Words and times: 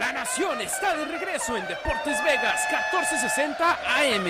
La 0.00 0.12
Nación 0.14 0.58
está 0.62 0.96
de 0.96 1.04
regreso 1.04 1.58
en 1.58 1.68
Deportes 1.68 2.24
Vegas 2.24 2.58
1460 2.70 3.78
AM. 3.98 4.24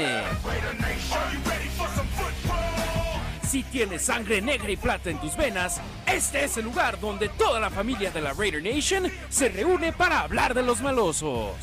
Si 3.48 3.62
tienes 3.62 4.02
sangre 4.02 4.42
negra 4.42 4.68
y 4.68 4.76
plata 4.76 5.10
en 5.10 5.20
tus 5.20 5.36
venas, 5.36 5.80
este 6.08 6.42
es 6.42 6.56
el 6.56 6.64
lugar 6.64 6.98
donde 6.98 7.28
toda 7.28 7.60
la 7.60 7.70
familia 7.70 8.10
de 8.10 8.20
la 8.20 8.32
Raider 8.32 8.60
Nation 8.60 9.12
se 9.28 9.48
reúne 9.48 9.92
para 9.92 10.22
hablar 10.22 10.54
de 10.54 10.64
los 10.64 10.80
malosos. 10.80 11.54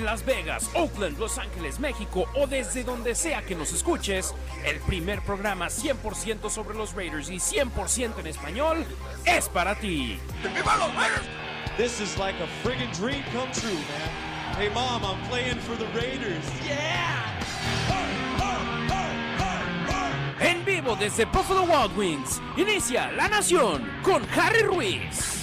En 0.00 0.06
Las 0.06 0.24
Vegas, 0.24 0.70
Oakland, 0.72 1.18
Los 1.18 1.36
Ángeles, 1.36 1.78
México 1.78 2.24
o 2.34 2.46
desde 2.46 2.84
donde 2.84 3.14
sea 3.14 3.42
que 3.42 3.54
nos 3.54 3.70
escuches, 3.70 4.34
el 4.64 4.80
primer 4.80 5.20
programa 5.20 5.66
100% 5.66 6.48
sobre 6.48 6.74
los 6.74 6.94
Raiders 6.94 7.28
y 7.28 7.36
100% 7.36 8.18
en 8.18 8.26
español 8.26 8.86
es 9.26 9.50
para 9.50 9.74
ti. 9.74 10.18
This 11.76 12.00
is 12.00 12.16
like 12.16 12.34
a 12.42 12.46
friggin' 12.66 12.90
dream 12.94 13.22
come 13.30 13.52
true, 13.52 13.74
man. 13.74 14.56
Hey, 14.56 14.70
mom, 14.72 15.04
I'm 15.04 15.20
playing 15.28 15.58
for 15.58 15.76
the 15.76 15.86
Raiders. 15.88 16.46
Yeah! 16.66 17.38
En 20.40 20.64
vivo 20.64 20.96
desde 20.96 21.26
Buffalo 21.26 21.64
Wild 21.64 21.94
Wings, 21.94 22.40
inicia 22.56 23.12
La 23.12 23.28
Nación 23.28 23.86
con 24.02 24.26
Harry 24.34 24.62
Ruiz. 24.62 25.39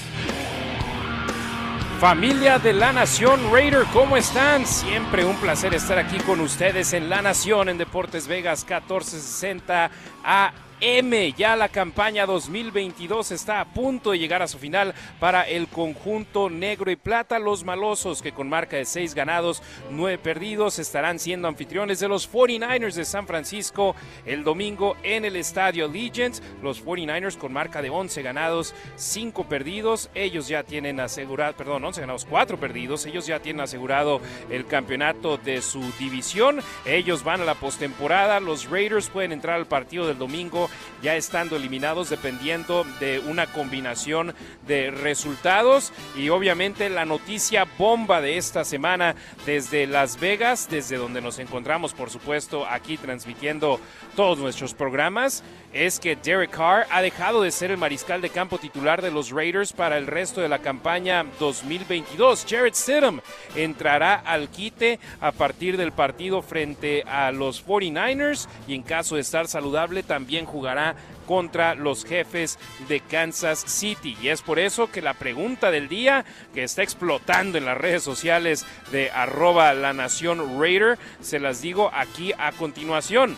Familia 1.99 2.59
de 2.59 2.73
La 2.73 2.93
Nación 2.93 3.51
Raider, 3.51 3.85
¿cómo 3.91 4.17
están? 4.17 4.67
Siempre 4.67 5.25
un 5.25 5.35
placer 5.37 5.73
estar 5.73 5.97
aquí 5.97 6.19
con 6.19 6.41
ustedes 6.41 6.93
en 6.93 7.09
La 7.09 7.23
Nación 7.23 7.69
en 7.69 7.79
Deportes 7.79 8.27
Vegas 8.27 8.63
1460 8.63 9.89
a 10.23 10.53
M. 10.79 11.33
Ya 11.33 11.55
la 11.55 11.69
campaña 11.69 12.27
2022 12.27 13.31
está 13.31 13.61
a 13.61 13.65
punto 13.65 14.11
de 14.11 14.19
llegar 14.19 14.43
a 14.43 14.47
su 14.47 14.59
final 14.59 14.93
para 15.19 15.41
el 15.41 15.67
conjunto 15.67 16.51
negro 16.51 16.91
y 16.91 16.95
plata. 16.95 17.39
Los 17.39 17.63
malosos 17.63 18.21
que 18.21 18.31
con 18.31 18.47
marca 18.47 18.77
de 18.77 18.85
6 18.85 19.15
ganados, 19.15 19.63
9 19.89 20.19
perdidos 20.19 20.77
estarán 20.77 21.17
siendo 21.17 21.47
anfitriones 21.47 21.99
de 21.99 22.07
los 22.07 22.31
49ers 22.31 22.93
de 22.93 23.05
San 23.05 23.25
Francisco 23.25 23.95
el 24.25 24.43
domingo 24.43 24.95
en 25.01 25.25
el 25.25 25.35
estadio 25.35 25.85
Allegiant. 25.85 26.39
Los 26.61 26.85
49ers 26.85 27.37
con 27.37 27.53
marca 27.53 27.81
de 27.81 27.89
11 27.89 28.21
ganados, 28.21 28.75
5 28.97 29.45
perdidos. 29.45 30.11
Ellos 30.13 30.47
ya 30.47 30.61
tienen 30.61 30.99
asegurado, 30.99 31.55
perdón, 31.55 31.85
11 31.85 32.01
ganados, 32.01 32.25
4 32.25 32.59
perdidos. 32.59 33.07
Ellos 33.07 33.25
ya 33.25 33.39
tienen 33.39 33.61
asegurado 33.61 34.21
el 34.51 34.67
campeonato 34.67 35.37
de 35.37 35.63
su 35.63 35.81
división. 35.97 36.59
Ellos 36.85 37.23
van 37.23 37.41
a 37.41 37.45
la 37.45 37.55
postemporada. 37.55 38.39
Los 38.39 38.69
Raiders 38.69 39.09
pueden 39.09 39.31
entrar 39.31 39.55
al 39.55 39.65
partido 39.65 40.05
del 40.05 40.19
domingo 40.19 40.66
ya 41.01 41.15
estando 41.15 41.55
eliminados 41.55 42.09
dependiendo 42.09 42.85
de 42.99 43.19
una 43.19 43.47
combinación 43.47 44.33
de 44.65 44.91
resultados. 44.91 45.93
Y 46.15 46.29
obviamente 46.29 46.89
la 46.89 47.05
noticia 47.05 47.67
bomba 47.77 48.21
de 48.21 48.37
esta 48.37 48.63
semana 48.63 49.15
desde 49.45 49.87
Las 49.87 50.19
Vegas, 50.19 50.67
desde 50.69 50.97
donde 50.97 51.21
nos 51.21 51.39
encontramos 51.39 51.93
por 51.93 52.09
supuesto 52.09 52.65
aquí 52.67 52.97
transmitiendo 52.97 53.79
todos 54.15 54.39
nuestros 54.39 54.73
programas, 54.73 55.43
es 55.73 55.99
que 55.99 56.15
Derek 56.15 56.51
Carr 56.51 56.87
ha 56.89 57.01
dejado 57.01 57.41
de 57.41 57.51
ser 57.51 57.71
el 57.71 57.77
mariscal 57.77 58.21
de 58.21 58.29
campo 58.29 58.57
titular 58.57 59.01
de 59.01 59.11
los 59.11 59.31
Raiders 59.31 59.73
para 59.73 59.97
el 59.97 60.07
resto 60.07 60.41
de 60.41 60.49
la 60.49 60.59
campaña 60.59 61.25
2022. 61.39 62.45
Jared 62.49 62.73
Stidham 62.73 63.21
entrará 63.55 64.15
al 64.15 64.49
quite 64.49 64.99
a 65.19 65.31
partir 65.31 65.77
del 65.77 65.91
partido 65.91 66.41
frente 66.41 67.03
a 67.03 67.31
los 67.31 67.65
49ers 67.65 68.47
y 68.67 68.75
en 68.75 68.83
caso 68.83 69.15
de 69.15 69.21
estar 69.21 69.47
saludable 69.47 70.03
también 70.03 70.45
jugará 70.45 70.95
contra 71.27 71.75
los 71.75 72.05
jefes 72.05 72.57
de 72.87 73.01
Kansas 73.01 73.59
City. 73.59 74.17
Y 74.21 74.29
es 74.29 74.41
por 74.41 74.59
eso 74.59 74.89
que 74.89 75.01
la 75.01 75.13
pregunta 75.13 75.69
del 75.69 75.89
día 75.89 76.25
que 76.53 76.63
está 76.63 76.81
explotando 76.81 77.57
en 77.57 77.65
las 77.65 77.77
redes 77.77 78.01
sociales 78.01 78.65
de 78.91 79.11
arroba 79.11 79.73
la 79.73 79.93
nación 79.93 80.59
Raider, 80.59 80.97
se 81.21 81.39
las 81.39 81.61
digo 81.61 81.91
aquí 81.93 82.31
a 82.37 82.51
continuación. 82.53 83.37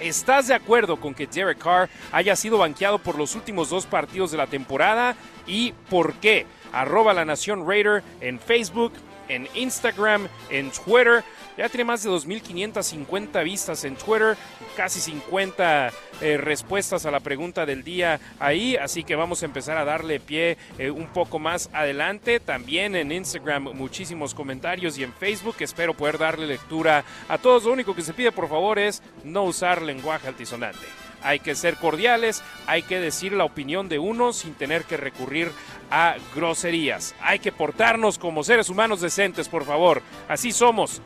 ¿Estás 0.00 0.48
de 0.48 0.54
acuerdo 0.54 0.98
con 0.98 1.14
que 1.14 1.26
Derek 1.26 1.58
Carr 1.58 1.90
haya 2.10 2.34
sido 2.34 2.58
banqueado 2.58 2.98
por 2.98 3.18
los 3.18 3.34
últimos 3.34 3.68
dos 3.68 3.84
partidos 3.86 4.30
de 4.30 4.38
la 4.38 4.46
temporada? 4.46 5.14
¿Y 5.46 5.72
por 5.90 6.14
qué? 6.14 6.46
Arroba 6.72 7.12
la 7.12 7.24
Nación 7.24 7.68
Raider 7.68 8.02
en 8.20 8.40
Facebook, 8.40 8.92
en 9.28 9.46
Instagram, 9.54 10.28
en 10.48 10.70
Twitter. 10.70 11.22
Ya 11.56 11.68
tiene 11.68 11.84
más 11.84 12.02
de 12.02 12.10
2.550 12.10 13.44
vistas 13.44 13.84
en 13.84 13.96
Twitter, 13.96 14.36
casi 14.76 15.00
50 15.00 15.92
eh, 16.20 16.36
respuestas 16.36 17.06
a 17.06 17.10
la 17.10 17.20
pregunta 17.20 17.66
del 17.66 17.84
día 17.84 18.20
ahí, 18.38 18.76
así 18.76 19.04
que 19.04 19.16
vamos 19.16 19.42
a 19.42 19.46
empezar 19.46 19.76
a 19.76 19.84
darle 19.84 20.20
pie 20.20 20.56
eh, 20.78 20.90
un 20.90 21.08
poco 21.08 21.38
más 21.38 21.70
adelante. 21.72 22.40
También 22.40 22.96
en 22.96 23.12
Instagram 23.12 23.64
muchísimos 23.74 24.34
comentarios 24.34 24.98
y 24.98 25.04
en 25.04 25.12
Facebook 25.12 25.56
espero 25.60 25.94
poder 25.94 26.18
darle 26.18 26.46
lectura 26.46 27.04
a 27.28 27.38
todos. 27.38 27.64
Lo 27.64 27.72
único 27.72 27.94
que 27.94 28.02
se 28.02 28.14
pide 28.14 28.32
por 28.32 28.48
favor 28.48 28.78
es 28.78 29.02
no 29.24 29.44
usar 29.44 29.82
lenguaje 29.82 30.28
altisonante 30.28 30.86
hay 31.22 31.40
que 31.40 31.54
ser 31.54 31.76
cordiales, 31.76 32.42
hay 32.66 32.82
que 32.82 33.00
decir 33.00 33.32
la 33.32 33.44
opinión 33.44 33.88
de 33.88 33.98
uno 33.98 34.32
sin 34.32 34.54
tener 34.54 34.84
que 34.84 34.96
recurrir 34.96 35.50
a 35.90 36.16
groserías. 36.34 37.14
Hay 37.20 37.38
que 37.38 37.52
portarnos 37.52 38.18
como 38.18 38.44
seres 38.44 38.68
humanos 38.68 39.00
decentes, 39.00 39.48
por 39.48 39.64
favor. 39.64 40.02
Así 40.28 40.52
somos 40.52 41.02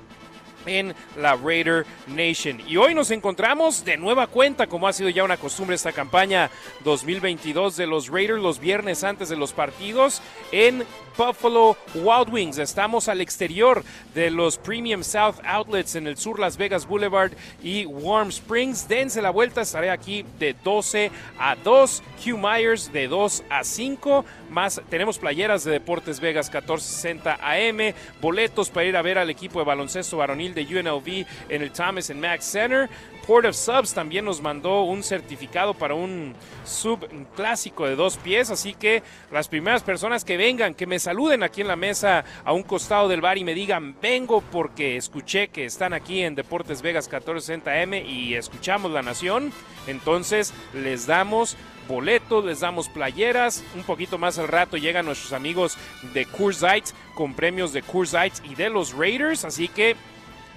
en 0.66 0.94
la 1.16 1.36
Raider 1.36 1.86
Nation. 2.06 2.60
Y 2.66 2.76
hoy 2.76 2.94
nos 2.94 3.10
encontramos 3.10 3.84
de 3.84 3.96
nueva 3.96 4.26
cuenta, 4.26 4.66
como 4.66 4.88
ha 4.88 4.92
sido 4.92 5.08
ya 5.08 5.24
una 5.24 5.36
costumbre 5.36 5.76
esta 5.76 5.92
campaña 5.92 6.50
2022 6.84 7.76
de 7.76 7.86
los 7.86 8.08
Raiders, 8.08 8.40
los 8.40 8.58
viernes 8.58 9.04
antes 9.04 9.28
de 9.28 9.36
los 9.36 9.52
partidos, 9.52 10.22
en 10.52 10.84
Buffalo 11.16 11.76
Wild 11.94 12.32
Wings. 12.32 12.58
Estamos 12.58 13.08
al 13.08 13.20
exterior 13.20 13.84
de 14.14 14.30
los 14.30 14.58
Premium 14.58 15.02
South 15.02 15.36
Outlets 15.44 15.94
en 15.94 16.06
el 16.06 16.16
sur 16.16 16.38
Las 16.38 16.56
Vegas 16.56 16.86
Boulevard 16.86 17.32
y 17.62 17.86
Warm 17.86 18.28
Springs. 18.28 18.88
Dense 18.88 19.22
la 19.22 19.30
vuelta, 19.30 19.62
estaré 19.62 19.90
aquí 19.90 20.24
de 20.38 20.54
12 20.64 21.10
a 21.38 21.56
2. 21.56 22.02
Q 22.24 22.38
Myers 22.38 22.92
de 22.92 23.08
2 23.08 23.44
a 23.50 23.64
5. 23.64 24.24
Más 24.50 24.80
tenemos 24.88 25.18
playeras 25.18 25.64
de 25.64 25.72
Deportes 25.72 26.20
Vegas 26.20 26.46
1460 26.46 27.38
AM, 27.42 27.94
boletos 28.20 28.70
para 28.70 28.86
ir 28.86 28.96
a 28.96 29.02
ver 29.02 29.18
al 29.18 29.30
equipo 29.30 29.58
de 29.58 29.64
baloncesto 29.64 30.16
varonil 30.16 30.53
de 30.54 30.62
UNLV 30.62 31.26
en 31.48 31.62
el 31.62 31.72
Thomas 31.72 32.10
and 32.10 32.20
Max 32.20 32.44
Center. 32.44 32.88
Port 33.26 33.46
of 33.46 33.56
Subs 33.56 33.94
también 33.94 34.26
nos 34.26 34.42
mandó 34.42 34.82
un 34.82 35.02
certificado 35.02 35.72
para 35.72 35.94
un 35.94 36.34
sub 36.64 37.08
clásico 37.34 37.86
de 37.86 37.96
dos 37.96 38.18
pies, 38.18 38.50
así 38.50 38.74
que 38.74 39.02
las 39.32 39.48
primeras 39.48 39.82
personas 39.82 40.26
que 40.26 40.36
vengan, 40.36 40.74
que 40.74 40.86
me 40.86 40.98
saluden 40.98 41.42
aquí 41.42 41.62
en 41.62 41.68
la 41.68 41.76
mesa 41.76 42.24
a 42.44 42.52
un 42.52 42.62
costado 42.62 43.08
del 43.08 43.22
bar 43.22 43.38
y 43.38 43.44
me 43.44 43.54
digan, 43.54 43.96
vengo 44.02 44.42
porque 44.52 44.96
escuché 44.96 45.48
que 45.48 45.64
están 45.64 45.94
aquí 45.94 46.22
en 46.22 46.34
Deportes 46.34 46.82
Vegas 46.82 47.10
1460M 47.10 48.06
y 48.06 48.34
escuchamos 48.34 48.92
la 48.92 49.00
nación, 49.00 49.52
entonces 49.86 50.52
les 50.74 51.06
damos 51.06 51.56
boletos, 51.88 52.44
les 52.44 52.60
damos 52.60 52.88
playeras. 52.88 53.64
Un 53.74 53.82
poquito 53.82 54.18
más 54.18 54.38
al 54.38 54.48
rato 54.48 54.76
llegan 54.76 55.06
nuestros 55.06 55.32
amigos 55.32 55.76
de 56.12 56.26
Coors 56.26 56.94
con 57.14 57.34
premios 57.34 57.72
de 57.72 57.82
Coors 57.82 58.14
y 58.44 58.54
de 58.54 58.70
los 58.70 58.92
Raiders. 58.92 59.44
Así 59.44 59.68
que 59.68 59.96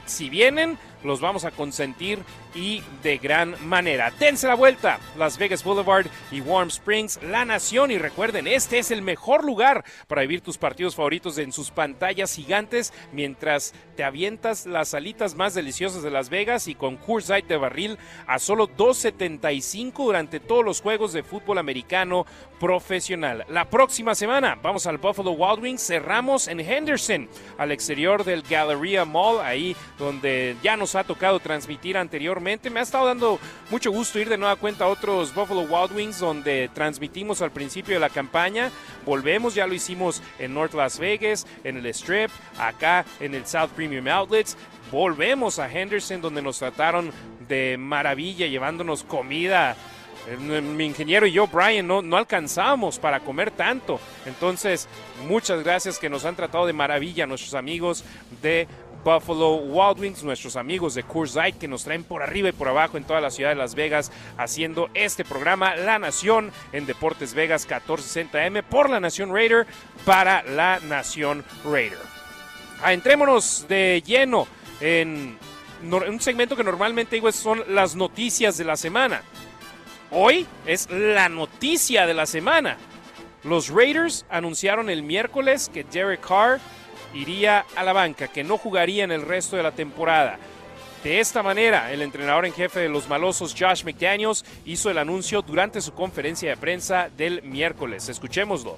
si 0.07 0.29
vienen, 0.29 0.77
los 1.03 1.21
vamos 1.21 1.45
a 1.45 1.51
consentir 1.51 2.19
y 2.57 2.81
de 3.03 3.19
gran 3.19 3.55
manera. 3.67 4.11
Dense 4.19 4.47
la 4.47 4.55
vuelta, 4.55 4.99
Las 5.15 5.37
Vegas 5.37 5.63
Boulevard 5.63 6.07
y 6.31 6.41
Warm 6.41 6.69
Springs, 6.69 7.21
la 7.21 7.45
nación. 7.45 7.91
Y 7.91 7.99
recuerden, 7.99 8.47
este 8.47 8.79
es 8.79 8.89
el 8.89 9.03
mejor 9.03 9.45
lugar 9.45 9.85
para 10.07 10.21
vivir 10.21 10.41
tus 10.41 10.57
partidos 10.57 10.95
favoritos 10.95 11.37
en 11.37 11.51
sus 11.51 11.69
pantallas 11.69 12.33
gigantes 12.33 12.93
mientras 13.11 13.73
te 13.95 14.03
avientas 14.03 14.65
las 14.65 14.93
alitas 14.93 15.35
más 15.35 15.53
deliciosas 15.53 16.01
de 16.01 16.11
Las 16.11 16.29
Vegas 16.29 16.67
y 16.67 16.75
con 16.75 16.99
Light 17.29 17.47
de 17.47 17.57
barril 17.57 17.97
a 18.25 18.39
solo 18.39 18.67
2.75 18.67 20.05
durante 20.05 20.39
todos 20.39 20.65
los 20.65 20.81
juegos 20.81 21.13
de 21.13 21.23
fútbol 21.23 21.57
americano 21.57 22.25
profesional. 22.59 23.45
La 23.49 23.65
próxima 23.69 24.15
semana 24.15 24.57
vamos 24.61 24.87
al 24.87 24.97
Buffalo 24.97 25.31
Wild 25.31 25.63
Wings, 25.63 25.85
cerramos 25.85 26.47
en 26.47 26.59
Henderson, 26.59 27.29
al 27.57 27.71
exterior 27.71 28.23
del 28.23 28.41
Galleria 28.41 29.05
Mall, 29.05 29.39
ahí 29.41 29.75
donde 29.97 30.55
ya 30.63 30.75
nos 30.75 30.95
ha 30.95 31.03
tocado 31.03 31.39
transmitir 31.39 31.97
anteriormente. 31.97 32.46
Me 32.47 32.79
ha 32.79 32.83
estado 32.83 33.07
dando 33.07 33.41
mucho 33.69 33.91
gusto 33.91 34.19
ir 34.19 34.29
de 34.29 34.37
nueva 34.37 34.55
cuenta 34.55 34.85
a 34.85 34.87
otros 34.87 35.35
Buffalo 35.35 35.63
Wild 35.63 35.91
Wings 35.91 36.19
donde 36.19 36.69
transmitimos 36.73 37.41
al 37.41 37.51
principio 37.51 37.95
de 37.95 37.99
la 37.99 38.09
campaña. 38.09 38.71
Volvemos, 39.05 39.53
ya 39.53 39.67
lo 39.67 39.73
hicimos 39.73 40.23
en 40.39 40.53
North 40.53 40.73
Las 40.73 40.97
Vegas, 40.97 41.45
en 41.65 41.75
el 41.75 41.85
Strip, 41.87 42.31
acá 42.57 43.03
en 43.19 43.35
el 43.35 43.45
South 43.45 43.71
Premium 43.75 44.07
Outlets. 44.07 44.55
Volvemos 44.93 45.59
a 45.59 45.69
Henderson 45.69 46.21
donde 46.21 46.41
nos 46.41 46.59
trataron 46.59 47.11
de 47.49 47.75
maravilla 47.77 48.47
llevándonos 48.47 49.03
comida 49.03 49.75
mi 50.37 50.85
ingeniero 50.85 51.25
y 51.25 51.31
yo, 51.31 51.47
Brian, 51.47 51.87
no, 51.87 52.01
no 52.01 52.17
alcanzamos 52.17 52.99
para 52.99 53.19
comer 53.19 53.51
tanto. 53.51 53.99
Entonces, 54.25 54.87
muchas 55.27 55.63
gracias 55.63 55.99
que 55.99 56.09
nos 56.09 56.25
han 56.25 56.35
tratado 56.35 56.65
de 56.65 56.73
maravilla 56.73 57.25
nuestros 57.25 57.53
amigos 57.53 58.03
de 58.41 58.67
Buffalo 59.07 59.55
Wild 59.55 60.01
Wings, 60.01 60.21
nuestros 60.21 60.57
amigos 60.57 60.93
de 60.93 61.05
Light 61.33 61.57
que 61.57 61.69
nos 61.69 61.85
traen 61.85 62.03
por 62.03 62.21
arriba 62.21 62.49
y 62.49 62.51
por 62.51 62.67
abajo 62.67 62.97
en 62.97 63.05
toda 63.05 63.21
la 63.21 63.31
ciudad 63.31 63.51
de 63.51 63.55
Las 63.55 63.73
Vegas 63.73 64.11
haciendo 64.37 64.89
este 64.93 65.23
programa 65.23 65.77
La 65.77 65.97
Nación 65.97 66.51
en 66.73 66.85
Deportes 66.85 67.33
Vegas 67.33 67.65
1460M 67.69 68.63
por 68.63 68.89
la 68.89 68.99
Nación 68.99 69.33
Raider 69.33 69.65
para 70.03 70.43
la 70.43 70.81
Nación 70.81 71.45
Raider. 71.63 71.97
Entrémonos 72.85 73.65
de 73.69 74.03
lleno 74.05 74.45
en 74.81 75.37
un 75.81 76.19
segmento 76.19 76.57
que 76.57 76.65
normalmente 76.65 77.15
digo 77.15 77.31
son 77.31 77.63
las 77.69 77.95
noticias 77.95 78.57
de 78.57 78.65
la 78.65 78.75
semana. 78.75 79.21
Hoy 80.11 80.45
es 80.65 80.89
la 80.91 81.29
noticia 81.29 82.05
de 82.07 82.13
la 82.13 82.25
semana. 82.25 82.75
Los 83.45 83.69
Raiders 83.69 84.25
anunciaron 84.29 84.89
el 84.89 85.01
miércoles 85.01 85.71
que 85.73 85.85
Derek 85.85 86.19
Carr 86.27 86.59
iría 87.17 87.65
a 87.75 87.83
la 87.83 87.93
banca, 87.93 88.27
que 88.27 88.43
no 88.43 88.57
jugaría 88.57 89.03
en 89.03 89.11
el 89.11 89.23
resto 89.23 89.57
de 89.57 89.63
la 89.63 89.71
temporada. 89.71 90.37
De 91.03 91.19
esta 91.19 91.41
manera, 91.41 91.91
el 91.91 92.01
entrenador 92.01 92.45
en 92.45 92.53
jefe 92.53 92.81
de 92.81 92.89
los 92.89 93.07
malosos, 93.07 93.55
Josh 93.57 93.83
McDaniels, 93.83 94.43
hizo 94.65 94.89
el 94.89 94.97
anuncio 94.97 95.41
durante 95.41 95.81
su 95.81 95.93
conferencia 95.93 96.49
de 96.49 96.57
prensa 96.57 97.09
del 97.15 97.43
miércoles. 97.43 98.09
Escuchémoslo. 98.09 98.77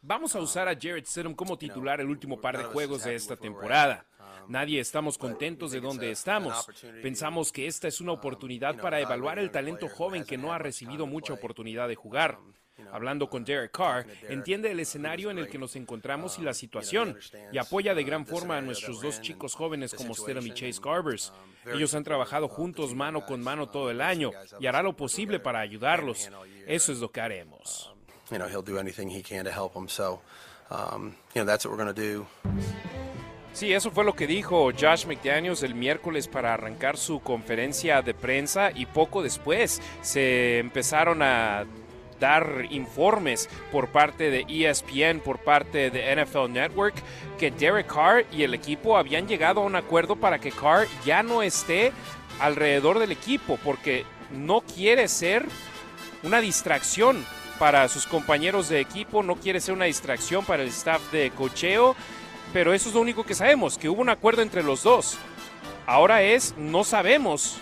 Vamos 0.00 0.36
a 0.36 0.40
usar 0.40 0.68
a 0.68 0.74
Jarrett 0.74 1.06
Stidham 1.06 1.34
como 1.34 1.56
titular 1.56 2.00
el 2.00 2.08
último 2.08 2.40
par 2.40 2.58
de 2.58 2.64
juegos 2.64 3.04
de 3.04 3.14
esta 3.14 3.36
temporada. 3.36 4.04
Nadie 4.48 4.80
estamos 4.80 5.18
contentos 5.18 5.72
de 5.72 5.80
donde 5.80 6.10
estamos. 6.10 6.66
Pensamos 7.02 7.52
que 7.52 7.66
esta 7.66 7.88
es 7.88 8.00
una 8.00 8.12
oportunidad 8.12 8.76
para 8.76 9.00
evaluar 9.00 9.38
el 9.38 9.50
talento 9.50 9.88
joven 9.88 10.24
que 10.24 10.38
no 10.38 10.52
ha 10.52 10.58
recibido 10.58 11.06
mucha 11.06 11.32
oportunidad 11.32 11.88
de 11.88 11.94
jugar. 11.94 12.38
Hablando 12.92 13.28
con 13.28 13.44
Derek 13.44 13.70
Carr, 13.70 14.06
entiende 14.28 14.70
el 14.70 14.80
escenario 14.80 15.30
en 15.30 15.38
el 15.38 15.48
que 15.48 15.58
nos 15.58 15.76
encontramos 15.76 16.38
y 16.38 16.42
la 16.42 16.54
situación, 16.54 17.16
y 17.52 17.58
apoya 17.58 17.94
de 17.94 18.02
gran 18.02 18.26
forma 18.26 18.56
a 18.56 18.60
nuestros 18.60 19.00
dos 19.00 19.20
chicos 19.20 19.54
jóvenes 19.54 19.94
como 19.94 20.14
Stedham 20.14 20.46
y 20.46 20.54
Chase 20.54 20.80
Garbers. 20.82 21.32
Ellos 21.66 21.94
han 21.94 22.04
trabajado 22.04 22.48
juntos 22.48 22.94
mano 22.94 23.24
con 23.24 23.42
mano 23.42 23.68
todo 23.68 23.90
el 23.90 24.00
año 24.00 24.32
y 24.58 24.66
hará 24.66 24.82
lo 24.82 24.96
posible 24.96 25.38
para 25.38 25.60
ayudarlos. 25.60 26.30
Eso 26.66 26.92
es 26.92 26.98
lo 26.98 27.10
que 27.10 27.20
haremos. 27.20 27.92
Sí, 33.54 33.72
eso 33.72 33.92
fue 33.92 34.02
lo 34.04 34.14
que 34.14 34.26
dijo 34.26 34.72
Josh 34.72 35.06
McDaniels 35.06 35.62
el 35.62 35.76
miércoles 35.76 36.26
para 36.26 36.54
arrancar 36.54 36.96
su 36.96 37.20
conferencia 37.20 38.02
de 38.02 38.12
prensa 38.12 38.72
y 38.74 38.84
poco 38.84 39.22
después 39.22 39.80
se 40.02 40.58
empezaron 40.58 41.22
a 41.22 41.64
dar 42.18 42.66
informes 42.70 43.48
por 43.70 43.90
parte 43.90 44.30
de 44.30 44.44
ESPN, 44.48 45.20
por 45.20 45.38
parte 45.38 45.90
de 45.90 46.16
NFL 46.16 46.50
Network, 46.50 46.96
que 47.38 47.52
Derek 47.52 47.86
Carr 47.86 48.26
y 48.32 48.42
el 48.42 48.54
equipo 48.54 48.98
habían 48.98 49.28
llegado 49.28 49.60
a 49.60 49.64
un 49.64 49.76
acuerdo 49.76 50.16
para 50.16 50.40
que 50.40 50.50
Carr 50.50 50.88
ya 51.04 51.22
no 51.22 51.40
esté 51.40 51.92
alrededor 52.40 52.98
del 52.98 53.12
equipo, 53.12 53.56
porque 53.62 54.04
no 54.32 54.62
quiere 54.62 55.06
ser 55.06 55.46
una 56.24 56.40
distracción 56.40 57.24
para 57.60 57.88
sus 57.88 58.04
compañeros 58.06 58.68
de 58.68 58.80
equipo, 58.80 59.22
no 59.22 59.36
quiere 59.36 59.60
ser 59.60 59.74
una 59.74 59.84
distracción 59.84 60.44
para 60.44 60.64
el 60.64 60.70
staff 60.70 61.12
de 61.12 61.30
cocheo 61.30 61.94
pero 62.54 62.72
eso 62.72 62.88
es 62.88 62.94
lo 62.94 63.00
único 63.00 63.24
que 63.24 63.34
sabemos, 63.34 63.76
que 63.76 63.88
hubo 63.88 64.00
un 64.00 64.08
acuerdo 64.08 64.40
entre 64.40 64.62
los 64.62 64.84
dos. 64.84 65.18
Ahora 65.86 66.22
es, 66.22 66.54
no 66.56 66.84
sabemos 66.84 67.58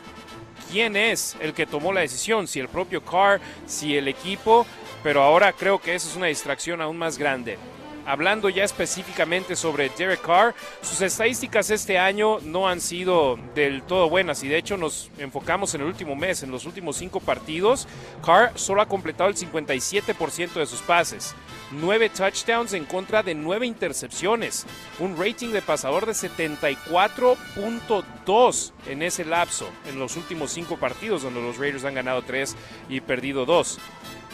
quién 0.71 0.97
es 0.97 1.35
el 1.41 1.55
que 1.55 1.65
tomó 1.65 1.95
la 1.95 2.03
decisión, 2.03 2.47
si 2.47 2.61
el 2.61 2.69
propio 2.69 3.03
Carr, 3.03 3.41
si 3.67 3.97
el 3.97 4.07
equipo, 4.07 4.67
pero 5.03 5.23
ahora 5.23 5.55
creo 5.55 5.81
que 5.81 5.95
eso 5.95 6.11
es 6.11 6.17
una 6.17 6.27
distracción 6.27 6.83
aún 6.83 6.99
más 6.99 7.17
grande 7.17 7.59
hablando 8.05 8.49
ya 8.49 8.65
específicamente 8.65 9.55
sobre 9.55 9.89
Derek 9.91 10.23
Carr, 10.23 10.55
sus 10.83 11.01
estadísticas 11.01 11.71
este 11.71 11.99
año 11.99 12.41
no 12.41 12.69
han 12.69 12.81
sido 12.81 13.39
del 13.55 13.83
todo 13.83 14.09
buenas 14.09 14.43
y 14.43 14.49
de 14.49 14.57
hecho 14.57 14.77
nos 14.77 15.11
enfocamos 15.19 15.75
en 15.75 15.83
el 15.83 15.87
último 15.87 16.17
mes, 16.17 16.43
en 16.43 16.51
los 16.51 16.65
últimos 16.67 16.97
cinco 16.97 17.21
partidos, 17.21 17.87
Carr 18.25 18.53
solo 18.57 18.83
ha 18.83 18.87
completado 18.87 19.31
el 19.31 19.37
57% 19.37 20.55
de 20.55 20.67
sus 20.67 20.81
pases. 20.83 21.35
Nueve 21.73 22.11
touchdowns 22.11 22.75
en 22.75 22.85
contra 22.85 23.23
de 23.23 23.35
nueve 23.35 23.67
intercepciones, 23.67 24.67
un 24.99 25.17
rating 25.17 25.49
de 25.49 25.63
pasador 25.63 26.05
de 26.07 26.13
74.2 26.13 28.73
en 28.89 29.03
ese 29.03 29.25
lapso, 29.25 29.69
en 29.89 29.99
los 29.99 30.17
últimos 30.17 30.53
cinco 30.53 30.77
partidos 30.77 31.23
donde 31.23 31.43
los 31.43 31.59
Raiders 31.59 31.85
han 31.85 31.95
ganado 31.95 32.23
tres 32.23 32.55
y 32.89 33.01
perdido 33.01 33.45
dos. 33.47 33.81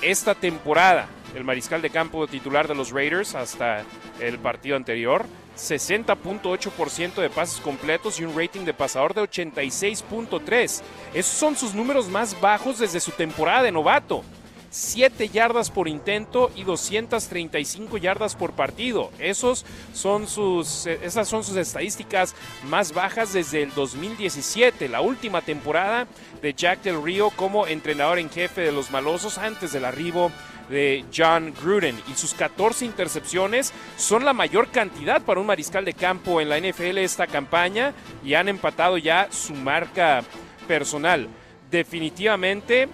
Esta 0.03 0.35
temporada, 0.35 1.09
el 1.35 1.45
mariscal 1.45 1.81
de 1.83 1.91
campo 1.91 2.27
titular 2.27 2.67
de 2.69 2.75
los 2.75 2.91
Raiders 2.91 3.35
hasta 3.35 3.85
el 4.21 4.39
partido 4.39 4.77
anterior. 4.77 5.27
60.8% 5.57 7.21
de 7.21 7.31
pases 7.31 7.61
completos 7.61 8.21
y 8.21 8.25
un 8.25 8.39
rating 8.39 8.61
de 8.61 8.73
pasador 8.73 9.13
de 9.13 9.23
86.3. 9.23 10.83
Esos 11.15 11.33
son 11.33 11.57
sus 11.57 11.75
números 11.75 12.09
más 12.09 12.41
bajos 12.41 12.79
desde 12.79 13.01
su 13.01 13.11
temporada 13.11 13.65
de 13.65 13.73
novato. 13.73 14.23
7 14.71 15.29
yardas 15.29 15.71
por 15.71 15.89
intento 15.89 16.51
y 16.55 16.65
235 16.65 17.97
yardas 17.97 18.37
por 18.37 18.53
partido. 18.53 19.11
Esos 19.19 19.65
son 19.93 20.27
sus, 20.27 20.87
esas 20.87 21.29
son 21.29 21.45
sus 21.45 21.57
estadísticas 21.57 22.35
más 22.65 22.93
bajas 22.93 23.33
desde 23.33 23.63
el 23.63 23.75
2017, 23.75 24.89
la 24.89 25.01
última 25.01 25.41
temporada 25.43 26.07
de 26.43 26.55
Jack 26.55 26.83
Del 26.83 27.03
Río 27.03 27.31
como 27.31 27.67
entrenador 27.67 28.19
en 28.19 28.31
jefe 28.31 28.61
de 28.61 28.73
los 28.73 28.91
malosos 28.91 29.39
antes 29.39 29.73
del 29.73 29.85
arribo 29.85 30.31
de 30.69 31.05
John 31.15 31.55
Gruden 31.63 31.99
y 32.11 32.15
sus 32.15 32.35
14 32.35 32.85
intercepciones 32.85 33.73
son 33.97 34.25
la 34.25 34.33
mayor 34.33 34.69
cantidad 34.69 35.23
para 35.23 35.41
un 35.41 35.47
mariscal 35.47 35.85
de 35.85 35.95
campo 35.95 36.41
en 36.41 36.49
la 36.49 36.61
NFL 36.61 36.99
esta 36.99 37.27
campaña 37.27 37.95
y 38.25 38.35
han 38.35 38.49
empatado 38.49 38.99
ya 38.99 39.29
su 39.31 39.55
marca 39.55 40.23
personal. 40.67 41.29
Definitivamente 41.71 42.89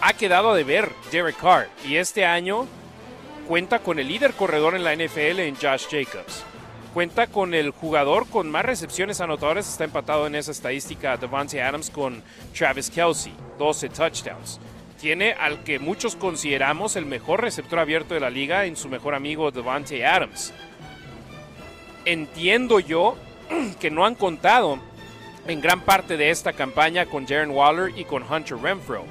ha 0.00 0.12
quedado 0.12 0.54
de 0.54 0.64
ver 0.64 0.92
Derek 1.10 1.36
Carr 1.36 1.68
y 1.84 1.96
este 1.96 2.24
año 2.24 2.66
cuenta 3.46 3.78
con 3.78 3.98
el 3.98 4.08
líder 4.08 4.32
corredor 4.32 4.74
en 4.74 4.84
la 4.84 4.94
NFL 4.94 5.40
en 5.40 5.56
Josh 5.56 5.86
Jacobs. 5.90 6.44
Cuenta 6.94 7.26
con 7.26 7.52
el 7.52 7.70
jugador 7.70 8.26
con 8.28 8.50
más 8.50 8.64
recepciones 8.64 9.20
anotadoras, 9.20 9.68
está 9.68 9.84
empatado 9.84 10.26
en 10.26 10.34
esa 10.34 10.50
estadística 10.50 11.16
Devante 11.16 11.60
Adams 11.62 11.90
con 11.90 12.22
Travis 12.56 12.90
Kelsey, 12.90 13.34
12 13.58 13.88
touchdowns 13.90 14.60
tiene 15.00 15.32
al 15.32 15.62
que 15.62 15.78
muchos 15.78 16.16
consideramos 16.16 16.96
el 16.96 17.06
mejor 17.06 17.40
receptor 17.42 17.78
abierto 17.78 18.14
de 18.14 18.20
la 18.20 18.30
liga 18.30 18.64
en 18.64 18.76
su 18.76 18.88
mejor 18.88 19.14
amigo 19.14 19.50
Devante 19.50 20.04
Adams. 20.06 20.52
Entiendo 22.04 22.80
yo 22.80 23.16
que 23.80 23.90
no 23.90 24.04
han 24.04 24.14
contado 24.14 24.78
en 25.46 25.60
gran 25.60 25.80
parte 25.82 26.16
de 26.16 26.30
esta 26.30 26.52
campaña 26.52 27.06
con 27.06 27.26
Jaren 27.26 27.50
Waller 27.50 27.96
y 27.96 28.04
con 28.04 28.22
Hunter 28.22 28.58
Renfro, 28.58 29.04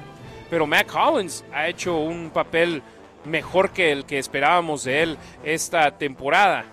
pero 0.50 0.66
Matt 0.66 0.86
Collins 0.86 1.44
ha 1.52 1.68
hecho 1.68 1.96
un 1.96 2.30
papel 2.30 2.82
mejor 3.24 3.70
que 3.70 3.92
el 3.92 4.04
que 4.04 4.18
esperábamos 4.18 4.84
de 4.84 5.02
él 5.02 5.18
esta 5.44 5.90
temporada. 5.98 6.64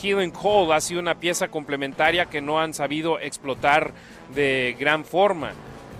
Keelan 0.00 0.30
Cole 0.30 0.74
ha 0.74 0.80
sido 0.80 1.00
una 1.00 1.14
pieza 1.14 1.48
complementaria 1.48 2.26
que 2.26 2.40
no 2.40 2.60
han 2.60 2.74
sabido 2.74 3.18
explotar 3.18 3.92
de 4.34 4.76
gran 4.78 5.04
forma 5.04 5.52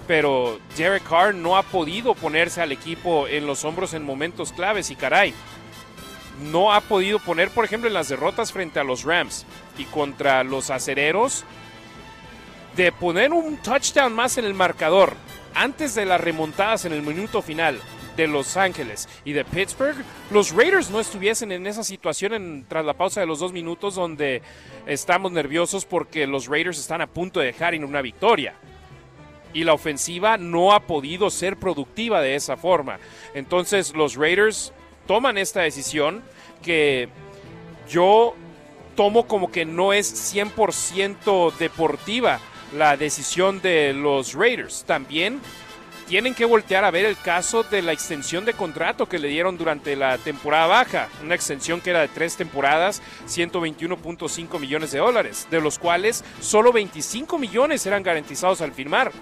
pero 0.06 0.58
Derek 0.76 1.08
Carr 1.08 1.34
no 1.34 1.56
ha 1.56 1.62
podido 1.62 2.14
ponerse 2.14 2.60
al 2.60 2.72
equipo 2.72 3.26
en 3.26 3.46
los 3.46 3.64
hombros 3.64 3.94
en 3.94 4.04
momentos 4.04 4.52
claves 4.52 4.90
y 4.90 4.96
caray, 4.96 5.32
no 6.50 6.72
ha 6.72 6.80
podido 6.80 7.18
poner, 7.18 7.50
por 7.50 7.64
ejemplo, 7.64 7.88
en 7.88 7.94
las 7.94 8.08
derrotas 8.08 8.52
frente 8.52 8.80
a 8.80 8.84
los 8.84 9.04
Rams 9.04 9.46
y 9.78 9.84
contra 9.84 10.44
los 10.44 10.70
acereros, 10.70 11.44
de 12.76 12.92
poner 12.92 13.32
un 13.32 13.56
touchdown 13.58 14.12
más 14.12 14.36
en 14.36 14.44
el 14.44 14.54
marcador 14.54 15.14
antes 15.54 15.94
de 15.94 16.06
las 16.06 16.20
remontadas 16.20 16.84
en 16.84 16.92
el 16.92 17.02
minuto 17.02 17.42
final 17.42 17.80
de 18.16 18.26
Los 18.26 18.56
Ángeles 18.56 19.08
y 19.24 19.32
de 19.32 19.44
Pittsburgh, 19.44 19.96
los 20.30 20.52
Raiders 20.52 20.90
no 20.90 21.00
estuviesen 21.00 21.52
en 21.52 21.66
esa 21.66 21.82
situación 21.82 22.64
tras 22.68 22.84
la 22.84 22.94
pausa 22.94 23.20
de 23.20 23.26
los 23.26 23.40
dos 23.40 23.52
minutos 23.52 23.94
donde 23.94 24.42
estamos 24.86 25.32
nerviosos 25.32 25.84
porque 25.84 26.26
los 26.26 26.46
Raiders 26.46 26.78
están 26.78 27.00
a 27.00 27.06
punto 27.06 27.40
de 27.40 27.46
dejar 27.46 27.74
en 27.74 27.84
una 27.84 28.02
victoria 28.02 28.54
y 29.52 29.64
la 29.64 29.72
ofensiva 29.72 30.36
no 30.36 30.72
ha 30.72 30.80
podido 30.80 31.30
ser 31.30 31.56
productiva 31.56 32.20
de 32.20 32.34
esa 32.34 32.56
forma. 32.56 32.98
Entonces 33.34 33.94
los 33.94 34.16
Raiders 34.16 34.72
toman 35.06 35.38
esta 35.38 35.62
decisión 35.62 36.22
que 36.62 37.08
yo 37.88 38.34
tomo 38.96 39.26
como 39.26 39.50
que 39.50 39.64
no 39.64 39.92
es 39.92 40.34
100% 40.34 41.56
deportiva 41.56 42.40
la 42.74 42.96
decisión 42.96 43.60
de 43.60 43.92
los 43.92 44.34
Raiders. 44.34 44.84
También 44.84 45.40
tienen 46.06 46.34
que 46.34 46.44
voltear 46.44 46.84
a 46.84 46.90
ver 46.90 47.06
el 47.06 47.16
caso 47.16 47.62
de 47.62 47.80
la 47.80 47.92
extensión 47.92 48.44
de 48.44 48.52
contrato 48.52 49.08
que 49.08 49.18
le 49.18 49.28
dieron 49.28 49.56
durante 49.56 49.96
la 49.96 50.18
temporada 50.18 50.66
baja, 50.66 51.08
una 51.22 51.34
extensión 51.34 51.80
que 51.80 51.90
era 51.90 52.00
de 52.00 52.08
tres 52.08 52.36
temporadas, 52.36 53.00
121.5 53.26 54.60
millones 54.60 54.92
de 54.92 54.98
dólares, 54.98 55.48
de 55.50 55.60
los 55.60 55.78
cuales 55.78 56.22
solo 56.40 56.72
25 56.72 57.38
millones 57.38 57.86
eran 57.86 58.02
garantizados 58.02 58.60
al 58.60 58.72
firmar 58.72 59.12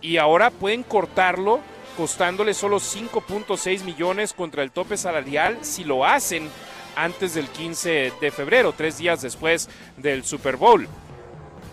y 0.00 0.16
ahora 0.16 0.50
pueden 0.50 0.82
cortarlo 0.82 1.60
costándole 1.96 2.54
solo 2.54 2.78
5.6 2.78 3.84
millones 3.84 4.32
contra 4.32 4.62
el 4.62 4.70
tope 4.70 4.96
salarial 4.96 5.58
si 5.62 5.84
lo 5.84 6.04
hacen 6.04 6.48
antes 6.96 7.34
del 7.34 7.48
15 7.48 8.12
de 8.20 8.30
febrero, 8.30 8.72
tres 8.76 8.98
días 8.98 9.22
después 9.22 9.68
del 9.96 10.24
Super 10.24 10.56
Bowl. 10.56 10.88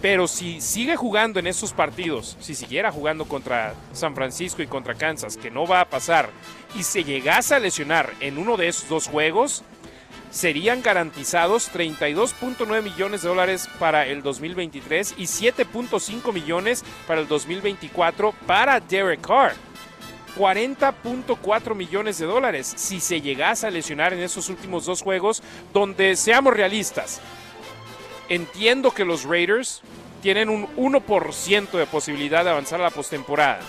Pero 0.06 0.28
si 0.28 0.62
sigue 0.62 0.96
jugando 0.96 1.40
en 1.40 1.48
esos 1.48 1.74
partidos, 1.74 2.38
si 2.40 2.54
siguiera 2.54 2.92
jugando 2.92 3.26
contra 3.26 3.74
San 3.92 4.14
Francisco 4.14 4.62
y 4.62 4.68
contra 4.68 4.94
Kansas, 4.94 5.36
que 5.36 5.50
no 5.50 5.66
va 5.66 5.82
a 5.82 5.90
pasar, 5.90 6.30
y 6.76 6.84
se 6.84 7.04
llegase 7.04 7.56
a 7.56 7.60
lesionar 7.60 8.14
en 8.20 8.38
uno 8.38 8.56
de 8.56 8.68
esos 8.68 8.88
dos 8.88 9.08
juegos, 9.08 9.64
serían 10.30 10.84
garantizados 10.84 11.74
32.9 11.74 12.84
millones 12.84 13.24
de 13.24 13.30
dólares 13.30 13.68
para 13.80 14.06
el 14.06 14.22
2023 14.22 15.16
y 15.18 15.24
7.5 15.24 16.32
millones 16.32 16.86
para 17.08 17.22
el 17.22 17.28
2024 17.28 18.32
para 18.46 18.80
Derek 18.80 19.22
Carr. 19.22 19.56
40.4 20.38 21.74
millones 21.74 22.20
de 22.20 22.28
dólares 22.28 22.72
si 22.76 23.00
se 23.00 23.22
llegase 23.22 23.66
a 23.66 23.72
lesionar 23.72 24.14
en 24.14 24.20
esos 24.20 24.50
últimos 24.50 24.86
dos 24.86 25.02
juegos, 25.02 25.42
donde 25.74 26.16
seamos 26.16 26.54
realistas. 26.54 27.22
Entiendo 28.30 28.92
que 28.92 29.06
los 29.06 29.24
Raiders 29.24 29.82
tienen 30.22 30.50
un 30.50 30.68
1% 30.76 31.72
de 31.72 31.86
posibilidad 31.86 32.44
de 32.44 32.50
avanzar 32.50 32.80
a 32.80 32.86
la 32.86 32.90
postemporada. 32.90 33.60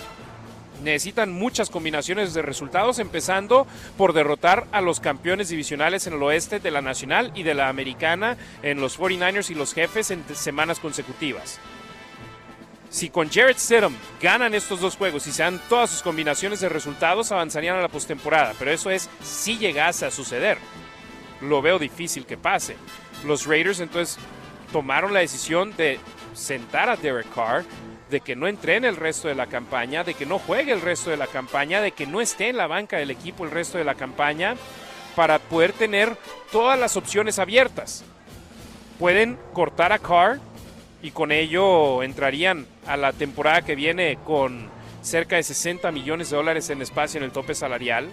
Necesitan 0.83 1.31
muchas 1.31 1.69
combinaciones 1.69 2.33
de 2.33 2.41
resultados, 2.41 2.99
empezando 2.99 3.67
por 3.97 4.13
derrotar 4.13 4.65
a 4.71 4.81
los 4.81 4.99
campeones 4.99 5.49
divisionales 5.49 6.07
en 6.07 6.13
el 6.13 6.23
oeste 6.23 6.59
de 6.59 6.71
la 6.71 6.81
Nacional 6.81 7.31
y 7.35 7.43
de 7.43 7.53
la 7.53 7.69
Americana 7.69 8.37
en 8.63 8.79
los 8.79 8.99
49ers 8.99 9.49
y 9.51 9.55
los 9.55 9.73
jefes 9.73 10.11
en 10.11 10.23
semanas 10.35 10.79
consecutivas. 10.79 11.59
Si 12.89 13.09
con 13.09 13.29
Jared 13.29 13.57
Stidham 13.57 13.95
ganan 14.21 14.53
estos 14.53 14.79
dos 14.79 14.95
juegos 14.95 15.27
y 15.27 15.31
se 15.31 15.43
dan 15.43 15.61
todas 15.67 15.89
sus 15.89 16.01
combinaciones 16.01 16.59
de 16.61 16.69
resultados, 16.69 17.31
avanzarían 17.31 17.75
a 17.75 17.81
la 17.81 17.89
postemporada. 17.89 18.53
Pero 18.57 18.71
eso 18.71 18.89
es 18.89 19.09
si 19.21 19.57
llegase 19.57 20.05
a 20.05 20.11
suceder. 20.11 20.57
Lo 21.41 21.61
veo 21.61 21.77
difícil 21.77 22.25
que 22.25 22.37
pase. 22.37 22.77
Los 23.25 23.45
Raiders 23.45 23.79
entonces 23.79 24.17
tomaron 24.71 25.13
la 25.13 25.19
decisión 25.19 25.75
de 25.75 25.99
sentar 26.33 26.89
a 26.89 26.95
Derek 26.95 27.33
Carr, 27.33 27.65
de 28.09 28.21
que 28.21 28.35
no 28.35 28.47
entrene 28.47 28.87
el 28.87 28.95
resto 28.95 29.27
de 29.27 29.35
la 29.35 29.47
campaña, 29.47 30.03
de 30.03 30.13
que 30.13 30.25
no 30.25 30.39
juegue 30.39 30.71
el 30.71 30.81
resto 30.81 31.09
de 31.09 31.17
la 31.17 31.27
campaña, 31.27 31.81
de 31.81 31.91
que 31.91 32.07
no 32.07 32.21
esté 32.21 32.49
en 32.49 32.57
la 32.57 32.67
banca 32.67 32.97
del 32.97 33.11
equipo 33.11 33.43
el 33.43 33.51
resto 33.51 33.77
de 33.77 33.83
la 33.83 33.95
campaña, 33.95 34.55
para 35.15 35.39
poder 35.39 35.73
tener 35.73 36.15
todas 36.51 36.79
las 36.79 36.95
opciones 36.95 37.39
abiertas. 37.39 38.03
Pueden 38.99 39.37
cortar 39.53 39.91
a 39.91 39.99
Carr 39.99 40.39
y 41.01 41.11
con 41.11 41.31
ello 41.31 42.03
entrarían 42.03 42.65
a 42.85 42.97
la 42.97 43.13
temporada 43.13 43.61
que 43.61 43.75
viene 43.75 44.17
con 44.23 44.69
cerca 45.01 45.35
de 45.35 45.43
60 45.43 45.91
millones 45.91 46.29
de 46.29 46.37
dólares 46.37 46.69
en 46.69 46.81
espacio 46.81 47.17
en 47.17 47.23
el 47.23 47.31
tope 47.31 47.55
salarial. 47.55 48.09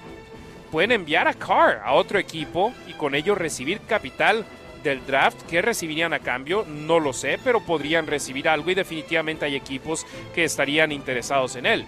Pueden 0.70 0.92
enviar 0.92 1.28
a 1.28 1.34
Carr 1.34 1.82
a 1.84 1.92
otro 1.92 2.18
equipo 2.18 2.72
y 2.86 2.92
con 2.94 3.14
ello 3.14 3.34
recibir 3.34 3.80
capital 3.80 4.44
del 4.84 5.04
draft. 5.04 5.42
¿Qué 5.50 5.60
recibirían 5.60 6.12
a 6.12 6.20
cambio? 6.20 6.64
No 6.68 7.00
lo 7.00 7.12
sé, 7.12 7.40
pero 7.42 7.60
podrían 7.60 8.06
recibir 8.06 8.48
algo 8.48 8.70
y 8.70 8.74
definitivamente 8.74 9.46
hay 9.46 9.56
equipos 9.56 10.06
que 10.32 10.44
estarían 10.44 10.92
interesados 10.92 11.56
en 11.56 11.66
él. 11.66 11.86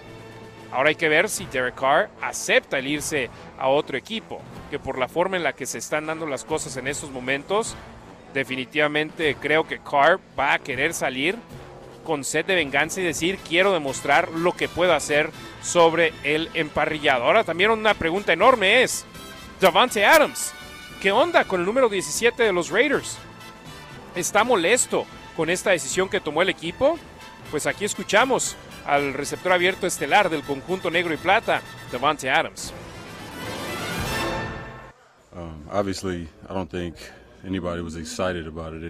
Ahora 0.71 0.89
hay 0.89 0.95
que 0.95 1.07
ver 1.07 1.29
si 1.29 1.45
Derek 1.45 1.75
Carr 1.75 2.09
acepta 2.21 2.79
el 2.79 2.87
irse 2.87 3.29
a 3.57 3.69
otro 3.69 3.97
equipo, 3.97 4.41
que 4.69 4.79
por 4.79 4.97
la 4.97 5.07
forma 5.07 5.37
en 5.37 5.43
la 5.43 5.53
que 5.53 5.65
se 5.65 5.77
están 5.77 6.07
dando 6.07 6.25
las 6.25 6.43
cosas 6.43 6.75
en 6.75 6.87
estos 6.87 7.09
momentos, 7.09 7.75
definitivamente 8.33 9.37
creo 9.39 9.65
que 9.65 9.79
Carr 9.79 10.19
va 10.37 10.53
a 10.53 10.59
querer 10.59 10.93
salir 10.93 11.37
con 12.03 12.23
sed 12.23 12.45
de 12.45 12.55
venganza 12.55 12.99
y 12.99 13.03
decir 13.03 13.37
quiero 13.47 13.73
demostrar 13.73 14.29
lo 14.31 14.53
que 14.53 14.67
puedo 14.67 14.93
hacer 14.93 15.29
sobre 15.61 16.13
el 16.23 16.49
emparrillado. 16.53 17.23
Ahora 17.23 17.43
también 17.43 17.71
una 17.71 17.93
pregunta 17.93 18.33
enorme 18.33 18.83
es, 18.83 19.05
Davante 19.59 20.05
Adams, 20.05 20.53
¿qué 21.01 21.11
onda 21.11 21.45
con 21.45 21.59
el 21.59 21.65
número 21.65 21.89
17 21.89 22.43
de 22.43 22.53
los 22.53 22.69
Raiders? 22.69 23.17
¿Está 24.15 24.43
molesto 24.43 25.05
con 25.35 25.49
esta 25.49 25.71
decisión 25.71 26.09
que 26.09 26.19
tomó 26.19 26.41
el 26.41 26.49
equipo? 26.49 26.97
Pues 27.51 27.67
aquí 27.67 27.85
escuchamos 27.85 28.55
al 28.85 29.13
receptor 29.13 29.51
abierto 29.51 29.85
estelar 29.85 30.29
del 30.29 30.41
conjunto 30.43 30.89
negro 30.89 31.13
y 31.13 31.17
plata, 31.17 31.61
Davante 31.91 32.29
Adams. 32.29 32.73
Um, 35.33 35.69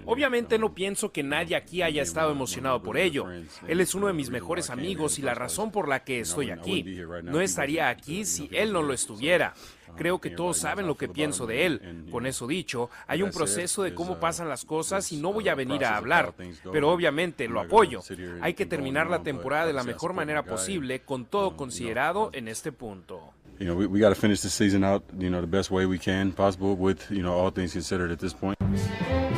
Obviamente 0.06 0.58
no 0.58 0.74
pienso 0.74 1.12
que 1.12 1.22
nadie 1.22 1.54
aquí 1.54 1.82
haya 1.82 2.02
estado 2.02 2.32
emocionado 2.32 2.82
por 2.82 2.96
ello. 2.96 3.26
Él 3.66 3.80
es 3.80 3.94
uno 3.94 4.06
de 4.06 4.14
mis 4.14 4.30
mejores 4.30 4.70
amigos 4.70 5.18
y 5.18 5.22
la 5.22 5.34
razón 5.34 5.70
por 5.70 5.88
la 5.88 6.02
que 6.02 6.20
estoy 6.20 6.50
aquí. 6.50 6.84
No 7.24 7.40
estaría 7.40 7.88
aquí 7.88 8.24
si 8.24 8.48
él 8.52 8.72
no 8.72 8.82
lo 8.82 8.94
estuviera. 8.94 9.54
Creo 9.98 10.20
que 10.20 10.30
todos 10.30 10.56
saben 10.56 10.86
lo 10.86 10.96
que 10.96 11.08
pienso 11.08 11.46
de 11.46 11.66
él. 11.66 12.06
Con 12.10 12.26
eso 12.26 12.46
dicho, 12.46 12.88
hay 13.06 13.22
un 13.22 13.30
proceso 13.30 13.82
de 13.82 13.94
cómo 13.94 14.18
pasan 14.18 14.48
las 14.48 14.64
cosas 14.64 15.12
y 15.12 15.16
no 15.16 15.32
voy 15.32 15.48
a 15.48 15.54
venir 15.54 15.84
a 15.84 15.96
hablar, 15.96 16.34
pero 16.72 16.90
obviamente 16.90 17.48
lo 17.48 17.60
apoyo. 17.60 18.00
Hay 18.40 18.54
que 18.54 18.66
terminar 18.66 19.10
la 19.10 19.22
temporada 19.22 19.66
de 19.66 19.72
la 19.72 19.84
mejor 19.84 20.12
manera 20.12 20.44
posible 20.44 21.00
con 21.00 21.26
todo 21.26 21.56
considerado 21.56 22.30
en 22.32 22.48
este 22.48 22.72
punto 22.72 23.34
you 23.58 23.66
know, 23.66 23.74
we, 23.74 23.86
we 23.86 23.98
got 23.98 24.10
to 24.10 24.14
finish 24.14 24.40
the 24.40 24.50
season 24.50 24.84
out, 24.84 25.02
you 25.18 25.30
know, 25.30 25.40
the 25.40 25.46
best 25.46 25.70
way 25.70 25.86
we 25.86 25.98
can 25.98 26.32
possible 26.32 26.76
with, 26.76 27.10
you 27.10 27.22
know, 27.22 27.34
all 27.34 27.50
things 27.50 27.72
considered 27.72 28.10
at 28.10 28.18
this 28.18 28.32
point. 28.32 28.56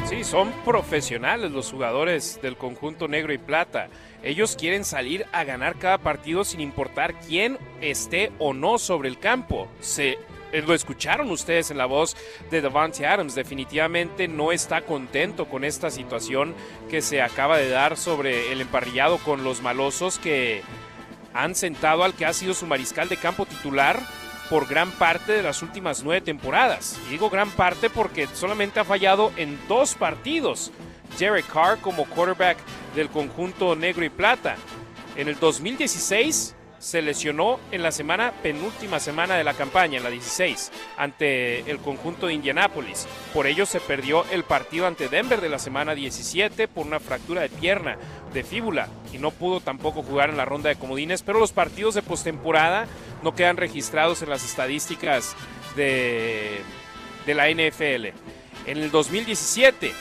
Sí, 0.06 0.24
son 0.24 0.52
profesionales 0.64 1.52
los 1.52 1.70
jugadores 1.70 2.40
del 2.42 2.56
conjunto 2.56 3.06
negro 3.06 3.32
y 3.32 3.38
plata. 3.38 3.88
Ellos 4.22 4.56
quieren 4.56 4.84
salir 4.84 5.24
a 5.32 5.44
ganar 5.44 5.78
cada 5.78 5.98
partido 5.98 6.44
sin 6.44 6.60
importar 6.60 7.14
quién 7.20 7.58
esté 7.80 8.32
o 8.38 8.52
no 8.52 8.78
sobre 8.78 9.08
el 9.08 9.18
campo. 9.18 9.68
Se 9.80 10.18
lo 10.52 10.74
escucharon 10.74 11.30
ustedes 11.30 11.70
en 11.70 11.78
la 11.78 11.86
voz 11.86 12.16
de 12.50 12.60
Devante 12.60 13.06
Adams. 13.06 13.34
Definitivamente 13.34 14.28
no 14.28 14.52
está 14.52 14.82
contento 14.82 15.46
con 15.46 15.64
esta 15.64 15.90
situación 15.90 16.54
que 16.88 17.02
se 17.02 17.22
acaba 17.22 17.56
de 17.58 17.68
dar 17.68 17.96
sobre 17.96 18.52
el 18.52 18.60
emparrillado 18.60 19.18
con 19.18 19.44
los 19.44 19.62
malosos 19.62 20.18
que 20.18 20.62
han 21.32 21.54
sentado 21.54 22.04
al 22.04 22.14
que 22.14 22.26
ha 22.26 22.32
sido 22.32 22.54
su 22.54 22.66
mariscal 22.66 23.08
de 23.08 23.16
campo 23.16 23.46
titular 23.46 24.00
por 24.48 24.66
gran 24.66 24.90
parte 24.90 25.32
de 25.32 25.42
las 25.42 25.62
últimas 25.62 26.02
nueve 26.02 26.20
temporadas. 26.20 26.98
Y 27.06 27.12
digo 27.12 27.30
gran 27.30 27.50
parte 27.50 27.88
porque 27.88 28.26
solamente 28.34 28.80
ha 28.80 28.84
fallado 28.84 29.32
en 29.36 29.58
dos 29.68 29.94
partidos. 29.94 30.72
Derek 31.18 31.46
Carr 31.46 31.78
como 31.80 32.04
quarterback 32.06 32.58
del 32.94 33.08
conjunto 33.08 33.76
negro 33.76 34.04
y 34.04 34.08
plata. 34.08 34.56
En 35.16 35.28
el 35.28 35.38
2016 35.38 36.56
se 36.80 37.02
lesionó 37.02 37.60
en 37.70 37.82
la 37.82 37.92
semana 37.92 38.32
penúltima 38.42 38.98
semana 38.98 39.36
de 39.36 39.44
la 39.44 39.54
campaña, 39.54 39.98
en 39.98 40.02
la 40.02 40.10
16, 40.10 40.72
ante 40.96 41.70
el 41.70 41.78
conjunto 41.78 42.26
de 42.26 42.32
Indianápolis. 42.32 43.06
Por 43.32 43.46
ello 43.46 43.66
se 43.66 43.80
perdió 43.80 44.24
el 44.32 44.44
partido 44.44 44.86
ante 44.86 45.08
Denver 45.08 45.40
de 45.40 45.50
la 45.50 45.58
semana 45.58 45.94
17 45.94 46.66
por 46.68 46.86
una 46.86 46.98
fractura 46.98 47.42
de 47.42 47.50
pierna 47.50 47.98
de 48.32 48.42
fíbula 48.42 48.88
y 49.12 49.18
no 49.18 49.30
pudo 49.30 49.60
tampoco 49.60 50.02
jugar 50.02 50.30
en 50.30 50.38
la 50.38 50.46
ronda 50.46 50.70
de 50.70 50.76
comodines, 50.76 51.22
pero 51.22 51.38
los 51.38 51.52
partidos 51.52 51.94
de 51.94 52.02
postemporada 52.02 52.86
no 53.22 53.34
quedan 53.34 53.58
registrados 53.58 54.22
en 54.22 54.30
las 54.30 54.44
estadísticas 54.44 55.36
de, 55.76 56.62
de 57.26 57.34
la 57.34 57.50
NFL. 57.50 58.16
En 58.66 58.78
el 58.78 58.90
2017 58.90 59.92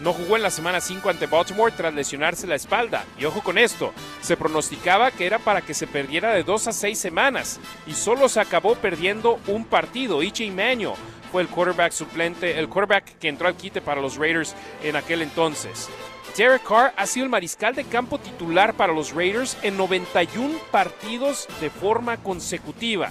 no 0.00 0.12
jugó 0.12 0.36
en 0.36 0.42
la 0.42 0.50
semana 0.50 0.80
5 0.80 1.08
ante 1.08 1.26
Baltimore 1.26 1.72
tras 1.76 1.94
lesionarse 1.94 2.46
la 2.46 2.54
espalda. 2.54 3.04
Y 3.18 3.24
ojo 3.24 3.42
con 3.42 3.58
esto, 3.58 3.92
se 4.20 4.36
pronosticaba 4.36 5.10
que 5.10 5.26
era 5.26 5.38
para 5.38 5.62
que 5.62 5.74
se 5.74 5.86
perdiera 5.86 6.32
de 6.32 6.42
2 6.42 6.68
a 6.68 6.72
6 6.72 6.98
semanas 6.98 7.60
y 7.86 7.94
solo 7.94 8.28
se 8.28 8.40
acabó 8.40 8.74
perdiendo 8.74 9.40
un 9.46 9.64
partido. 9.64 10.22
Ichi 10.22 10.50
Manuel 10.50 10.94
fue 11.32 11.42
el 11.42 11.48
quarterback 11.48 11.92
suplente, 11.92 12.58
el 12.58 12.68
quarterback 12.68 13.18
que 13.18 13.28
entró 13.28 13.48
al 13.48 13.56
quite 13.56 13.80
para 13.80 14.00
los 14.00 14.16
Raiders 14.16 14.54
en 14.82 14.96
aquel 14.96 15.22
entonces. 15.22 15.88
Derek 16.36 16.64
Carr 16.64 16.92
ha 16.96 17.06
sido 17.06 17.24
el 17.24 17.30
mariscal 17.30 17.74
de 17.74 17.84
campo 17.84 18.18
titular 18.18 18.74
para 18.74 18.92
los 18.92 19.14
Raiders 19.14 19.56
en 19.62 19.78
91 19.78 20.58
partidos 20.70 21.48
de 21.60 21.70
forma 21.70 22.18
consecutiva. 22.18 23.10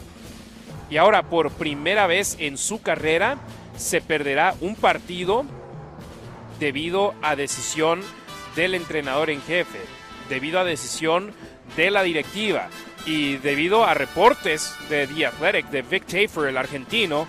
Y 0.92 0.98
ahora 0.98 1.24
por 1.24 1.50
primera 1.52 2.06
vez 2.06 2.36
en 2.40 2.58
su 2.58 2.82
carrera 2.82 3.38
se 3.76 4.00
perderá 4.00 4.54
un 4.62 4.76
partido 4.76 5.44
debido 6.60 7.14
a 7.22 7.36
decisión 7.36 8.02
del 8.56 8.76
entrenador 8.76 9.30
en 9.30 9.42
jefe, 9.42 9.80
debido 10.30 10.60
a 10.60 10.64
decisión 10.64 11.34
de 11.76 11.92
la 11.92 12.04
directiva 12.04 12.70
y 13.06 13.38
debido 13.38 13.86
a 13.86 13.94
reportes 13.94 14.76
de 14.90 15.08
The 15.08 15.28
Athletic, 15.28 15.68
de 15.68 15.82
Vic 15.82 16.06
Tafer, 16.06 16.50
el 16.50 16.58
argentino, 16.58 17.28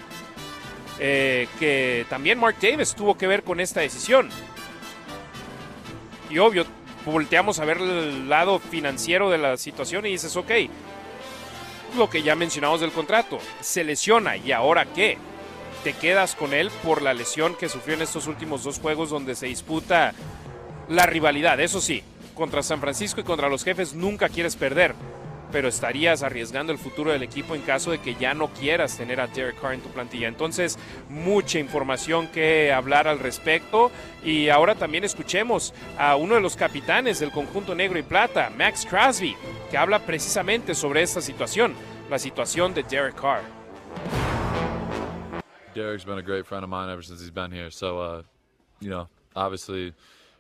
eh, 0.99 1.49
que 1.59 2.07
también 2.09 2.39
Mark 2.39 2.57
Davis 2.61 2.95
tuvo 2.95 3.17
que 3.17 3.27
ver 3.27 3.43
con 3.43 3.61
esta 3.61 3.81
decisión. 3.81 4.31
Y 6.31 6.39
obvio, 6.39 6.65
volteamos 7.05 7.59
a 7.59 7.65
ver 7.65 7.79
el 7.79 8.29
lado 8.29 8.59
financiero 8.59 9.31
de 9.31 9.39
la 9.39 9.57
situación 9.57 10.07
y 10.07 10.11
dices, 10.11 10.35
ok, 10.37 10.51
lo 11.97 12.11
que 12.11 12.23
ya 12.23 12.35
mencionamos 12.35 12.81
del 12.81 12.93
contrato, 12.93 13.39
se 13.61 13.85
lesiona 13.85 14.37
y 14.37 14.53
ahora 14.53 14.87
qué? 14.87 15.19
Te 15.87 15.93
quedas 15.93 16.35
con 16.35 16.53
él 16.53 16.73
por 16.83 17.01
la 17.01 17.15
lesión 17.15 17.55
que 17.55 17.69
sufrió 17.69 17.95
en 17.95 18.03
estos 18.03 18.27
últimos 18.27 18.65
dos 18.65 18.81
juegos 18.81 19.09
donde 19.09 19.37
se 19.37 19.47
disputa 19.47 20.15
la 20.89 21.07
rivalidad, 21.07 21.61
eso 21.61 21.81
sí, 21.81 22.03
contra 22.35 22.65
San 22.65 22.81
Francisco 22.81 23.21
y 23.21 23.23
contra 23.23 23.49
los 23.49 23.63
jefes 23.63 23.95
nunca 23.95 24.29
quieres 24.29 24.57
perder. 24.57 24.97
pero 25.53 25.69
estarías 25.69 26.23
arriesgando 26.23 26.73
el 26.73 26.79
futuro 26.79 27.13
del 27.13 27.23
equipo 27.23 27.55
en 27.55 27.63
caso 27.63 27.91
de 27.91 27.99
que 27.99 28.15
ya 28.17 28.35
no 28.35 28.49
quieras 28.49 28.97
tener 28.97 29.21
a 29.21 29.27
Derek 29.27 29.61
Carr 29.61 29.75
en 29.75 29.81
tu 29.81 29.89
plantilla. 29.89 30.29
Entonces, 30.29 30.79
mucha 31.09 31.59
información 31.59 32.29
que 32.29 32.73
hablar 32.73 33.09
al 33.09 33.19
respecto. 33.19 33.91
Y 34.25 34.49
ahora 34.49 34.75
también 34.75 35.05
escuchemos 35.05 35.73
a 35.99 36.17
uno 36.17 36.35
de 36.35 36.41
los 36.41 36.57
capitanes 36.57 37.21
del 37.21 37.31
conjunto 37.31 37.75
negro 37.75 37.99
y 37.99 38.03
plata, 38.03 38.51
Max 38.57 38.87
Crosby, 38.89 39.37
que 39.71 39.79
habla 39.79 40.01
precisamente 40.01 40.75
sobre 40.75 41.03
esta 41.03 41.21
situación, 41.21 41.75
la 42.11 42.19
situación 42.19 42.75
de 42.75 42.83
Derek 42.83 43.15
Carr. 43.21 43.43
Derek's 45.77 46.05
been 46.05 46.17
a 46.17 46.23
great 46.23 46.47
friend 46.47 46.65
of 46.65 46.71
mine 46.71 46.89
ever 46.89 47.03
since 47.03 47.21
he's 47.21 47.31
been 47.31 47.53
here. 47.53 47.69
So, 47.71 48.01
uh, 48.01 48.23
you 48.81 48.89
know, 48.89 49.09
obviously, 49.37 49.93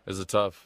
it's 0.07 0.19
a 0.19 0.25
tough 0.25 0.66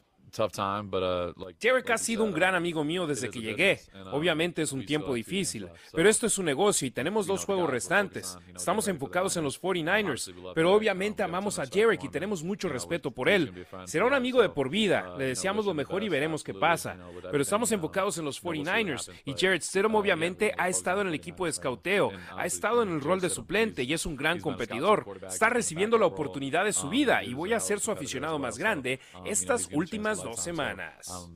Derek 1.61 1.91
ha 1.91 1.99
sido 1.99 2.25
un 2.25 2.33
gran 2.33 2.55
amigo 2.55 2.85
mío 2.85 3.07
desde 3.07 3.31
que 3.31 3.41
llegué. 3.41 3.81
Uh, 3.95 4.17
Obviamente 4.17 4.63
es 4.63 4.73
un 4.73 4.85
tiempo 4.85 5.15
difícil, 5.15 5.69
pero 5.93 6.09
esto 6.09 6.27
es 6.27 6.39
un 6.39 6.47
negocio 6.47 6.87
y 6.87 6.91
tenemos 6.91 7.27
dos 7.27 7.45
juegos 7.45 7.71
restantes. 7.71 8.39
Estamos 8.55 8.89
enfocados 8.89 9.37
en 9.37 9.45
los 9.45 9.61
49ers, 9.61 10.53
pero 10.55 10.73
obviamente 10.73 11.23
amamos 11.23 11.59
a 11.59 11.67
Derek 11.67 12.05
y 12.05 12.09
tenemos 12.09 12.43
mucho 12.43 12.69
respeto 12.69 13.11
por 13.11 13.29
él. 13.29 13.67
Será 13.85 14.07
un 14.07 14.15
amigo 14.15 14.43
de 14.43 14.49
por 14.49 14.69
vida, 14.69 15.13
uh, 15.15 15.19
le 15.19 15.27
deseamos 15.27 15.67
lo 15.67 15.75
mejor 15.75 16.03
y 16.03 16.09
veremos 16.09 16.45
qué 16.45 16.55
pasa. 16.55 16.97
Pero 17.31 17.43
estamos 17.43 17.73
enfocados 17.73 18.19
en 18.19 18.25
los 18.25 18.43
49ers 18.43 19.11
y 19.25 19.35
Jared 19.35 19.63
Stidham 19.63 19.95
uh, 19.95 19.99
obviamente 19.99 20.53
ha 20.57 20.69
estado 20.69 21.01
en 21.01 21.09
el 21.09 21.15
equipo 21.15 21.45
de 21.45 21.51
escauteo, 21.51 22.13
ha 22.37 22.47
estado 22.47 22.83
en 22.83 22.91
el 22.91 23.01
rol 23.01 23.21
de 23.21 23.31
suplente 23.31 23.83
y 23.83 23.93
es 23.93 24.07
un 24.07 24.17
gran 24.17 24.41
competidor. 24.41 25.07
Está 25.27 25.49
recibiendo 25.49 25.99
la 25.99 26.07
oportunidad 26.07 26.65
de 26.65 26.73
su 26.73 26.87
um, 26.87 26.91
vida 26.91 27.25
y 27.25 27.35
voy 27.35 27.53
a 27.53 27.61
ser 27.61 27.81
su 27.81 27.91
aficionado 27.91 28.39
más 28.39 28.59
grande 28.59 29.01
um, 29.15 29.27
estas 29.27 29.69
últimas 29.73 30.20
dos 30.23 30.41
semanas. 30.41 31.29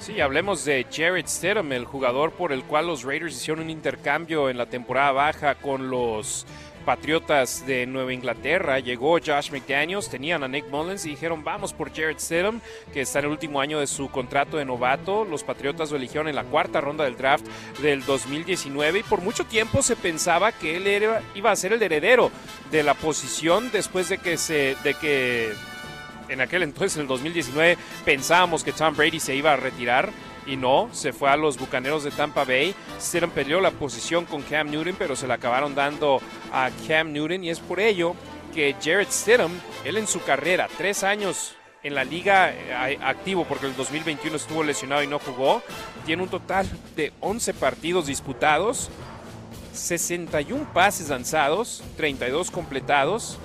Sí, 0.00 0.20
hablemos 0.20 0.64
de 0.64 0.86
Jared 0.90 1.26
Stidham, 1.26 1.72
el 1.72 1.84
jugador 1.84 2.32
por 2.32 2.52
el 2.52 2.64
cual 2.64 2.86
los 2.86 3.04
Raiders 3.04 3.36
hicieron 3.36 3.64
un 3.64 3.70
intercambio 3.70 4.50
en 4.50 4.58
la 4.58 4.66
temporada 4.66 5.12
baja 5.12 5.54
con 5.56 5.90
los 5.90 6.46
Patriotas 6.82 7.64
de 7.66 7.86
Nueva 7.86 8.12
Inglaterra. 8.12 8.78
Llegó 8.80 9.18
Josh 9.24 9.50
McDaniels, 9.50 10.08
tenían 10.08 10.42
a 10.42 10.48
Nick 10.48 10.68
Mullins 10.68 11.06
y 11.06 11.10
dijeron 11.10 11.44
vamos 11.44 11.72
por 11.72 11.94
Jared 11.94 12.18
Stidham, 12.18 12.60
que 12.92 13.02
está 13.02 13.20
en 13.20 13.26
el 13.26 13.30
último 13.30 13.60
año 13.60 13.78
de 13.80 13.86
su 13.86 14.10
contrato 14.10 14.56
de 14.56 14.64
novato. 14.64 15.24
Los 15.24 15.44
Patriotas 15.44 15.90
lo 15.90 15.96
eligieron 15.96 16.28
en 16.28 16.34
la 16.34 16.44
cuarta 16.44 16.80
ronda 16.80 17.04
del 17.04 17.16
draft 17.16 17.46
del 17.80 18.04
2019 18.04 19.00
y 19.00 19.02
por 19.02 19.20
mucho 19.20 19.44
tiempo 19.44 19.82
se 19.82 19.96
pensaba 19.96 20.52
que 20.52 20.76
él 20.76 20.86
era, 20.86 21.22
iba 21.34 21.50
a 21.50 21.56
ser 21.56 21.72
el 21.72 21.82
heredero 21.82 22.30
de 22.70 22.82
la 22.82 22.94
posición 22.94 23.70
después 23.72 24.08
de 24.08 24.18
que 24.18 24.36
se 24.36 24.76
de 24.82 24.94
que 24.94 25.52
en 26.32 26.40
aquel 26.40 26.62
entonces, 26.62 26.96
en 26.96 27.02
el 27.02 27.08
2019, 27.08 27.76
pensábamos 28.04 28.64
que 28.64 28.72
Tom 28.72 28.96
Brady 28.96 29.20
se 29.20 29.34
iba 29.34 29.52
a 29.52 29.56
retirar 29.56 30.10
y 30.46 30.56
no, 30.56 30.88
se 30.92 31.12
fue 31.12 31.30
a 31.30 31.36
los 31.36 31.58
Bucaneros 31.58 32.04
de 32.04 32.10
Tampa 32.10 32.44
Bay. 32.44 32.74
Stidham 33.00 33.30
perdió 33.30 33.60
la 33.60 33.70
posición 33.70 34.24
con 34.24 34.42
Cam 34.42 34.70
Newton, 34.70 34.96
pero 34.98 35.14
se 35.14 35.26
la 35.26 35.34
acabaron 35.34 35.74
dando 35.74 36.20
a 36.52 36.70
Cam 36.88 37.12
Newton 37.12 37.44
y 37.44 37.50
es 37.50 37.60
por 37.60 37.80
ello 37.80 38.14
que 38.54 38.74
Jared 38.82 39.08
Stidham, 39.10 39.52
él 39.84 39.96
en 39.96 40.06
su 40.06 40.22
carrera, 40.22 40.68
tres 40.76 41.04
años 41.04 41.54
en 41.82 41.94
la 41.94 42.04
liga 42.04 42.50
eh, 42.50 42.98
activo 43.02 43.44
porque 43.44 43.66
el 43.66 43.76
2021 43.76 44.36
estuvo 44.36 44.62
lesionado 44.62 45.02
y 45.02 45.06
no 45.06 45.18
jugó, 45.18 45.62
tiene 46.06 46.22
un 46.22 46.28
total 46.28 46.66
de 46.96 47.12
11 47.20 47.54
partidos 47.54 48.06
disputados, 48.06 48.90
61 49.72 50.72
pases 50.72 51.08
lanzados, 51.08 51.82
32 51.96 52.50
completados, 52.50 53.38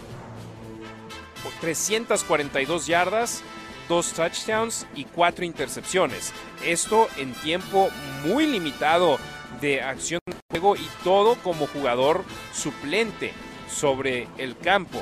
342 1.61 2.87
yardas, 2.87 3.43
dos 3.87 4.13
touchdowns 4.13 4.85
y 4.95 5.05
cuatro 5.05 5.45
intercepciones. 5.45 6.33
Esto 6.65 7.07
en 7.17 7.33
tiempo 7.33 7.89
muy 8.25 8.45
limitado 8.45 9.17
de 9.61 9.81
acción 9.81 10.19
de 10.25 10.35
juego 10.51 10.75
y 10.75 10.87
todo 11.03 11.35
como 11.35 11.67
jugador 11.67 12.23
suplente 12.53 13.33
sobre 13.69 14.27
el 14.37 14.57
campo. 14.57 15.01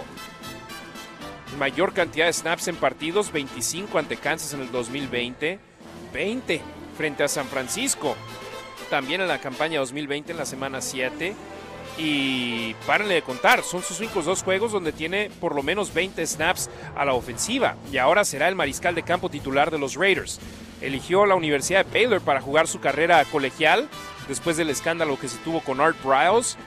Mayor 1.60 1.94
cantidad 1.94 2.25
de 2.25 2.34
snaps 2.34 2.68
en 2.68 2.75
partidos, 2.75 3.32
25 3.32 3.98
ante 3.98 4.18
Kansas 4.18 4.54
en 4.54 4.62
el 4.62 4.72
2020, 4.72 5.60
20 6.13 6.62
frente 6.98 7.24
a 7.24 7.28
San 7.28 7.48
Francisco. 7.48 8.15
También 8.89 9.21
en 9.21 9.28
la 9.28 9.39
campaña 9.39 9.80
2020 9.80 10.34
en 10.34 10.38
la 10.38 10.45
semana 10.45 10.82
7 10.82 11.34
y 11.97 12.73
párenle 12.86 13.15
de 13.15 13.21
contar, 13.21 13.63
son 13.63 13.81
sus 13.81 13.99
únicos 13.99 14.25
dos 14.25 14.43
juegos 14.43 14.71
donde 14.71 14.91
tiene 14.91 15.29
por 15.39 15.55
lo 15.55 15.63
menos 15.63 15.93
20 15.93 16.25
snaps 16.25 16.69
a 16.95 17.05
la 17.05 17.13
ofensiva 17.13 17.75
y 17.91 17.97
ahora 17.97 18.25
será 18.25 18.47
el 18.47 18.55
mariscal 18.55 18.95
de 18.95 19.03
campo 19.03 19.29
titular 19.29 19.71
de 19.71 19.79
los 19.79 19.95
Raiders. 19.95 20.39
Eligió 20.81 21.25
la 21.25 21.36
Universidad 21.36 21.86
de 21.86 21.91
Baylor 21.91 22.21
para 22.21 22.41
jugar 22.41 22.67
su 22.67 22.79
carrera 22.79 23.23
colegial 23.25 23.88
después 24.27 24.58
del 24.58 24.69
escándalo 24.69 25.17
que 25.17 25.29
se 25.29 25.38
tuvo 25.38 25.62
con 25.62 25.79
Art 25.79 25.97
Briles. 26.03 26.58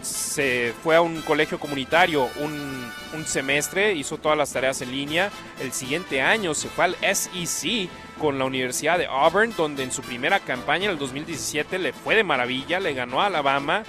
Se 0.00 0.72
fue 0.82 0.96
a 0.96 1.02
un 1.02 1.20
colegio 1.22 1.58
comunitario 1.58 2.28
un, 2.40 2.90
un 3.14 3.26
semestre, 3.26 3.92
hizo 3.94 4.16
todas 4.16 4.38
las 4.38 4.52
tareas 4.52 4.80
en 4.80 4.92
línea. 4.92 5.30
El 5.60 5.72
siguiente 5.72 6.22
año 6.22 6.54
se 6.54 6.68
fue 6.68 6.84
al 6.84 6.96
SEC 7.14 7.90
con 8.18 8.38
la 8.38 8.44
Universidad 8.44 8.96
de 8.96 9.06
Auburn, 9.06 9.52
donde 9.56 9.82
en 9.82 9.92
su 9.92 10.02
primera 10.02 10.40
campaña 10.40 10.86
en 10.86 10.92
el 10.92 10.98
2017 10.98 11.78
le 11.78 11.92
fue 11.92 12.14
de 12.14 12.24
maravilla, 12.24 12.80
le 12.80 12.94
ganó 12.94 13.20
a 13.20 13.26
Alabama 13.26 13.84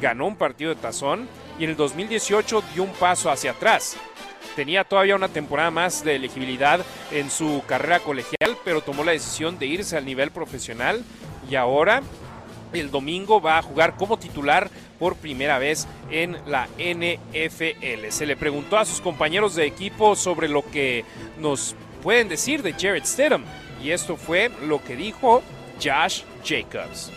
ganó 0.00 0.26
un 0.26 0.36
partido 0.36 0.74
de 0.74 0.80
tazón 0.80 1.28
y 1.58 1.64
en 1.64 1.70
el 1.70 1.76
2018 1.76 2.62
dio 2.74 2.82
un 2.82 2.92
paso 2.92 3.30
hacia 3.30 3.52
atrás. 3.52 3.96
Tenía 4.56 4.84
todavía 4.84 5.16
una 5.16 5.28
temporada 5.28 5.70
más 5.70 6.04
de 6.04 6.16
elegibilidad 6.16 6.80
en 7.10 7.30
su 7.30 7.62
carrera 7.66 8.00
colegial, 8.00 8.56
pero 8.64 8.82
tomó 8.82 9.02
la 9.02 9.12
decisión 9.12 9.58
de 9.58 9.66
irse 9.66 9.96
al 9.96 10.04
nivel 10.04 10.30
profesional 10.30 11.04
y 11.50 11.56
ahora 11.56 12.02
el 12.72 12.90
domingo 12.90 13.40
va 13.40 13.58
a 13.58 13.62
jugar 13.62 13.96
como 13.96 14.18
titular 14.18 14.70
por 14.98 15.16
primera 15.16 15.58
vez 15.58 15.86
en 16.10 16.36
la 16.46 16.68
NFL. 16.78 18.08
Se 18.10 18.26
le 18.26 18.36
preguntó 18.36 18.78
a 18.78 18.84
sus 18.84 19.00
compañeros 19.00 19.54
de 19.54 19.66
equipo 19.66 20.16
sobre 20.16 20.48
lo 20.48 20.64
que 20.70 21.04
nos 21.38 21.74
pueden 22.02 22.28
decir 22.28 22.62
de 22.62 22.72
Jared 22.72 23.04
Stidham 23.04 23.44
y 23.82 23.90
esto 23.90 24.16
fue 24.16 24.50
lo 24.66 24.82
que 24.82 24.96
dijo 24.96 25.42
Josh 25.82 26.22
Jacobs. 26.44 27.10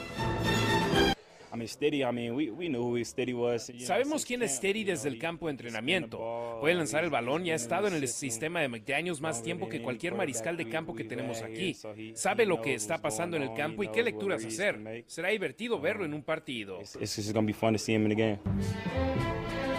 Sabemos 3.79 4.25
quién 4.25 4.43
es 4.43 4.55
Steady 4.55 4.83
desde 4.83 5.09
el 5.09 5.19
campo 5.19 5.47
de 5.47 5.51
entrenamiento. 5.51 6.57
Puede 6.59 6.75
lanzar 6.75 7.03
el 7.03 7.09
balón 7.09 7.45
y 7.45 7.51
ha 7.51 7.55
estado 7.55 7.87
en 7.87 7.93
el 7.93 8.07
sistema 8.07 8.61
de 8.61 8.67
McDaniels 8.67 9.21
más 9.21 9.41
tiempo 9.43 9.69
que 9.69 9.81
cualquier 9.81 10.15
mariscal 10.15 10.57
de 10.57 10.69
campo 10.69 10.95
que 10.95 11.03
tenemos 11.03 11.41
aquí. 11.41 11.75
Sabe 12.13 12.45
lo 12.45 12.61
que 12.61 12.73
está 12.73 12.99
pasando 12.99 13.37
en 13.37 13.43
el 13.43 13.53
campo 13.53 13.83
y 13.83 13.89
qué 13.89 14.03
lecturas 14.03 14.43
hacer. 14.45 15.03
Será 15.07 15.29
divertido 15.29 15.79
verlo 15.79 16.05
en 16.05 16.13
un 16.13 16.23
partido. 16.23 16.79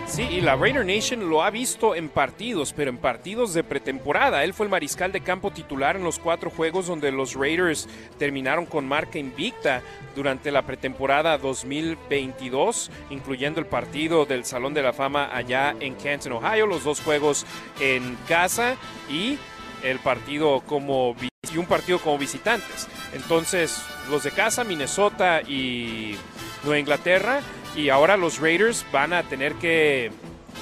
Sí, 0.09 0.23
y 0.23 0.41
la 0.41 0.57
Raider 0.57 0.87
Nation 0.87 1.29
lo 1.29 1.43
ha 1.43 1.51
visto 1.51 1.95
en 1.95 2.09
partidos, 2.09 2.73
pero 2.73 2.89
en 2.91 2.97
partidos 2.97 3.53
de 3.53 3.63
pretemporada. 3.63 4.43
Él 4.43 4.55
fue 4.55 4.65
el 4.65 4.71
mariscal 4.71 5.13
de 5.13 5.21
campo 5.21 5.51
titular 5.51 5.97
en 5.97 6.03
los 6.03 6.19
cuatro 6.19 6.51
juegos 6.51 6.87
donde 6.87 7.13
los 7.13 7.35
Raiders 7.35 7.87
terminaron 8.19 8.65
con 8.65 8.89
marca 8.89 9.19
invicta 9.19 9.83
durante 10.17 10.51
la 10.51 10.63
pretemporada 10.63 11.37
2022, 11.37 12.91
incluyendo 13.11 13.61
el 13.61 13.67
partido 13.67 14.25
del 14.25 14.47
Salón 14.47 14.73
de 14.73 14.83
la 14.83 14.95
Fama 14.95 15.29
allá 15.33 15.77
en 15.79 15.95
Canton, 15.95 16.33
Ohio, 16.33 16.67
los 16.67 16.85
dos 16.85 17.01
juegos 17.01 17.45
en 17.79 18.17
casa 18.27 18.77
y 19.11 19.39
el 19.83 19.99
partido 19.99 20.63
como 20.67 21.15
y 21.53 21.59
un 21.59 21.67
partido 21.67 21.99
como 21.99 22.19
visitantes. 22.19 22.89
Entonces, 23.15 23.83
los 24.11 24.23
de 24.23 24.31
casa, 24.31 24.65
Minnesota 24.65 25.43
y 25.43 26.17
Nueva 26.65 26.79
Inglaterra, 26.79 27.41
y 27.79 27.91
ahora 27.91 28.17
los 28.17 28.41
Raiders 28.41 28.85
van 28.91 29.13
a 29.13 29.23
tener 29.23 29.55
que 29.55 30.11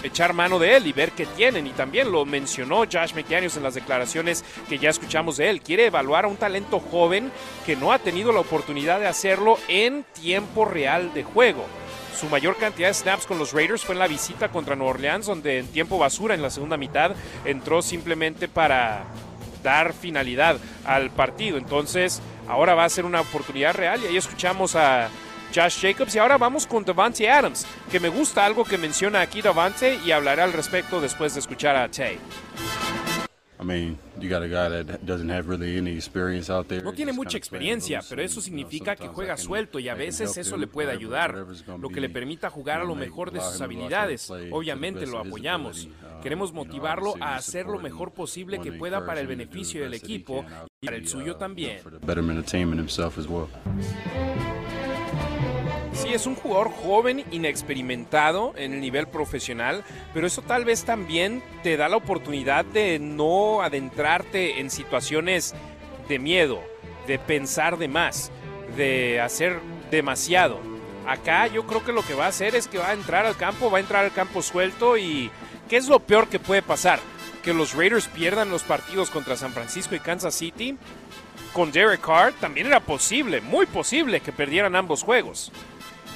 echar 0.03 0.35
mano 0.35 0.59
de 0.59 0.77
él 0.77 0.87
y 0.87 0.93
ver 0.93 1.13
qué 1.13 1.25
tienen. 1.25 1.67
Y 1.67 1.71
también 1.71 2.13
lo 2.13 2.27
mencionó 2.27 2.81
Josh 2.81 3.15
McDaniels 3.15 3.57
en 3.57 3.63
las 3.63 3.75
declaraciones 3.75 4.45
que 4.69 4.79
ya 4.79 4.91
escuchamos 4.91 5.39
de 5.39 5.49
él. 5.49 5.63
Quiere 5.63 5.87
evaluar 5.87 6.27
a 6.27 6.29
un 6.29 6.37
talento 6.37 6.79
joven 6.79 7.33
que 7.65 7.75
no 7.75 7.91
ha 7.93 7.99
tenido 7.99 8.33
la 8.33 8.41
oportunidad 8.41 9.01
de 9.01 9.07
hacerlo 9.07 9.59
en 9.67 10.05
tiempo 10.13 10.67
real 10.67 11.15
de 11.15 11.25
juego. 11.25 11.65
Su 12.21 12.27
mayor 12.27 12.57
cantidad 12.57 12.89
de 12.89 12.95
snaps 12.95 13.25
con 13.25 13.39
los 13.39 13.55
Raiders 13.55 13.83
fue 13.83 13.95
en 13.95 14.01
la 14.01 14.09
visita 14.09 14.51
contra 14.51 14.77
Nueva 14.77 14.93
Orleans, 14.93 15.25
donde 15.25 15.59
en 15.59 15.69
tiempo 15.69 15.97
basura 15.97 16.35
en 16.35 16.43
la 16.43 16.51
segunda 16.51 16.77
mitad 16.77 17.13
entró 17.47 17.81
simplemente 17.81 18.47
para 18.47 19.05
dar 19.63 19.95
finalidad 19.95 20.59
al 20.85 21.11
partido. 21.11 21.57
Entonces, 21.57 22.21
ahora 22.47 22.75
va 22.75 22.85
a 22.85 22.91
ser 22.91 23.07
una 23.07 23.23
oportunidad 23.23 23.75
real 23.75 24.01
y 24.03 24.07
ahí 24.07 24.17
escuchamos 24.19 24.77
a 24.77 25.09
Josh 25.55 25.81
Jacobs. 25.81 26.15
Y 26.15 26.19
ahora 26.19 26.39
vamos 26.39 26.67
con 26.67 26.85
Devante 26.85 27.29
Adams, 27.31 27.67
que 27.91 28.01
me 28.01 28.09
gusta 28.09 28.45
algo 28.45 28.65
que 28.65 28.79
menciona 28.79 29.21
aquí 29.21 29.43
Devante 29.43 29.99
y 30.05 30.13
hablaré 30.13 30.43
al 30.43 30.53
respecto 30.53 31.01
después 31.01 31.35
de 31.35 31.41
escuchar 31.41 31.77
a 31.77 31.91
Tay. 31.91 32.19
No 36.85 36.93
tiene 36.93 37.13
mucha 37.13 37.39
experiencia, 37.39 38.01
pero 38.09 38.23
eso 38.23 38.41
significa 38.41 38.97
que 38.97 39.09
juega 39.09 39.37
suelto 39.37 39.79
y 39.79 39.89
a 39.89 39.95
veces 39.95 40.37
eso 40.37 40.57
le 40.57 40.67
puede 40.67 40.93
ayudar, 40.93 41.35
lo 41.79 41.89
que 41.89 42.01
le 42.01 42.09
permita 42.09 42.51
jugar 42.51 42.81
a 42.81 42.85
lo 42.85 42.95
mejor 42.95 43.33
de 43.33 43.41
sus 43.41 43.61
habilidades. 43.61 44.31
Obviamente 44.51 45.07
lo 45.07 45.19
apoyamos. 45.19 45.87
Uh, 45.87 46.23
Queremos 46.23 46.53
motivarlo 46.53 47.15
a 47.21 47.37
hacer 47.37 47.67
lo 47.67 47.79
mejor 47.79 48.13
posible 48.13 48.61
que 48.61 48.73
pueda 48.73 49.05
para 49.07 49.21
el 49.21 49.27
beneficio 49.27 49.83
del 49.83 49.95
equipo 49.95 50.45
y 50.81 50.87
para 50.87 50.97
el 50.97 51.09
suyo 51.09 51.35
uh, 51.35 51.39
también. 51.39 51.81
Sí, 55.97 56.13
es 56.13 56.27
un 56.27 56.35
jugador 56.35 56.71
joven, 56.71 57.25
inexperimentado 57.31 58.53
en 58.59 58.75
el 58.75 58.81
nivel 58.83 59.07
profesional, 59.07 59.83
pero 60.13 60.27
eso 60.27 60.43
tal 60.43 60.67
vez 60.67 60.85
también 60.85 61.43
te 61.63 61.79
da 61.79 61.89
la 61.89 61.97
oportunidad 61.97 62.67
de 62.67 62.99
no 62.99 63.63
adentrarte 63.63 64.61
en 64.61 64.69
situaciones 64.69 65.55
de 66.07 66.19
miedo, 66.19 66.61
de 67.07 67.19
pensar 67.19 67.79
de 67.79 67.89
más, 67.89 68.31
de 68.77 69.23
hacer 69.23 69.59
demasiado. 69.91 70.61
Acá 71.07 71.47
yo 71.47 71.67
creo 71.67 71.83
que 71.83 71.93
lo 71.93 72.03
que 72.03 72.13
va 72.13 72.27
a 72.27 72.29
hacer 72.29 72.55
es 72.55 72.69
que 72.69 72.77
va 72.77 72.91
a 72.91 72.95
entrar 72.95 73.25
al 73.25 73.37
campo, 73.39 73.71
va 73.71 73.79
a 73.79 73.81
entrar 73.81 74.05
al 74.05 74.13
campo 74.13 74.43
suelto 74.43 74.99
y 74.99 75.31
¿qué 75.71 75.79
es 75.79 75.89
lo 75.89 76.01
peor 76.01 76.29
que 76.29 76.39
puede 76.39 76.61
pasar? 76.61 77.01
Que 77.43 77.55
los 77.55 77.75
Raiders 77.75 78.07
pierdan 78.09 78.51
los 78.51 78.65
partidos 78.65 79.09
contra 79.09 79.37
San 79.37 79.53
Francisco 79.53 79.95
y 79.95 80.01
Kansas 80.01 80.35
City. 80.35 80.77
Con 81.55 81.73
Derek 81.73 82.03
Carr 82.03 82.35
también 82.35 82.67
era 82.67 82.81
posible, 82.81 83.41
muy 83.41 83.65
posible 83.65 84.21
que 84.21 84.31
perdieran 84.31 84.77
ambos 84.77 85.03
juegos. 85.03 85.51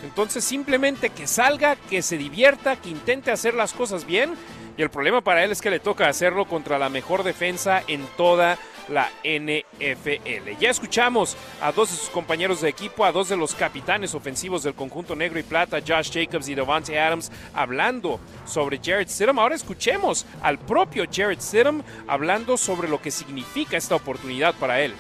Entonces 0.02 0.44
simplemente 0.44 1.10
que 1.10 1.26
salga, 1.26 1.76
que 1.76 2.02
se 2.02 2.16
divierta, 2.16 2.76
que 2.76 2.90
intente 2.90 3.30
hacer 3.30 3.54
las 3.54 3.72
cosas 3.72 4.04
bien. 4.04 4.34
Y 4.76 4.82
el 4.82 4.90
problema 4.90 5.20
para 5.20 5.44
él 5.44 5.50
es 5.50 5.60
que 5.60 5.70
le 5.70 5.80
toca 5.80 6.08
hacerlo 6.08 6.46
contra 6.46 6.78
la 6.78 6.88
mejor 6.88 7.22
defensa 7.22 7.82
en 7.86 8.06
toda 8.16 8.58
la 8.88 9.08
NFL. 9.22 10.58
Ya 10.58 10.70
escuchamos 10.70 11.36
a 11.60 11.72
dos 11.72 11.90
de 11.90 11.96
sus 11.96 12.08
compañeros 12.08 12.60
de 12.60 12.68
equipo, 12.68 13.04
a 13.04 13.12
dos 13.12 13.28
de 13.28 13.36
los 13.36 13.54
capitanes 13.54 14.14
ofensivos 14.14 14.62
del 14.62 14.74
conjunto 14.74 15.14
negro 15.14 15.38
y 15.38 15.42
plata, 15.42 15.80
Josh 15.86 16.10
Jacobs 16.12 16.48
y 16.48 16.54
Devante 16.54 16.98
Adams, 16.98 17.30
hablando 17.54 18.20
sobre 18.44 18.80
Jared 18.82 19.08
Stidham. 19.08 19.38
Ahora 19.38 19.54
escuchemos 19.54 20.26
al 20.42 20.58
propio 20.58 21.04
Jared 21.10 21.40
Stidham 21.40 21.82
hablando 22.08 22.56
sobre 22.56 22.88
lo 22.88 23.00
que 23.00 23.10
significa 23.10 23.76
esta 23.76 23.94
oportunidad 23.94 24.54
para 24.54 24.80
él. 24.80 24.94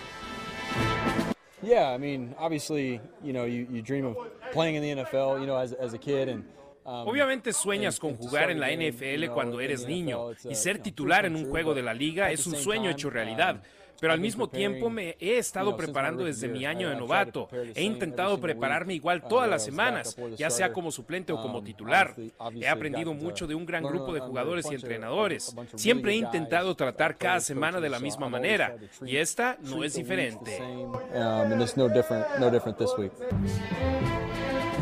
Yeah, 1.62 1.90
I 1.90 1.98
mean, 1.98 2.34
obviously, 2.38 3.00
you 3.22 3.32
know, 3.32 3.44
you, 3.44 3.66
you 3.70 3.82
dream 3.82 4.06
of 4.06 4.16
playing 4.52 4.76
in 4.76 4.82
the 4.82 5.04
NFL, 5.04 5.40
you 5.40 5.46
know, 5.46 5.56
as, 5.56 5.72
as 5.72 5.92
a 5.92 5.98
kid 5.98 6.28
and 6.28 6.44
um, 6.86 7.06
Obviamente 7.06 7.52
sueñas 7.52 8.00
con 8.00 8.16
jugar 8.16 8.50
en 8.50 8.58
la 8.58 8.68
NFL 8.70 9.32
cuando 9.34 9.60
eres 9.60 9.86
niño 9.86 10.32
y 10.48 10.54
ser 10.54 10.78
titular 10.78 11.26
en 11.26 11.36
un 11.36 11.48
juego 11.50 11.74
de 11.74 11.82
la 11.82 11.92
liga 11.92 12.30
es 12.30 12.46
un 12.46 12.56
sueño 12.56 12.90
hecho 12.90 13.10
realidad. 13.10 13.62
Um, 14.00 14.10
pero 14.10 14.12
al 14.12 14.20
mismo 14.20 14.48
tiempo 14.48 14.90
me 14.90 15.16
he 15.20 15.38
estado 15.38 15.76
preparando 15.76 16.24
desde 16.24 16.48
mi 16.48 16.64
año 16.64 16.88
de 16.88 16.96
novato. 16.96 17.48
He 17.74 17.82
intentado 17.82 18.40
prepararme 18.40 18.94
igual 18.94 19.22
todas 19.22 19.48
las 19.48 19.64
semanas, 19.64 20.16
ya 20.36 20.50
sea 20.50 20.72
como 20.72 20.90
suplente 20.90 21.32
o 21.32 21.40
como 21.40 21.58
um, 21.58 21.64
titular. 21.64 22.14
He 22.60 22.68
aprendido 22.68 23.14
mucho 23.14 23.46
de 23.46 23.54
un 23.54 23.66
gran 23.66 23.84
grupo 23.84 24.12
de 24.12 24.20
jugadores 24.20 24.66
y 24.70 24.74
entrenadores. 24.74 25.54
Siempre 25.76 26.12
he 26.12 26.16
intentado 26.16 26.74
tratar 26.74 27.16
cada 27.16 27.40
semana 27.40 27.80
de 27.80 27.88
la 27.88 28.00
misma 28.00 28.28
manera 28.28 28.76
y 29.04 29.16
esta 29.16 29.56
no 29.62 29.84
es 29.84 29.94
diferente. 29.94 30.58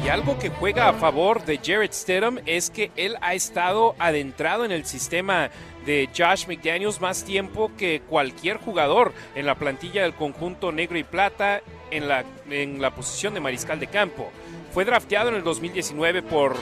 Y 0.05 0.09
algo 0.09 0.39
que 0.39 0.49
juega 0.49 0.89
a 0.89 0.93
favor 0.93 1.45
de 1.45 1.59
Jared 1.59 1.93
Stidham 1.93 2.39
es 2.47 2.71
que 2.71 2.93
él 2.97 3.17
ha 3.21 3.35
estado 3.35 3.97
adentrado 3.99 4.65
en 4.65 4.71
el 4.71 4.85
sistema 4.85 5.51
de 5.89 6.07
Josh 6.15 6.47
McDaniels 6.47 7.01
más 7.01 7.25
tiempo 7.25 7.71
que 7.79 8.03
cualquier 8.03 8.59
jugador 8.59 9.15
en 9.35 9.47
la 9.47 9.55
plantilla 9.55 10.03
del 10.03 10.13
conjunto 10.13 10.71
negro 10.71 10.99
y 10.99 11.03
plata 11.03 11.63
en 11.91 12.09
la, 12.09 12.27
en 12.51 12.83
la 12.83 12.95
posición 12.95 13.33
de 13.33 13.41
mariscal 13.41 13.81
de 13.81 13.87
campo. 13.87 14.31
Fue 14.75 14.85
drafteado 14.85 15.31
en 15.31 15.37
el 15.37 15.43
2019 15.43 16.21
por 16.21 16.57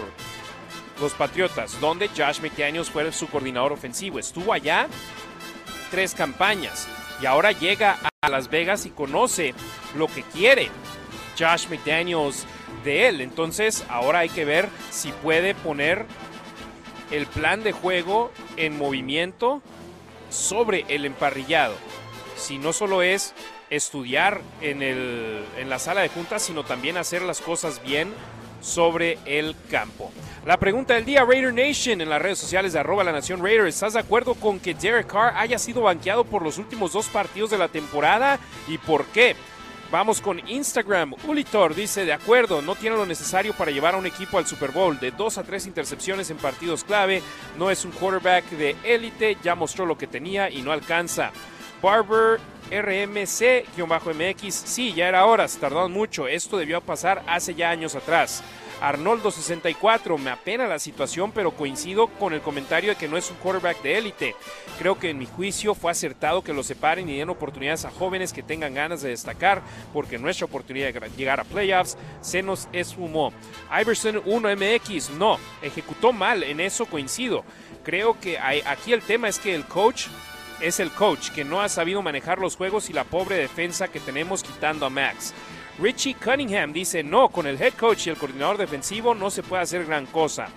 los 1.00 1.12
Patriotas, 1.14 1.80
donde 1.80 2.06
Josh 2.06 2.40
McDaniels 2.40 2.88
fue 2.88 3.10
su 3.10 3.26
coordinador 3.26 3.72
ofensivo. 3.72 4.20
Estuvo 4.20 4.52
allá 4.52 4.86
tres 5.90 6.14
campañas 6.14 6.86
y 7.20 7.26
ahora 7.26 7.50
llega 7.50 7.98
a 8.20 8.28
Las 8.28 8.48
Vegas 8.48 8.86
y 8.86 8.90
conoce 8.90 9.54
lo 9.96 10.06
que 10.06 10.22
quiere 10.22 10.70
Josh 11.36 11.66
McDaniels 11.68 12.46
de 12.84 13.08
él. 13.08 13.20
Entonces 13.20 13.84
ahora 13.88 14.20
hay 14.20 14.28
que 14.28 14.44
ver 14.44 14.68
si 14.90 15.10
puede 15.10 15.56
poner 15.56 16.06
el 17.10 17.26
plan 17.26 17.62
de 17.62 17.72
juego 17.72 18.32
en 18.56 18.76
movimiento 18.76 19.62
sobre 20.30 20.84
el 20.88 21.04
emparrillado. 21.04 21.74
Si 22.36 22.58
no 22.58 22.72
solo 22.72 23.02
es 23.02 23.34
estudiar 23.70 24.40
en, 24.60 24.82
el, 24.82 25.44
en 25.58 25.68
la 25.68 25.78
sala 25.78 26.02
de 26.02 26.08
juntas, 26.08 26.42
sino 26.42 26.64
también 26.64 26.96
hacer 26.96 27.22
las 27.22 27.40
cosas 27.40 27.82
bien 27.82 28.12
sobre 28.60 29.18
el 29.24 29.56
campo. 29.70 30.12
La 30.44 30.58
pregunta 30.58 30.94
del 30.94 31.04
día, 31.04 31.24
Raider 31.24 31.52
Nation, 31.52 32.00
en 32.00 32.08
las 32.08 32.22
redes 32.22 32.38
sociales 32.38 32.72
de 32.72 32.78
arroba 32.78 33.04
la 33.04 33.12
nación 33.12 33.42
Raider. 33.42 33.66
¿Estás 33.66 33.94
de 33.94 34.00
acuerdo 34.00 34.34
con 34.34 34.60
que 34.60 34.74
Derek 34.74 35.06
Carr 35.06 35.34
haya 35.36 35.58
sido 35.58 35.82
banqueado 35.82 36.24
por 36.24 36.42
los 36.42 36.58
últimos 36.58 36.92
dos 36.92 37.08
partidos 37.08 37.50
de 37.50 37.58
la 37.58 37.68
temporada? 37.68 38.38
¿Y 38.68 38.78
por 38.78 39.04
qué? 39.06 39.34
Vamos 39.90 40.20
con 40.20 40.40
Instagram. 40.48 41.14
Ulitor 41.28 41.74
dice, 41.74 42.04
de 42.04 42.12
acuerdo, 42.12 42.60
no 42.60 42.74
tiene 42.74 42.96
lo 42.96 43.06
necesario 43.06 43.52
para 43.52 43.70
llevar 43.70 43.94
a 43.94 43.98
un 43.98 44.06
equipo 44.06 44.36
al 44.36 44.46
Super 44.46 44.72
Bowl. 44.72 44.98
De 44.98 45.12
dos 45.12 45.38
a 45.38 45.44
tres 45.44 45.64
intercepciones 45.66 46.28
en 46.30 46.38
partidos 46.38 46.82
clave. 46.82 47.22
No 47.56 47.70
es 47.70 47.84
un 47.84 47.92
quarterback 47.92 48.50
de 48.50 48.74
élite. 48.82 49.38
Ya 49.44 49.54
mostró 49.54 49.86
lo 49.86 49.96
que 49.96 50.08
tenía 50.08 50.50
y 50.50 50.62
no 50.62 50.72
alcanza. 50.72 51.30
Barber 51.80 52.40
RMC-MX. 52.70 54.50
Sí, 54.50 54.92
ya 54.92 55.08
era 55.08 55.24
hora. 55.24 55.46
Se 55.46 55.60
tardaron 55.60 55.92
mucho. 55.92 56.26
Esto 56.26 56.58
debió 56.58 56.80
pasar 56.80 57.22
hace 57.28 57.54
ya 57.54 57.70
años 57.70 57.94
atrás. 57.94 58.42
Arnoldo 58.80 59.30
64, 59.30 60.18
me 60.18 60.30
apena 60.30 60.66
la 60.66 60.78
situación, 60.78 61.32
pero 61.32 61.52
coincido 61.52 62.08
con 62.08 62.34
el 62.34 62.42
comentario 62.42 62.90
de 62.90 62.96
que 62.96 63.08
no 63.08 63.16
es 63.16 63.30
un 63.30 63.36
quarterback 63.38 63.82
de 63.82 63.96
élite. 63.96 64.34
Creo 64.78 64.98
que 64.98 65.10
en 65.10 65.18
mi 65.18 65.26
juicio 65.26 65.74
fue 65.74 65.90
acertado 65.90 66.42
que 66.42 66.52
lo 66.52 66.62
separen 66.62 67.08
y 67.08 67.16
den 67.16 67.30
oportunidades 67.30 67.84
a 67.86 67.90
jóvenes 67.90 68.32
que 68.32 68.42
tengan 68.42 68.74
ganas 68.74 69.00
de 69.00 69.10
destacar, 69.10 69.62
porque 69.92 70.18
nuestra 70.18 70.44
oportunidad 70.44 70.92
de 70.92 71.10
llegar 71.16 71.40
a 71.40 71.44
playoffs 71.44 71.96
se 72.20 72.42
nos 72.42 72.68
esfumó. 72.72 73.32
Iverson 73.80 74.22
1MX, 74.22 75.10
no, 75.10 75.38
ejecutó 75.62 76.12
mal, 76.12 76.42
en 76.42 76.60
eso 76.60 76.84
coincido. 76.86 77.44
Creo 77.82 78.20
que 78.20 78.38
aquí 78.38 78.92
el 78.92 79.00
tema 79.00 79.28
es 79.28 79.38
que 79.38 79.54
el 79.54 79.64
coach 79.64 80.08
es 80.60 80.80
el 80.80 80.90
coach 80.90 81.30
que 81.30 81.44
no 81.44 81.60
ha 81.60 81.68
sabido 81.68 82.02
manejar 82.02 82.38
los 82.38 82.56
juegos 82.56 82.90
y 82.90 82.92
la 82.92 83.04
pobre 83.04 83.36
defensa 83.36 83.88
que 83.88 84.00
tenemos 84.00 84.42
quitando 84.42 84.86
a 84.86 84.90
Max. 84.90 85.34
Richie 85.78 86.14
Cunningham 86.14 86.72
dice, 86.72 87.02
no, 87.02 87.28
con 87.28 87.46
el 87.46 87.60
head 87.60 87.74
coach 87.74 88.06
y 88.06 88.10
el 88.10 88.16
coordinador 88.16 88.56
defensivo 88.56 89.14
no 89.14 89.30
se 89.30 89.42
puede 89.42 89.62
hacer 89.62 89.84
gran 89.84 90.06
cosa. 90.06 90.48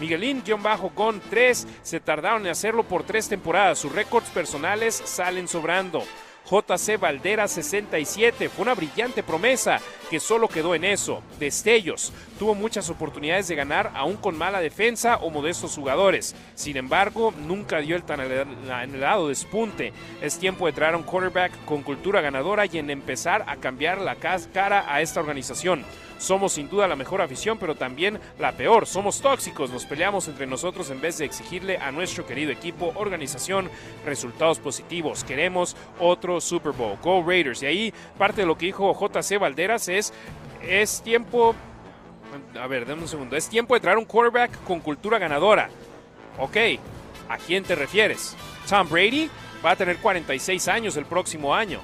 Miguelín-Gon 0.00 1.20
3 1.28 1.66
se 1.82 2.00
tardaron 2.00 2.42
en 2.46 2.52
hacerlo 2.52 2.84
por 2.84 3.02
tres 3.02 3.28
temporadas. 3.28 3.80
Sus 3.80 3.92
récords 3.92 4.30
personales 4.30 4.94
salen 5.04 5.48
sobrando. 5.48 6.04
JC 6.48 6.98
Valdera 6.98 7.46
67. 7.46 8.48
Fue 8.48 8.62
una 8.62 8.74
brillante 8.74 9.22
promesa 9.22 9.80
que 10.10 10.20
solo 10.20 10.48
quedó 10.48 10.74
en 10.74 10.84
eso. 10.84 11.22
Destellos. 11.38 12.12
Tuvo 12.38 12.54
muchas 12.54 12.88
oportunidades 12.88 13.48
de 13.48 13.54
ganar 13.54 13.92
aún 13.94 14.16
con 14.16 14.38
mala 14.38 14.60
defensa 14.60 15.18
o 15.18 15.30
modestos 15.30 15.74
jugadores. 15.74 16.34
Sin 16.54 16.76
embargo, 16.76 17.34
nunca 17.46 17.78
dio 17.78 17.96
el 17.96 18.04
tan 18.04 18.20
anhelado 18.20 19.28
despunte. 19.28 19.92
Es 20.22 20.38
tiempo 20.38 20.66
de 20.66 20.72
traer 20.72 20.94
a 20.94 20.98
un 20.98 21.02
quarterback 21.02 21.64
con 21.64 21.82
cultura 21.82 22.20
ganadora 22.20 22.64
y 22.66 22.78
en 22.78 22.90
empezar 22.90 23.44
a 23.46 23.56
cambiar 23.56 24.00
la 24.00 24.16
cara 24.16 24.92
a 24.92 25.02
esta 25.02 25.20
organización. 25.20 25.84
Somos 26.18 26.52
sin 26.52 26.68
duda 26.68 26.88
la 26.88 26.96
mejor 26.96 27.22
afición, 27.22 27.58
pero 27.58 27.76
también 27.76 28.18
la 28.38 28.52
peor. 28.52 28.86
Somos 28.86 29.20
tóxicos, 29.20 29.70
nos 29.70 29.86
peleamos 29.86 30.26
entre 30.28 30.46
nosotros 30.46 30.90
en 30.90 31.00
vez 31.00 31.18
de 31.18 31.24
exigirle 31.24 31.78
a 31.78 31.92
nuestro 31.92 32.26
querido 32.26 32.50
equipo, 32.50 32.92
organización, 32.96 33.70
resultados 34.04 34.58
positivos. 34.58 35.22
Queremos 35.22 35.76
otro 36.00 36.40
Super 36.40 36.72
Bowl. 36.72 36.98
Go 37.02 37.22
Raiders. 37.24 37.62
Y 37.62 37.66
ahí 37.66 37.94
parte 38.18 38.42
de 38.42 38.46
lo 38.46 38.58
que 38.58 38.66
dijo 38.66 38.92
JC 38.92 39.38
Valderas 39.38 39.88
es, 39.88 40.12
es 40.62 41.02
tiempo... 41.02 41.54
A 42.60 42.66
ver, 42.66 42.84
denme 42.84 43.02
un 43.02 43.08
segundo. 43.08 43.36
Es 43.36 43.48
tiempo 43.48 43.74
de 43.74 43.80
traer 43.80 43.96
un 43.96 44.04
quarterback 44.04 44.62
con 44.64 44.80
cultura 44.80 45.18
ganadora. 45.18 45.70
Ok, 46.38 46.56
¿a 47.28 47.38
quién 47.38 47.64
te 47.64 47.74
refieres? 47.74 48.36
Tom 48.68 48.88
Brady 48.88 49.30
va 49.64 49.70
a 49.70 49.76
tener 49.76 49.96
46 49.98 50.68
años 50.68 50.96
el 50.96 51.06
próximo 51.06 51.54
año 51.54 51.80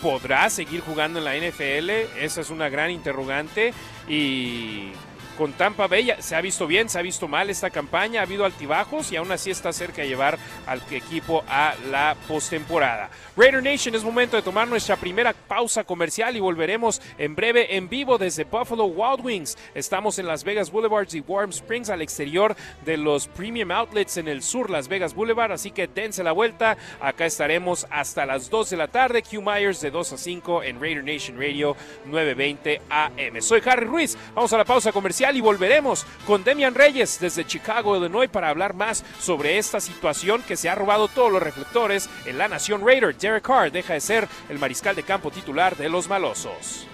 podrá 0.00 0.48
seguir 0.50 0.80
jugando 0.80 1.18
en 1.18 1.24
la 1.24 1.36
NFL? 1.36 1.90
Esa 2.18 2.40
es 2.40 2.50
una 2.50 2.68
gran 2.68 2.90
interrogante 2.90 3.72
y 4.08 4.92
con 5.40 5.54
Tampa 5.54 5.86
Bay. 5.86 6.12
Se 6.18 6.36
ha 6.36 6.42
visto 6.42 6.66
bien, 6.66 6.90
se 6.90 6.98
ha 6.98 7.02
visto 7.02 7.26
mal 7.26 7.48
esta 7.48 7.70
campaña, 7.70 8.20
ha 8.20 8.24
habido 8.24 8.44
altibajos 8.44 9.10
y 9.10 9.16
aún 9.16 9.32
así 9.32 9.50
está 9.50 9.72
cerca 9.72 10.02
de 10.02 10.08
llevar 10.08 10.38
al 10.66 10.82
equipo 10.90 11.42
a 11.48 11.74
la 11.90 12.14
postemporada. 12.28 13.08
Raider 13.38 13.62
Nation, 13.62 13.94
es 13.94 14.04
momento 14.04 14.36
de 14.36 14.42
tomar 14.42 14.68
nuestra 14.68 14.96
primera 14.96 15.32
pausa 15.32 15.82
comercial 15.84 16.36
y 16.36 16.40
volveremos 16.40 17.00
en 17.16 17.34
breve 17.34 17.74
en 17.74 17.88
vivo 17.88 18.18
desde 18.18 18.44
Buffalo 18.44 18.84
Wild 18.84 19.24
Wings. 19.24 19.56
Estamos 19.74 20.18
en 20.18 20.26
Las 20.26 20.44
Vegas 20.44 20.70
Boulevards 20.70 21.14
y 21.14 21.20
Warm 21.20 21.48
Springs 21.48 21.88
al 21.88 22.02
exterior 22.02 22.54
de 22.84 22.98
los 22.98 23.26
Premium 23.26 23.70
Outlets 23.70 24.18
en 24.18 24.28
el 24.28 24.42
sur 24.42 24.68
Las 24.68 24.88
Vegas 24.88 25.14
Boulevard, 25.14 25.52
así 25.52 25.70
que 25.70 25.86
dense 25.86 26.22
la 26.22 26.32
vuelta. 26.32 26.76
Acá 27.00 27.24
estaremos 27.24 27.86
hasta 27.88 28.26
las 28.26 28.50
2 28.50 28.68
de 28.68 28.76
la 28.76 28.88
tarde. 28.88 29.22
Q 29.22 29.40
Myers 29.40 29.80
de 29.80 29.90
2 29.90 30.12
a 30.12 30.18
5 30.18 30.64
en 30.64 30.78
Raider 30.78 31.02
Nation 31.02 31.38
Radio 31.38 31.74
920 32.04 32.82
AM. 32.90 33.40
Soy 33.40 33.62
Harry 33.64 33.86
Ruiz. 33.86 34.18
Vamos 34.34 34.52
a 34.52 34.58
la 34.58 34.66
pausa 34.66 34.92
comercial 34.92 35.29
y 35.36 35.40
volveremos 35.40 36.06
con 36.26 36.44
Demian 36.44 36.74
Reyes 36.74 37.18
desde 37.20 37.46
Chicago, 37.46 37.96
Illinois, 37.96 38.28
para 38.30 38.48
hablar 38.48 38.74
más 38.74 39.04
sobre 39.18 39.58
esta 39.58 39.80
situación 39.80 40.42
que 40.42 40.56
se 40.56 40.68
ha 40.68 40.74
robado 40.74 41.08
todos 41.08 41.32
los 41.32 41.42
reflectores 41.42 42.08
en 42.26 42.38
la 42.38 42.48
nación 42.48 42.82
Raider. 42.84 43.16
Derek 43.16 43.44
Carr 43.44 43.70
deja 43.70 43.94
de 43.94 44.00
ser 44.00 44.28
el 44.48 44.58
mariscal 44.58 44.94
de 44.96 45.02
campo 45.02 45.30
titular 45.30 45.76
de 45.76 45.88
los 45.88 46.08
malosos. 46.08 46.86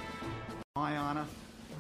My 0.77 0.97
honor 0.97 1.25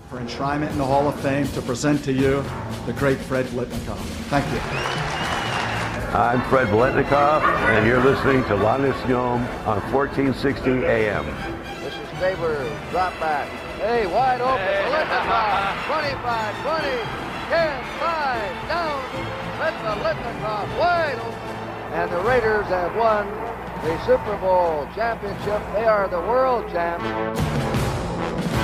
for 0.09 0.21
enshrinement 0.21 0.71
in 0.73 0.79
the 0.79 0.85
Hall 0.85 1.09
of 1.09 1.19
Fame 1.21 1.47
to 1.49 1.62
present 1.62 2.05
to 2.05 2.12
you 2.12 2.45
the 2.87 2.92
great 2.92 3.19
Fred 3.19 3.47
Blitnikoff. 3.47 3.99
Thank 4.31 4.47
you. 4.53 4.61
I'm 6.16 6.40
Fred 6.49 6.69
Blitnikoff, 6.69 7.42
and 7.42 7.87
you're 7.87 8.03
listening 8.03 8.45
to 8.45 8.55
La 8.55 8.79
Nacion 8.79 9.40
on 9.66 9.81
1460 9.92 10.87
AM. 10.87 11.27
This 11.83 11.95
is 11.95 12.09
Stabler, 12.16 12.64
drop 12.90 13.19
back. 13.21 13.49
Hey, 13.87 14.05
wide 14.05 14.40
open. 14.40 14.59
Litnikoff, 14.59 15.87
25, 15.87 16.62
20, 16.64 16.88
10, 17.46 17.85
5, 18.01 18.66
down. 18.66 18.99
Let 19.61 19.75
the 19.85 19.94
Litnikoff 20.03 20.77
wide 20.77 21.14
open. 21.20 21.94
And 21.94 22.11
the 22.11 22.18
Raiders 22.22 22.66
have 22.66 22.96
won 22.96 23.29
the 23.85 23.96
Super 24.05 24.37
Bowl 24.38 24.88
championship. 24.92 25.62
They 25.72 25.85
are 25.85 26.09
the 26.09 26.18
world 26.18 26.68
champs. 26.72 28.56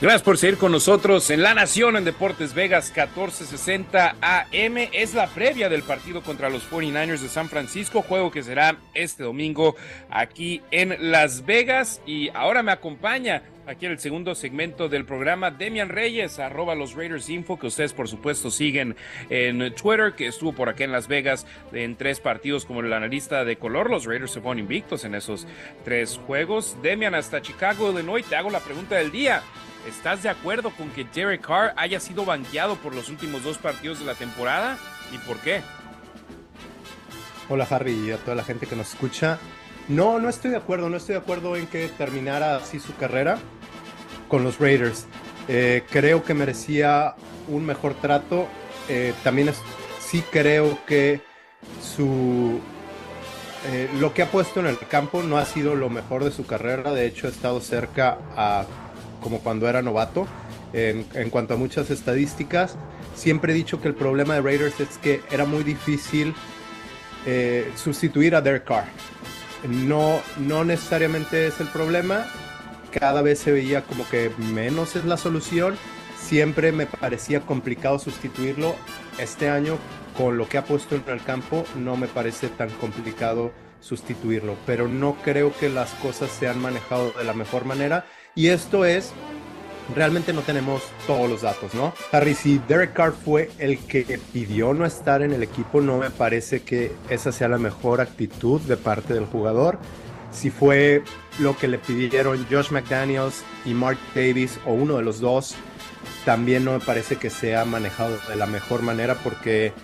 Gracias 0.00 0.22
por 0.22 0.38
seguir 0.38 0.56
con 0.56 0.72
nosotros 0.72 1.28
en 1.28 1.42
La 1.42 1.52
Nación 1.52 1.94
en 1.94 2.06
Deportes 2.06 2.54
Vegas 2.54 2.86
1460 2.86 4.16
AM. 4.22 4.78
Es 4.94 5.12
la 5.12 5.26
previa 5.26 5.68
del 5.68 5.82
partido 5.82 6.22
contra 6.22 6.48
los 6.48 6.66
49ers 6.70 7.18
de 7.18 7.28
San 7.28 7.50
Francisco, 7.50 8.00
juego 8.00 8.30
que 8.30 8.42
será 8.42 8.78
este 8.94 9.24
domingo 9.24 9.76
aquí 10.08 10.62
en 10.70 11.10
Las 11.10 11.44
Vegas. 11.44 12.00
Y 12.06 12.30
ahora 12.30 12.62
me 12.62 12.72
acompaña 12.72 13.42
aquí 13.66 13.84
en 13.84 13.92
el 13.92 13.98
segundo 13.98 14.34
segmento 14.34 14.88
del 14.88 15.04
programa 15.04 15.50
Demian 15.50 15.90
Reyes, 15.90 16.38
arroba 16.38 16.74
los 16.74 16.94
Raiders 16.94 17.28
Info, 17.28 17.58
que 17.58 17.66
ustedes 17.66 17.92
por 17.92 18.08
supuesto 18.08 18.50
siguen 18.50 18.96
en 19.28 19.74
Twitter, 19.74 20.14
que 20.14 20.28
estuvo 20.28 20.54
por 20.54 20.70
acá 20.70 20.84
en 20.84 20.92
Las 20.92 21.08
Vegas 21.08 21.46
en 21.74 21.94
tres 21.96 22.20
partidos 22.20 22.64
como 22.64 22.80
el 22.80 22.90
analista 22.94 23.44
de 23.44 23.56
color. 23.56 23.90
Los 23.90 24.06
Raiders 24.06 24.30
se 24.30 24.40
fueron 24.40 24.60
invictos 24.60 25.04
en 25.04 25.14
esos 25.14 25.46
tres 25.84 26.18
juegos. 26.26 26.78
Demian, 26.82 27.14
hasta 27.14 27.42
Chicago, 27.42 27.92
Illinois, 27.92 28.24
te 28.24 28.34
hago 28.34 28.48
la 28.48 28.60
pregunta 28.60 28.96
del 28.96 29.12
día. 29.12 29.42
¿Estás 29.88 30.22
de 30.22 30.28
acuerdo 30.28 30.70
con 30.70 30.90
que 30.90 31.04
Derek 31.04 31.40
Carr 31.40 31.72
haya 31.76 32.00
sido 32.00 32.24
banqueado 32.24 32.76
por 32.76 32.94
los 32.94 33.08
últimos 33.08 33.42
dos 33.42 33.56
partidos 33.56 33.98
de 33.98 34.04
la 34.04 34.14
temporada? 34.14 34.76
¿Y 35.12 35.18
por 35.18 35.38
qué? 35.38 35.62
Hola 37.48 37.66
Harry 37.70 38.08
y 38.08 38.10
a 38.10 38.18
toda 38.18 38.36
la 38.36 38.44
gente 38.44 38.66
que 38.66 38.76
nos 38.76 38.90
escucha. 38.90 39.38
No, 39.88 40.18
no 40.18 40.28
estoy 40.28 40.50
de 40.50 40.58
acuerdo, 40.58 40.88
no 40.90 40.98
estoy 40.98 41.14
de 41.14 41.20
acuerdo 41.20 41.56
en 41.56 41.66
que 41.66 41.88
terminara 41.88 42.56
así 42.56 42.78
su 42.78 42.94
carrera 42.94 43.38
con 44.28 44.44
los 44.44 44.58
Raiders. 44.60 45.06
Eh, 45.48 45.82
creo 45.90 46.22
que 46.22 46.34
merecía 46.34 47.14
un 47.48 47.64
mejor 47.64 47.94
trato. 47.94 48.48
Eh, 48.88 49.14
también 49.24 49.50
sí 49.98 50.22
creo 50.30 50.78
que 50.86 51.22
su 51.82 52.60
eh, 53.66 53.90
lo 53.98 54.14
que 54.14 54.22
ha 54.22 54.30
puesto 54.30 54.60
en 54.60 54.66
el 54.66 54.78
campo 54.78 55.22
no 55.22 55.38
ha 55.38 55.44
sido 55.44 55.74
lo 55.74 55.90
mejor 55.90 56.22
de 56.22 56.30
su 56.30 56.46
carrera. 56.46 56.92
De 56.92 57.06
hecho, 57.06 57.26
ha 57.26 57.30
estado 57.30 57.60
cerca 57.60 58.18
a 58.36 58.64
como 59.20 59.40
cuando 59.40 59.68
era 59.68 59.82
novato. 59.82 60.26
En, 60.72 61.30
cuanto 61.30 61.54
a 61.54 61.56
muchas 61.56 61.90
estadísticas, 61.90 62.76
siempre 63.14 63.52
he 63.52 63.56
dicho 63.56 63.80
que 63.80 63.88
el 63.88 63.94
problema 63.94 64.34
de 64.34 64.40
Raiders 64.40 64.78
es 64.78 64.98
que 64.98 65.20
era 65.30 65.44
muy 65.44 65.64
difícil 65.64 66.32
eh, 67.26 67.70
sustituir 67.74 68.34
a 68.36 68.40
Derek 68.40 68.64
Carr. 68.64 68.84
No, 69.68 70.20
no 70.38 70.64
necesariamente 70.64 71.48
es 71.48 71.60
el 71.60 71.66
problema, 71.66 72.24
cada 72.90 73.22
vez 73.22 73.38
se 73.38 73.52
veía 73.52 73.82
como 73.82 74.08
que 74.08 74.30
menos 74.38 74.96
es 74.96 75.04
la 75.04 75.16
solución. 75.16 75.76
Siempre 76.18 76.72
me 76.72 76.86
parecía 76.86 77.40
complicado 77.40 77.98
sustituirlo. 77.98 78.74
Este 79.18 79.48
año, 79.48 79.78
con 80.16 80.36
lo 80.36 80.48
que 80.48 80.58
ha 80.58 80.64
puesto 80.64 80.94
en 80.94 81.02
el 81.06 81.22
campo, 81.22 81.64
no 81.76 81.96
me 81.96 82.08
parece 82.08 82.48
tan 82.48 82.70
complicado 82.70 83.52
sustituirlo. 83.80 84.56
Pero 84.66 84.88
no 84.88 85.16
creo 85.22 85.52
que 85.56 85.68
las 85.68 85.90
cosas 85.94 86.30
se 86.30 86.48
han 86.48 86.60
manejado 86.60 87.12
de 87.12 87.24
la 87.24 87.34
mejor 87.34 87.64
manera 87.64 88.06
y 88.40 88.48
esto 88.48 88.86
es, 88.86 89.12
realmente 89.94 90.32
no 90.32 90.40
tenemos 90.40 90.80
todos 91.06 91.28
los 91.28 91.42
datos, 91.42 91.74
¿no? 91.74 91.92
Harry, 92.10 92.34
si 92.34 92.58
Derek 92.66 92.94
Carr 92.94 93.12
fue 93.12 93.50
el 93.58 93.78
que 93.80 94.18
pidió 94.32 94.72
no 94.72 94.86
estar 94.86 95.20
en 95.20 95.34
el 95.34 95.42
equipo, 95.42 95.82
no 95.82 95.98
me 95.98 96.08
parece 96.08 96.62
que 96.62 96.90
esa 97.10 97.32
sea 97.32 97.48
la 97.48 97.58
mejor 97.58 98.00
actitud 98.00 98.58
de 98.62 98.78
parte 98.78 99.12
del 99.12 99.26
jugador. 99.26 99.78
Si 100.32 100.48
fue 100.48 101.02
lo 101.38 101.54
que 101.54 101.68
le 101.68 101.76
pidieron 101.76 102.46
Josh 102.50 102.70
McDaniels 102.70 103.44
y 103.66 103.74
Mark 103.74 103.98
Davis 104.14 104.58
o 104.64 104.72
uno 104.72 104.96
de 104.96 105.02
los 105.02 105.20
dos, 105.20 105.54
también 106.24 106.64
no 106.64 106.72
me 106.72 106.80
parece 106.80 107.16
que 107.16 107.28
sea 107.28 107.66
manejado 107.66 108.16
de 108.26 108.36
la 108.36 108.46
mejor 108.46 108.80
manera 108.80 109.16
porque 109.16 109.74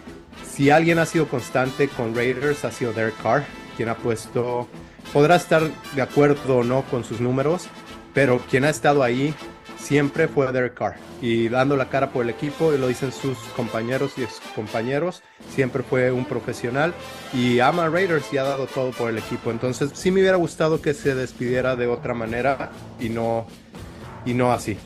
si 0.50 0.70
alguien 0.70 0.98
ha 0.98 1.04
sido 1.04 1.28
constante 1.28 1.88
con 1.88 2.14
Raiders 2.14 2.64
ha 2.64 2.70
sido 2.70 2.94
Derek 2.94 3.22
Carr, 3.22 3.44
quien 3.76 3.90
ha 3.90 3.96
puesto, 3.96 4.66
podrá 5.12 5.36
estar 5.36 5.62
de 5.94 6.00
acuerdo 6.00 6.56
o 6.56 6.64
no 6.64 6.84
con 6.84 7.04
sus 7.04 7.20
números, 7.20 7.68
pero 8.16 8.38
quien 8.38 8.64
ha 8.64 8.70
estado 8.70 9.02
ahí 9.02 9.34
siempre 9.78 10.26
fue 10.26 10.50
Derek 10.50 10.72
Carr 10.72 10.94
y 11.20 11.50
dando 11.50 11.76
la 11.76 11.90
cara 11.90 12.12
por 12.12 12.24
el 12.24 12.30
equipo, 12.30 12.72
y 12.72 12.78
lo 12.78 12.88
dicen 12.88 13.12
sus 13.12 13.36
compañeros 13.54 14.14
y 14.16 14.22
ex 14.22 14.40
compañeros, 14.54 15.22
siempre 15.54 15.82
fue 15.82 16.10
un 16.10 16.24
profesional 16.24 16.94
y 17.34 17.60
ama 17.60 17.90
Raiders 17.90 18.32
y 18.32 18.38
ha 18.38 18.44
dado 18.44 18.68
todo 18.68 18.92
por 18.92 19.10
el 19.10 19.18
equipo. 19.18 19.50
Entonces, 19.50 19.90
sí 19.92 20.10
me 20.10 20.20
hubiera 20.20 20.38
gustado 20.38 20.80
que 20.80 20.94
se 20.94 21.14
despidiera 21.14 21.76
de 21.76 21.88
otra 21.88 22.14
manera 22.14 22.70
y 22.98 23.10
no, 23.10 23.46
y 24.24 24.32
no 24.32 24.50
así. 24.50 24.78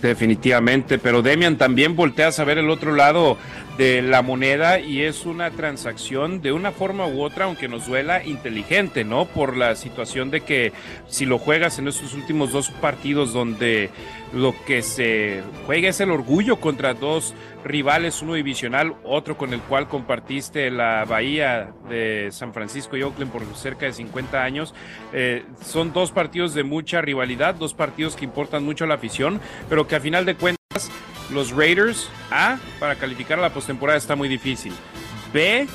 Definitivamente, 0.00 0.98
pero 0.98 1.20
Demian 1.20 1.58
también 1.58 1.94
voltea 1.94 2.28
a 2.28 2.32
saber 2.32 2.56
el 2.56 2.70
otro 2.70 2.94
lado 2.94 3.36
de 3.76 4.02
la 4.02 4.22
moneda 4.22 4.78
y 4.78 5.02
es 5.02 5.26
una 5.26 5.50
transacción 5.50 6.40
de 6.40 6.52
una 6.52 6.70
forma 6.70 7.06
u 7.06 7.22
otra, 7.22 7.46
aunque 7.46 7.68
nos 7.68 7.86
duela, 7.86 8.24
inteligente, 8.24 9.04
¿no? 9.04 9.26
Por 9.26 9.56
la 9.56 9.74
situación 9.74 10.30
de 10.30 10.42
que 10.42 10.72
si 11.08 11.26
lo 11.26 11.38
juegas 11.38 11.78
en 11.78 11.88
estos 11.88 12.14
últimos 12.14 12.52
dos 12.52 12.70
partidos 12.70 13.32
donde 13.32 13.90
lo 14.32 14.54
que 14.64 14.82
se 14.82 15.42
juega 15.66 15.88
es 15.88 16.00
el 16.00 16.10
orgullo 16.10 16.60
contra 16.60 16.94
dos 16.94 17.34
rivales, 17.64 18.22
uno 18.22 18.34
divisional, 18.34 18.94
otro 19.04 19.36
con 19.36 19.52
el 19.52 19.60
cual 19.60 19.88
compartiste 19.88 20.70
la 20.70 21.04
bahía 21.04 21.72
de 21.88 22.28
San 22.30 22.52
Francisco 22.52 22.96
y 22.96 23.02
Oakland 23.02 23.32
por 23.32 23.42
cerca 23.56 23.86
de 23.86 23.92
50 23.92 24.42
años. 24.42 24.74
Eh, 25.12 25.44
son 25.62 25.92
dos 25.92 26.12
partidos 26.12 26.54
de 26.54 26.62
mucha 26.62 27.00
rivalidad, 27.00 27.54
dos 27.54 27.74
partidos 27.74 28.14
que 28.14 28.24
importan 28.24 28.64
mucho 28.64 28.84
a 28.84 28.86
la 28.86 28.94
afición, 28.94 29.40
pero 29.68 29.86
que 29.86 29.96
a 29.96 30.00
final 30.00 30.24
de 30.26 30.34
cuentas 30.36 30.90
los 31.30 31.50
Raiders, 31.50 32.08
A, 32.30 32.58
para 32.78 32.96
calificar 32.96 33.38
a 33.38 33.42
la 33.42 33.50
postemporada 33.50 33.98
está 33.98 34.16
muy 34.16 34.28
difícil. 34.28 34.72
B, 35.32 35.66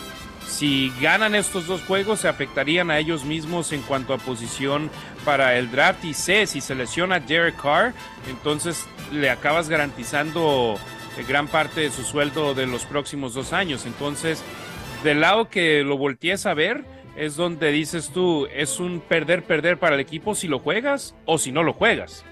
si 0.47 0.91
ganan 1.01 1.35
estos 1.35 1.67
dos 1.67 1.81
juegos 1.83 2.21
se 2.21 2.27
afectarían 2.27 2.91
a 2.91 2.97
ellos 2.97 3.23
mismos 3.23 3.71
en 3.71 3.81
cuanto 3.81 4.13
a 4.13 4.17
posición 4.17 4.89
para 5.25 5.57
el 5.57 5.69
draft 5.69 6.03
y 6.05 6.13
C, 6.13 6.47
si 6.47 6.61
se 6.61 6.75
lesiona 6.75 7.19
Derek 7.19 7.61
Carr, 7.61 7.93
entonces 8.29 8.85
le 9.11 9.29
acabas 9.29 9.69
garantizando 9.69 10.77
gran 11.27 11.47
parte 11.47 11.81
de 11.81 11.91
su 11.91 12.03
sueldo 12.03 12.53
de 12.53 12.65
los 12.65 12.85
próximos 12.85 13.33
dos 13.33 13.53
años. 13.53 13.85
Entonces, 13.85 14.43
del 15.03 15.21
lado 15.21 15.49
que 15.49 15.83
lo 15.83 15.97
voltees 15.97 16.45
a 16.45 16.53
ver, 16.53 16.85
es 17.15 17.35
donde 17.35 17.71
dices 17.71 18.11
tú, 18.13 18.47
es 18.53 18.79
un 18.79 19.01
perder-perder 19.01 19.77
para 19.77 19.95
el 19.95 20.01
equipo 20.01 20.35
si 20.35 20.47
lo 20.47 20.59
juegas 20.59 21.15
o 21.25 21.37
si 21.37 21.51
no 21.51 21.63
lo 21.63 21.73
juegas. 21.73 22.23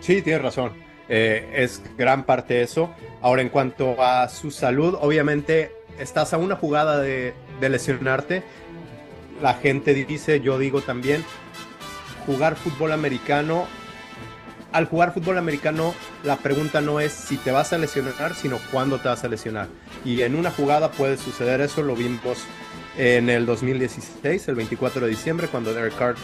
Sí, 0.00 0.20
tienes 0.22 0.42
razón. 0.42 0.85
Eh, 1.08 1.52
es 1.54 1.82
gran 1.96 2.24
parte 2.24 2.62
eso. 2.62 2.94
Ahora, 3.22 3.42
en 3.42 3.48
cuanto 3.48 4.02
a 4.02 4.28
su 4.28 4.50
salud, 4.50 4.96
obviamente 5.00 5.72
estás 5.98 6.32
a 6.32 6.38
una 6.38 6.56
jugada 6.56 7.00
de, 7.00 7.34
de 7.60 7.68
lesionarte. 7.68 8.42
La 9.40 9.54
gente 9.54 9.94
dice, 9.94 10.40
yo 10.40 10.58
digo 10.58 10.80
también, 10.80 11.24
jugar 12.26 12.56
fútbol 12.56 12.92
americano 12.92 13.66
al 14.76 14.84
jugar 14.84 15.14
fútbol 15.14 15.38
americano, 15.38 15.94
la 16.22 16.36
pregunta 16.36 16.82
no 16.82 17.00
es 17.00 17.10
si 17.12 17.38
te 17.38 17.50
vas 17.50 17.72
a 17.72 17.78
lesionar, 17.78 18.34
sino 18.34 18.58
cuándo 18.70 18.98
te 18.98 19.08
vas 19.08 19.24
a 19.24 19.28
lesionar. 19.28 19.68
Y 20.04 20.20
en 20.20 20.34
una 20.34 20.50
jugada 20.50 20.90
puede 20.90 21.16
suceder 21.16 21.62
eso, 21.62 21.82
lo 21.82 21.96
vimos 21.96 22.44
en 22.98 23.30
el 23.30 23.46
2016, 23.46 24.48
el 24.48 24.54
24 24.54 25.00
de 25.00 25.08
diciembre, 25.08 25.48
cuando 25.48 25.72
Derek 25.72 25.96
Carr 25.96 26.16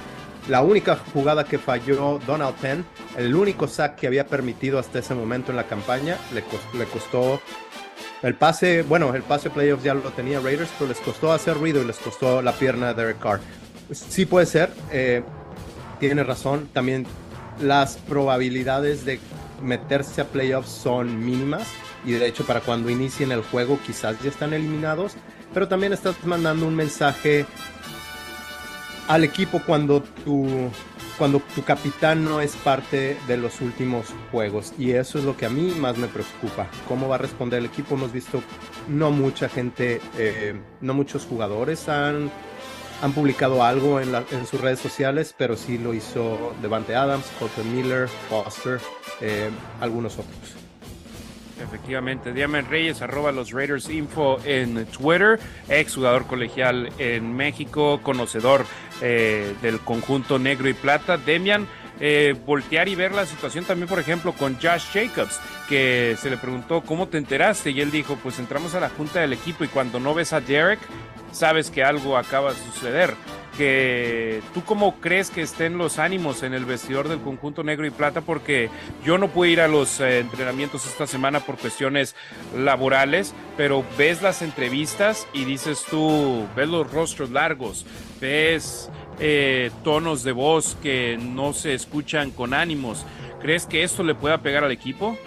la 0.49 0.63
única 0.63 0.97
jugada 1.13 1.45
que 1.45 1.59
falló 1.59 2.19
Donald 2.27 2.57
Penn, 2.57 2.85
el 3.17 3.35
único 3.35 3.69
sack 3.69 3.97
que 3.97 4.07
había 4.07 4.27
permitido 4.27 4.79
hasta 4.79 4.99
ese 4.99 5.15
momento 5.15 5.51
en 5.51 5.57
la 5.57 5.67
campaña, 5.67 6.17
le, 6.35 6.43
costó 6.87 7.41
el 8.23 8.35
pase, 8.35 8.83
bueno, 8.83 9.15
el 9.15 9.23
pase 9.23 9.51
playoffs 9.51 9.85
ya 9.85 9.95
lo 9.95 10.11
tenía 10.11 10.41
Raiders, 10.41 10.71
pero 10.79 10.89
les 10.89 10.99
costó 10.99 11.33
hacer 11.33 11.57
ruido 11.57 11.83
y 11.83 11.85
les 11.85 11.99
costó 11.99 12.43
la 12.43 12.53
pierna 12.53 12.89
de 12.89 13.03
Derek 13.03 13.19
Carr. 13.19 13.41
Sí 13.93 14.27
puede 14.27 14.47
ser, 14.47 14.71
eh, 14.91 15.23
tiene 16.01 16.25
razón, 16.25 16.69
también 16.73 17.07
las 17.61 17.97
probabilidades 17.97 19.05
de 19.05 19.21
meterse 19.63 20.21
a 20.23 20.25
playoffs 20.25 20.71
son 20.71 21.25
mínimas 21.25 21.69
y 22.05 22.13
de 22.13 22.27
hecho 22.27 22.45
para 22.45 22.61
cuando 22.61 22.91
inicien 22.91 23.31
el 23.31 23.43
juego 23.43 23.79
quizás 23.87 24.21
ya 24.23 24.31
están 24.31 24.53
eliminados, 24.53 25.13
pero 25.55 25.69
también 25.69 25.93
estás 25.93 26.17
mandando 26.25 26.67
un 26.67 26.75
mensaje 26.75 27.47
al 29.09 29.25
equipo 29.25 29.61
cuando 29.65 30.03
tu 30.03 30.71
cuando 31.19 31.41
tu 31.55 31.63
capitán 31.63 32.25
no 32.25 32.41
es 32.41 32.57
parte 32.57 33.17
de 33.29 33.37
los 33.37 33.61
últimos 33.61 34.07
juegos. 34.31 34.73
Y 34.79 34.93
eso 34.93 35.19
es 35.19 35.25
lo 35.25 35.37
que 35.37 35.47
a 35.47 35.51
mí 35.51 35.73
más 35.79 35.97
me 35.97 36.09
preocupa. 36.09 36.67
¿Cómo 36.89 37.09
va 37.09 37.17
a 37.17 37.19
responder 37.19 37.61
el 37.61 37.67
equipo? 37.67 37.95
Hemos 37.95 38.13
visto 38.13 38.43
no 38.89 39.11
mucha 39.11 39.49
gente, 39.49 40.01
eh, 40.19 40.55
no 40.81 40.95
muchos 40.95 41.25
jugadores 41.25 41.89
han, 41.89 42.31
han 43.03 43.13
publicado 43.13 43.63
algo 43.63 44.01
en, 44.01 44.15
en, 44.15 44.47
sus 44.47 44.61
redes 44.61 44.81
sociales, 44.81 45.35
pero 45.37 45.57
sí 45.57 45.79
lo 45.79 45.95
hizo 45.95 46.55
Devante 46.63 46.97
Adams, 46.97 47.27
Colton 47.39 47.73
Miller, 47.73 48.09
Foster, 48.29 48.81
eh, 49.21 49.51
algunos 49.81 50.15
otros. 50.15 50.62
Efectivamente, 51.63 52.33
Diamond 52.33 52.69
Reyes, 52.69 53.03
arroba 53.03 53.33
los 53.33 53.53
Raiders 53.53 53.89
Info 53.89 54.39
en 54.45 54.87
Twitter, 54.87 55.39
ex 55.69 55.95
jugador 55.95 56.27
colegial 56.27 56.91
en 56.99 57.35
México, 57.35 58.01
conocedor 58.03 58.65
eh, 59.01 59.55
del 59.63 59.81
conjunto 59.81 60.39
negro 60.39 60.69
y 60.69 60.75
plata. 60.75 61.17
Demian, 61.17 61.67
eh, 62.01 62.35
voltear 62.47 62.89
y 62.89 62.95
ver 62.95 63.13
la 63.13 63.27
situación 63.27 63.65
también, 63.65 63.89
por 63.89 63.99
ejemplo, 63.99 64.33
con 64.33 64.55
Josh 64.57 64.87
Jacobs, 64.93 65.41
que 65.69 66.17
se 66.19 66.31
le 66.31 66.37
preguntó 66.37 66.81
cómo 66.81 67.09
te 67.09 67.19
enteraste 67.19 67.71
y 67.71 67.81
él 67.81 67.91
dijo, 67.91 68.19
pues 68.23 68.39
entramos 68.39 68.75
a 68.75 68.81
la 68.81 68.89
junta 68.89 69.21
del 69.21 69.33
equipo 69.33 69.65
y 69.65 69.69
cuando 69.69 70.01
no 70.01 70.15
ves 70.15 70.33
a 70.33 70.41
Derek, 70.41 70.81
sabes 71.31 71.71
que 71.71 71.85
algo 71.85 72.17
acaba 72.17 72.53
de 72.53 72.59
suceder 72.59 73.15
que 73.57 74.41
tú 74.55 74.63
cómo 74.65 75.01
crees 75.01 75.31
que 75.31 75.43
estén 75.43 75.79
los 75.79 75.99
ánimos 75.99 76.43
en 76.43 76.55
el 76.55 76.65
vestidor 76.65 77.09
del 77.09 77.21
conjunto 77.21 77.63
negro 77.63 77.87
y 77.87 77.91
plata 77.91 78.23
porque 78.23 78.71
yo 79.05 79.19
no 79.19 79.29
pude 79.29 79.51
ir 79.51 79.61
a 79.61 79.69
los 79.69 80.01
eh, 80.01 80.21
entrenamientos 80.21 80.87
esta 80.87 81.07
semana 81.07 81.41
por 81.41 81.59
cuestiones 81.59 82.15
laborales, 82.57 83.35
pero 83.57 83.85
ves 83.99 84.23
las 84.23 84.43
entrevistas 84.43 85.27
y 85.33 85.45
dices 85.45 85.85
tú, 85.89 86.47
ves 86.57 86.69
los 86.69 86.91
rostros 86.91 87.31
largos, 87.31 87.85
ves 88.21 88.91
eh, 89.21 89.71
tonos 89.85 90.23
de 90.25 90.33
voz 90.33 90.77
que 90.83 91.19
no 91.21 91.53
se 91.53 91.75
escuchan 91.75 92.31
con 92.31 92.55
ánimos. 92.55 93.05
¿Crees 93.41 93.67
que 93.67 93.83
esto 93.83 94.03
le 94.03 94.15
pueda 94.15 94.39
pegar 94.39 94.65
al 94.65 94.73
equipo? 94.73 95.19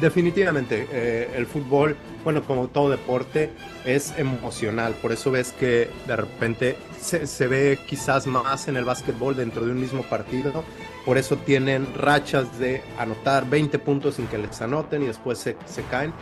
Definitivamente, 0.00 0.86
eh, 0.92 1.30
el 1.36 1.46
fútbol, 1.46 1.96
bueno, 2.28 2.42
como 2.42 2.68
todo 2.68 2.90
deporte, 2.90 3.50
es 3.86 4.12
emocional. 4.18 4.92
Por 5.00 5.12
eso 5.12 5.30
ves 5.30 5.54
que 5.58 5.88
de 6.06 6.14
repente 6.14 6.76
se, 7.00 7.46
ve 7.46 7.78
quizás 7.86 8.26
más 8.26 8.68
en 8.68 8.76
el 8.76 8.84
básquetbol 8.84 9.34
dentro 9.34 9.64
de 9.64 9.72
un 9.72 9.80
mismo 9.80 10.02
partido. 10.02 10.62
Por 11.06 11.16
eso 11.16 11.38
tienen 11.38 11.88
rachas 11.94 12.58
de 12.58 12.82
anotar 12.98 13.48
20 13.48 13.78
puntos 13.78 14.16
sin 14.16 14.26
que 14.26 14.36
les 14.36 14.60
anoten 14.60 15.04
y 15.04 15.06
después 15.06 15.38
se, 15.38 15.56
caen. 15.90 16.12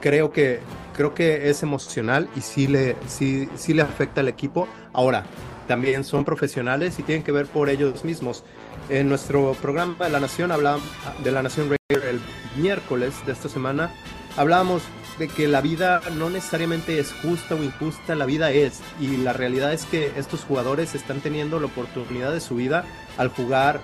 Creo 0.00 0.32
que, 0.32 0.58
creo 0.96 1.14
que 1.14 1.48
es 1.48 1.62
emocional 1.62 2.28
y 2.34 2.40
sí 2.40 2.66
le, 2.66 2.96
sí, 3.06 3.48
sí 3.54 3.72
le 3.72 3.82
afecta 3.82 4.20
al 4.20 4.26
equipo. 4.26 4.66
Ahora, 4.92 5.26
también 5.68 6.02
son 6.02 6.24
profesionales 6.24 6.98
y 6.98 7.04
tienen 7.04 7.22
que 7.22 7.30
ver 7.30 7.46
por 7.46 7.68
ellos 7.68 8.04
mismos. 8.04 8.42
En 8.88 9.08
nuestro 9.08 9.52
programa 9.62 10.06
de 10.06 10.10
la 10.10 10.18
Nación 10.18 10.50
hablamos 10.50 10.82
de 11.22 11.30
la 11.30 11.40
Nación 11.40 11.70
el 11.88 12.20
miércoles 12.56 13.14
de 13.26 13.32
esta 13.32 13.48
semana 13.48 13.92
hablábamos 14.36 14.82
de 15.18 15.28
que 15.28 15.48
la 15.48 15.60
vida 15.60 16.00
no 16.16 16.30
necesariamente 16.30 16.98
es 16.98 17.12
justa 17.12 17.54
o 17.54 17.62
injusta, 17.62 18.14
la 18.14 18.26
vida 18.26 18.50
es. 18.50 18.80
Y 19.00 19.18
la 19.18 19.32
realidad 19.32 19.72
es 19.72 19.84
que 19.84 20.12
estos 20.16 20.44
jugadores 20.44 20.94
están 20.94 21.20
teniendo 21.20 21.60
la 21.60 21.66
oportunidad 21.66 22.32
de 22.32 22.40
su 22.40 22.56
vida 22.56 22.84
al 23.18 23.28
jugar 23.28 23.80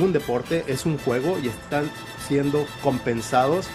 un 0.00 0.12
deporte, 0.12 0.64
es 0.68 0.86
un 0.86 0.98
juego 0.98 1.38
y 1.42 1.48
están 1.48 1.90
siendo 2.26 2.66
compensados 2.82 3.68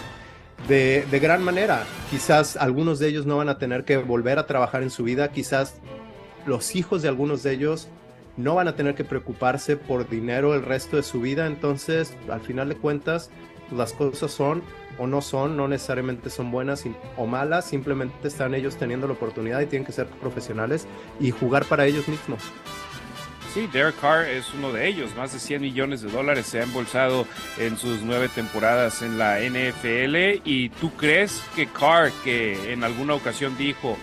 de, 0.66 1.06
de, 1.10 1.18
gran 1.20 1.42
manera. 1.42 1.84
Quizás 2.10 2.56
algunos 2.56 2.98
de 2.98 3.08
ellos 3.08 3.26
no 3.26 3.36
van 3.36 3.48
a 3.48 3.58
tener 3.58 3.84
que 3.84 3.96
volver 3.98 4.38
a 4.38 4.46
trabajar 4.46 4.82
en 4.82 4.90
su 4.90 5.04
vida, 5.04 5.30
quizás 5.30 5.74
los 6.46 6.74
hijos 6.74 7.02
de 7.02 7.08
algunos 7.08 7.42
de 7.44 7.52
ellos 7.52 7.88
no 8.36 8.54
van 8.54 8.68
a 8.68 8.76
tener 8.76 8.94
que 8.94 9.04
preocuparse 9.04 9.76
por 9.76 10.08
dinero 10.08 10.54
el 10.54 10.62
resto 10.62 10.96
de 10.96 11.02
su 11.02 11.20
vida, 11.20 11.46
entonces 11.46 12.14
al 12.30 12.40
final 12.40 12.68
de 12.68 12.76
cuentas 12.76 13.30
las 13.70 13.92
cosas 13.92 14.30
son 14.30 14.62
o 14.98 15.06
no 15.06 15.22
son, 15.22 15.56
no 15.56 15.68
necesariamente 15.68 16.30
son 16.30 16.50
buenas 16.50 16.84
o 17.16 17.26
malas, 17.26 17.66
simplemente 17.66 18.28
están 18.28 18.54
ellos 18.54 18.76
teniendo 18.76 19.06
la 19.06 19.14
oportunidad 19.14 19.60
y 19.60 19.66
tienen 19.66 19.86
que 19.86 19.92
ser 19.92 20.06
profesionales 20.06 20.86
y 21.20 21.30
jugar 21.30 21.64
para 21.64 21.86
ellos 21.86 22.08
mismos. 22.08 22.40
Sí, 23.54 23.66
Derek 23.72 23.98
Carr 23.98 24.26
es 24.26 24.52
uno 24.52 24.72
de 24.72 24.86
ellos. 24.86 25.16
Más 25.16 25.32
de 25.32 25.38
100 25.38 25.62
millones 25.62 26.02
de 26.02 26.10
dólares 26.10 26.46
se 26.46 26.60
ha 26.60 26.64
embolsado 26.64 27.26
en 27.56 27.78
sus 27.78 28.02
nueve 28.02 28.28
temporadas 28.28 29.00
en 29.00 29.16
la 29.16 29.40
NFL. 29.40 30.42
¿Y 30.44 30.68
tú 30.68 30.92
crees 30.94 31.42
que 31.56 31.66
Carr, 31.66 32.12
que 32.22 32.72
en 32.72 32.84
alguna 32.84 33.14
ocasión 33.14 33.56
dijo, 33.56 33.96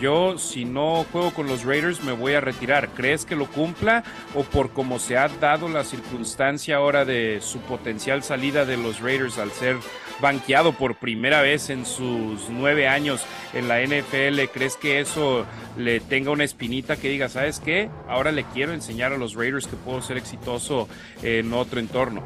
yo 0.00 0.38
si 0.38 0.64
no 0.64 1.04
juego 1.10 1.32
con 1.32 1.46
los 1.46 1.64
Raiders 1.64 2.04
me 2.04 2.12
voy 2.12 2.34
a 2.34 2.40
retirar. 2.40 2.88
¿Crees 2.90 3.24
que 3.24 3.36
lo 3.36 3.46
cumpla 3.46 4.04
o 4.34 4.42
por 4.44 4.70
cómo 4.70 4.98
se 4.98 5.16
ha 5.16 5.28
dado 5.28 5.68
la 5.68 5.84
circunstancia 5.84 6.76
ahora 6.76 7.04
de 7.04 7.40
su 7.40 7.58
potencial 7.60 8.22
salida 8.22 8.64
de 8.64 8.76
los 8.76 9.00
Raiders 9.00 9.38
al 9.38 9.50
ser 9.50 9.76
banqueado 10.20 10.72
por 10.72 10.96
primera 10.96 11.40
vez 11.40 11.70
en 11.70 11.86
sus 11.86 12.48
nueve 12.50 12.88
años 12.88 13.24
en 13.54 13.68
la 13.68 13.80
NFL, 13.80 14.50
¿crees 14.52 14.76
que 14.76 15.00
eso 15.00 15.46
le 15.76 16.00
tenga 16.00 16.30
una 16.30 16.44
espinita 16.44 16.96
que 16.96 17.08
diga, 17.08 17.28
sabes 17.28 17.60
qué? 17.60 17.88
Ahora 18.08 18.32
le 18.32 18.44
quiero 18.44 18.72
enseñar 18.72 19.12
a 19.12 19.18
los 19.18 19.34
Raiders 19.34 19.66
que 19.66 19.76
puedo 19.76 20.02
ser 20.02 20.16
exitoso 20.16 20.88
en 21.22 21.52
otro 21.52 21.80
entorno. 21.80 22.22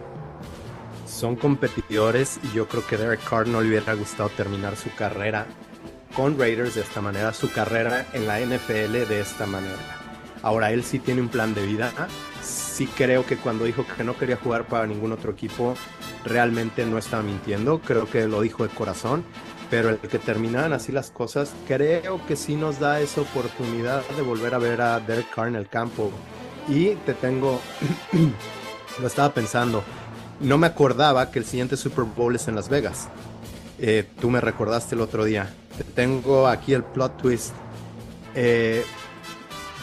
Son 1.07 1.37
competidores 1.37 2.41
y 2.43 2.57
yo 2.57 2.67
creo 2.69 2.87
que 2.87 2.97
Derek 2.97 3.23
Carr 3.29 3.47
no 3.47 3.61
le 3.61 3.69
hubiera 3.69 3.95
gustado 3.95 4.31
terminar 4.31 4.77
su 4.77 4.91
carrera 4.95 5.47
con 6.17 6.39
Raiders 6.39 6.75
de 6.75 6.83
esta 6.83 7.01
manera, 7.01 7.33
su 7.33 7.51
carrera 7.53 8.07
en 8.13 8.27
la 8.27 8.41
NFL 8.41 9.09
de 9.09 9.21
esta 9.21 9.47
manera. 9.47 9.79
Ahora 10.43 10.73
él 10.73 10.83
sí 10.85 10.99
tiene 10.99 11.21
un 11.21 11.29
plan 11.29 11.55
de 11.55 11.65
vida. 11.67 11.93
Sí 12.83 12.89
creo 12.97 13.25
que 13.25 13.37
cuando 13.37 13.65
dijo 13.65 13.87
que 13.97 14.03
no 14.03 14.17
quería 14.17 14.37
jugar 14.37 14.67
para 14.67 14.87
ningún 14.87 15.13
otro 15.13 15.31
equipo, 15.31 15.75
realmente 16.25 16.85
no 16.85 16.99
estaba 16.99 17.23
mintiendo. 17.23 17.81
Creo 17.81 18.11
que 18.11 18.27
lo 18.27 18.41
dijo 18.41 18.67
de 18.67 18.75
corazón. 18.75 19.25
Pero 19.71 19.89
el 19.89 19.99
que 19.99 20.19
terminaran 20.19 20.73
así 20.73 20.91
las 20.91 21.11
cosas, 21.11 21.53
creo 21.67 22.21
que 22.27 22.37
sí 22.37 22.57
nos 22.57 22.81
da 22.81 23.01
esa 23.01 23.21
oportunidad 23.21 24.03
de 24.17 24.23
volver 24.23 24.55
a 24.55 24.59
ver 24.59 24.81
a 24.81 25.01
Derek 25.01 25.31
Carr 25.31 25.49
en 25.49 25.55
el 25.55 25.69
campo. 25.69 26.11
Y 26.69 26.97
te 27.07 27.15
tengo, 27.15 27.61
lo 29.01 29.07
estaba 29.07 29.33
pensando, 29.33 29.83
no 30.41 30.59
me 30.59 30.67
acordaba 30.67 31.31
que 31.31 31.39
el 31.39 31.45
siguiente 31.45 31.77
Super 31.77 32.05
Bowl 32.05 32.35
es 32.35 32.49
en 32.49 32.57
Las 32.57 32.69
Vegas. 32.69 33.09
Eh, 33.79 34.05
tú 34.21 34.29
me 34.29 34.41
recordaste 34.41 34.95
el 34.95 35.01
otro 35.01 35.25
día 35.25 35.49
tengo 35.95 36.47
aquí 36.49 36.75
el 36.75 36.85
plot 36.85 37.21
twist. 37.21 37.53
Eh, 38.35 38.85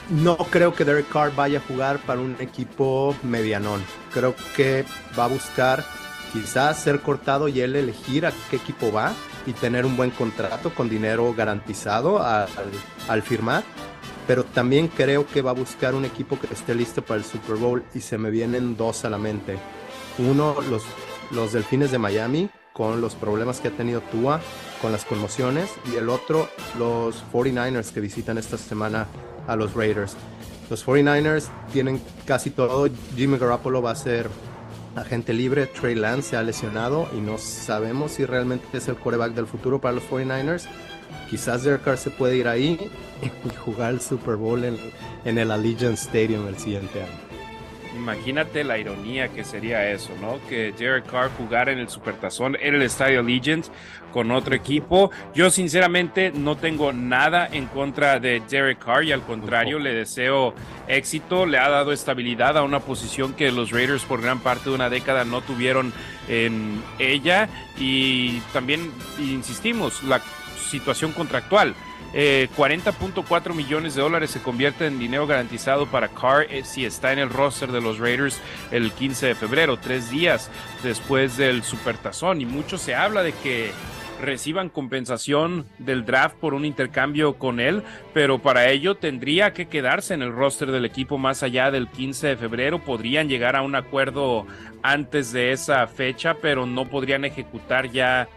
no 0.10 0.38
creo 0.38 0.74
que 0.74 0.86
Derek 0.86 1.10
Carr 1.10 1.36
vaya 1.36 1.60
a 1.60 1.62
jugar 1.62 2.00
para 2.00 2.20
un 2.20 2.36
equipo 2.40 3.16
medianón. 3.24 3.84
Creo 4.14 4.36
que 4.56 4.86
va 5.18 5.26
a 5.26 5.28
buscar 5.28 5.84
quizás 6.34 6.80
ser 6.80 7.02
cortado 7.02 7.48
y 7.48 7.62
él 7.62 7.76
elegir 7.76 8.26
a 8.26 8.34
qué 8.50 8.58
equipo 8.58 8.92
va 8.92 9.14
y 9.46 9.54
tener 9.54 9.86
un 9.86 9.98
buen 9.98 10.12
contrato 10.12 10.74
con 10.74 10.90
dinero 10.90 11.34
garantizado 11.34 12.22
al, 12.22 13.22
firmar. 13.22 13.64
Pero 14.28 14.44
también 14.44 14.88
creo 14.90 15.26
que 15.26 15.42
va 15.42 15.52
a 15.52 15.56
buscar 15.56 15.96
un 15.96 16.06
equipo 16.06 16.40
que 16.40 16.54
esté 16.54 16.76
listo 16.76 17.04
para 17.04 17.20
el 17.20 17.26
Super 17.26 17.56
Bowl 17.56 17.84
y 17.96 18.02
se 18.02 18.18
me 18.18 18.30
vienen 18.30 18.78
dos 18.78 19.06
a 19.06 19.10
la 19.10 19.18
mente. 19.18 19.58
Uno, 20.20 20.56
los, 20.70 20.84
los 21.32 21.54
Delfines 21.54 21.92
de 21.92 21.98
Miami, 21.98 22.50
con 22.74 23.02
los 23.02 23.16
problemas 23.16 23.60
que 23.60 23.70
ha 23.70 23.72
tenido 23.72 24.02
Tua, 24.02 24.40
con 24.82 24.92
las 24.92 25.04
conmociones, 25.04 25.72
y 25.92 25.96
el 25.96 26.10
otro, 26.10 26.48
los 26.78 27.24
49ers 27.34 27.92
que 27.92 28.02
visitan 28.02 28.38
esta 28.38 28.58
semana 28.58 29.08
a 29.50 29.56
los 29.56 29.74
Raiders. 29.74 30.16
Los 30.70 30.86
49ers 30.86 31.50
tienen 31.74 32.02
casi 32.26 32.52
todo. 32.52 32.88
Jimmy 33.16 33.38
Garoppolo 33.38 33.82
va 33.82 33.92
a 33.92 33.96
ser 33.96 34.30
agente 34.96 35.34
libre. 35.34 35.66
Trey 35.66 35.96
Lance 35.96 36.30
se 36.30 36.38
ha 36.38 36.44
lesionado 36.44 37.10
y 37.18 37.22
no 37.22 37.38
sabemos 37.38 38.12
si 38.12 38.26
realmente 38.26 38.66
es 38.78 38.88
el 38.88 38.96
quarterback 38.96 39.34
del 39.34 39.48
futuro 39.48 39.82
para 39.82 39.96
los 39.96 40.04
49ers. 40.04 40.68
Quizás 41.30 41.64
Derek 41.64 41.84
Carr 41.84 41.98
se 41.98 42.12
puede 42.12 42.38
ir 42.38 42.48
ahí 42.48 42.92
y 43.22 43.56
jugar 43.58 43.94
el 43.94 44.02
Super 44.02 44.36
Bowl 44.36 44.64
en, 44.64 44.78
en 45.26 45.38
el 45.38 45.52
Allegiant 45.52 45.98
Stadium 45.98 46.48
el 46.48 46.58
siguiente 46.58 47.02
año. 47.02 47.30
Imagínate 47.96 48.64
la 48.64 48.78
ironía 48.78 49.30
que 49.30 49.44
sería 49.44 49.92
eso, 49.92 50.12
¿no? 50.22 50.40
Que 50.48 50.72
Derek 50.72 51.06
Carr 51.10 51.32
jugara 51.38 51.72
en 51.72 51.80
el 51.80 51.90
Supertazón, 51.90 52.56
en 52.62 52.76
el 52.76 52.84
Estadio 52.84 53.24
Legends 53.24 53.72
con 54.12 54.32
otro 54.32 54.56
equipo. 54.56 55.12
Yo 55.34 55.50
sinceramente 55.50 56.32
no 56.34 56.58
tengo 56.58 56.94
nada 56.94 57.48
en 57.52 57.68
contra 57.68 58.20
de 58.20 58.42
Derek 58.50 58.84
Carr 58.84 59.04
y 59.04 59.12
al 59.12 59.22
contrario 59.22 59.80
le 59.80 59.94
deseo 59.94 60.54
éxito. 60.88 61.46
Le 61.46 61.58
ha 61.58 61.70
dado 61.70 61.92
estabilidad 61.92 62.58
a 62.58 62.64
una 62.64 62.80
posición 62.80 63.34
que 63.34 63.52
los 63.52 63.72
Raiders 63.72 64.04
por 64.04 64.22
gran 64.22 64.40
parte 64.40 64.70
de 64.70 64.76
una 64.76 64.90
década 64.90 65.26
no 65.26 65.42
tuvieron 65.42 65.94
en 66.28 66.82
ella 67.00 67.50
y 67.78 68.40
también 68.54 68.92
insistimos 69.20 70.04
la 70.04 70.22
situación 70.70 71.12
contractual. 71.12 71.76
40.4 72.14 73.52
eh, 73.52 73.54
millones 73.54 73.94
de 73.94 74.02
dólares 74.02 74.32
se 74.32 74.42
convierte 74.42 74.88
en 74.88 74.98
dinero 74.98 75.28
garantizado 75.28 75.86
para 75.86 76.08
Carr 76.08 76.48
eh, 76.50 76.64
si 76.64 76.84
está 76.84 77.14
en 77.14 77.20
el 77.20 77.30
roster 77.30 77.72
de 77.72 77.82
los 77.82 78.00
Raiders 78.00 78.40
el 78.72 78.92
15 78.92 79.28
de 79.28 79.36
febrero, 79.36 79.78
tres 79.78 80.10
días 80.10 80.50
después 80.82 81.38
del 81.38 81.64
Supertazón. 81.64 82.42
Y 82.42 82.46
mucho 82.46 82.78
se 82.78 82.96
habla 82.96 83.22
de 83.22 83.34
que 83.34 83.72
reciban 84.22 84.70
compensación 84.70 85.66
del 85.78 86.06
draft 86.06 86.36
por 86.38 86.54
un 86.54 86.66
intercambio 86.66 87.36
con 87.36 87.60
él, 87.60 87.84
pero 88.14 88.40
para 88.40 88.70
ello 88.70 88.96
tendría 88.96 89.54
que 89.54 89.68
quedarse 89.68 90.14
en 90.14 90.22
el 90.22 90.34
roster 90.34 90.72
del 90.72 90.86
equipo 90.86 91.18
más 91.18 91.44
allá 91.44 91.72
del 91.72 91.88
15 91.88 92.28
de 92.28 92.38
febrero. 92.38 92.80
Podrían 92.80 93.30
llegar 93.30 93.56
a 93.56 93.62
un 93.62 93.76
acuerdo 93.76 94.46
antes 94.84 95.32
de 95.32 95.52
esa 95.52 95.86
fecha, 95.88 96.36
pero 96.42 96.66
no 96.66 96.86
podrían 96.90 97.26
ejecutar 97.26 97.90
ya 97.92 98.28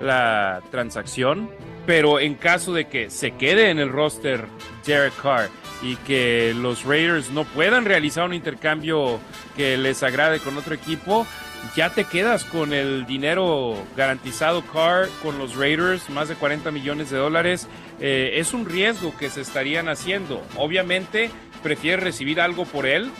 la 0.00 0.62
transacción 0.70 1.50
pero 1.86 2.20
en 2.20 2.34
caso 2.34 2.72
de 2.72 2.86
que 2.86 3.10
se 3.10 3.32
quede 3.32 3.70
en 3.70 3.78
el 3.78 3.90
roster 3.90 4.46
Derek 4.86 5.14
Carr 5.20 5.50
y 5.82 5.96
que 5.96 6.54
los 6.56 6.84
Raiders 6.84 7.30
no 7.30 7.44
puedan 7.44 7.84
realizar 7.84 8.24
un 8.24 8.34
intercambio 8.34 9.18
que 9.56 9.76
les 9.76 10.02
agrade 10.02 10.38
con 10.38 10.56
otro 10.56 10.74
equipo, 10.74 11.26
ya 11.74 11.90
te 11.90 12.04
quedas 12.04 12.44
con 12.44 12.72
el 12.72 13.06
dinero 13.06 13.74
garantizado 13.96 14.62
Carr 14.72 15.08
con 15.22 15.38
los 15.38 15.56
Raiders, 15.56 16.10
más 16.10 16.28
de 16.28 16.34
40 16.34 16.70
millones 16.70 17.10
de 17.10 17.18
dólares. 17.18 17.68
Eh, 18.00 18.32
es 18.34 18.52
un 18.52 18.66
riesgo 18.66 19.16
que 19.16 19.30
se 19.30 19.40
estarían 19.40 19.88
haciendo. 19.88 20.42
Obviamente, 20.56 21.30
prefiere 21.62 22.02
recibir 22.02 22.40
algo 22.40 22.64
por 22.64 22.86
él, 22.86 23.10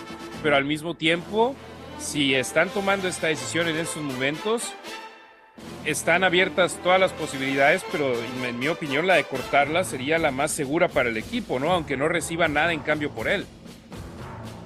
pero 0.42 0.56
al 0.56 0.64
mismo 0.64 0.94
tiempo, 0.94 1.54
si 1.98 2.34
están 2.34 2.68
tomando 2.68 3.08
esta 3.08 3.28
decisión 3.28 3.68
en 3.68 3.76
estos 3.76 4.02
momentos, 4.02 4.72
están 5.84 6.24
abiertas 6.24 6.78
todas 6.82 7.00
las 7.00 7.12
posibilidades, 7.12 7.84
pero 7.90 8.14
en 8.44 8.58
mi 8.58 8.68
opinión 8.68 9.06
la 9.06 9.14
de 9.14 9.24
cortarla 9.24 9.84
sería 9.84 10.18
la 10.18 10.30
más 10.30 10.50
segura 10.50 10.88
para 10.88 11.08
el 11.08 11.16
equipo, 11.16 11.58
¿no? 11.58 11.72
Aunque 11.72 11.96
no 11.96 12.08
reciba 12.08 12.48
nada 12.48 12.72
en 12.72 12.80
cambio 12.80 13.10
por 13.10 13.28
él. 13.28 13.46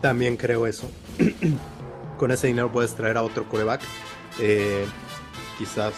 También 0.00 0.36
creo 0.36 0.66
eso. 0.66 0.90
Con 2.16 2.30
ese 2.30 2.46
dinero 2.46 2.72
puedes 2.72 2.94
traer 2.94 3.16
a 3.16 3.22
otro 3.22 3.48
coreback, 3.48 3.82
eh, 4.40 4.86
quizás 5.58 5.92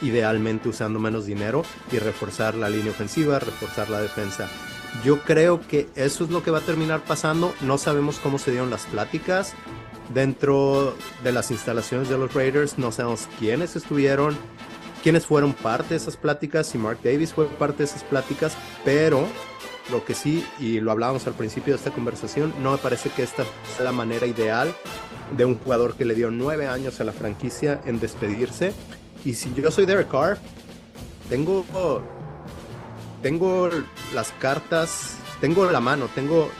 idealmente 0.00 0.68
usando 0.68 0.98
menos 0.98 1.26
dinero 1.26 1.62
y 1.90 1.98
reforzar 1.98 2.54
la 2.54 2.68
línea 2.68 2.90
ofensiva, 2.90 3.38
reforzar 3.38 3.88
la 3.88 4.00
defensa. 4.00 4.48
Yo 5.04 5.20
creo 5.22 5.60
que 5.60 5.88
eso 5.94 6.24
es 6.24 6.30
lo 6.30 6.42
que 6.42 6.50
va 6.50 6.58
a 6.58 6.62
terminar 6.62 7.02
pasando. 7.04 7.54
No 7.60 7.78
sabemos 7.78 8.18
cómo 8.18 8.38
se 8.38 8.50
dieron 8.50 8.70
las 8.70 8.84
pláticas 8.86 9.54
dentro 10.12 10.94
de 11.22 11.32
las 11.32 11.50
instalaciones 11.50 12.08
de 12.08 12.18
los 12.18 12.34
Raiders. 12.34 12.78
No 12.78 12.92
sabemos 12.92 13.28
quiénes 13.38 13.76
estuvieron, 13.76 14.36
quiénes 15.02 15.26
fueron 15.26 15.54
parte 15.54 15.90
de 15.90 15.96
esas 15.96 16.16
pláticas, 16.16 16.66
si 16.66 16.78
Mark 16.78 16.98
Davis 17.02 17.32
fue 17.32 17.46
parte 17.46 17.78
de 17.78 17.84
esas 17.84 18.04
pláticas, 18.04 18.54
pero 18.84 19.26
lo 19.90 20.04
que 20.04 20.14
sí, 20.14 20.44
y 20.60 20.80
lo 20.80 20.92
hablábamos 20.92 21.26
al 21.26 21.34
principio 21.34 21.72
de 21.72 21.78
esta 21.78 21.90
conversación, 21.90 22.52
no 22.62 22.72
me 22.72 22.78
parece 22.78 23.10
que 23.10 23.22
esta 23.22 23.44
sea 23.76 23.84
la 23.84 23.92
manera 23.92 24.26
ideal 24.26 24.74
de 25.36 25.44
un 25.44 25.58
jugador 25.58 25.94
que 25.94 26.04
le 26.04 26.14
dio 26.14 26.30
nueve 26.30 26.66
años 26.66 27.00
a 27.00 27.04
la 27.04 27.12
franquicia 27.12 27.80
en 27.84 28.00
despedirse. 28.00 28.72
Y 29.24 29.34
si 29.34 29.52
yo 29.54 29.70
soy 29.70 29.86
Derek 29.86 30.10
Carr, 30.10 30.38
tengo, 31.28 31.64
tengo 33.22 33.70
las 34.14 34.32
cartas, 34.38 35.16
tengo 35.40 35.70
la 35.70 35.80
mano, 35.80 36.08
tengo 36.14 36.50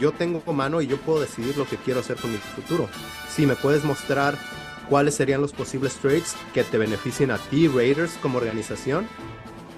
yo 0.00 0.12
tengo 0.12 0.52
mano 0.52 0.80
y 0.80 0.86
yo 0.86 0.96
puedo 0.98 1.20
decidir 1.20 1.56
lo 1.56 1.66
que 1.66 1.76
quiero 1.76 2.00
hacer 2.00 2.16
con 2.16 2.32
mi 2.32 2.38
futuro. 2.38 2.88
Si 3.28 3.46
me 3.46 3.56
puedes 3.56 3.84
mostrar 3.84 4.36
cuáles 4.88 5.14
serían 5.14 5.40
los 5.40 5.52
posibles 5.52 5.94
trades 5.94 6.34
que 6.52 6.64
te 6.64 6.78
beneficien 6.78 7.30
a 7.30 7.38
ti, 7.38 7.68
Raiders, 7.68 8.12
como 8.20 8.38
organización, 8.38 9.06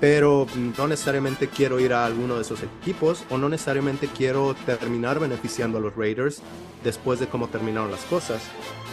pero 0.00 0.46
no 0.76 0.88
necesariamente 0.88 1.48
quiero 1.48 1.80
ir 1.80 1.92
a 1.92 2.04
alguno 2.04 2.36
de 2.36 2.42
esos 2.42 2.62
equipos 2.62 3.24
o 3.30 3.38
no 3.38 3.48
necesariamente 3.48 4.08
quiero 4.08 4.54
terminar 4.66 5.18
beneficiando 5.18 5.78
a 5.78 5.80
los 5.80 5.96
Raiders 5.96 6.42
después 6.84 7.18
de 7.18 7.28
cómo 7.28 7.48
terminaron 7.48 7.90
las 7.90 8.04
cosas. 8.04 8.42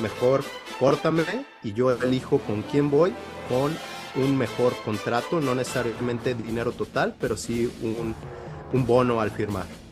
Mejor 0.01 0.43
córtame 0.79 1.23
y 1.63 1.73
yo 1.73 1.91
elijo 1.91 2.39
con 2.39 2.61
quién 2.63 2.89
voy 2.89 3.13
con 3.49 3.75
un 4.15 4.37
mejor 4.37 4.73
contrato, 4.85 5.41
no 5.41 5.55
necesariamente 5.55 6.35
dinero 6.35 6.71
total, 6.71 7.15
pero 7.19 7.35
sí 7.35 7.71
un, 7.81 8.15
un 8.71 8.85
bono 8.85 9.19
al 9.19 9.31
firmar. 9.31 9.82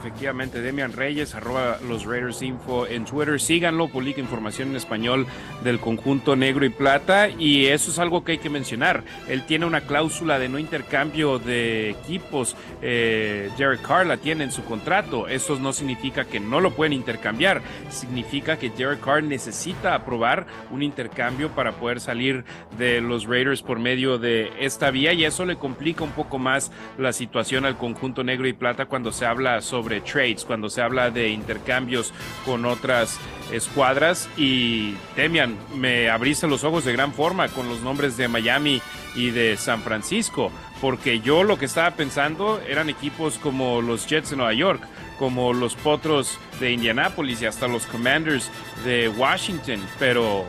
Efectivamente, 0.00 0.60
Demian 0.60 0.92
Reyes, 0.92 1.34
arroba 1.34 1.78
los 1.86 2.04
Raiders 2.04 2.42
Info 2.42 2.86
en 2.86 3.04
Twitter. 3.04 3.40
Síganlo, 3.40 3.88
publica 3.88 4.20
información 4.20 4.70
en 4.70 4.76
español 4.76 5.26
del 5.62 5.78
conjunto 5.78 6.34
negro 6.34 6.64
y 6.64 6.70
plata. 6.70 7.28
Y 7.28 7.66
eso 7.66 7.90
es 7.90 7.98
algo 7.98 8.24
que 8.24 8.32
hay 8.32 8.38
que 8.38 8.50
mencionar. 8.50 9.04
Él 9.28 9.44
tiene 9.44 9.66
una 9.66 9.82
cláusula 9.82 10.38
de 10.38 10.48
no 10.48 10.58
intercambio 10.58 11.38
de 11.38 11.90
equipos. 11.90 12.56
Eh, 12.80 13.50
Derek 13.58 13.82
Carr 13.82 14.06
la 14.06 14.16
tiene 14.16 14.44
en 14.44 14.52
su 14.52 14.64
contrato. 14.64 15.28
Eso 15.28 15.58
no 15.58 15.72
significa 15.72 16.24
que 16.24 16.40
no 16.40 16.60
lo 16.60 16.72
pueden 16.72 16.92
intercambiar. 16.92 17.60
Significa 17.90 18.58
que 18.58 18.70
Derek 18.70 19.00
Carr 19.00 19.22
necesita 19.22 19.94
aprobar 19.94 20.46
un 20.70 20.82
intercambio 20.82 21.50
para 21.50 21.72
poder 21.72 22.00
salir 22.00 22.44
de 22.78 23.00
los 23.00 23.26
Raiders 23.26 23.62
por 23.62 23.78
medio 23.78 24.18
de 24.18 24.52
esta 24.58 24.90
vía. 24.90 25.12
Y 25.12 25.24
eso 25.24 25.44
le 25.44 25.56
complica 25.56 26.02
un 26.02 26.12
poco 26.12 26.38
más 26.38 26.72
la 26.98 27.12
situación 27.12 27.66
al 27.66 27.76
conjunto 27.76 28.24
negro 28.24 28.48
y 28.48 28.52
plata 28.52 28.86
cuando 28.86 29.12
se 29.12 29.26
habla 29.26 29.60
sobre 29.60 29.81
trades, 30.00 30.44
cuando 30.44 30.70
se 30.70 30.82
habla 30.82 31.10
de 31.10 31.28
intercambios 31.28 32.12
con 32.44 32.64
otras 32.64 33.18
escuadras. 33.52 34.28
Y 34.36 34.94
Demian, 35.16 35.56
me 35.74 36.10
abriste 36.10 36.46
los 36.46 36.64
ojos 36.64 36.84
de 36.84 36.92
gran 36.92 37.12
forma 37.12 37.48
con 37.48 37.68
los 37.68 37.80
nombres 37.80 38.16
de 38.16 38.28
Miami 38.28 38.80
y 39.14 39.30
de 39.30 39.56
San 39.56 39.82
Francisco, 39.82 40.50
porque 40.80 41.20
yo 41.20 41.44
lo 41.44 41.58
que 41.58 41.66
estaba 41.66 41.90
pensando 41.92 42.60
eran 42.66 42.88
equipos 42.88 43.38
como 43.38 43.82
los 43.82 44.06
Jets 44.06 44.30
de 44.30 44.36
Nueva 44.36 44.54
York, 44.54 44.82
como 45.18 45.52
los 45.52 45.74
Potros 45.74 46.38
de 46.60 46.72
Indianapolis 46.72 47.42
y 47.42 47.46
hasta 47.46 47.68
los 47.68 47.86
Commanders 47.86 48.50
de 48.84 49.08
Washington, 49.08 49.80
pero 49.98 50.44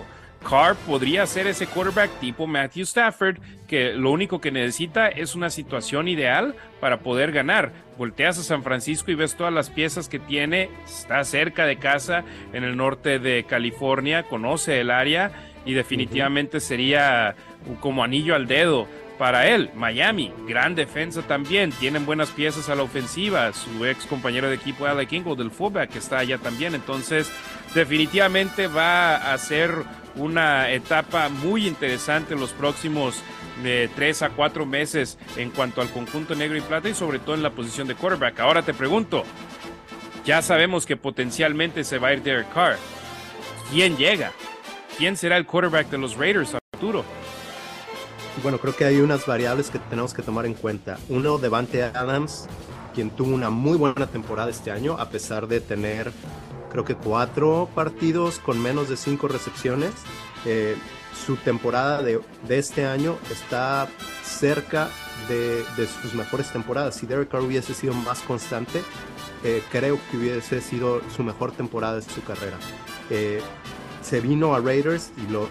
Carr 0.49 0.75
podría 0.75 1.25
ser 1.25 1.47
ese 1.47 1.67
quarterback 1.67 2.11
tipo 2.19 2.47
Matthew 2.47 2.83
Stafford, 2.83 3.37
que 3.67 3.93
lo 3.93 4.11
único 4.11 4.41
que 4.41 4.51
necesita 4.51 5.07
es 5.07 5.35
una 5.35 5.49
situación 5.49 6.07
ideal 6.07 6.55
para 6.79 6.99
poder 6.99 7.31
ganar. 7.31 7.71
Volteas 7.97 8.39
a 8.39 8.43
San 8.43 8.63
Francisco 8.63 9.11
y 9.11 9.15
ves 9.15 9.35
todas 9.35 9.53
las 9.53 9.69
piezas 9.69 10.09
que 10.09 10.19
tiene, 10.19 10.69
está 10.85 11.23
cerca 11.23 11.65
de 11.65 11.77
casa, 11.77 12.23
en 12.51 12.63
el 12.63 12.75
norte 12.75 13.19
de 13.19 13.43
California, 13.43 14.23
conoce 14.23 14.79
el 14.79 14.89
área 14.89 15.31
y 15.65 15.73
definitivamente 15.73 16.59
sería 16.59 17.35
como 17.79 18.03
anillo 18.03 18.35
al 18.35 18.47
dedo 18.47 18.87
para 19.17 19.47
él. 19.47 19.69
Miami, 19.75 20.33
gran 20.47 20.75
defensa 20.75 21.21
también, 21.21 21.71
tienen 21.71 22.05
buenas 22.05 22.31
piezas 22.31 22.69
a 22.69 22.75
la 22.75 22.83
ofensiva. 22.83 23.53
Su 23.53 23.85
ex 23.85 24.05
compañero 24.05 24.49
de 24.49 24.55
equipo, 24.55 24.85
Alec 24.85 25.13
Ingle, 25.13 25.35
del 25.35 25.51
fullback, 25.51 25.91
que 25.91 25.99
está 25.99 26.19
allá 26.19 26.37
también. 26.39 26.75
Entonces, 26.75 27.31
definitivamente 27.73 28.67
va 28.67 29.31
a 29.31 29.37
ser 29.37 29.71
una 30.15 30.71
etapa 30.71 31.29
muy 31.29 31.67
interesante 31.67 32.33
en 32.33 32.39
los 32.39 32.51
próximos 32.51 33.23
de 33.61 33.89
tres 33.95 34.21
a 34.21 34.29
cuatro 34.29 34.65
meses 34.65 35.17
en 35.37 35.51
cuanto 35.51 35.81
al 35.81 35.89
conjunto 35.89 36.35
negro 36.35 36.57
y 36.57 36.61
plata 36.61 36.89
y 36.89 36.95
sobre 36.95 37.19
todo 37.19 37.35
en 37.35 37.43
la 37.43 37.51
posición 37.51 37.87
de 37.87 37.95
quarterback. 37.95 38.39
Ahora 38.39 38.63
te 38.63 38.73
pregunto, 38.73 39.23
ya 40.25 40.41
sabemos 40.41 40.85
que 40.85 40.97
potencialmente 40.97 41.83
se 41.83 41.99
va 41.99 42.09
a 42.09 42.13
ir 42.13 42.23
Derek 42.23 42.51
Carr. 42.53 42.77
¿Quién 43.71 43.97
llega? 43.97 44.31
¿Quién 44.97 45.17
será 45.17 45.37
el 45.37 45.45
quarterback 45.45 45.89
de 45.89 45.97
los 45.97 46.15
Raiders 46.17 46.55
a 46.55 46.59
futuro? 46.73 47.03
Bueno, 48.41 48.57
creo 48.57 48.75
que 48.75 48.85
hay 48.85 48.97
unas 48.97 49.25
variables 49.25 49.69
que 49.69 49.79
tenemos 49.79 50.13
que 50.13 50.21
tomar 50.21 50.45
en 50.45 50.53
cuenta. 50.53 50.97
Uno, 51.09 51.37
Devante 51.37 51.83
Adams, 51.83 52.47
quien 52.93 53.11
tuvo 53.11 53.33
una 53.33 53.49
muy 53.49 53.77
buena 53.77 54.07
temporada 54.07 54.49
este 54.49 54.71
año, 54.71 54.93
a 54.97 55.09
pesar 55.09 55.47
de 55.47 55.59
tener 55.59 56.11
creo 56.71 56.83
que 56.83 56.95
cuatro 56.95 57.69
partidos 57.75 58.39
con 58.39 58.59
menos 58.61 58.89
de 58.89 58.97
cinco 58.97 59.27
recepciones. 59.27 59.91
Eh, 60.45 60.75
su 61.13 61.35
temporada 61.37 62.01
de, 62.01 62.21
este 62.49 62.85
año 62.85 63.17
está 63.31 63.87
cerca 64.23 64.89
de, 65.27 65.63
sus 66.01 66.13
mejores 66.13 66.51
temporadas. 66.51 66.95
Si 66.95 67.05
Derek 67.05 67.29
Carr 67.29 67.41
hubiese 67.41 67.73
sido 67.73 67.93
más 67.93 68.19
constante, 68.21 68.81
eh, 69.43 69.63
creo 69.71 69.99
que 70.09 70.17
hubiese 70.17 70.61
sido 70.61 71.01
su 71.15 71.23
mejor 71.23 71.51
temporada 71.51 71.95
de 71.95 72.01
su 72.01 72.23
carrera. 72.23 72.57
Eh, 73.09 73.41
se 74.01 74.19
vino 74.19 74.53
a 74.53 74.59
Raiders 74.59 75.11
y 75.17 75.31
lo, 75.31 75.47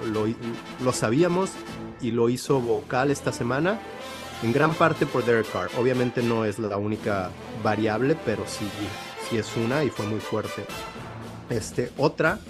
lo, 0.82 0.92
sabíamos 0.92 1.50
y 2.00 2.10
lo 2.10 2.28
hizo 2.28 2.60
vocal 2.60 3.10
esta 3.10 3.32
semana, 3.32 3.80
en 4.42 4.52
gran 4.52 4.74
parte 4.74 5.06
por 5.06 5.24
Derek 5.24 5.50
Carr. 5.50 5.70
Obviamente 5.78 6.22
no 6.22 6.44
es 6.44 6.58
la 6.58 6.76
única 6.76 7.30
variable, 7.62 8.16
pero 8.26 8.44
sí, 8.46 8.66
sí 9.28 9.38
es 9.38 9.56
una 9.56 9.84
y 9.84 9.90
fue 9.90 10.06
muy 10.06 10.20
fuerte. 10.20 10.64
Este, 11.48 11.90
otra 11.96 12.40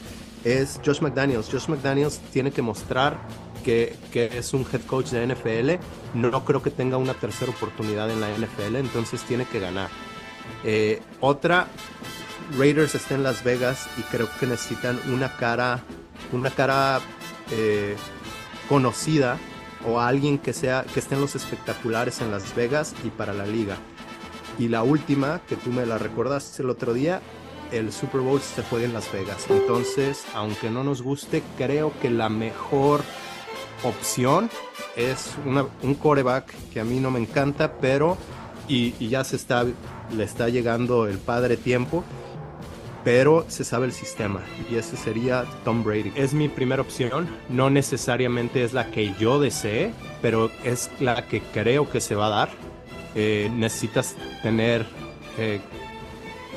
es 0.44 0.80
Josh 0.84 1.00
McDaniels. 1.00 1.48
Josh 1.50 1.68
McDaniels 1.68 2.18
tiene 2.32 2.50
que 2.50 2.62
mostrar 2.62 3.18
que, 3.64 3.96
que, 4.12 4.38
es 4.38 4.52
un 4.54 4.66
head 4.72 4.82
coach 4.82 5.10
de 5.10 5.26
NFL. 5.26 5.84
No 6.14 6.44
creo 6.44 6.62
que 6.62 6.70
tenga 6.70 6.96
una 6.96 7.14
tercera 7.14 7.52
oportunidad 7.52 8.10
en 8.10 8.20
la 8.20 8.28
NFL, 8.30 8.76
entonces 8.76 9.22
tiene 9.22 9.44
que 9.46 9.60
ganar. 9.60 9.88
Eh, 10.64 11.00
otra, 11.20 11.68
Raiders 12.56 12.94
está 12.94 13.14
en 13.14 13.22
Las 13.22 13.44
Vegas 13.44 13.88
y 13.98 14.02
creo 14.02 14.28
que 14.38 14.46
necesitan 14.46 14.98
una 15.12 15.36
cara, 15.36 15.82
una 16.32 16.50
cara 16.50 17.00
eh, 17.50 17.96
conocida 18.68 19.38
o 19.86 20.00
alguien 20.00 20.38
que 20.38 20.52
sea 20.52 20.84
que 20.92 21.00
esté 21.00 21.14
en 21.14 21.20
los 21.20 21.34
espectaculares 21.34 22.20
en 22.20 22.30
Las 22.30 22.54
Vegas 22.54 22.94
y 23.04 23.10
para 23.10 23.32
la 23.32 23.46
liga. 23.46 23.76
Y 24.58 24.68
la 24.68 24.82
última, 24.82 25.40
que 25.48 25.56
tú 25.56 25.70
me 25.70 25.86
la 25.86 25.98
recordaste 25.98 26.62
el 26.62 26.70
otro 26.70 26.92
día, 26.92 27.20
el 27.72 27.92
Super 27.92 28.20
Bowl 28.20 28.40
se 28.40 28.62
juega 28.62 28.86
en 28.86 28.92
Las 28.92 29.10
Vegas. 29.12 29.46
Entonces, 29.48 30.24
aunque 30.34 30.70
no 30.70 30.84
nos 30.84 31.02
guste, 31.02 31.42
creo 31.56 31.92
que 32.00 32.10
la 32.10 32.28
mejor 32.28 33.02
opción 33.82 34.50
es 34.96 35.34
un 35.82 35.94
coreback 35.94 36.54
que 36.72 36.80
a 36.80 36.84
mí 36.84 37.00
no 37.00 37.10
me 37.10 37.20
encanta, 37.20 37.72
pero 37.80 38.16
y, 38.68 39.08
ya 39.08 39.24
se 39.24 39.36
está, 39.36 39.64
le 39.64 40.24
está 40.24 40.48
llegando 40.48 41.06
el 41.06 41.18
padre 41.18 41.56
tiempo, 41.56 42.04
pero 43.04 43.44
se 43.48 43.64
sabe 43.64 43.86
el 43.86 43.92
sistema 43.92 44.40
y 44.70 44.76
ese 44.76 44.96
sería 44.96 45.44
Tom 45.64 45.82
Brady. 45.82 46.12
Es 46.14 46.34
mi 46.34 46.48
primera 46.48 46.82
opción, 46.82 47.28
no 47.48 47.70
necesariamente 47.70 48.62
es 48.64 48.72
la 48.72 48.90
que 48.90 49.14
yo 49.18 49.40
desee, 49.40 49.92
pero 50.20 50.50
es 50.64 50.90
la 51.00 51.26
que 51.26 51.40
creo 51.40 51.90
que 51.90 52.00
se 52.00 52.14
va 52.14 52.26
a 52.26 52.30
dar. 52.30 52.48
Eh, 53.14 53.50
necesitas 53.54 54.16
tener, 54.42 54.86
eh, 55.36 55.60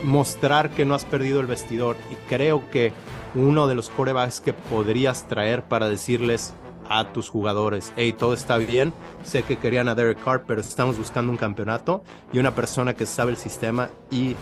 mostrar 0.06 0.70
que 0.70 0.86
no 0.86 0.95
has 0.95 1.03
perdido 1.03 1.41
el 1.41 1.47
vestidor 1.47 1.97
y 2.12 2.16
creo 2.30 2.70
que 2.70 2.93
uno 3.34 3.68
de 3.68 3.76
los 3.76 3.89
corebacks 3.89 4.39
que 4.39 4.53
podrías 4.53 5.28
traer 5.28 5.64
para 5.64 5.89
decirles 5.89 6.53
a 6.88 7.12
tus 7.12 7.30
jugadores, 7.30 7.91
hey, 7.97 8.14
todo 8.14 8.34
está 8.34 8.58
bien, 8.58 8.93
sé 9.24 9.41
que 9.43 9.58
querían 9.58 9.89
a 9.89 9.95
Derek 9.95 10.24
Carr, 10.24 10.43
pero 10.45 10.62
estamos 10.62 10.97
buscando 10.97 11.32
un 11.32 11.38
campeonato 11.38 12.03
y 12.32 12.38
una 12.39 12.53
persona 12.53 12.93
que 12.93 13.08
sabe 13.08 13.32
el 13.32 13.38
sistema 13.38 13.89
y 14.12 14.36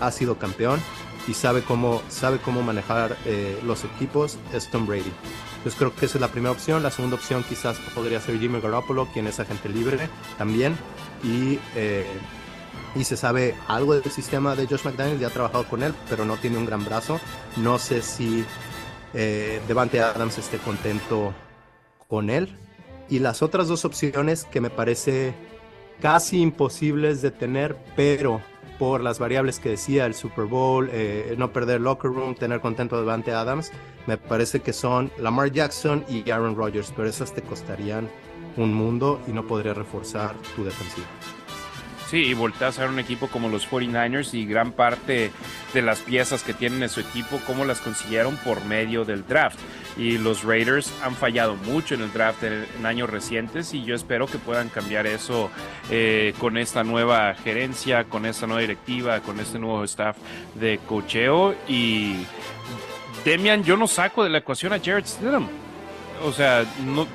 ha 0.00 0.10
sido 0.12 0.38
campeón 0.38 0.80
y 1.26 1.34
sabe 1.34 1.62
cómo, 1.62 2.00
sabe 2.08 2.38
cómo 2.38 2.62
manejar 2.62 3.16
eh, 3.26 3.58
los 3.64 3.84
equipos 3.84 4.38
es 4.54 4.70
Tom 4.70 4.86
Brady. 4.86 5.12
Entonces 5.58 5.74
creo 5.76 5.94
que 5.94 6.06
esa 6.06 6.18
es 6.18 6.20
la 6.22 6.28
primera 6.28 6.52
opción. 6.52 6.82
La 6.82 6.90
segunda 6.90 7.16
opción 7.16 7.44
quizás 7.46 7.78
podría 7.94 8.20
ser 8.20 8.38
Jimmy 8.38 8.60
Garoppolo, 8.60 9.06
quien 9.12 9.26
es 9.26 9.40
agente 9.40 9.68
libre 9.68 10.08
también. 10.38 10.76
Y, 11.22 11.58
eh, 11.74 12.06
y 12.94 13.04
se 13.04 13.16
sabe 13.16 13.54
algo 13.66 13.94
del 13.94 14.10
sistema 14.10 14.54
de 14.54 14.66
Josh 14.66 14.84
McDaniels, 14.84 15.20
ya 15.20 15.28
ha 15.28 15.30
trabajado 15.30 15.64
con 15.64 15.82
él, 15.82 15.94
pero 16.08 16.24
no 16.24 16.36
tiene 16.36 16.58
un 16.58 16.66
gran 16.66 16.84
brazo. 16.84 17.20
No 17.56 17.78
sé 17.78 18.02
si 18.02 18.44
eh, 19.14 19.60
Devante 19.68 20.00
Adams 20.00 20.38
esté 20.38 20.58
contento 20.58 21.34
con 22.08 22.30
él. 22.30 22.56
Y 23.08 23.20
las 23.20 23.42
otras 23.42 23.68
dos 23.68 23.84
opciones 23.84 24.44
que 24.44 24.60
me 24.60 24.70
parece 24.70 25.34
casi 26.00 26.40
imposibles 26.40 27.22
de 27.22 27.30
tener, 27.30 27.76
pero 27.96 28.40
por 28.78 29.02
las 29.02 29.18
variables 29.18 29.58
que 29.58 29.70
decía 29.70 30.06
el 30.06 30.14
Super 30.14 30.44
Bowl, 30.44 30.88
eh, 30.92 31.34
no 31.36 31.52
perder 31.52 31.80
locker 31.80 32.10
room, 32.10 32.34
tener 32.34 32.60
contento 32.60 32.96
a 32.96 33.00
Devante 33.00 33.32
Adams, 33.32 33.72
me 34.06 34.16
parece 34.16 34.60
que 34.60 34.72
son 34.72 35.10
Lamar 35.18 35.50
Jackson 35.50 36.04
y 36.08 36.30
Aaron 36.30 36.54
Rodgers, 36.54 36.92
pero 36.94 37.08
esas 37.08 37.34
te 37.34 37.42
costarían 37.42 38.08
un 38.56 38.72
mundo 38.72 39.20
y 39.26 39.32
no 39.32 39.46
podría 39.46 39.74
reforzar 39.74 40.34
tu 40.54 40.64
defensiva. 40.64 41.06
Sí, 42.10 42.24
y 42.24 42.32
volteas 42.32 42.78
a 42.78 42.82
ver 42.82 42.90
un 42.90 43.00
equipo 43.00 43.28
como 43.28 43.50
los 43.50 43.68
49ers 43.70 44.32
y 44.32 44.46
gran 44.46 44.72
parte 44.72 45.30
de 45.74 45.82
las 45.82 46.00
piezas 46.00 46.42
que 46.42 46.54
tienen 46.54 46.82
en 46.82 46.88
su 46.88 47.00
equipo, 47.00 47.38
cómo 47.46 47.66
las 47.66 47.80
consiguieron 47.80 48.36
por 48.38 48.64
medio 48.64 49.04
del 49.04 49.26
draft. 49.26 49.58
Y 49.98 50.16
los 50.16 50.42
Raiders 50.42 50.90
han 51.02 51.14
fallado 51.14 51.56
mucho 51.56 51.94
en 51.94 52.00
el 52.00 52.10
draft 52.10 52.44
en, 52.44 52.86
años 52.86 53.10
recientes 53.10 53.74
y 53.74 53.84
yo 53.84 53.94
espero 53.94 54.26
que 54.26 54.38
puedan 54.38 54.70
cambiar 54.70 55.06
eso 55.06 55.50
eh, 55.90 56.32
con 56.38 56.56
esta 56.56 56.82
nueva 56.82 57.34
gerencia, 57.34 58.04
con 58.04 58.24
esta 58.24 58.46
nueva 58.46 58.62
directiva, 58.62 59.20
con 59.20 59.38
este 59.38 59.58
nuevo 59.58 59.84
staff 59.84 60.16
de 60.54 60.80
cocheo. 60.88 61.54
Y 61.68 62.24
Demian, 63.22 63.64
yo 63.64 63.76
no 63.76 63.86
saco 63.86 64.24
de 64.24 64.30
la 64.30 64.38
ecuación 64.38 64.72
a 64.72 64.78
Jared 64.78 65.04
Stidham. 65.04 65.46
O 66.24 66.32
sea, 66.32 66.64
no, 66.86 67.06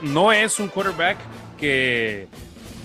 no 0.00 0.32
es 0.32 0.58
un 0.58 0.68
quarterback 0.68 1.18
que 1.58 2.28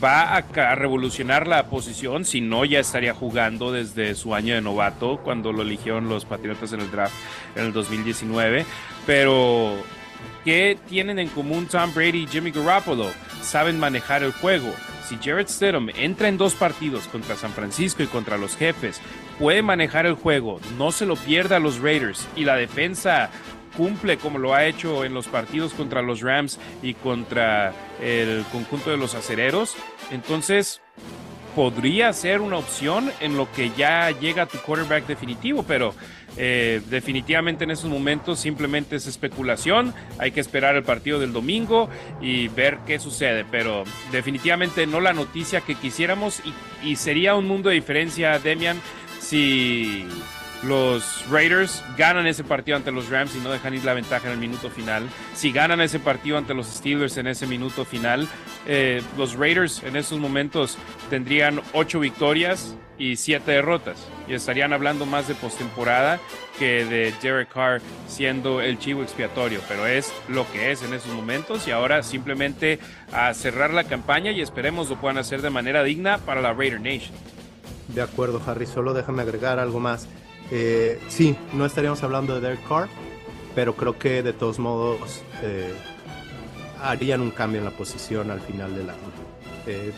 va 0.04 0.36
a, 0.36 0.76
revolucionar 0.76 1.48
la 1.48 1.68
posición, 1.68 2.26
si 2.26 2.42
no 2.42 2.66
ya 2.66 2.80
estaría 2.80 3.14
jugando 3.14 3.72
desde 3.72 4.16
su 4.16 4.36
año 4.36 4.56
de 4.56 4.62
novato 4.62 5.20
cuando 5.24 5.54
lo 5.54 5.62
eligieron 5.62 6.10
los 6.10 6.26
Patriotas 6.26 6.74
en 6.74 6.82
el 6.82 6.92
draft 6.92 7.14
en 7.56 7.66
el 7.66 7.74
2019. 7.74 8.66
Pero, 9.06 9.76
¿qué 10.44 10.78
tienen 10.88 11.20
en 11.20 11.30
común 11.30 11.68
Tom 11.68 11.94
Brady 11.94 12.24
y 12.24 12.28
Jimmy 12.28 12.52
Garoppolo? 12.52 13.10
Saben 13.42 13.80
manejar 13.80 14.24
el 14.24 14.34
juego. 14.34 14.72
Si 15.08 15.18
Jared 15.18 15.48
Stidham 15.48 15.90
entra 15.96 16.28
en 16.28 16.38
dos 16.38 16.56
partidos 16.56 17.08
contra 17.08 17.36
San 17.36 17.52
Francisco 17.52 18.04
y 18.04 18.08
contra 18.08 18.38
los 18.38 18.56
jefes, 18.56 19.02
puede 19.40 19.62
manejar 19.62 20.06
el 20.06 20.14
juego, 20.14 20.60
no 20.78 20.92
se 20.92 21.06
lo 21.06 21.16
pierda 21.16 21.58
a 21.58 21.60
los 21.60 21.80
Raiders 21.80 22.28
y 22.36 22.46
la 22.46 22.56
defensa 22.56 23.30
cumple 23.76 24.18
como 24.18 24.38
lo 24.38 24.54
ha 24.54 24.66
hecho 24.66 25.04
en 25.04 25.14
los 25.14 25.28
partidos 25.28 25.74
contra 25.74 26.02
los 26.02 26.22
Rams 26.22 26.60
y 26.82 26.94
contra 26.94 27.74
el 28.02 28.44
conjunto 28.52 28.92
de 28.92 28.98
los 28.98 29.16
acereros, 29.16 29.76
entonces 30.12 30.82
podría 31.56 32.12
ser 32.14 32.42
una 32.42 32.58
opción 32.58 33.12
en 33.20 33.38
lo 33.38 33.52
que 33.52 33.72
ya 33.78 34.10
llega 34.12 34.46
tu 34.46 34.58
quarterback 34.60 35.06
definitivo, 35.06 35.64
pero 35.64 35.94
eh, 36.36 36.82
definitivamente 36.90 37.64
en 37.64 37.72
esos 37.72 37.90
momentos 37.90 38.40
simplemente 38.40 38.96
es 38.96 39.06
especulación. 39.06 39.94
Hay 40.18 40.32
que 40.32 40.40
esperar 40.40 40.76
el 40.76 40.84
partido 40.84 41.20
del 41.20 41.32
domingo 41.32 41.90
y 42.22 42.48
ver 42.48 42.80
qué 42.88 42.98
sucede, 43.00 43.46
pero 43.50 43.84
definitivamente 44.12 44.88
no 44.88 45.00
la 45.00 45.14
noticia 45.14 45.62
que 45.62 45.76
quisiéramos 45.76 46.42
y, 46.84 46.90
y 46.90 46.96
sería 46.96 47.36
un 47.36 47.48
mundo 47.48 47.70
de 47.70 47.76
diferencia, 47.76 48.40
Demian, 48.40 48.82
si 49.20 50.08
los 50.64 51.26
Raiders 51.30 51.84
ganan 51.98 52.28
ese 52.28 52.44
partido 52.44 52.78
ante 52.78 52.92
los 52.92 53.10
Rams 53.10 53.36
y 53.36 53.40
no 53.40 53.52
dejan 53.52 53.74
ir 53.74 53.84
la 53.84 53.94
ventaja 53.94 54.28
en 54.28 54.34
el 54.34 54.40
minuto 54.40 54.70
final. 54.70 55.08
Si 55.36 55.52
ganan 55.52 55.82
ese 55.82 56.00
partido 56.00 56.38
ante 56.38 56.54
los 56.54 56.68
Steelers 56.68 57.18
en 57.18 57.28
ese 57.28 57.48
minuto 57.48 57.86
final, 57.86 58.28
eh, 58.66 59.02
los 59.18 59.36
Raiders 59.36 59.84
en 59.84 59.96
esos 59.96 60.20
momentos 60.20 60.78
tendrían 61.10 61.62
ocho 61.74 62.00
victorias 62.00 62.76
y 62.98 63.16
siete 63.18 63.52
derrotas. 63.52 64.08
Y 64.28 64.34
estarían 64.34 64.72
hablando 64.72 65.06
más 65.06 65.28
de 65.28 65.36
postemporada 65.36 66.20
que 66.58 66.86
de 66.86 67.14
Derek 67.22 67.52
Carr 67.52 67.82
siendo 68.08 68.62
el 68.62 68.80
chivo 68.80 69.04
expiatorio. 69.04 69.60
Pero 69.68 69.86
es 69.86 70.14
lo 70.30 70.50
que 70.52 70.72
es 70.72 70.84
en 70.84 70.94
esos 70.94 71.14
momentos. 71.14 71.68
Y 71.68 71.72
ahora 71.72 72.04
simplemente 72.04 72.80
a 73.12 73.34
cerrar 73.34 73.74
la 73.74 73.84
campaña 73.84 74.32
y 74.32 74.42
esperemos 74.42 74.90
lo 74.90 75.00
puedan 75.00 75.18
hacer 75.18 75.42
de 75.42 75.50
manera 75.50 75.84
digna 75.84 76.20
para 76.20 76.42
la 76.42 76.54
Raider 76.54 76.80
Nation. 76.80 77.14
De 77.90 78.02
acuerdo, 78.02 78.42
Harry. 78.46 78.66
Solo 78.66 78.94
déjame 78.94 79.24
agregar 79.24 79.60
algo 79.60 79.80
más. 79.80 80.08
Eh, 80.52 81.00
sí, 81.08 81.36
no 81.54 81.66
estaríamos 81.66 82.04
hablando 82.04 82.36
de 82.36 82.42
Derek 82.42 82.68
Carr, 82.68 82.88
pero 83.56 83.76
creo 83.76 83.98
que 83.98 84.24
de 84.24 84.34
todos 84.34 84.60
modos 84.60 85.24
eh, 85.42 85.74
harían 86.82 87.22
un 87.22 87.32
cambio 87.32 87.60
en 87.60 87.66
la 87.66 87.72
posición 87.72 88.32
al 88.32 88.42
final 88.42 88.76
del 88.76 88.90
año. 88.90 89.00
Eh, 89.66 89.94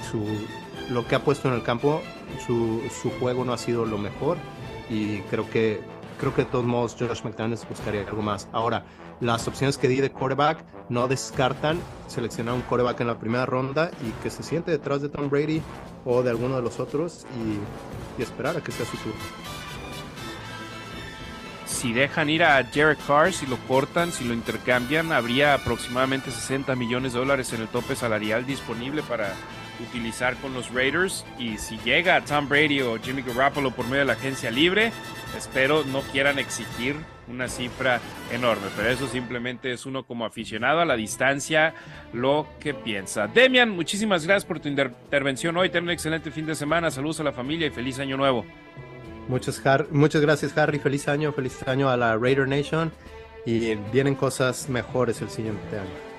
lo 0.90 1.08
que 1.08 1.16
ha 1.16 1.24
puesto 1.24 1.48
en 1.48 1.56
el 1.56 1.64
campo, 1.64 2.02
su, 2.46 2.82
juego 3.20 3.44
no 3.44 3.54
ha 3.54 3.58
sido 3.58 3.86
lo 3.86 3.98
mejor 3.98 4.38
y 4.90 5.20
creo 5.22 5.50
que, 5.50 5.82
creo 6.20 6.36
que 6.36 6.44
de 6.44 6.52
todos 6.52 6.66
modos 6.66 6.96
Josh 7.00 7.24
McDaniels 7.24 7.68
buscaría 7.68 8.02
algo 8.02 8.22
más. 8.22 8.48
Ahora, 8.52 8.86
las 9.20 9.48
opciones 9.48 9.78
que 9.78 9.88
di 9.88 10.02
de 10.02 10.12
quarterback 10.12 10.64
no 10.90 11.08
descartan 11.08 11.80
seleccionar 12.08 12.54
un 12.54 12.62
quarterback 12.62 13.00
en 13.02 13.08
la 13.08 13.18
primera 13.18 13.46
ronda 13.46 13.90
y 14.06 14.12
que 14.22 14.30
se 14.30 14.44
siente 14.44 14.70
detrás 14.70 15.02
de 15.02 15.10
Tom 15.10 15.30
Brady 15.30 15.62
o 16.06 16.22
de 16.22 16.30
alguno 16.30 16.58
de 16.58 16.62
los 16.62 16.80
otros 16.80 17.26
y, 17.42 18.22
y 18.22 18.24
esperar 18.24 18.58
a 18.58 18.62
que 18.62 18.72
sea 18.72 18.86
su 18.86 18.98
turno 18.98 19.55
si 21.76 21.92
dejan 21.92 22.30
ir 22.30 22.44
a 22.44 22.64
Jared 22.64 22.98
Carr, 23.06 23.34
si 23.34 23.46
lo 23.46 23.58
cortan, 23.68 24.12
si 24.12 24.24
lo 24.24 24.34
intercambian, 24.34 25.12
habría 25.12 25.54
aproximadamente 25.54 26.32
60 26.32 26.74
millones 26.76 27.14
de 27.14 27.20
dólares 27.20 27.52
en 27.52 27.62
el 27.62 27.68
tope 27.68 27.96
salarial 27.96 28.46
disponible 28.46 29.04
para 29.04 29.34
utilizar 29.82 30.36
con 30.38 30.54
los 30.54 30.74
Raiders. 30.74 31.26
Y 31.38 31.58
si 31.58 31.78
llega 31.80 32.24
Tom 32.24 32.48
Brady 32.48 32.82
o 32.82 32.98
Jimmy 32.98 33.22
Garoppolo 33.22 33.72
por 33.72 33.86
medio 33.86 34.00
de 34.00 34.06
la 34.06 34.14
agencia 34.14 34.52
libre, 34.52 34.94
espero 35.38 35.84
no 35.84 36.02
quieran 36.02 36.40
exigir 36.40 36.96
una 37.28 37.50
cifra 37.50 38.00
enorme, 38.32 38.68
pero 38.78 38.90
eso 38.90 39.08
simplemente 39.08 39.74
es 39.74 39.86
uno 39.86 40.06
como 40.06 40.26
aficionado 40.26 40.80
a 40.80 40.86
la 40.86 40.96
distancia 40.96 41.74
lo 42.14 42.48
que 42.60 42.74
piensa. 42.74 43.28
Demian, 43.28 43.70
muchísimas 43.70 44.26
gracias 44.26 44.46
por 44.46 44.62
tu 44.62 44.70
intervención 44.70 45.58
hoy. 45.58 45.70
Ten 45.70 45.84
un 45.84 45.90
excelente 45.90 46.32
fin 46.32 46.46
de 46.46 46.56
semana. 46.56 46.90
Saludos 46.90 47.20
a 47.20 47.24
la 47.24 47.34
familia 47.34 47.68
y 47.68 47.72
feliz 47.72 48.00
año 48.00 48.16
nuevo. 48.16 48.46
Muchas, 49.28 50.22
gracias, 50.22 50.58
Harry. 50.58 50.80
Feliz 50.80 51.08
año, 51.08 51.32
feliz 51.34 51.68
año 51.68 51.90
a 51.90 51.98
la 51.98 52.16
Raider 52.18 52.48
Nation. 52.48 52.92
Y 53.46 53.76
vienen 53.92 54.16
cosas 54.16 54.70
mejores 54.70 55.22
el 55.22 55.30
siguiente 55.30 55.78
año. 55.78 56.16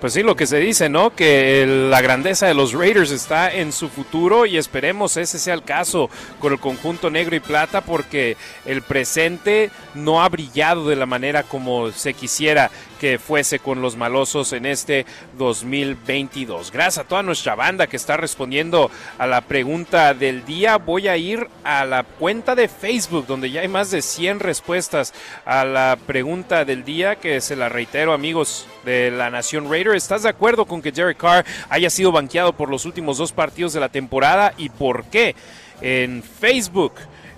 Pues 0.00 0.14
sí, 0.14 0.22
lo 0.22 0.34
que 0.34 0.46
se 0.46 0.56
dice, 0.58 0.88
¿no? 0.88 1.14
Que 1.14 1.66
la 1.90 2.00
grandeza 2.00 2.46
de 2.46 2.54
los 2.54 2.72
Raiders 2.72 3.10
está 3.10 3.52
en 3.52 3.70
su 3.70 3.90
futuro 3.90 4.46
y 4.46 4.56
esperemos 4.56 5.18
ese 5.18 5.38
sea 5.38 5.52
el 5.52 5.62
caso 5.62 6.08
con 6.38 6.54
el 6.54 6.58
conjunto 6.58 7.10
negro 7.10 7.36
y 7.36 7.40
plata 7.40 7.82
porque 7.82 8.38
el 8.64 8.80
presente 8.80 9.70
no 9.94 10.22
ha 10.22 10.28
brillado 10.28 10.88
de 10.88 10.96
la 10.96 11.06
manera 11.06 11.42
como 11.42 11.90
se 11.92 12.14
quisiera 12.14 12.70
que 13.00 13.18
fuese 13.18 13.58
con 13.58 13.80
los 13.80 13.96
malosos 13.96 14.52
en 14.52 14.66
este 14.66 15.06
2022. 15.38 16.70
Gracias 16.70 16.98
a 16.98 17.08
toda 17.08 17.22
nuestra 17.22 17.54
banda 17.54 17.86
que 17.86 17.96
está 17.96 18.16
respondiendo 18.16 18.90
a 19.18 19.26
la 19.26 19.40
pregunta 19.40 20.12
del 20.12 20.44
día. 20.44 20.76
Voy 20.76 21.08
a 21.08 21.16
ir 21.16 21.48
a 21.64 21.84
la 21.86 22.02
cuenta 22.02 22.54
de 22.54 22.68
Facebook 22.68 23.26
donde 23.26 23.50
ya 23.50 23.62
hay 23.62 23.68
más 23.68 23.90
de 23.90 24.02
100 24.02 24.40
respuestas 24.40 25.14
a 25.46 25.64
la 25.64 25.98
pregunta 26.06 26.64
del 26.64 26.84
día 26.84 27.16
que 27.16 27.40
se 27.40 27.56
la 27.56 27.68
reitero 27.68 28.12
amigos 28.12 28.66
de 28.84 29.10
la 29.10 29.30
Nación 29.30 29.70
Raider. 29.70 29.94
¿Estás 29.94 30.22
de 30.22 30.28
acuerdo 30.28 30.66
con 30.66 30.82
que 30.82 30.92
Derek 30.92 31.16
Carr 31.16 31.44
haya 31.68 31.90
sido 31.90 32.12
banqueado 32.12 32.52
por 32.52 32.68
los 32.68 32.84
últimos 32.84 33.18
dos 33.18 33.32
partidos 33.32 33.72
de 33.72 33.80
la 33.80 33.88
temporada 33.88 34.52
y 34.56 34.68
por 34.68 35.04
qué? 35.04 35.34
En 35.80 36.22
Facebook. 36.22 36.92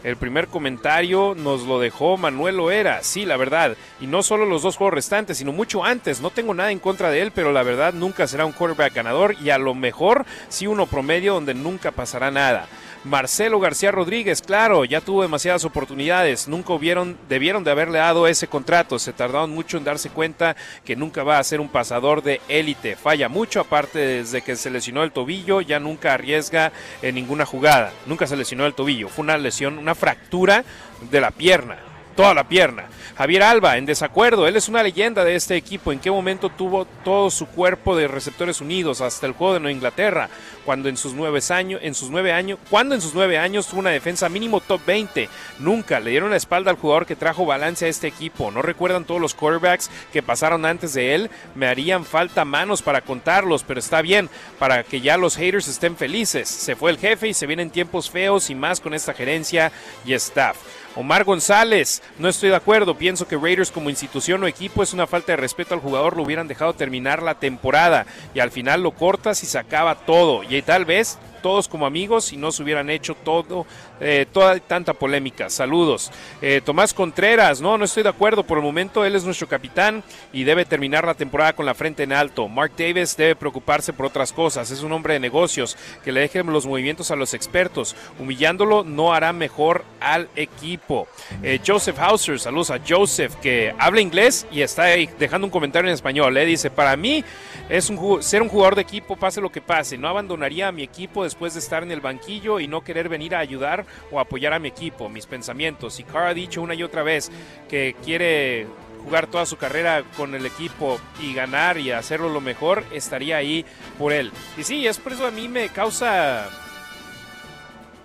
El 0.05 0.17
primer 0.17 0.49
comentario 0.49 1.35
nos 1.37 1.63
lo 1.63 1.79
dejó 1.79 2.17
Manuel 2.17 2.59
Oera, 2.59 3.03
sí, 3.03 3.25
la 3.25 3.37
verdad. 3.37 3.77
Y 4.01 4.09
no 4.09 4.25
solo 4.25 4.47
los 4.47 4.63
dos 4.63 4.77
juegos 4.77 4.95
restantes, 4.95 5.39
sino 5.39 5.53
mucho 5.53 5.85
antes. 5.85 6.21
No 6.21 6.31
tengo 6.31 6.55
nada 6.55 6.73
en 6.73 6.81
contra 6.81 7.11
de 7.11 7.23
él, 7.23 7.31
pero 7.33 7.53
la 7.53 7.63
verdad 7.63 7.93
nunca 7.93 8.27
será 8.27 8.45
un 8.45 8.53
quarterback 8.53 8.95
ganador 8.95 9.37
y 9.41 9.51
a 9.51 9.59
lo 9.59 9.75
mejor 9.75 10.27
sí 10.49 10.67
uno 10.67 10.87
promedio 10.87 11.35
donde 11.35 11.55
nunca 11.55 11.93
pasará 11.93 12.33
nada. 12.33 12.67
Marcelo 13.05 13.59
García 13.59 13.91
Rodríguez, 13.91 14.43
claro, 14.43 14.85
ya 14.85 15.01
tuvo 15.01 15.23
demasiadas 15.23 15.65
oportunidades, 15.65 16.47
nunca 16.47 16.73
hubieron, 16.73 17.19
debieron 17.29 17.65
de 17.65 17.73
haberle 17.73 17.99
dado 17.99 18.29
ese 18.29 18.47
contrato, 18.47 18.97
se 19.01 19.13
tardaron 19.13 19.51
mucho 19.51 19.77
en 19.77 19.83
darse 19.83 20.09
cuenta 20.09 20.55
que 20.85 20.95
nunca 20.95 21.25
va 21.25 21.39
a 21.39 21.45
ser 21.45 21.61
un 21.61 21.69
pasador 21.69 22.23
de 22.23 22.41
élite, 22.49 22.95
falla 22.95 23.29
mucho, 23.29 23.59
aparte 23.59 23.99
desde 23.99 24.43
que 24.43 24.55
se 24.55 24.71
lesionó 24.71 25.03
el 25.03 25.11
tobillo, 25.11 25.61
ya 25.61 25.81
nunca 25.81 26.15
arriesga 26.15 26.71
en 27.03 27.17
ninguna 27.17 27.45
jugada, 27.45 27.93
nunca 28.07 28.29
se 28.29 28.37
lesionó 28.37 28.67
el 28.67 28.75
tobillo, 28.75 29.09
fue 29.09 29.25
una 29.25 29.37
lesión, 29.37 29.79
una 29.79 29.97
fractura 29.97 30.65
de 31.11 31.21
la 31.21 31.33
pierna, 31.33 31.79
toda 32.15 32.35
la 32.35 32.49
pierna. 32.49 32.85
Javier 33.17 33.43
Alba, 33.43 33.77
en 33.77 33.85
desacuerdo, 33.85 34.49
él 34.49 34.57
es 34.57 34.69
una 34.71 34.83
leyenda 34.83 35.23
de 35.23 35.35
este 35.35 35.55
equipo. 35.55 35.93
¿En 35.93 35.99
qué 35.99 36.11
momento 36.11 36.49
tuvo 36.49 36.87
todo 37.05 37.31
su 37.31 37.47
cuerpo 37.47 37.95
de 37.95 38.09
receptores 38.09 38.63
unidos 38.63 39.03
hasta 39.03 39.27
el 39.27 39.35
juego 39.35 39.55
de 39.55 39.61
Nueva 39.61 39.77
Inglaterra? 39.77 40.31
Cuando 40.65 40.89
en 40.89 40.97
sus 40.97 41.13
nueve 41.13 41.41
años, 41.51 41.81
en 41.83 41.95
sus 41.95 42.09
nueve 42.09 42.33
años, 42.33 42.59
cuando 42.71 42.95
en 42.95 43.03
sus 43.03 43.15
nueve 43.15 43.37
años 43.37 43.67
tuvo 43.67 43.81
una 43.81 43.91
defensa 43.91 44.31
mínimo 44.31 44.61
top 44.61 44.81
20. 44.87 45.29
Nunca 45.59 46.01
le 46.01 46.11
dieron 46.11 46.31
la 46.31 46.37
espalda 46.37 46.71
al 46.71 46.79
jugador 46.79 47.05
que 47.05 47.17
trajo 47.17 47.45
balance 47.45 47.85
a 47.85 47.89
este 47.89 48.07
equipo. 48.07 48.51
No 48.51 48.63
recuerdan 48.63 49.05
todos 49.05 49.21
los 49.21 49.35
quarterbacks 49.35 49.91
que 50.13 50.23
pasaron 50.23 50.65
antes 50.65 50.95
de 50.95 51.15
él. 51.15 51.31
Me 51.55 51.67
harían 51.67 52.07
falta 52.07 52.47
manos 52.47 52.81
para 52.81 53.03
contarlos, 53.03 53.63
pero 53.63 53.79
está 53.79 54.01
bien 54.01 54.31
para 54.59 54.85
que 54.85 55.03
ya 55.03 55.19
los 55.19 55.37
haters 55.37 55.69
estén 55.69 55.97
felices. 55.97 56.49
Se 56.49 56.77
fue 56.77 56.91
el 56.91 56.99
jefe 56.99 57.29
y 57.29 57.35
se 57.35 57.47
vienen 57.47 57.71
tiempos 57.71 58.09
feos 58.09 58.49
y 58.49 58.55
más 58.55 58.81
con 58.81 58.95
esta 58.95 59.13
gerencia 59.13 59.71
y 60.07 60.15
staff. 60.15 60.57
Omar 60.95 61.25
González, 61.25 62.03
no 62.19 62.29
estoy 62.29 62.51
de 62.51 62.57
acuerdo. 62.57 62.97
Pienso 62.97 63.27
que 63.27 63.37
Raiders 63.37 63.71
como 63.71 63.91
institución 63.91 64.43
o 64.43 64.47
equipo 64.47 64.83
es 64.83 64.93
una 64.93 65.07
falta 65.07 65.33
de 65.33 65.37
respeto 65.37 65.75
al 65.75 65.81
jugador. 65.81 66.17
Lo 66.17 66.23
hubieran 66.23 66.49
dejado 66.49 66.75
terminar 66.75 67.23
la 67.23 67.37
temporada 67.37 68.07
y 68.35 68.41
al 68.41 68.51
final 68.51 68.83
lo 68.83 68.93
cortas 68.93 69.43
y 69.43 69.47
se 69.47 69.59
acaba 69.59 69.95
todo. 69.95 70.43
Y 70.43 70.61
tal 70.63 70.85
vez 70.85 71.19
todos 71.43 71.69
como 71.69 71.85
amigos 71.85 72.33
y 72.33 72.37
no 72.37 72.53
se 72.53 72.63
hubieran 72.63 72.89
hecho 72.89 73.15
todo, 73.15 73.67
eh, 74.01 74.27
toda 74.33 74.59
tanta 74.61 74.95
polémica. 74.95 75.51
Saludos. 75.51 76.11
Eh, 76.41 76.63
Tomás 76.65 76.95
Contreras, 76.95 77.61
no, 77.61 77.77
no 77.77 77.85
estoy 77.85 78.03
de 78.03 78.09
acuerdo. 78.09 78.45
Por 78.45 78.59
el 78.59 78.65
momento 78.65 79.05
él 79.05 79.15
es 79.15 79.25
nuestro 79.25 79.49
capitán 79.49 80.03
y 80.33 80.45
debe 80.45 80.65
terminar 80.65 81.05
la 81.05 81.15
temporada 81.15 81.53
con 81.53 81.67
la 81.67 81.75
frente 81.75 82.05
en 82.05 82.13
alto. 82.13 82.49
Mark 82.49 82.73
Davis 82.79 83.17
debe 83.17 83.37
preocuparse 83.37 83.93
por 83.93 84.07
otras 84.07 84.33
cosas. 84.33 84.71
Es 84.71 84.83
un 84.83 84.93
hombre 84.93 85.15
de 85.15 85.21
negocios 85.21 85.77
que 86.05 86.13
le 86.13 86.21
dejen 86.21 86.47
los 86.47 86.67
movimientos 86.67 87.11
a 87.11 87.17
los 87.17 87.35
expertos. 87.35 87.97
Humillándolo 88.19 88.85
no 88.85 89.13
hará 89.13 89.33
mejor 89.33 89.85
al 90.01 90.29
equipo. 90.37 91.09
Eh, 91.43 91.61
Joseph 91.67 91.99
Hauser, 91.99 92.39
saludos 92.39 92.71
a 92.71 92.81
Joseph 92.87 93.35
que 93.37 93.75
habla 93.79 94.01
inglés 94.01 94.47
y 94.51 94.63
está 94.63 94.85
ahí 94.85 95.09
dejando 95.19 95.47
un 95.47 95.51
comentario 95.51 95.89
en 95.89 95.95
español. 95.95 96.35
Le 96.35 96.47
dice, 96.47 96.71
para 96.71 96.97
mí 96.97 97.25
es 97.69 97.91
un, 97.91 98.23
ser 98.23 98.43
un 98.43 98.49
jugador 98.49 98.75
de 98.75 98.83
equipo, 98.83 99.17
pase 99.17 99.41
lo 99.41 99.51
que 99.51 99.61
pase. 99.61 99.99
No 99.99 100.09
abandonaría 100.09 100.69
a 100.69 100.73
mi 100.73 100.83
equipo 100.83 101.25
después 101.33 101.55
de 101.55 101.61
estar 101.61 101.83
en 101.83 101.91
el 101.91 102.03
banquillo 102.03 102.61
y 102.61 102.69
no 102.69 102.85
querer 102.85 103.09
venir 103.09 103.35
a 103.35 103.39
ayudar 103.39 103.87
o 104.11 104.21
apoyar 104.21 104.53
a 104.53 104.59
mi 104.59 104.69
equipo. 104.69 105.09
Mis 105.09 105.25
pensamientos. 105.25 105.99
Y 105.99 106.05
Carr 106.05 106.27
ha 106.27 106.35
dicho 106.35 106.61
una 106.61 106.75
y 106.75 106.83
otra 106.83 107.03
vez 107.03 107.33
que 107.71 107.97
quiere 108.05 108.67
jugar 109.03 109.29
toda 109.29 109.47
su 109.47 109.57
carrera 109.57 110.05
con 110.19 110.35
el 110.35 110.45
equipo 110.45 111.01
y 111.21 111.33
ganar 111.33 111.79
y 111.79 111.91
hacerlo 111.91 112.29
lo 112.29 112.43
mejor, 112.43 112.85
estaría 112.93 113.39
ahí 113.39 113.65
por 113.99 114.13
él. 114.13 114.31
Y 114.59 114.63
sí, 114.63 114.87
es 114.87 114.99
por 114.99 115.15
eso 115.15 115.27
a 115.27 115.31
mí 115.31 115.49
me 115.49 115.71
causa 115.71 116.49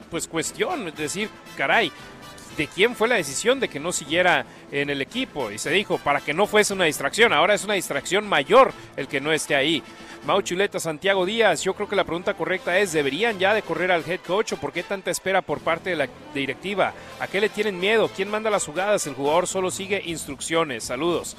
pues 0.09 0.25
cuestión, 0.25 0.87
es 0.87 0.95
decir, 0.95 1.29
caray, 1.57 1.91
de 2.57 2.67
quién 2.67 2.95
fue 2.95 3.07
la 3.07 3.15
decisión 3.15 3.59
de 3.59 3.69
que 3.69 3.79
no 3.79 3.91
siguiera 3.91 4.45
en 4.71 4.89
el 4.89 5.01
equipo. 5.01 5.51
Y 5.51 5.59
se 5.59 5.69
dijo, 5.69 5.99
para 5.99 6.21
que 6.21 6.33
no 6.33 6.47
fuese 6.47 6.73
una 6.73 6.85
distracción. 6.85 7.31
Ahora 7.31 7.53
es 7.53 7.63
una 7.63 7.75
distracción 7.75 8.27
mayor 8.27 8.73
el 8.95 9.07
que 9.07 9.21
no 9.21 9.31
esté 9.31 9.55
ahí. 9.55 9.83
Mau 10.25 10.41
Chuleta, 10.41 10.79
Santiago 10.79 11.25
Díaz, 11.25 11.63
yo 11.63 11.73
creo 11.73 11.87
que 11.87 11.95
la 11.95 12.03
pregunta 12.03 12.33
correcta 12.33 12.77
es, 12.79 12.91
¿deberían 12.91 13.39
ya 13.39 13.53
de 13.53 13.61
correr 13.61 13.91
al 13.91 14.03
head 14.09 14.19
coach 14.21 14.53
o 14.53 14.57
por 14.57 14.73
qué 14.73 14.83
tanta 14.83 15.11
espera 15.11 15.41
por 15.41 15.59
parte 15.59 15.91
de 15.91 15.95
la 15.95 16.09
directiva? 16.33 16.93
¿A 17.19 17.27
qué 17.27 17.39
le 17.39 17.49
tienen 17.49 17.79
miedo? 17.79 18.09
¿Quién 18.13 18.29
manda 18.29 18.49
las 18.49 18.65
jugadas? 18.65 19.07
El 19.07 19.13
jugador 19.13 19.47
solo 19.47 19.71
sigue 19.71 20.01
instrucciones. 20.03 20.83
Saludos. 20.83 21.37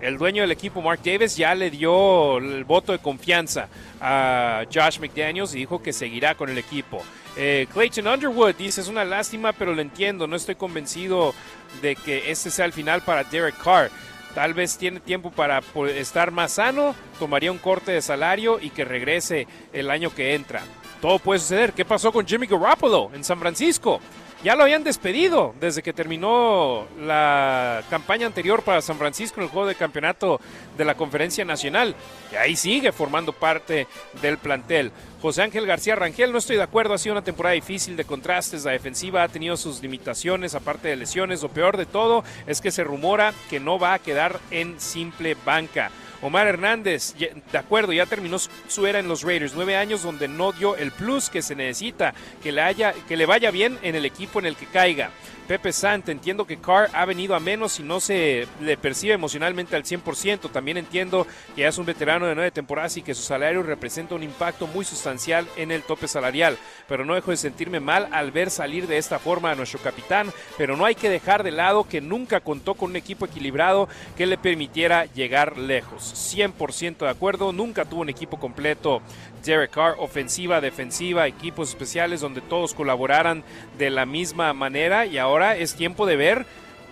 El 0.00 0.16
dueño 0.16 0.42
del 0.42 0.52
equipo, 0.52 0.80
Mark 0.80 1.00
Davis, 1.04 1.36
ya 1.36 1.54
le 1.54 1.70
dio 1.70 2.38
el 2.38 2.64
voto 2.64 2.92
de 2.92 2.98
confianza 2.98 3.68
a 4.00 4.62
Josh 4.72 5.00
McDaniels 5.00 5.54
y 5.54 5.58
dijo 5.58 5.82
que 5.82 5.92
seguirá 5.92 6.34
con 6.36 6.48
el 6.50 6.58
equipo. 6.58 7.02
Eh, 7.36 7.66
Clayton 7.72 8.06
Underwood 8.06 8.54
dice, 8.54 8.80
es 8.80 8.88
una 8.88 9.04
lástima, 9.04 9.52
pero 9.52 9.74
lo 9.74 9.82
entiendo. 9.82 10.26
No 10.28 10.36
estoy 10.36 10.54
convencido 10.54 11.34
de 11.82 11.96
que 11.96 12.30
este 12.30 12.50
sea 12.50 12.64
el 12.64 12.72
final 12.72 13.02
para 13.02 13.24
Derek 13.24 13.56
Carr. 13.62 13.90
Tal 14.34 14.54
vez 14.54 14.78
tiene 14.78 15.00
tiempo 15.00 15.30
para 15.32 15.60
po- 15.62 15.86
estar 15.88 16.30
más 16.30 16.52
sano, 16.52 16.94
tomaría 17.18 17.50
un 17.50 17.58
corte 17.58 17.90
de 17.90 18.00
salario 18.02 18.60
y 18.60 18.70
que 18.70 18.84
regrese 18.84 19.48
el 19.72 19.90
año 19.90 20.14
que 20.14 20.34
entra. 20.34 20.62
Todo 21.00 21.18
puede 21.18 21.40
suceder. 21.40 21.72
¿Qué 21.72 21.84
pasó 21.84 22.12
con 22.12 22.26
Jimmy 22.26 22.46
Garoppolo 22.46 23.10
en 23.14 23.24
San 23.24 23.40
Francisco? 23.40 24.00
Ya 24.44 24.54
lo 24.54 24.62
habían 24.62 24.84
despedido 24.84 25.52
desde 25.58 25.82
que 25.82 25.92
terminó 25.92 26.86
la 27.00 27.82
campaña 27.90 28.24
anterior 28.24 28.62
para 28.62 28.80
San 28.80 28.96
Francisco 28.96 29.40
en 29.40 29.46
el 29.46 29.50
juego 29.50 29.66
de 29.66 29.74
campeonato 29.74 30.40
de 30.76 30.84
la 30.84 30.94
Conferencia 30.94 31.44
Nacional. 31.44 31.96
Y 32.30 32.36
ahí 32.36 32.54
sigue 32.54 32.92
formando 32.92 33.32
parte 33.32 33.88
del 34.22 34.38
plantel. 34.38 34.92
José 35.20 35.42
Ángel 35.42 35.66
García 35.66 35.96
Rangel, 35.96 36.30
no 36.30 36.38
estoy 36.38 36.54
de 36.54 36.62
acuerdo, 36.62 36.94
ha 36.94 36.98
sido 36.98 37.14
una 37.14 37.24
temporada 37.24 37.54
difícil 37.54 37.96
de 37.96 38.04
contrastes, 38.04 38.64
la 38.64 38.70
defensiva 38.70 39.24
ha 39.24 39.28
tenido 39.28 39.56
sus 39.56 39.82
limitaciones, 39.82 40.54
aparte 40.54 40.86
de 40.86 40.94
lesiones, 40.94 41.42
lo 41.42 41.48
peor 41.48 41.76
de 41.76 41.86
todo 41.86 42.22
es 42.46 42.60
que 42.60 42.70
se 42.70 42.84
rumora 42.84 43.34
que 43.50 43.58
no 43.58 43.80
va 43.80 43.94
a 43.94 43.98
quedar 43.98 44.38
en 44.52 44.78
simple 44.78 45.36
banca. 45.44 45.90
Omar 46.20 46.46
Hernández, 46.46 47.14
de 47.16 47.58
acuerdo, 47.58 47.92
ya 47.92 48.06
terminó 48.06 48.38
su 48.38 48.86
era 48.86 48.98
en 48.98 49.08
los 49.08 49.22
Raiders, 49.22 49.52
nueve 49.54 49.76
años 49.76 50.02
donde 50.02 50.26
no 50.28 50.52
dio 50.52 50.76
el 50.76 50.90
plus 50.90 51.30
que 51.30 51.42
se 51.42 51.54
necesita, 51.54 52.14
que 52.42 52.52
le, 52.52 52.62
haya, 52.62 52.92
que 52.92 53.16
le 53.16 53.26
vaya 53.26 53.50
bien 53.50 53.78
en 53.82 53.94
el 53.94 54.04
equipo 54.04 54.38
en 54.38 54.46
el 54.46 54.56
que 54.56 54.66
caiga. 54.66 55.10
Pepe 55.48 55.72
Sant, 55.72 56.06
entiendo 56.10 56.46
que 56.46 56.58
Carr 56.58 56.90
ha 56.92 57.06
venido 57.06 57.34
a 57.34 57.40
menos 57.40 57.80
y 57.80 57.82
no 57.82 58.00
se 58.00 58.46
le 58.60 58.76
percibe 58.76 59.14
emocionalmente 59.14 59.76
al 59.76 59.82
100%. 59.82 60.50
También 60.50 60.76
entiendo 60.76 61.26
que 61.56 61.62
ya 61.62 61.68
es 61.68 61.78
un 61.78 61.86
veterano 61.86 62.26
de 62.26 62.34
nueve 62.34 62.50
temporadas 62.50 62.98
y 62.98 63.02
que 63.02 63.14
su 63.14 63.22
salario 63.22 63.62
representa 63.62 64.14
un 64.14 64.22
impacto 64.22 64.66
muy 64.66 64.84
sustancial 64.84 65.48
en 65.56 65.70
el 65.70 65.82
tope 65.84 66.06
salarial. 66.06 66.58
Pero 66.86 67.06
no 67.06 67.14
dejo 67.14 67.30
de 67.30 67.38
sentirme 67.38 67.80
mal 67.80 68.10
al 68.12 68.30
ver 68.30 68.50
salir 68.50 68.86
de 68.86 68.98
esta 68.98 69.18
forma 69.18 69.50
a 69.50 69.54
nuestro 69.54 69.80
capitán. 69.80 70.30
Pero 70.58 70.76
no 70.76 70.84
hay 70.84 70.94
que 70.94 71.08
dejar 71.08 71.42
de 71.42 71.50
lado 71.50 71.88
que 71.88 72.02
nunca 72.02 72.40
contó 72.40 72.74
con 72.74 72.90
un 72.90 72.96
equipo 72.96 73.24
equilibrado 73.24 73.88
que 74.18 74.26
le 74.26 74.36
permitiera 74.36 75.06
llegar 75.06 75.56
lejos. 75.56 76.12
100% 76.36 76.98
de 76.98 77.08
acuerdo, 77.08 77.54
nunca 77.54 77.86
tuvo 77.86 78.02
un 78.02 78.10
equipo 78.10 78.38
completo. 78.38 79.00
Derek 79.48 79.70
Carr, 79.70 79.96
ofensiva, 79.98 80.60
defensiva, 80.60 81.26
equipos 81.26 81.70
especiales 81.70 82.20
donde 82.20 82.42
todos 82.42 82.74
colaboraran 82.74 83.42
de 83.78 83.88
la 83.88 84.04
misma 84.04 84.52
manera 84.52 85.06
y 85.06 85.16
ahora 85.16 85.56
es 85.56 85.74
tiempo 85.74 86.04
de 86.04 86.16
ver 86.16 86.46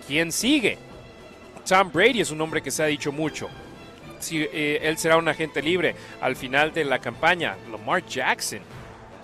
quién 0.07 0.31
sigue. 0.31 0.79
Tom 1.67 1.91
Brady 1.91 2.21
es 2.21 2.31
un 2.31 2.41
hombre 2.41 2.63
que 2.63 2.71
se 2.71 2.81
ha 2.81 2.87
dicho 2.87 3.11
mucho. 3.11 3.47
Si 4.19 4.41
eh, 4.41 4.79
él 4.81 4.97
será 4.97 5.17
un 5.17 5.27
agente 5.27 5.61
libre 5.61 5.93
al 6.19 6.35
final 6.35 6.73
de 6.73 6.83
la 6.83 6.97
campaña, 6.97 7.55
Lamar 7.71 8.03
Jackson. 8.07 8.61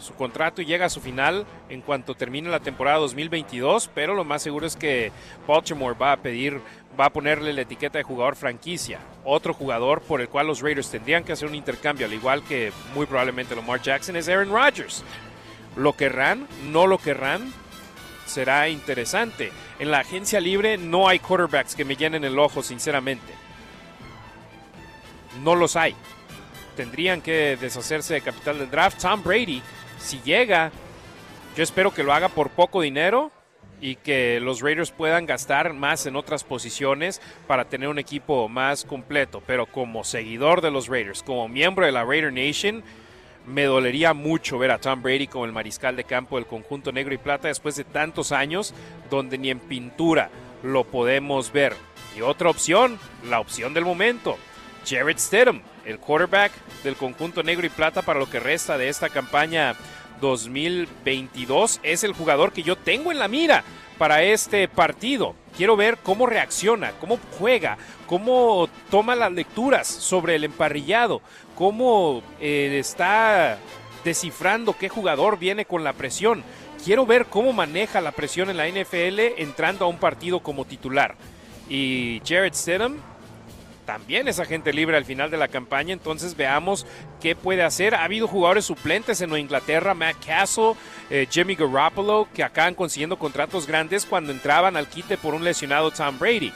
Su 0.03 0.15
contrato 0.15 0.61
llega 0.61 0.87
a 0.87 0.89
su 0.89 0.99
final 0.99 1.45
en 1.69 1.79
cuanto 1.79 2.13
termine 2.13 2.49
la 2.49 2.59
temporada 2.59 2.97
2022, 2.97 3.89
pero 3.95 4.13
lo 4.13 4.25
más 4.25 4.41
seguro 4.41 4.67
es 4.67 4.75
que 4.75 5.13
Baltimore 5.47 5.97
va 5.97 6.11
a 6.11 6.17
pedir, 6.17 6.59
va 6.99 7.05
a 7.05 7.09
ponerle 7.09 7.53
la 7.53 7.61
etiqueta 7.61 7.99
de 7.99 8.03
jugador 8.03 8.35
franquicia. 8.35 8.99
Otro 9.23 9.53
jugador 9.53 10.01
por 10.01 10.19
el 10.19 10.27
cual 10.27 10.47
los 10.47 10.59
Raiders 10.61 10.91
tendrían 10.91 11.23
que 11.23 11.31
hacer 11.31 11.47
un 11.47 11.55
intercambio, 11.55 12.05
al 12.05 12.13
igual 12.13 12.43
que 12.43 12.73
muy 12.93 13.05
probablemente 13.05 13.55
Lamar 13.55 13.81
Jackson, 13.81 14.17
es 14.17 14.27
Aaron 14.27 14.49
Rodgers. 14.51 15.05
¿Lo 15.77 15.93
querrán? 15.93 16.49
¿No 16.69 16.85
lo 16.85 16.97
querrán? 16.97 17.53
Será 18.25 18.67
interesante. 18.67 19.53
En 19.79 19.89
la 19.89 19.99
agencia 19.99 20.41
libre 20.41 20.77
no 20.77 21.07
hay 21.07 21.19
quarterbacks 21.19 21.75
que 21.75 21.85
me 21.85 21.95
llenen 21.95 22.25
el 22.25 22.37
ojo, 22.39 22.61
sinceramente. 22.61 23.33
No 25.41 25.55
los 25.55 25.77
hay. 25.77 25.95
tendrían 26.75 27.21
que 27.21 27.55
deshacerse 27.55 28.15
de 28.15 28.21
capital 28.21 28.59
del 28.59 28.69
draft. 28.69 28.99
Tom 28.99 29.23
Brady, 29.23 29.61
si 30.03 30.21
llega, 30.21 30.71
yo 31.55 31.63
espero 31.63 31.93
que 31.93 32.03
lo 32.03 32.13
haga 32.13 32.27
por 32.27 32.49
poco 32.49 32.81
dinero 32.81 33.31
y 33.79 33.95
que 33.95 34.39
los 34.41 34.61
Raiders 34.61 34.91
puedan 34.91 35.25
gastar 35.25 35.73
más 35.73 36.05
en 36.05 36.15
otras 36.15 36.43
posiciones 36.43 37.21
para 37.47 37.65
tener 37.65 37.87
un 37.87 37.99
equipo 37.99 38.49
más 38.49 38.83
completo. 38.83 39.41
Pero 39.47 39.65
como 39.65 40.03
seguidor 40.03 40.61
de 40.61 40.71
los 40.71 40.87
Raiders, 40.87 41.23
como 41.23 41.47
miembro 41.47 41.85
de 41.85 41.91
la 41.93 42.03
Raider 42.03 42.33
Nation, 42.33 42.83
me 43.45 43.63
dolería 43.63 44.13
mucho 44.13 44.57
ver 44.57 44.71
a 44.71 44.77
Tom 44.79 45.01
Brady 45.01 45.27
como 45.27 45.45
el 45.45 45.51
mariscal 45.51 45.95
de 45.95 46.03
campo 46.03 46.35
del 46.35 46.47
conjunto 46.47 46.91
negro 46.91 47.13
y 47.13 47.17
plata 47.17 47.47
después 47.47 47.75
de 47.75 47.83
tantos 47.83 48.31
años 48.31 48.73
donde 49.09 49.37
ni 49.37 49.49
en 49.49 49.59
pintura 49.59 50.29
lo 50.63 50.83
podemos 50.83 51.51
ver. 51.51 51.75
Y 52.17 52.21
otra 52.21 52.49
opción, 52.49 52.99
la 53.29 53.39
opción 53.39 53.73
del 53.73 53.85
momento, 53.85 54.37
Jared 54.85 55.17
Stidham, 55.17 55.61
el 55.85 55.99
quarterback 55.99 56.51
del 56.83 56.95
conjunto 56.95 57.43
negro 57.43 57.65
y 57.65 57.69
plata 57.69 58.01
para 58.01 58.19
lo 58.19 58.29
que 58.29 58.39
resta 58.39 58.77
de 58.77 58.89
esta 58.89 59.09
campaña 59.09 59.75
2022, 60.21 61.79
es 61.83 62.03
el 62.03 62.13
jugador 62.13 62.51
que 62.51 62.63
yo 62.63 62.77
tengo 62.77 63.11
en 63.11 63.19
la 63.19 63.27
mira 63.27 63.63
para 63.97 64.23
este 64.23 64.67
partido. 64.67 65.35
Quiero 65.55 65.75
ver 65.75 65.97
cómo 66.01 66.25
reacciona, 66.25 66.91
cómo 66.99 67.19
juega, 67.37 67.77
cómo 68.07 68.67
toma 68.89 69.15
las 69.15 69.31
lecturas 69.31 69.87
sobre 69.87 70.35
el 70.35 70.43
emparrillado, 70.43 71.21
cómo 71.55 72.23
eh, 72.39 72.77
está 72.79 73.57
descifrando 74.03 74.75
qué 74.77 74.89
jugador 74.89 75.37
viene 75.37 75.65
con 75.65 75.83
la 75.83 75.93
presión. 75.93 76.43
Quiero 76.83 77.05
ver 77.05 77.27
cómo 77.27 77.53
maneja 77.53 78.01
la 78.01 78.11
presión 78.11 78.49
en 78.49 78.57
la 78.57 78.67
NFL 78.67 79.19
entrando 79.37 79.85
a 79.85 79.87
un 79.87 79.97
partido 79.97 80.41
como 80.41 80.65
titular. 80.65 81.15
Y 81.69 82.21
Jared 82.25 82.53
Stidham 82.53 82.97
también 83.85 84.27
es 84.27 84.39
agente 84.39 84.73
libre 84.73 84.97
al 84.97 85.05
final 85.05 85.29
de 85.31 85.37
la 85.37 85.47
campaña, 85.47 85.93
entonces 85.93 86.35
veamos 86.35 86.85
qué 87.21 87.35
puede 87.35 87.63
hacer. 87.63 87.95
Ha 87.95 88.03
habido 88.03 88.27
jugadores 88.27 88.65
suplentes 88.65 89.21
en 89.21 89.35
Inglaterra, 89.37 89.93
Matt 89.93 90.17
Castle, 90.25 90.73
eh, 91.09 91.27
Jimmy 91.29 91.55
Garoppolo, 91.55 92.27
que 92.33 92.43
acaban 92.43 92.75
consiguiendo 92.75 93.17
contratos 93.17 93.67
grandes 93.67 94.05
cuando 94.05 94.31
entraban 94.31 94.77
al 94.77 94.87
quite 94.87 95.17
por 95.17 95.33
un 95.33 95.43
lesionado 95.43 95.91
Tom 95.91 96.17
Brady. 96.17 96.51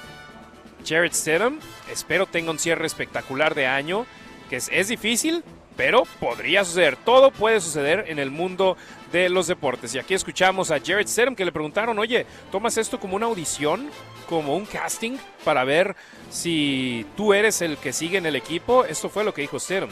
Jared 0.86 1.13
Stidham, 1.13 1.59
espero 1.91 2.25
tenga 2.25 2.51
un 2.51 2.59
cierre 2.59 2.86
espectacular 2.86 3.55
de 3.55 3.67
año, 3.67 4.05
que 4.49 4.57
es 4.57 4.88
difícil, 4.88 5.43
pero 5.78 6.03
podría 6.19 6.65
suceder. 6.65 6.97
Todo 6.97 7.32
puede 7.32 7.61
suceder 7.61 8.05
en 8.07 8.19
el 8.19 8.32
mundo 8.32 8.75
de 9.11 9.30
los 9.30 9.47
deportes. 9.47 9.93
Y 9.95 9.99
aquí 9.99 10.15
escuchamos 10.15 10.71
a 10.71 10.80
Jared 10.84 11.07
Stidham 11.07 11.36
que 11.36 11.45
le 11.45 11.51
preguntaron, 11.51 11.97
oye, 11.99 12.25
¿tomas 12.51 12.78
esto 12.78 12.99
como 12.99 13.15
una 13.15 13.28
audición? 13.28 13.89
¿Como 14.28 14.57
un 14.57 14.65
casting 14.65 15.17
para 15.45 15.63
ver 15.63 15.95
si 16.30 17.05
tú 17.15 17.34
eres 17.34 17.61
el 17.61 17.78
que 17.78 17.93
sigue 17.93 18.17
en 18.17 18.25
el 18.25 18.36
equipo? 18.36 18.84
Esto 18.84 19.07
fue 19.07 19.23
lo 19.23 19.34
que 19.34 19.41
dijo 19.41 19.59
Stidham. 19.59 19.89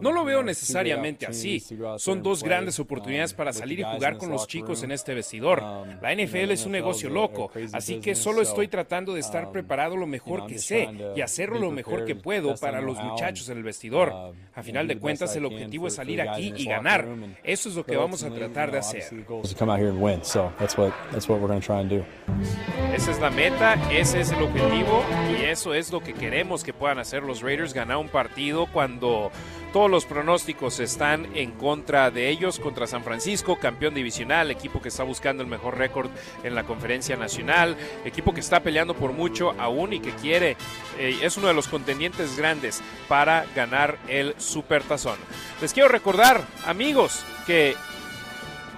No 0.00 0.12
lo 0.12 0.24
veo 0.24 0.42
necesariamente 0.42 1.26
así. 1.26 1.60
Son 1.98 2.22
dos 2.22 2.42
grandes 2.42 2.78
um, 2.78 2.84
oportunidades 2.84 3.34
para 3.34 3.50
with 3.50 3.58
salir 3.58 3.80
y 3.80 3.82
jugar 3.82 4.18
con 4.18 4.30
los 4.30 4.46
chicos 4.46 4.84
en 4.84 4.92
este 4.92 5.14
vestidor. 5.14 5.62
Um, 5.62 6.00
La 6.00 6.14
NFL 6.14 6.52
es 6.52 6.64
un 6.64 6.72
negocio 6.72 7.10
loco, 7.10 7.50
así 7.72 7.98
que 8.00 8.14
solo 8.14 8.44
so, 8.44 8.50
estoy 8.50 8.68
tratando 8.68 9.14
de 9.14 9.20
estar 9.20 9.46
um, 9.46 9.52
preparado 9.52 9.96
lo 9.96 10.06
mejor 10.06 10.46
que 10.46 10.58
sé 10.58 10.88
y 11.16 11.20
hacerlo 11.20 11.58
lo 11.58 11.72
mejor 11.72 12.04
que 12.04 12.14
puedo 12.14 12.54
para 12.54 12.80
los 12.80 12.98
muchachos 13.02 13.48
en 13.48 13.58
el 13.58 13.64
vestidor. 13.64 14.12
A 14.54 14.62
final 14.62 14.86
de 14.86 14.98
cuentas, 14.98 15.34
el 15.34 15.44
objetivo 15.44 15.88
es 15.88 15.94
salir 15.94 16.20
aquí 16.20 16.52
y 16.56 16.66
ganar. 16.66 17.08
Eso 17.42 17.68
es 17.68 17.74
lo 17.74 17.84
que 17.84 17.96
vamos 17.96 18.22
a 18.22 18.30
tratar 18.30 18.70
de 18.70 18.78
hacer. 18.78 19.02
Esa 22.94 23.10
es 23.10 23.20
la 23.20 23.30
meta, 23.30 23.74
ese 23.90 24.20
es 24.20 24.30
el 24.30 24.42
objetivo 24.42 25.02
y 25.30 25.44
eso 25.44 25.74
es 25.74 25.90
lo 25.90 26.00
que 26.00 26.14
queremos 26.14 26.62
que 26.62 26.72
puedan 26.72 26.98
hacer 26.98 27.22
los 27.22 27.42
Raiders, 27.42 27.55
ganar 27.74 27.96
un 27.96 28.08
partido 28.08 28.66
cuando 28.66 29.30
todos 29.72 29.90
los 29.90 30.06
pronósticos 30.06 30.80
están 30.80 31.28
en 31.36 31.50
contra 31.52 32.10
de 32.10 32.28
ellos, 32.28 32.58
contra 32.58 32.86
San 32.86 33.04
Francisco, 33.04 33.58
campeón 33.58 33.94
divisional, 33.94 34.50
equipo 34.50 34.80
que 34.80 34.88
está 34.88 35.02
buscando 35.02 35.42
el 35.42 35.48
mejor 35.48 35.76
récord 35.76 36.10
en 36.44 36.54
la 36.54 36.64
conferencia 36.64 37.16
nacional, 37.16 37.76
equipo 38.04 38.32
que 38.32 38.40
está 38.40 38.60
peleando 38.60 38.94
por 38.94 39.12
mucho 39.12 39.54
aún 39.58 39.92
y 39.92 40.00
que 40.00 40.12
quiere, 40.12 40.56
eh, 40.98 41.18
es 41.22 41.36
uno 41.36 41.48
de 41.48 41.54
los 41.54 41.68
contendientes 41.68 42.36
grandes 42.36 42.82
para 43.08 43.44
ganar 43.54 43.98
el 44.08 44.34
Supertazón. 44.38 45.18
Les 45.60 45.72
quiero 45.72 45.88
recordar, 45.88 46.42
amigos, 46.64 47.24
que 47.46 47.76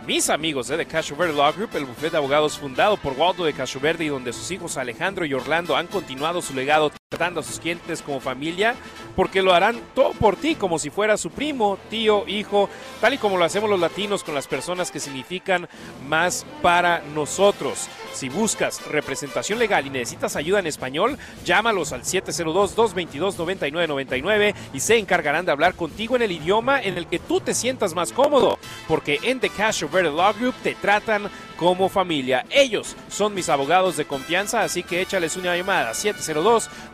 mis 0.08 0.30
amigos 0.30 0.68
de 0.68 0.78
The 0.78 0.86
Cacho 0.86 1.16
Verde 1.16 1.34
Law 1.34 1.52
Group, 1.52 1.70
el 1.74 1.84
bufete 1.84 2.12
de 2.12 2.16
abogados 2.16 2.58
fundado 2.58 2.96
por 2.96 3.12
Waldo 3.12 3.44
de 3.44 3.52
Cacho 3.52 3.78
Verde 3.78 4.04
y 4.06 4.08
donde 4.08 4.32
sus 4.32 4.50
hijos 4.50 4.78
Alejandro 4.78 5.26
y 5.26 5.34
Orlando 5.34 5.76
han 5.76 5.86
continuado 5.86 6.40
su 6.40 6.54
legado 6.54 6.90
tratando 7.08 7.40
a 7.40 7.42
sus 7.42 7.58
clientes 7.58 8.02
como 8.02 8.20
familia, 8.20 8.74
porque 9.16 9.40
lo 9.40 9.54
harán 9.54 9.80
todo 9.94 10.12
por 10.12 10.36
ti, 10.36 10.56
como 10.56 10.78
si 10.78 10.90
fuera 10.90 11.16
su 11.16 11.30
primo, 11.30 11.78
tío, 11.88 12.28
hijo, 12.28 12.68
tal 13.00 13.14
y 13.14 13.18
como 13.18 13.38
lo 13.38 13.46
hacemos 13.46 13.70
los 13.70 13.80
latinos 13.80 14.22
con 14.22 14.34
las 14.34 14.46
personas 14.46 14.90
que 14.90 15.00
significan 15.00 15.70
más 16.06 16.44
para 16.60 17.00
nosotros. 17.14 17.88
Si 18.12 18.28
buscas 18.28 18.86
representación 18.88 19.58
legal 19.58 19.86
y 19.86 19.90
necesitas 19.90 20.36
ayuda 20.36 20.58
en 20.58 20.66
español, 20.66 21.16
llámalos 21.46 21.94
al 21.94 22.02
702-222-9999 22.02 24.54
y 24.74 24.80
se 24.80 24.98
encargarán 24.98 25.46
de 25.46 25.52
hablar 25.52 25.76
contigo 25.76 26.14
en 26.14 26.20
el 26.20 26.32
idioma 26.32 26.78
en 26.78 26.98
el 26.98 27.06
que 27.06 27.20
tú 27.20 27.40
te 27.40 27.54
sientas 27.54 27.94
más 27.94 28.12
cómodo, 28.12 28.58
porque 28.86 29.18
en 29.22 29.40
The 29.40 29.48
Cash 29.48 29.84
Verde 29.90 30.12
Law 30.12 30.34
Group 30.34 30.56
te 30.62 30.74
tratan 30.74 31.30
como 31.56 31.88
familia. 31.88 32.44
Ellos 32.50 32.96
son 33.08 33.32
mis 33.34 33.48
abogados 33.48 33.96
de 33.96 34.04
confianza, 34.04 34.62
así 34.62 34.82
que 34.82 35.00
échales 35.00 35.36
una 35.36 35.56
llamada 35.56 35.94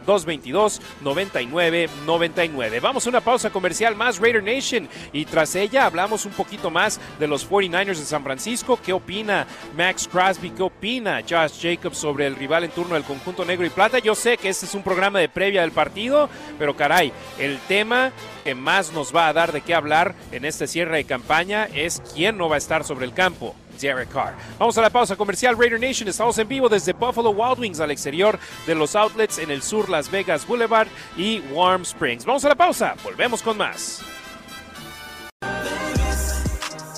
702-222-9999. 0.07 2.81
Vamos 2.81 3.07
a 3.07 3.11
una 3.11 3.21
pausa 3.21 3.51
comercial 3.51 3.97
más 3.97 4.19
Raider 4.19 4.43
Nation 4.43 4.89
y 5.13 5.25
tras 5.25 5.55
ella 5.55 5.87
hablamos 5.87 6.25
un 6.25 6.33
poquito 6.33 6.71
más 6.71 7.01
de 7.19 7.27
los 7.27 7.49
49ers 7.49 7.99
de 7.99 8.05
San 8.05 8.25
Francisco. 8.25 8.79
¿Qué 8.85 8.93
opina 8.93 9.47
Max 9.77 10.09
Crosby? 10.11 10.51
¿Qué 10.51 10.63
opina 10.63 11.23
Josh 11.29 11.61
Jacobs 11.61 11.99
sobre 11.99 12.27
el 12.27 12.37
rival 12.37 12.65
en 12.65 12.71
turno 12.71 12.95
del 12.95 13.05
conjunto 13.05 13.45
negro 13.45 13.67
y 13.67 13.71
plata? 13.71 13.99
Yo 13.99 14.15
sé 14.15 14.37
que 14.37 14.49
este 14.49 14.67
es 14.67 14.75
un 14.75 14.83
programa 14.83 15.19
de 15.19 15.29
previa 15.29 15.63
del 15.63 15.73
partido, 15.73 16.29
pero 16.59 16.77
caray, 16.77 17.13
el 17.39 17.59
tema 17.61 18.13
que 18.45 18.55
más 18.55 18.93
nos 18.93 19.15
va 19.15 19.29
a 19.29 19.33
dar 19.33 19.53
de 19.53 19.63
qué 19.63 19.75
hablar 19.75 20.15
en 20.33 20.45
este 20.45 20.67
cierre 20.67 20.99
de 20.99 21.05
campaña 21.05 21.69
es 21.75 22.03
quién 22.15 22.37
no 22.37 22.49
va 22.49 22.57
a 22.57 22.59
estar 22.59 22.85
sobre 22.85 23.07
el 23.07 23.15
campo. 23.15 23.55
Derek 23.81 24.11
Carr. 24.11 24.35
Vamos 24.59 24.77
a 24.79 24.83
la 24.83 24.91
pausa 24.91 25.17
comercial 25.17 25.57
Raider 25.59 25.81
Nation. 25.81 26.09
Estamos 26.09 26.39
en 26.39 26.49
vivo 26.49 26.69
desde 26.69 26.93
Buffalo 26.93 27.31
Wild 27.31 27.59
Wings 27.59 27.81
al 27.81 27.91
exterior 27.91 28.39
de 28.67 28.75
los 28.75 28.95
outlets 28.97 29.39
en 29.39 29.51
el 29.51 29.63
sur 29.63 29.89
Las 29.89 30.11
Vegas 30.11 30.47
Boulevard 30.47 30.89
y 31.17 31.41
Warm 31.53 31.83
Springs. 31.83 32.25
Vamos 32.25 32.45
a 32.45 32.49
la 32.49 32.55
pausa. 32.55 32.95
Volvemos 33.03 33.43
con 33.43 33.57
más. 33.57 34.03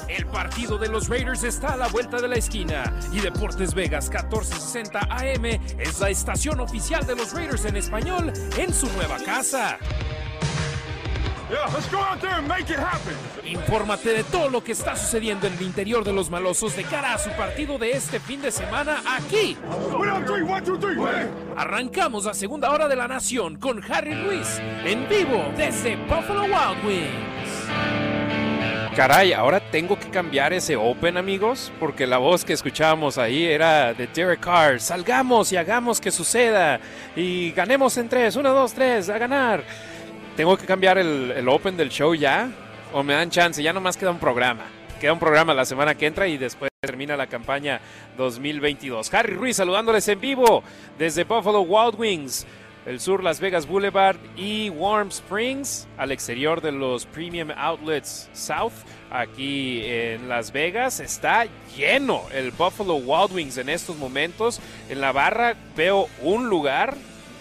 El 0.09 0.27
partido 0.27 0.79
de 0.79 0.89
los 0.89 1.09
Raiders 1.09 1.43
está 1.43 1.75
a 1.75 1.77
la 1.77 1.89
vuelta 1.89 2.19
de 2.19 2.29
la 2.29 2.37
esquina 2.37 2.93
y 3.13 3.21
Deportes 3.21 3.75
Vegas 3.75 4.09
1460 4.09 5.01
AM 5.11 5.45
es 5.79 6.01
la 6.01 6.09
estación 6.09 6.61
oficial 6.61 7.07
de 7.07 7.17
los 7.17 7.33
Raiders 7.33 7.65
en 7.67 7.77
español 7.77 8.33
en 8.57 8.73
su 8.73 8.91
nueva 8.93 9.19
casa. 9.19 9.79
Infórmate 13.45 14.13
de 14.13 14.25
todo 14.25 14.49
lo 14.49 14.65
que 14.65 14.73
está 14.73 14.97
sucediendo 14.97 15.47
en 15.47 15.53
el 15.55 15.63
interior 15.63 16.03
de 16.03 16.13
los 16.13 16.29
malosos 16.29 16.75
de 16.75 16.83
cara 16.83 17.15
a 17.15 17.19
su 17.19 17.31
partido 17.31 17.79
de 17.79 17.93
este 17.93 18.19
fin 18.19 18.43
de 18.43 18.51
semana 18.51 19.03
aquí. 19.07 19.57
Arrancamos 21.57 22.25
la 22.25 22.35
segunda 22.35 22.71
hora 22.73 22.89
de 22.89 22.97
la 22.97 23.07
nación 23.07 23.57
con 23.57 23.81
Harry 23.93 24.15
Ruiz 24.25 24.59
en 24.85 25.09
vivo 25.09 25.45
desde 25.57 25.97
Buffalo 25.97 26.43
Wild 26.43 26.85
Wings. 26.85 28.17
Caray, 28.97 29.35
ahora 29.35 29.61
tengo 29.61 29.99
que 29.99 30.09
cambiar 30.09 30.55
ese 30.55 30.75
open, 30.75 31.19
amigos, 31.19 31.71
porque 31.79 32.07
la 32.07 32.17
voz 32.17 32.47
que 32.47 32.55
escuchábamos 32.55 33.19
ahí 33.19 33.45
era 33.45 33.93
de 33.93 34.07
Derek 34.07 34.41
Carr. 34.41 34.81
Salgamos 34.81 35.53
y 35.53 35.59
hagamos 35.59 36.01
que 36.01 36.11
suceda 36.11 36.81
y 37.15 37.53
ganemos 37.53 37.99
en 37.99 38.09
tres. 38.09 38.37
Uno, 38.37 38.55
dos, 38.55 38.73
tres, 38.73 39.11
a 39.11 39.19
ganar. 39.19 39.63
Tengo 40.37 40.59
que 40.59 40.67
cambiar 40.67 40.99
el, 40.99 41.49
open 41.49 41.79
del 41.79 41.89
show 41.89 42.15
ya, 42.15 42.51
o 42.93 43.03
me 43.03 43.15
dan 43.15 43.31
chance, 43.31 43.63
ya 43.63 43.73
nomás 43.73 43.97
queda 43.97 44.11
un 44.11 44.19
programa. 44.19 44.65
Queda 45.01 45.15
un 45.15 45.19
programa 45.19 45.55
la 45.55 45.65
semana 45.65 45.95
que 45.95 46.07
entra 46.07 46.29
y 46.29 46.37
después 46.37 46.71
termina 46.81 47.17
la 47.17 47.27
campaña 47.27 47.81
2022. 48.19 49.13
Harry 49.15 49.35
Ruiz 49.35 49.57
saludándoles 49.57 50.07
en 50.09 50.21
vivo 50.21 50.63
desde 50.99 51.25
Buffalo 51.25 51.63
Wild 51.63 51.99
Wings 51.99 52.47
el 52.87 53.01
sur 53.01 53.23
Las 53.23 53.41
Vegas 53.41 53.67
Boulevard 53.67 54.17
y 54.37 54.71
Warm 54.71 55.09
Springs, 55.09 55.89
al 55.99 56.13
exterior 56.13 56.61
de 56.61 56.71
los 56.71 57.05
Premium 57.05 57.51
Outlets 57.57 58.31
South, 58.33 58.73
aquí 59.11 59.83
en 59.85 60.29
Las 60.29 60.53
Vegas. 60.53 61.01
Está 61.01 61.47
lleno 61.77 62.23
el 62.33 62.53
Buffalo 62.53 62.95
Wild 62.95 63.33
Wings 63.33 63.59
en 63.59 63.69
estos 63.69 63.97
momentos. 63.97 64.61
En 64.89 65.01
la 65.01 65.11
barra 65.11 65.57
veo 65.77 66.09
un 66.23 66.49
lugar, 66.49 66.97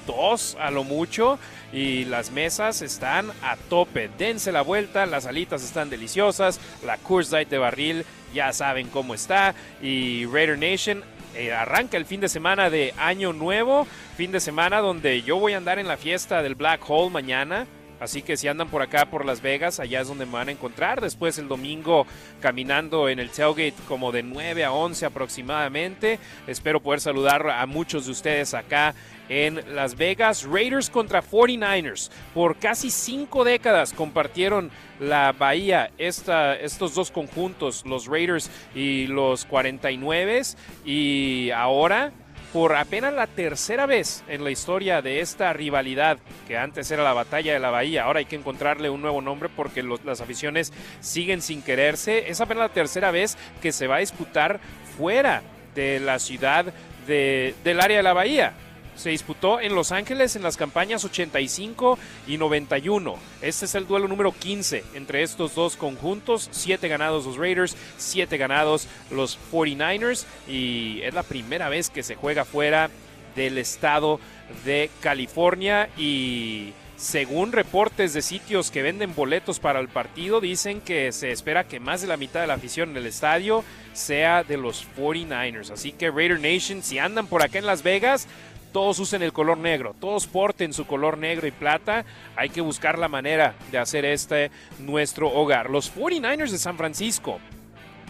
dos 0.08 0.58
a 0.60 0.72
lo 0.72 0.84
mucho, 0.84 1.38
y 1.76 2.06
las 2.06 2.32
mesas 2.32 2.82
están 2.82 3.32
a 3.44 3.58
tope. 3.58 4.10
Dense 4.18 4.54
la 4.54 4.62
vuelta, 4.62 5.06
las 5.06 5.26
alitas 5.26 5.62
están 5.62 5.90
deliciosas, 5.90 6.62
la 6.86 6.98
Light 7.32 7.50
de 7.50 7.58
barril 7.58 8.06
ya 8.34 8.54
saben 8.54 8.88
cómo 8.88 9.14
está, 9.14 9.54
y 9.82 10.26
Raider 10.26 10.58
Nation 10.58 11.04
eh, 11.36 11.52
arranca 11.52 11.98
el 11.98 12.06
fin 12.06 12.22
de 12.22 12.30
semana 12.30 12.70
de 12.70 12.94
Año 12.98 13.34
Nuevo, 13.34 13.86
fin 14.16 14.32
de 14.32 14.40
semana 14.40 14.80
donde 14.80 15.22
yo 15.22 15.38
voy 15.38 15.52
a 15.52 15.58
andar 15.58 15.78
en 15.78 15.88
la 15.88 15.98
fiesta 15.98 16.42
del 16.42 16.56
Black 16.56 16.82
Hole 16.88 17.12
mañana. 17.12 17.68
Así 18.06 18.22
que 18.22 18.38
si 18.38 18.48
andan 18.48 18.70
por 18.70 18.84
acá, 18.84 19.08
por 19.08 19.26
Las 19.26 19.42
Vegas, 19.42 19.80
allá 19.80 20.00
es 20.00 20.08
donde 20.08 20.28
me 20.28 20.34
van 20.34 20.50
a 20.50 20.52
encontrar. 20.52 21.02
Después 21.02 21.40
el 21.40 21.48
domingo 21.48 22.06
caminando 22.40 23.10
en 23.10 23.18
el 23.18 23.32
tailgate 23.32 23.74
como 23.88 24.12
de 24.12 24.22
9 24.22 24.64
a 24.64 24.72
11 24.72 25.08
aproximadamente. 25.08 26.20
Espero 26.46 26.80
poder 26.80 27.02
saludar 27.02 27.50
a 27.50 27.66
muchos 27.66 28.06
de 28.06 28.12
ustedes 28.12 28.54
acá 28.54 28.94
en 29.28 29.76
Las 29.76 29.98
Vegas. 29.98 30.44
Raiders 30.44 30.92
contra 30.92 31.24
49ers. 31.24 32.12
Por 32.36 32.58
casi 32.58 32.92
cinco 32.92 33.44
décadas 33.44 33.92
compartieron 33.92 34.70
la 35.00 35.32
bahía 35.32 35.90
esta, 35.98 36.56
estos 36.56 36.94
dos 36.94 37.10
conjuntos, 37.10 37.84
los 37.88 38.06
Raiders 38.06 38.52
y 38.76 39.08
los 39.08 39.46
49. 39.46 40.44
Y 40.86 41.50
ahora 41.50 42.12
por 42.56 42.74
apenas 42.78 43.14
la 43.14 43.28
tercera 43.28 43.86
vez 43.86 44.24
en 44.30 44.46
la 44.46 44.50
historia 44.50 45.02
de 45.02 45.20
esta 45.20 45.52
rivalidad, 45.52 46.20
que 46.48 46.58
antes 46.58 46.90
era 46.90 47.04
la 47.04 47.12
batalla 47.12 47.52
de 47.52 47.60
la 47.60 47.70
Bahía, 47.70 48.06
ahora 48.06 48.20
hay 48.20 48.26
que 48.28 48.38
encontrarle 48.38 48.90
un 48.90 49.02
nuevo 49.02 49.22
nombre 49.22 49.50
porque 49.54 49.84
las 49.84 50.22
aficiones 50.22 50.72
siguen 51.02 51.42
sin 51.42 51.62
quererse. 51.62 52.30
Es 52.30 52.40
apenas 52.40 52.70
la 52.70 52.74
tercera 52.74 53.12
vez 53.12 53.38
que 53.62 53.74
se 53.74 53.88
va 53.88 53.98
a 53.98 54.00
disputar 54.00 54.62
fuera 54.98 55.42
de 55.76 56.00
la 56.00 56.18
ciudad 56.18 56.74
del 57.08 57.82
área 57.82 57.98
de 57.98 58.04
la 58.04 58.14
Bahía 58.14 58.54
se 58.96 59.10
disputó 59.10 59.60
en 59.60 59.76
Los 59.76 59.92
Ángeles 59.92 60.36
en 60.36 60.44
las 60.44 60.58
campañas 60.58 61.04
85 61.04 62.00
y 62.28 62.38
91. 62.38 63.16
Este 63.42 63.66
es 63.66 63.76
el 63.76 63.88
duelo 63.88 64.08
número 64.08 64.32
15 64.32 64.84
entre 64.94 65.24
estos 65.24 65.56
dos 65.56 65.76
conjuntos. 65.76 66.50
Siete 66.52 66.88
ganados 66.88 67.26
los 67.26 67.38
Raiders, 67.38 67.76
siete 67.98 68.38
ganados 68.38 68.88
los 69.12 69.38
49ers. 69.52 70.26
Y 70.48 71.02
es 71.04 71.14
la 71.14 71.24
primera 71.24 71.70
vez 71.70 71.90
que 71.90 72.04
se 72.04 72.16
juega 72.16 72.46
fuera 72.46 72.90
del 73.36 73.58
estado 73.58 74.20
de 74.64 74.90
California. 75.02 75.90
Y 75.98 76.74
según 76.98 77.52
reportes 77.52 78.14
de 78.14 78.22
sitios 78.22 78.72
que 78.72 78.82
venden 78.82 79.14
boletos 79.14 79.60
para 79.60 79.80
el 79.80 79.90
partido, 79.90 80.40
dicen 80.40 80.80
que 80.80 81.12
se 81.12 81.32
espera 81.32 81.66
que 81.66 81.80
más 81.80 82.02
de 82.02 82.08
la 82.08 82.18
mitad 82.18 82.42
de 82.42 82.48
la 82.48 82.54
afición 82.54 82.92
en 82.92 82.98
el 82.98 83.08
estadio 83.08 83.64
sea 83.94 84.44
de 84.44 84.58
los 84.58 84.88
49ers. 84.98 85.72
Así 85.72 85.92
que 85.92 86.10
Raider 86.10 86.40
Nation, 86.40 86.82
si 86.82 86.98
andan 86.98 87.28
por 87.28 87.44
acá 87.44 87.60
en 87.60 87.66
Las 87.66 87.84
Vegas, 87.84 88.28
todos 88.76 89.00
usen 89.00 89.22
el 89.22 89.32
color 89.32 89.58
negro, 89.58 89.96
todos 90.02 90.28
porten 90.28 90.74
su 90.74 90.86
color 90.86 91.18
negro 91.18 91.48
y 91.48 91.52
plata. 91.52 92.04
Hay 92.36 92.50
que 92.50 92.60
buscar 92.60 93.00
la 93.00 93.08
manera 93.08 93.56
de 93.72 93.78
hacer 93.78 94.04
este 94.04 94.52
nuestro 94.80 95.30
hogar. 95.30 95.70
Los 95.70 95.96
49ers 95.96 96.52
de 96.52 96.58
San 96.58 96.76
Francisco 96.76 97.40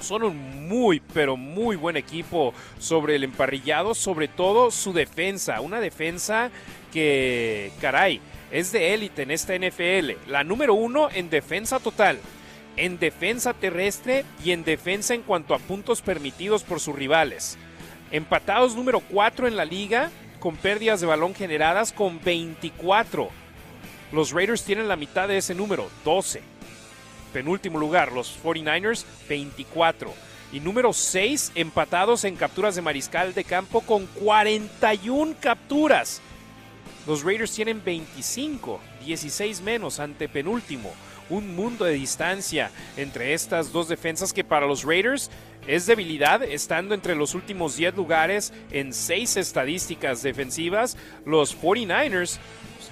son 0.02 0.24
un 0.24 0.68
muy, 0.68 1.02
pero 1.14 1.38
muy 1.38 1.76
buen 1.76 1.98
equipo 1.98 2.52
sobre 2.80 3.16
el 3.16 3.26
emparrillado, 3.26 3.94
sobre 3.94 4.28
todo 4.28 4.72
su 4.72 4.92
defensa, 4.92 5.62
una 5.62 5.80
defensa 5.80 6.50
que, 6.92 7.72
caray, 7.80 8.20
es 8.50 8.72
de 8.72 8.96
élite 8.96 9.22
en 9.22 9.30
esta 9.30 9.56
NFL, 9.56 10.32
la 10.32 10.44
número 10.44 10.74
uno 10.74 11.10
en 11.14 11.30
defensa 11.30 11.80
total 11.80 12.18
en 12.76 12.98
defensa 12.98 13.54
terrestre 13.54 14.26
y 14.44 14.50
en 14.50 14.64
defensa 14.64 15.14
en 15.14 15.22
cuanto 15.22 15.54
a 15.54 15.60
puntos 15.60 16.02
permitidos 16.02 16.64
por 16.64 16.80
sus 16.80 16.96
rivales. 16.96 17.56
Empatados 18.12 18.76
número 18.76 19.00
4 19.00 19.48
en 19.48 19.56
la 19.56 19.64
liga 19.64 20.10
con 20.46 20.58
pérdidas 20.58 21.02
de 21.02 21.08
balón 21.08 21.34
generadas 21.34 21.92
con 21.92 22.22
24. 22.24 23.30
Los 24.12 24.32
Raiders 24.32 24.64
tienen 24.64 24.88
la 24.88 24.96
mitad 24.96 25.28
de 25.28 25.38
ese 25.38 25.56
número, 25.56 25.90
12. 26.04 26.40
Penúltimo 27.34 27.80
lugar, 27.80 28.12
los 28.12 28.38
49ers, 28.44 29.06
24. 29.28 30.14
Y 30.54 30.60
número 30.60 30.94
6, 30.94 31.54
empatados 31.56 32.26
en 32.26 32.36
capturas 32.36 32.76
de 32.76 32.84
mariscal 32.84 33.34
de 33.34 33.44
campo 33.44 33.82
con 33.82 34.06
41 34.06 35.34
capturas. 35.40 36.22
Los 37.08 37.24
Raiders 37.24 37.52
tienen 37.52 37.84
25, 37.84 38.80
16 39.04 39.62
menos 39.62 40.00
ante 40.00 40.30
penúltimo. 40.30 40.94
Un 41.32 41.56
mundo 41.56 41.86
de 41.86 41.94
distancia 41.94 42.70
entre 42.98 43.34
estas 43.34 43.72
dos 43.72 43.88
defensas 43.88 44.32
que 44.32 44.44
para 44.44 44.68
los 44.68 44.84
Raiders 44.84 45.32
es 45.68 45.86
debilidad, 45.86 46.44
estando 46.44 46.94
entre 46.94 47.16
los 47.16 47.34
últimos 47.34 47.76
10 47.76 47.96
lugares 47.96 48.54
en 48.72 48.94
6 48.94 49.38
estadísticas 49.38 50.22
defensivas. 50.22 50.98
Los 51.26 51.60
49ers 51.60 52.38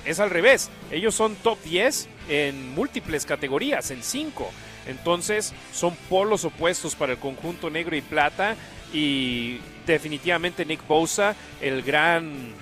es 0.06 0.20
al 0.20 0.30
revés, 0.30 0.70
ellos 0.92 1.16
son 1.16 1.36
top 1.36 1.58
10 1.64 2.10
en 2.30 2.76
múltiples 2.76 3.26
categorías, 3.26 3.92
en 3.92 4.04
5. 4.04 4.50
Entonces 4.88 5.54
son 5.72 5.96
polos 6.10 6.44
opuestos 6.46 6.96
para 6.96 7.14
el 7.14 7.20
conjunto 7.20 7.70
negro 7.70 7.96
y 7.96 8.02
plata 8.02 8.56
y 8.94 9.60
definitivamente 9.86 10.66
Nick 10.66 10.86
Bosa, 10.88 11.36
el 11.62 11.84
gran, 11.84 12.54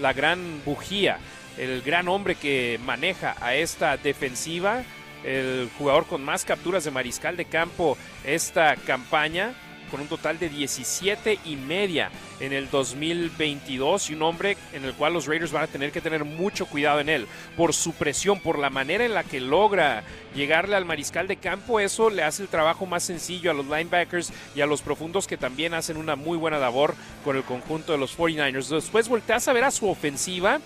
la 0.00 0.12
gran 0.12 0.62
bujía, 0.64 1.18
el 1.56 1.82
gran 1.82 2.08
hombre 2.08 2.34
que 2.34 2.80
maneja 2.84 3.36
a 3.40 3.54
esta 3.54 3.96
defensiva 3.96 4.82
el 5.24 5.68
jugador 5.78 6.06
con 6.06 6.24
más 6.24 6.44
capturas 6.44 6.84
de 6.84 6.90
mariscal 6.90 7.36
de 7.36 7.44
campo 7.44 7.96
esta 8.24 8.76
campaña 8.76 9.54
con 9.90 10.00
un 10.00 10.06
total 10.06 10.38
de 10.38 10.48
17 10.48 11.40
y 11.44 11.56
media 11.56 12.10
en 12.40 12.52
el 12.52 12.70
2022 12.70 14.10
y 14.10 14.14
un 14.14 14.22
hombre 14.22 14.56
en 14.72 14.84
el 14.84 14.94
cual 14.94 15.14
los 15.14 15.26
Raiders 15.26 15.52
van 15.52 15.64
a 15.64 15.66
tener 15.66 15.90
que 15.92 16.00
tener 16.00 16.24
mucho 16.24 16.66
cuidado 16.66 17.00
en 17.00 17.08
él 17.08 17.26
por 17.56 17.74
su 17.74 17.92
presión, 17.92 18.40
por 18.40 18.58
la 18.58 18.70
manera 18.70 19.04
en 19.04 19.14
la 19.14 19.24
que 19.24 19.40
logra 19.40 20.04
llegarle 20.34 20.76
al 20.76 20.84
mariscal 20.84 21.26
de 21.26 21.36
campo, 21.36 21.80
eso 21.80 22.10
le 22.10 22.22
hace 22.22 22.42
el 22.42 22.48
trabajo 22.48 22.86
más 22.86 23.02
sencillo 23.02 23.50
a 23.50 23.54
los 23.54 23.66
linebackers 23.66 24.32
y 24.54 24.60
a 24.60 24.66
los 24.66 24.82
profundos 24.82 25.26
que 25.26 25.36
también 25.36 25.74
hacen 25.74 25.96
una 25.96 26.16
muy 26.16 26.38
buena 26.38 26.58
labor 26.58 26.94
con 27.24 27.36
el 27.36 27.42
conjunto 27.42 27.92
de 27.92 27.98
los 27.98 28.16
49ers. 28.16 28.68
Después 28.68 29.08
volteas 29.08 29.48
a 29.48 29.52
ver 29.52 29.64
a 29.64 29.70
su 29.70 29.88
ofensiva 29.88 30.60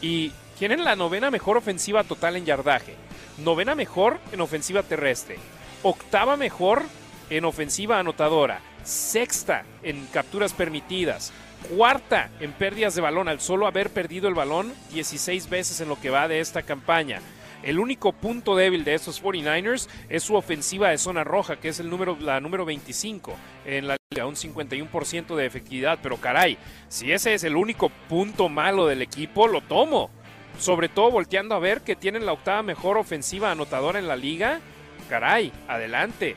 y 0.00 0.32
tienen 0.58 0.84
la 0.84 0.96
novena 0.96 1.30
mejor 1.30 1.56
ofensiva 1.56 2.04
total 2.04 2.36
en 2.36 2.44
yardaje 2.44 3.03
novena 3.38 3.74
mejor 3.74 4.20
en 4.32 4.40
ofensiva 4.40 4.82
terrestre, 4.82 5.36
octava 5.82 6.36
mejor 6.36 6.82
en 7.30 7.44
ofensiva 7.44 7.98
anotadora, 7.98 8.60
sexta 8.84 9.64
en 9.82 10.06
capturas 10.06 10.52
permitidas, 10.52 11.32
cuarta 11.74 12.30
en 12.40 12.52
pérdidas 12.52 12.94
de 12.94 13.00
balón 13.00 13.28
al 13.28 13.40
solo 13.40 13.66
haber 13.66 13.90
perdido 13.90 14.28
el 14.28 14.34
balón 14.34 14.72
16 14.92 15.48
veces 15.48 15.80
en 15.80 15.88
lo 15.88 16.00
que 16.00 16.10
va 16.10 16.28
de 16.28 16.40
esta 16.40 16.62
campaña. 16.62 17.20
El 17.62 17.78
único 17.78 18.12
punto 18.12 18.54
débil 18.56 18.84
de 18.84 18.92
estos 18.92 19.22
49ers 19.22 19.88
es 20.10 20.22
su 20.22 20.34
ofensiva 20.34 20.90
de 20.90 20.98
zona 20.98 21.24
roja, 21.24 21.56
que 21.56 21.68
es 21.68 21.80
el 21.80 21.88
número, 21.88 22.18
la 22.20 22.38
número 22.38 22.66
25 22.66 23.34
en 23.64 23.88
la 23.88 23.96
liga, 24.10 24.26
un 24.26 24.34
51% 24.34 25.34
de 25.34 25.46
efectividad. 25.46 25.98
Pero 26.02 26.18
caray, 26.18 26.58
si 26.88 27.10
ese 27.10 27.32
es 27.32 27.42
el 27.42 27.56
único 27.56 27.88
punto 28.06 28.50
malo 28.50 28.86
del 28.86 29.00
equipo, 29.00 29.48
lo 29.48 29.62
tomo 29.62 30.10
sobre 30.58 30.88
todo 30.88 31.10
volteando 31.10 31.54
a 31.54 31.58
ver 31.58 31.82
que 31.82 31.96
tienen 31.96 32.26
la 32.26 32.32
octava 32.32 32.62
mejor 32.62 32.98
ofensiva 32.98 33.50
anotadora 33.50 33.98
en 33.98 34.08
la 34.08 34.16
liga. 34.16 34.60
Caray, 35.08 35.52
adelante. 35.68 36.36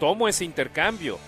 Tomo 0.00 0.28
ese 0.28 0.44
intercambio. 0.44 1.18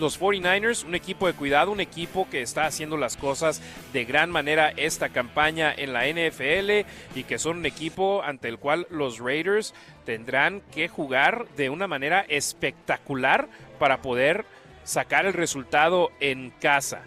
Los 0.00 0.18
49ers, 0.18 0.84
un 0.84 0.94
equipo 0.94 1.26
de 1.26 1.34
cuidado, 1.34 1.70
un 1.70 1.80
equipo 1.80 2.26
que 2.30 2.40
está 2.40 2.64
haciendo 2.64 2.96
las 2.96 3.18
cosas 3.18 3.60
de 3.92 4.06
gran 4.06 4.30
manera 4.30 4.72
esta 4.74 5.10
campaña 5.10 5.72
en 5.76 5.92
la 5.92 6.06
NFL 6.06 6.88
y 7.14 7.24
que 7.24 7.38
son 7.38 7.58
un 7.58 7.66
equipo 7.66 8.22
ante 8.22 8.48
el 8.48 8.58
cual 8.58 8.86
los 8.88 9.18
Raiders 9.18 9.74
tendrán 10.06 10.62
que 10.72 10.88
jugar 10.88 11.46
de 11.58 11.68
una 11.68 11.88
manera 11.88 12.24
espectacular 12.28 13.48
para 13.78 14.00
poder 14.00 14.46
sacar 14.84 15.26
el 15.26 15.34
resultado 15.34 16.10
en 16.20 16.50
casa 16.58 17.02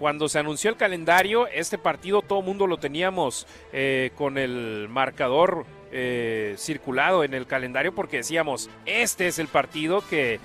cuando 0.00 0.30
se 0.30 0.38
anunció 0.38 0.70
el 0.70 0.76
calendario, 0.76 1.46
este 1.48 1.76
partido 1.76 2.22
todo 2.22 2.38
el 2.40 2.46
mundo 2.46 2.66
lo 2.66 2.78
teníamos 2.78 3.46
eh, 3.70 4.12
con 4.16 4.38
el 4.38 4.88
marcador 4.88 5.66
eh, 5.92 6.54
circulado 6.56 7.22
en 7.22 7.34
el 7.34 7.46
calendario 7.46 7.94
porque 7.94 8.16
decíamos, 8.16 8.70
este 8.86 9.28
es 9.28 9.38
el 9.38 9.48
partido 9.48 10.02
que 10.08 10.40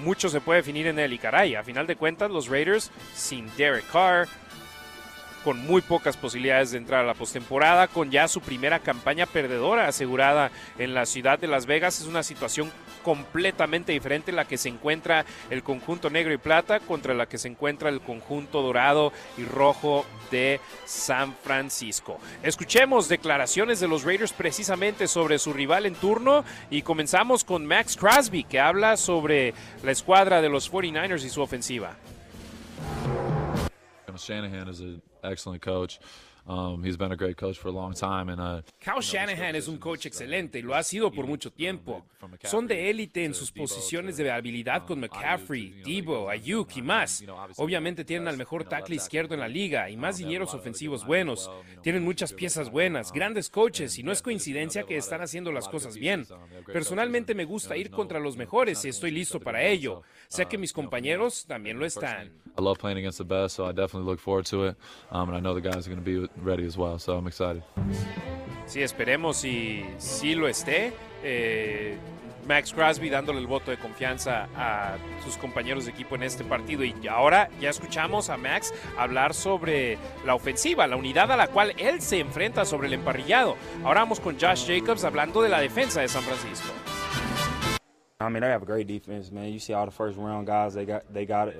mucho 0.00 0.28
se 0.28 0.40
puede 0.40 0.58
definir 0.58 0.88
en 0.88 0.98
él. 0.98 1.12
Y 1.12 1.18
caray, 1.18 1.54
a 1.54 1.62
final 1.62 1.86
de 1.86 1.94
cuentas, 1.94 2.32
los 2.32 2.48
Raiders 2.48 2.90
sin 3.14 3.48
Derek 3.56 3.88
Carr, 3.92 4.26
con 5.44 5.64
muy 5.64 5.82
pocas 5.82 6.16
posibilidades 6.16 6.72
de 6.72 6.78
entrar 6.78 7.04
a 7.04 7.06
la 7.06 7.14
postemporada, 7.14 7.86
con 7.86 8.10
ya 8.10 8.26
su 8.26 8.40
primera 8.40 8.80
campaña 8.80 9.26
perdedora 9.26 9.86
asegurada 9.86 10.50
en 10.78 10.94
la 10.94 11.06
ciudad 11.06 11.38
de 11.38 11.46
Las 11.46 11.66
Vegas. 11.66 12.00
Es 12.00 12.08
una 12.08 12.24
situación 12.24 12.72
completamente 13.06 13.92
diferente 13.92 14.32
la 14.32 14.48
que 14.48 14.58
se 14.58 14.68
encuentra 14.68 15.24
el 15.48 15.62
conjunto 15.62 16.10
negro 16.10 16.34
y 16.34 16.38
plata 16.38 16.80
contra 16.80 17.14
la 17.14 17.26
que 17.26 17.38
se 17.38 17.46
encuentra 17.46 17.88
el 17.88 18.00
conjunto 18.00 18.62
dorado 18.62 19.12
y 19.38 19.44
rojo 19.44 20.04
de 20.32 20.58
San 20.86 21.32
Francisco. 21.36 22.18
Escuchemos 22.42 23.08
declaraciones 23.08 23.78
de 23.78 23.86
los 23.86 24.02
Raiders 24.02 24.32
precisamente 24.32 25.06
sobre 25.06 25.38
su 25.38 25.52
rival 25.52 25.86
en 25.86 25.94
turno 25.94 26.44
y 26.68 26.82
comenzamos 26.82 27.44
con 27.44 27.64
Max 27.64 27.96
Crosby 27.96 28.42
que 28.42 28.58
habla 28.58 28.96
sobre 28.96 29.54
la 29.84 29.92
escuadra 29.92 30.42
de 30.42 30.48
los 30.48 30.68
49ers 30.72 31.24
y 31.24 31.28
su 31.28 31.42
ofensiva. 31.42 31.94
Shanahan 34.16 34.68
is 34.68 34.80
an 34.80 35.00
excellent 35.22 35.62
coach. 35.62 36.00
Um, 36.48 36.84
he's 36.84 36.96
been 36.96 37.10
a 37.10 37.16
great 37.16 37.36
coach 37.36 37.58
for 37.58 37.68
a 37.68 37.72
long 37.72 37.92
time, 37.92 38.28
and 38.28 38.40
uh, 38.40 38.62
Kyle 38.80 39.00
Shanahan 39.00 39.56
es 39.56 39.66
un 39.66 39.78
coach 39.78 40.06
excelente 40.06 40.60
y 40.60 40.62
lo 40.62 40.76
ha 40.76 40.82
sido 40.84 41.10
por 41.10 41.26
mucho 41.26 41.50
tiempo. 41.50 42.04
Son 42.44 42.68
de 42.68 42.88
élite 42.88 43.24
en 43.24 43.34
sus 43.34 43.50
posiciones 43.50 44.16
de 44.16 44.30
habilidad 44.30 44.86
con 44.86 45.00
McCaffrey, 45.00 45.82
Debo, 45.84 46.30
Ayuk 46.30 46.76
y 46.76 46.82
más. 46.82 47.24
Obviamente 47.56 48.04
tienen 48.04 48.28
al 48.28 48.36
mejor 48.36 48.64
tackle 48.64 48.94
izquierdo 48.94 49.34
en 49.34 49.40
la 49.40 49.48
liga 49.48 49.90
y 49.90 49.96
más 49.96 50.18
dineros 50.18 50.54
ofensivos 50.54 51.04
buenos. 51.04 51.50
Tienen 51.82 52.04
muchas 52.04 52.32
piezas 52.32 52.70
buenas, 52.70 53.12
grandes 53.12 53.50
coaches 53.50 53.98
y 53.98 54.04
no 54.04 54.12
es 54.12 54.22
coincidencia 54.22 54.84
que 54.84 54.96
están 54.96 55.22
haciendo 55.22 55.50
las 55.50 55.68
cosas 55.68 55.96
bien. 55.96 56.26
Personalmente 56.72 57.34
me 57.34 57.44
gusta 57.44 57.76
ir 57.76 57.90
contra 57.90 58.20
los 58.20 58.36
mejores 58.36 58.84
y 58.84 58.88
estoy 58.88 59.10
listo 59.10 59.40
para 59.40 59.62
ello. 59.62 60.02
Sé 60.28 60.46
que 60.46 60.58
mis 60.58 60.72
compañeros 60.72 61.44
también 61.46 61.78
lo 61.78 61.86
están. 61.86 62.30
I 62.58 62.62
love 62.62 62.78
playing 62.78 62.98
against 62.98 63.18
the 63.18 63.24
best, 63.24 63.56
so 63.56 63.68
I 63.68 63.72
definitely 63.72 64.08
look 64.10 64.18
forward 64.18 64.46
to 64.46 64.68
it. 64.68 64.76
Um, 65.10 65.28
and 65.28 65.36
I 65.36 65.40
know 65.40 65.52
the 65.54 65.60
guys 65.60 65.86
are 65.86 65.90
going 65.90 66.02
to 66.02 66.26
be 66.26 66.26
ready 66.42 66.66
as 66.66 66.76
well, 66.76 66.98
so 66.98 67.16
I'm 67.16 67.26
excited. 67.26 67.62
Sí, 68.66 68.82
esperemos 68.82 69.44
y 69.44 69.84
sí 69.98 70.34
lo 70.34 70.48
esté. 70.48 70.92
Eh, 71.22 71.96
Max 72.46 72.72
Crosby 72.72 73.10
dándole 73.10 73.40
el 73.40 73.46
voto 73.46 73.70
de 73.70 73.76
confianza 73.76 74.48
a 74.56 74.96
sus 75.24 75.36
compañeros 75.36 75.84
de 75.84 75.90
equipo 75.90 76.14
en 76.14 76.22
este 76.22 76.44
partido. 76.44 76.84
Y 76.84 76.94
ahora 77.08 77.50
ya 77.60 77.70
escuchamos 77.70 78.30
a 78.30 78.36
Max 78.36 78.72
hablar 78.96 79.34
sobre 79.34 79.98
la 80.24 80.34
ofensiva, 80.34 80.86
la 80.86 80.96
unidad 80.96 81.30
a 81.32 81.36
la 81.36 81.48
cual 81.48 81.74
él 81.78 82.00
se 82.00 82.20
enfrenta 82.20 82.64
sobre 82.64 82.88
el 82.88 82.94
emparrillado. 82.94 83.56
Ahora 83.84 84.00
vamos 84.00 84.20
con 84.20 84.38
Josh 84.38 84.66
Jacobs 84.66 85.04
hablando 85.04 85.42
de 85.42 85.48
la 85.48 85.60
defensa 85.60 86.00
de 86.00 86.08
San 86.08 86.22
Francisco. 86.22 86.72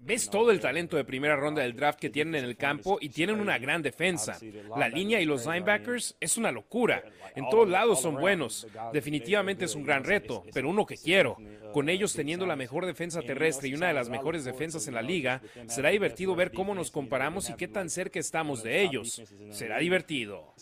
Ves 0.03 0.31
todo 0.31 0.51
el 0.51 0.59
talento 0.59 0.97
de 0.97 1.05
primera 1.05 1.37
ronda 1.37 1.61
del 1.61 1.77
draft 1.77 2.01
que 2.01 2.09
tienen 2.09 2.35
en 2.37 2.45
el 2.47 2.57
campo 2.57 2.97
y 2.99 3.11
tienen 3.11 3.41
una 3.41 3.59
gran 3.59 3.83
defensa. 3.83 4.39
La 4.75 4.89
línea 4.89 5.21
y 5.21 5.27
los 5.27 5.45
linebackers 5.45 6.17
es 6.19 6.39
una 6.39 6.51
locura. 6.51 7.03
En 7.35 7.47
todos 7.51 7.69
lados 7.69 8.01
son 8.01 8.15
buenos. 8.15 8.67
Definitivamente 8.91 9.67
es 9.67 9.75
un 9.75 9.85
gran 9.85 10.03
reto, 10.03 10.45
pero 10.55 10.71
uno 10.71 10.87
que 10.87 10.97
quiero. 10.97 11.37
Con 11.75 11.91
ellos 11.91 12.15
teniendo 12.15 12.47
la 12.47 12.57
mejor 12.57 12.87
defensa 12.87 13.21
terrestre 13.21 13.69
y 13.69 13.75
una 13.75 13.89
de 13.89 13.93
las 13.93 14.09
mejores 14.09 14.47
defensas 14.47 14.89
en 14.89 14.95
la 14.95 15.03
liga, 15.03 15.43
será 15.67 15.91
divertido 15.91 16.35
ver 16.35 16.53
cómo 16.53 16.75
nos 16.75 16.91
comparamos 16.91 17.51
y 17.51 17.55
qué 17.55 17.69
tan 17.69 17.91
cerca 17.91 18.19
estamos 18.19 18.63
de 18.63 18.81
ellos. 18.81 19.23
Será 19.51 19.77
divertido. 19.77 20.55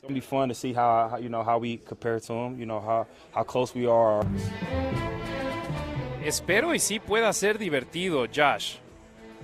Espero 6.25 6.75
y 6.75 6.79
sí 6.79 7.01
pueda 7.01 7.31
ser 7.35 7.59
divertido, 7.59 8.25
Josh. 8.35 8.77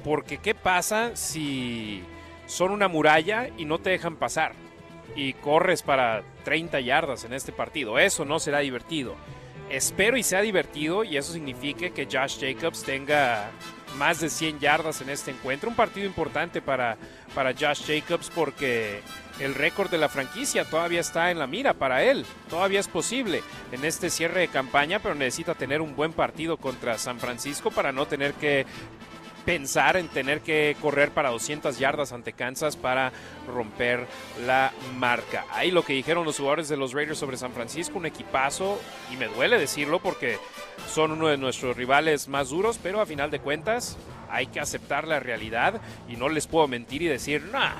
Porque 0.02 0.38
¿qué 0.38 0.54
pasa 0.54 1.14
si 1.14 2.02
son 2.46 2.70
una 2.70 2.88
muralla 2.88 3.50
y 3.58 3.66
no 3.66 3.78
te 3.78 3.90
dejan 3.90 4.16
pasar? 4.16 4.54
Y 5.14 5.34
corres 5.34 5.82
para 5.82 6.22
30 6.44 6.80
yardas 6.80 7.24
en 7.24 7.34
este 7.34 7.52
partido. 7.52 7.98
Eso 7.98 8.24
no 8.24 8.38
será 8.38 8.60
divertido. 8.60 9.14
Espero 9.68 10.16
y 10.16 10.22
sea 10.22 10.40
divertido 10.40 11.04
y 11.04 11.18
eso 11.18 11.34
signifique 11.34 11.90
que 11.90 12.08
Josh 12.10 12.40
Jacobs 12.40 12.82
tenga 12.82 13.50
más 13.96 14.20
de 14.20 14.30
100 14.30 14.60
yardas 14.60 15.00
en 15.00 15.10
este 15.10 15.30
encuentro. 15.30 15.68
Un 15.68 15.76
partido 15.76 16.06
importante 16.06 16.62
para, 16.62 16.96
para 17.34 17.52
Josh 17.52 17.86
Jacobs 17.86 18.30
porque 18.34 19.02
el 19.38 19.54
récord 19.54 19.90
de 19.90 19.98
la 19.98 20.08
franquicia 20.08 20.64
todavía 20.64 21.00
está 21.00 21.30
en 21.30 21.38
la 21.38 21.46
mira 21.46 21.74
para 21.74 22.02
él. 22.02 22.26
Todavía 22.48 22.80
es 22.80 22.88
posible 22.88 23.42
en 23.72 23.84
este 23.84 24.10
cierre 24.10 24.40
de 24.40 24.48
campaña, 24.48 24.98
pero 25.00 25.14
necesita 25.14 25.54
tener 25.54 25.80
un 25.80 25.96
buen 25.96 26.12
partido 26.12 26.56
contra 26.56 26.98
San 26.98 27.18
Francisco 27.18 27.70
para 27.70 27.92
no 27.92 28.06
tener 28.06 28.34
que 28.34 28.66
pensar 29.50 29.96
en 29.96 30.06
tener 30.06 30.42
que 30.42 30.76
correr 30.80 31.10
para 31.10 31.30
200 31.30 31.76
yardas 31.76 32.12
ante 32.12 32.34
Kansas 32.34 32.76
para 32.76 33.10
romper 33.48 34.06
la 34.46 34.72
marca. 34.96 35.44
Ahí 35.50 35.72
lo 35.72 35.84
que 35.84 35.92
dijeron 35.92 36.24
los 36.24 36.36
jugadores 36.36 36.68
de 36.68 36.76
los 36.76 36.92
Raiders 36.92 37.18
sobre 37.18 37.36
San 37.36 37.52
Francisco, 37.52 37.98
un 37.98 38.06
equipazo, 38.06 38.80
y 39.12 39.16
me 39.16 39.26
duele 39.26 39.58
decirlo 39.58 39.98
porque 40.00 40.38
son 40.88 41.10
uno 41.10 41.26
de 41.26 41.36
nuestros 41.36 41.76
rivales 41.76 42.28
más 42.28 42.50
duros, 42.50 42.78
pero 42.80 43.00
a 43.00 43.06
final 43.06 43.32
de 43.32 43.40
cuentas 43.40 43.98
hay 44.30 44.46
que 44.46 44.60
aceptar 44.60 45.08
la 45.08 45.18
realidad 45.18 45.80
y 46.08 46.14
no 46.14 46.28
les 46.28 46.46
puedo 46.46 46.68
mentir 46.68 47.02
y 47.02 47.08
decir, 47.08 47.42
nah, 47.50 47.74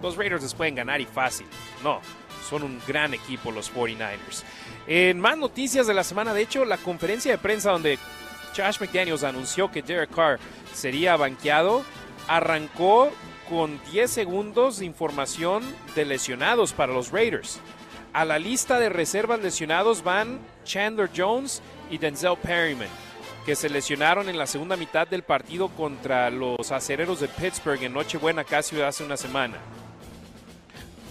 los 0.00 0.16
Raiders 0.16 0.42
les 0.42 0.54
pueden 0.54 0.76
ganar 0.76 1.02
y 1.02 1.04
fácil. 1.04 1.46
No, 1.84 2.00
son 2.48 2.62
un 2.62 2.80
gran 2.88 3.12
equipo 3.12 3.52
los 3.52 3.70
49ers. 3.70 4.44
En 4.86 5.20
más 5.20 5.36
noticias 5.36 5.86
de 5.86 5.92
la 5.92 6.04
semana, 6.04 6.32
de 6.32 6.40
hecho, 6.40 6.64
la 6.64 6.78
conferencia 6.78 7.32
de 7.32 7.36
prensa 7.36 7.70
donde 7.70 7.98
Josh 8.56 8.80
McDaniels 8.80 9.24
anunció 9.24 9.70
que 9.70 9.82
Derek 9.82 10.14
Carr 10.14 10.38
sería 10.72 11.16
banqueado, 11.16 11.84
arrancó 12.28 13.10
con 13.48 13.80
10 13.90 14.10
segundos 14.10 14.78
de 14.78 14.86
información 14.86 15.62
de 15.94 16.04
lesionados 16.04 16.72
para 16.72 16.92
los 16.92 17.10
Raiders. 17.10 17.60
A 18.12 18.24
la 18.24 18.38
lista 18.38 18.78
de 18.78 18.88
reservas 18.88 19.40
lesionados 19.40 20.02
van 20.02 20.38
Chandler 20.64 21.10
Jones 21.14 21.62
y 21.90 21.98
Denzel 21.98 22.36
Perryman, 22.36 22.88
que 23.46 23.56
se 23.56 23.70
lesionaron 23.70 24.28
en 24.28 24.38
la 24.38 24.46
segunda 24.46 24.76
mitad 24.76 25.06
del 25.08 25.22
partido 25.22 25.68
contra 25.68 26.30
los 26.30 26.70
acereros 26.72 27.20
de 27.20 27.28
Pittsburgh 27.28 27.82
en 27.82 27.94
Nochebuena 27.94 28.44
casi 28.44 28.80
hace 28.80 29.02
una 29.02 29.16
semana. 29.16 29.56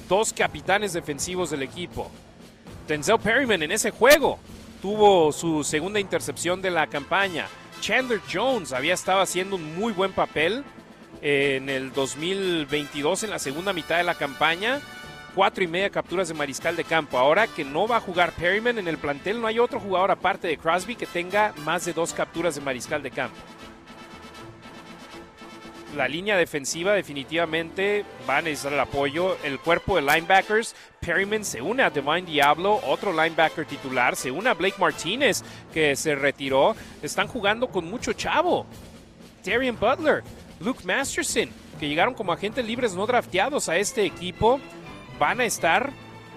Dos 0.07 0.31
capitanes 0.31 0.93
defensivos 0.93 1.49
del 1.49 1.63
equipo. 1.63 2.11
Denzel 2.87 3.19
Perryman 3.19 3.63
en 3.63 3.71
ese 3.71 3.91
juego 3.91 4.39
tuvo 4.81 5.31
su 5.31 5.63
segunda 5.63 5.99
intercepción 5.99 6.61
de 6.61 6.71
la 6.71 6.87
campaña. 6.87 7.47
Chandler 7.79 8.19
Jones 8.31 8.73
había 8.73 8.93
estado 8.93 9.21
haciendo 9.21 9.55
un 9.55 9.75
muy 9.75 9.93
buen 9.93 10.11
papel 10.11 10.63
en 11.21 11.69
el 11.69 11.93
2022 11.93 13.23
en 13.23 13.29
la 13.29 13.39
segunda 13.39 13.73
mitad 13.73 13.97
de 13.97 14.03
la 14.03 14.15
campaña. 14.15 14.81
Cuatro 15.35 15.63
y 15.63 15.67
media 15.67 15.89
capturas 15.89 16.27
de 16.27 16.33
mariscal 16.33 16.75
de 16.75 16.83
campo. 16.83 17.17
Ahora 17.17 17.47
que 17.47 17.63
no 17.63 17.87
va 17.87 17.97
a 17.97 18.01
jugar 18.01 18.33
Perryman 18.33 18.79
en 18.79 18.87
el 18.87 18.97
plantel, 18.97 19.39
no 19.39 19.47
hay 19.47 19.59
otro 19.59 19.79
jugador 19.79 20.11
aparte 20.11 20.47
de 20.47 20.57
Crosby 20.57 20.95
que 20.95 21.05
tenga 21.05 21.53
más 21.63 21.85
de 21.85 21.93
dos 21.93 22.13
capturas 22.13 22.55
de 22.55 22.61
mariscal 22.61 23.01
de 23.01 23.11
campo. 23.11 23.37
La 25.95 26.07
línea 26.07 26.37
defensiva 26.37 26.93
definitivamente 26.93 28.05
va 28.27 28.37
a 28.37 28.41
necesitar 28.41 28.73
el 28.73 28.79
apoyo. 28.79 29.37
El 29.43 29.59
cuerpo 29.59 29.97
de 29.97 30.01
linebackers, 30.01 30.73
Perryman 31.01 31.43
se 31.43 31.61
une 31.61 31.83
a 31.83 31.89
Divine 31.89 32.21
Diablo, 32.21 32.79
otro 32.85 33.11
linebacker 33.11 33.65
titular, 33.65 34.15
se 34.15 34.31
une 34.31 34.49
a 34.49 34.53
Blake 34.53 34.77
Martínez 34.79 35.43
que 35.73 35.95
se 35.97 36.15
retiró. 36.15 36.75
Están 37.01 37.27
jugando 37.27 37.67
con 37.67 37.85
mucho 37.89 38.13
chavo. 38.13 38.65
Darian 39.43 39.77
Butler, 39.77 40.23
Luke 40.61 40.85
Masterson, 40.85 41.49
que 41.79 41.89
llegaron 41.89 42.13
como 42.13 42.31
agentes 42.31 42.65
libres 42.65 42.93
no 42.93 43.05
drafteados 43.05 43.67
a 43.67 43.77
este 43.77 44.05
equipo, 44.05 44.61
van 45.19 45.41
a 45.41 45.45
estar 45.45 45.91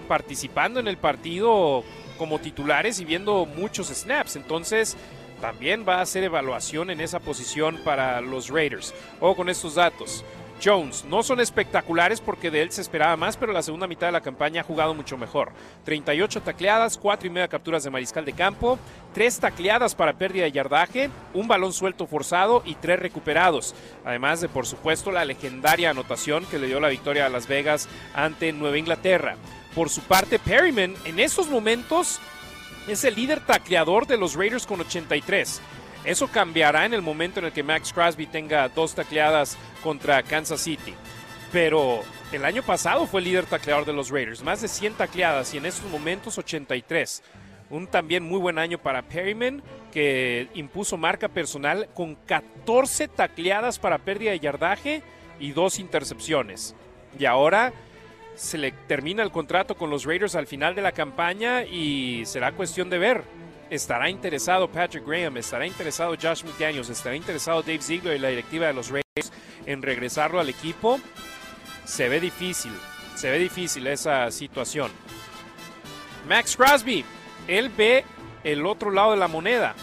participando 0.07 0.79
en 0.79 0.87
el 0.87 0.97
partido 0.97 1.83
como 2.17 2.39
titulares 2.39 2.99
y 2.99 3.05
viendo 3.05 3.45
muchos 3.45 3.87
snaps. 3.87 4.35
Entonces, 4.35 4.97
también 5.45 5.85
va 5.87 5.97
a 5.97 6.01
hacer 6.01 6.23
evaluación 6.23 6.89
en 6.89 6.99
esa 6.99 7.19
posición 7.19 7.77
para 7.85 8.19
los 8.19 8.49
Raiders. 8.49 8.95
O 9.19 9.35
con 9.35 9.47
estos 9.47 9.75
datos. 9.75 10.25
Jones 10.63 11.05
no 11.05 11.21
son 11.21 11.39
espectaculares 11.39 12.19
porque 12.19 12.49
de 12.49 12.63
él 12.63 12.71
se 12.71 12.81
esperaba 12.81 13.15
más, 13.15 13.37
pero 13.37 13.53
la 13.53 13.61
segunda 13.61 13.85
mitad 13.85 14.07
de 14.07 14.13
la 14.13 14.21
campaña 14.21 14.61
ha 14.61 14.63
jugado 14.63 14.95
mucho 14.95 15.17
mejor. 15.17 15.51
38 15.83 16.41
tacleadas, 16.41 16.97
4 16.97 17.27
y 17.27 17.29
media 17.29 17.47
capturas 17.47 17.83
de 17.83 17.91
mariscal 17.91 18.25
de 18.25 18.33
campo, 18.33 18.79
3 19.13 19.39
tacleadas 19.39 19.93
para 19.93 20.13
pérdida 20.13 20.45
de 20.45 20.51
yardaje, 20.51 21.11
un 21.35 21.47
balón 21.47 21.73
suelto 21.73 22.07
forzado 22.07 22.63
y 22.65 22.73
3 22.73 22.99
recuperados. 22.99 23.75
Además 24.03 24.41
de, 24.41 24.49
por 24.49 24.65
supuesto, 24.65 25.11
la 25.11 25.25
legendaria 25.25 25.91
anotación 25.91 26.45
que 26.45 26.57
le 26.57 26.65
dio 26.65 26.79
la 26.79 26.89
victoria 26.89 27.27
a 27.27 27.29
Las 27.29 27.47
Vegas 27.47 27.87
ante 28.15 28.51
Nueva 28.51 28.79
Inglaterra. 28.79 29.35
Por 29.75 29.91
su 29.91 30.01
parte, 30.01 30.39
Perryman 30.39 30.95
en 31.05 31.19
esos 31.19 31.49
momentos 31.49 32.19
es 32.87 33.03
el 33.03 33.15
líder 33.15 33.39
tacleador 33.39 34.05
de 34.07 34.17
los 34.17 34.35
Raiders 34.35 34.65
con 34.67 34.81
83. 34.81 35.61
Eso 36.03 36.27
cambiará 36.27 36.85
en 36.85 36.93
el 36.93 37.01
momento 37.01 37.39
en 37.39 37.47
el 37.47 37.51
que 37.51 37.63
Max 37.63 37.91
Crosby 37.91 38.27
tenga 38.27 38.69
dos 38.69 38.93
tacleadas 38.93 39.57
contra 39.81 40.21
Kansas 40.21 40.61
City. 40.61 40.93
Pero 41.51 42.01
el 42.31 42.45
año 42.45 42.61
pasado 42.61 43.07
fue 43.07 43.21
el 43.21 43.25
líder 43.25 43.45
tacleador 43.45 43.85
de 43.85 43.93
los 43.93 44.09
Raiders, 44.09 44.43
más 44.43 44.61
de 44.61 44.67
100 44.67 44.93
tacleadas 44.93 45.53
y 45.53 45.57
en 45.57 45.65
estos 45.65 45.89
momentos 45.89 46.37
83. 46.37 47.23
Un 47.71 47.87
también 47.87 48.23
muy 48.23 48.39
buen 48.39 48.59
año 48.59 48.77
para 48.77 49.01
Perryman, 49.01 49.63
que 49.91 50.47
impuso 50.53 50.97
marca 50.97 51.27
personal 51.27 51.89
con 51.95 52.13
14 52.13 53.07
tacleadas 53.07 53.79
para 53.79 53.97
pérdida 53.97 54.31
de 54.31 54.39
yardaje 54.39 55.01
y 55.39 55.51
dos 55.51 55.79
intercepciones. 55.79 56.75
Y 57.17 57.25
ahora 57.25 57.73
se 58.35 58.57
le 58.57 58.71
termina 58.71 59.23
el 59.23 59.31
contrato 59.31 59.75
con 59.75 59.89
los 59.89 60.05
Raiders 60.05 60.35
al 60.35 60.47
final 60.47 60.75
de 60.75 60.81
la 60.81 60.91
campaña 60.91 61.63
y 61.63 62.23
será 62.25 62.51
cuestión 62.51 62.89
de 62.89 62.97
ver. 62.97 63.23
¿Estará 63.69 64.09
interesado 64.09 64.69
Patrick 64.69 65.07
Graham? 65.07 65.37
¿Estará 65.37 65.65
interesado 65.65 66.15
Josh 66.21 66.43
McDaniels? 66.43 66.89
¿Estará 66.89 67.15
interesado 67.15 67.61
Dave 67.61 67.81
Ziegler 67.81 68.15
y 68.15 68.19
la 68.19 68.29
directiva 68.29 68.67
de 68.67 68.73
los 68.73 68.89
Raiders 68.89 69.31
en 69.65 69.81
regresarlo 69.81 70.39
al 70.39 70.49
equipo? 70.49 70.99
Se 71.83 72.07
ve 72.09 72.19
difícil, 72.19 72.73
se 73.15 73.29
ve 73.31 73.39
difícil 73.39 73.87
esa 73.87 74.29
situación. 74.31 74.91
Max 76.27 76.55
Crosby, 76.55 77.03
él 77.47 77.69
ve 77.69 78.03
el 78.43 78.65
otro 78.65 78.91
lado 78.91 79.11
de 79.11 79.17
la 79.17 79.27
moneda. 79.27 79.75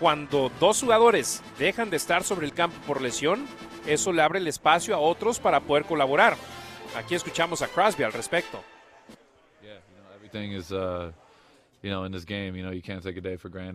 Cuando 0.00 0.50
dos 0.58 0.80
jugadores 0.80 1.42
dejan 1.58 1.90
de 1.90 1.96
estar 1.96 2.24
sobre 2.24 2.46
el 2.46 2.52
campo 2.52 2.76
por 2.86 3.00
lesión, 3.00 3.46
eso 3.86 4.12
le 4.12 4.22
abre 4.22 4.40
el 4.40 4.48
espacio 4.48 4.94
a 4.94 4.98
otros 4.98 5.38
para 5.38 5.60
poder 5.60 5.84
colaborar. 5.84 6.36
Aquí 6.96 7.14
escuchamos 7.14 7.60
a 7.62 7.68
Crosby 7.68 8.04
al 8.04 8.12
respecto. 8.12 8.62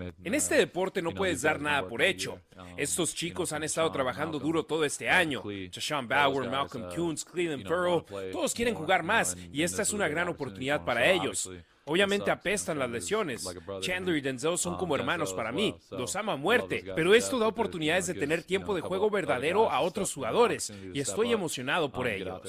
Uh. 0.08 0.24
En 0.24 0.34
este 0.34 0.56
deporte 0.56 1.02
no 1.02 1.12
puedes 1.12 1.42
dar 1.42 1.62
nada 1.62 1.88
por 1.88 2.02
hecho. 2.02 2.40
Estos 2.78 3.14
chicos 3.14 3.54
han 3.54 3.64
estado 3.64 3.92
trabajando 3.92 4.40
duro 4.40 4.64
todo 4.64 4.84
este 4.84 5.10
año. 5.10 5.44
Chashawn 5.70 6.08
Bauer, 6.08 6.50
Malcolm 6.50 6.90
Kuntz, 6.96 7.24
Cleveland 7.24 7.68
Farrell, 7.68 8.04
todos 8.32 8.54
quieren 8.54 8.74
jugar 8.74 9.04
más 9.04 9.38
y 9.52 9.64
esta 9.64 9.82
es 9.84 9.94
una 9.94 10.08
gran 10.08 10.28
oportunidad 10.30 10.84
para 10.84 11.10
ellos. 11.10 11.50
Obviamente 11.90 12.30
apestan 12.30 12.78
las 12.78 12.90
lesiones. 12.90 13.48
Chandler 13.82 14.18
y 14.18 14.22
Denzel 14.22 14.58
son 14.60 14.78
como 14.78 14.96
hermanos 14.96 15.34
para 15.34 15.52
mí. 15.52 15.76
Los 15.90 16.16
amo 16.16 16.32
a 16.32 16.38
muerte. 16.38 16.84
Pero 16.96 17.16
esto 17.16 17.40
da 17.40 17.48
oportunidades 17.48 18.06
de 18.08 18.14
tener 18.14 18.44
tiempo 18.44 18.76
de 18.76 18.82
juego 18.82 19.10
verdadero 19.10 19.72
a 19.72 19.82
otros 19.82 20.14
jugadores. 20.14 20.72
Y 20.94 21.00
estoy 21.00 21.32
emocionado 21.32 21.92
por 21.92 22.08
ellos. 22.08 22.42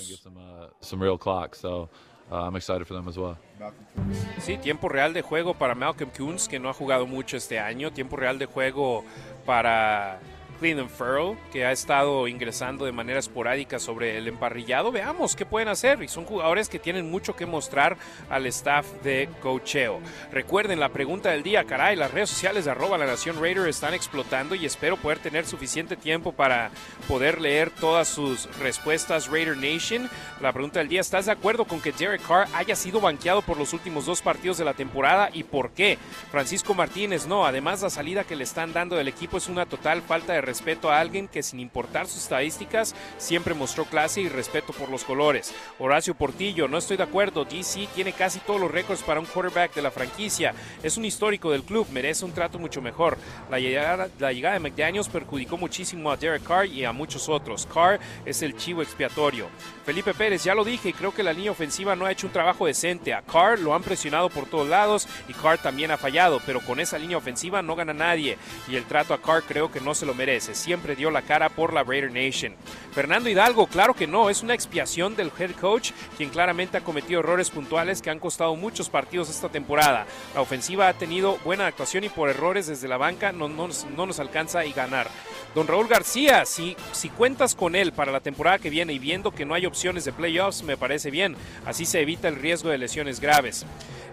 Sí, 4.39 4.59
tiempo 4.59 4.89
real 4.89 5.13
de 5.13 5.23
juego 5.23 5.55
para 5.55 5.75
Malcolm 5.75 6.11
Kuntz, 6.17 6.47
que 6.47 6.61
no 6.61 6.69
ha 6.69 6.75
jugado 6.75 7.07
mucho 7.07 7.37
este 7.37 7.59
año. 7.59 7.93
Tiempo 7.93 8.17
real 8.17 8.39
de 8.39 8.47
juego 8.47 9.05
para 9.45 10.21
Cleveland 10.61 10.91
Farrell, 10.91 11.39
que 11.51 11.65
ha 11.65 11.73
estado 11.73 12.29
ingresando 12.29 12.85
de 12.85 12.93
manera 12.93 13.19
esporádica 13.19 13.79
sobre 13.79 14.19
el 14.19 14.29
emparrillado. 14.29 14.93
Veamos 14.93 15.35
qué 15.35 15.47
pueden 15.47 15.69
hacer. 15.69 16.03
Y 16.03 16.09
son 16.09 16.27
jugadores 16.27 16.69
que 16.69 16.79
tienen 16.79 17.11
mucho 17.11 17.35
que 17.35 17.47
mostrar 17.47 17.97
al 18.29 18.47
staff 18.47 18.87
de 19.03 19.29
cocheo. 19.41 20.01
Recuerden 20.31 20.79
la 20.79 20.91
pregunta 20.91 21.31
del 21.31 21.43
día, 21.43 21.65
caray, 21.65 21.97
las 21.97 22.13
redes 22.13 22.31
sociales 22.31 22.67
de 22.67 22.71
arroba 22.71 22.99
la 22.99 23.07
Nación 23.07 23.41
Raider 23.41 23.67
están 23.69 23.95
explotando 23.95 24.55
y 24.55 24.67
espero 24.67 24.99
poder 24.99 25.19
tener 25.19 25.47
suficiente 25.47 25.97
tiempo 25.97 26.33
para 26.33 26.71
poder 27.09 27.41
leer 27.41 27.71
todas 27.71 28.09
sus 28.09 28.55
respuestas 28.59 29.29
Raider 29.29 29.57
Nation. 29.57 30.11
La 30.41 30.53
pregunta 30.53 30.81
del 30.81 30.89
día, 30.89 31.01
¿estás 31.01 31.27
de 31.27 31.33
acuerdo 31.33 31.65
con 31.65 31.81
que 31.81 31.93
Derek 31.93 32.27
Carr 32.27 32.47
haya 32.55 32.77
sido 32.77 33.01
banqueado 33.01 33.41
por 33.41 33.57
los 33.57 33.73
últimos 33.73 34.05
dos 34.05 34.21
partidos 34.21 34.59
de 34.59 34.67
la 34.67 34.75
temporada 34.75 35.31
y 35.33 35.45
por 35.45 35.71
qué? 35.71 35.97
Francisco 36.31 36.75
Martínez, 36.75 37.27
no. 37.27 37.47
Además, 37.47 37.81
la 37.81 37.89
salida 37.89 38.25
que 38.25 38.37
le 38.37 38.45
están 38.45 38.75
dando 38.75 38.97
del 38.97 39.09
equipo 39.09 39.39
es 39.39 39.49
una 39.49 39.65
total 39.65 40.03
falta 40.03 40.35
de 40.35 40.43
respeto 40.51 40.91
a 40.91 40.99
alguien 40.99 41.29
que 41.29 41.45
sin 41.45 41.61
importar 41.61 42.09
sus 42.09 42.25
estadísticas 42.25 42.97
siempre 43.19 43.55
mostró 43.55 43.85
clase 43.85 44.21
y 44.21 44.29
respeto 44.29 44.73
por 44.73 44.91
los 44.91 45.05
colores. 45.05 45.55
Horacio 45.79 46.17
Portillo, 46.17 46.67
no 46.67 46.77
estoy 46.77 46.97
de 46.97 47.05
acuerdo. 47.05 47.45
DC 47.45 47.89
tiene 47.95 48.13
casi 48.13 48.41
todos 48.41 48.61
los 48.61 48.69
récords 48.69 49.05
para 49.05 49.21
un 49.21 49.27
quarterback 49.27 49.73
de 49.75 49.83
la 49.83 49.93
franquicia. 49.93 50.53
Es 50.83 50.97
un 50.97 51.05
histórico 51.05 51.53
del 51.53 51.63
club, 51.63 51.87
merece 51.93 52.25
un 52.25 52.33
trato 52.33 52.59
mucho 52.59 52.83
mejor. 52.83 53.17
La 53.49 53.61
llegada, 53.61 54.09
la 54.19 54.33
llegada 54.33 54.55
de 54.55 54.61
McDaniels 54.61 55.09
perjudicó 55.09 55.57
muchísimo 55.57 56.11
a 56.11 56.17
Derek 56.17 56.43
Carr 56.43 56.67
y 56.67 56.85
a 56.85 56.91
muchos 56.93 57.29
otros. 57.29 57.69
Carr 57.73 58.01
es 58.25 58.43
el 58.43 58.57
chivo 58.57 58.83
expiatorio. 58.83 59.47
Felipe 59.87 60.15
Pérez, 60.15 60.43
ya 60.43 60.57
lo 60.57 60.65
dije 60.65 60.89
y 60.89 60.93
creo 60.93 61.15
que 61.15 61.23
la 61.23 61.33
línea 61.33 61.53
ofensiva 61.53 61.95
no 61.95 62.07
ha 62.07 62.13
hecho 62.13 62.27
un 62.27 62.33
trabajo 62.33 62.67
decente. 62.67 63.15
A 63.15 63.23
Carr 63.23 63.61
lo 63.61 63.73
han 63.73 63.85
presionado 63.85 64.29
por 64.31 64.47
todos 64.47 64.69
lados 64.69 65.07
y 65.29 65.33
Carr 65.33 65.59
también 65.59 65.93
ha 65.93 65.97
fallado, 65.97 66.41
pero 66.45 66.61
con 66.61 66.81
esa 66.81 66.99
línea 66.99 67.19
ofensiva 67.19 67.63
no 67.63 67.77
gana 67.77 67.95
nadie 67.95 68.37
y 68.69 68.75
el 68.75 68.85
trato 68.85 69.15
a 69.15 69.23
Carr 69.23 69.45
creo 69.45 69.71
que 69.71 69.81
no 69.81 69.95
se 69.95 70.07
lo 70.07 70.13
merece 70.13 70.40
siempre 70.41 70.97
dio 70.97 71.11
la 71.11 71.23
cara 71.23 71.49
por 71.49 71.73
la 71.73 71.83
Raider 71.83 72.13
Nation. 72.13 72.55
Fernando 72.93 73.29
Hidalgo, 73.29 73.67
claro 73.67 73.95
que 73.95 74.07
no, 74.07 74.31
es 74.31 74.43
una 74.43 74.55
expiación 74.55 75.17
del 75.17 75.31
head 75.39 75.53
coach, 75.53 75.93
quien 76.17 76.31
claramente 76.31 76.77
ha 76.77 76.85
cometido 76.85 77.21
errores 77.21 77.51
puntuales 77.51 78.03
que 78.03 78.11
han 78.11 78.19
costado 78.19 78.57
muchos 78.57 78.89
partidos 78.89 79.31
esta 79.31 79.49
temporada. 79.49 80.07
La 80.35 80.41
ofensiva 80.41 80.89
ha 80.89 80.95
tenido 80.95 81.39
buena 81.45 81.67
actuación 81.67 82.05
y 82.05 82.09
por 82.09 82.29
errores 82.29 82.67
desde 82.67 82.89
la 82.89 82.97
banca 82.97 83.33
no, 83.33 83.49
no, 83.49 83.69
no 83.97 84.07
nos 84.07 84.19
alcanza 84.21 84.65
y 84.65 84.73
ganar. 84.73 85.09
Don 85.55 85.67
Raúl 85.67 85.89
García, 85.89 86.45
si, 86.47 86.77
si 86.93 87.09
cuentas 87.09 87.55
con 87.55 87.75
él 87.75 87.93
para 87.93 88.13
la 88.13 88.21
temporada 88.21 88.59
que 88.59 88.71
viene 88.71 88.93
y 88.93 88.99
viendo 88.99 89.33
que 89.33 89.45
no 89.45 89.55
hay 89.55 89.67
opciones 89.67 90.05
de 90.05 90.13
playoffs, 90.13 90.63
me 90.63 90.77
parece 90.77 91.11
bien. 91.11 91.37
Así 91.67 91.87
se 91.87 92.01
evita 92.01 92.29
el 92.29 92.37
riesgo 92.37 92.71
de 92.71 92.79
lesiones 92.79 93.21
graves. 93.21 93.67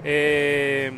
Eh, 0.04 0.92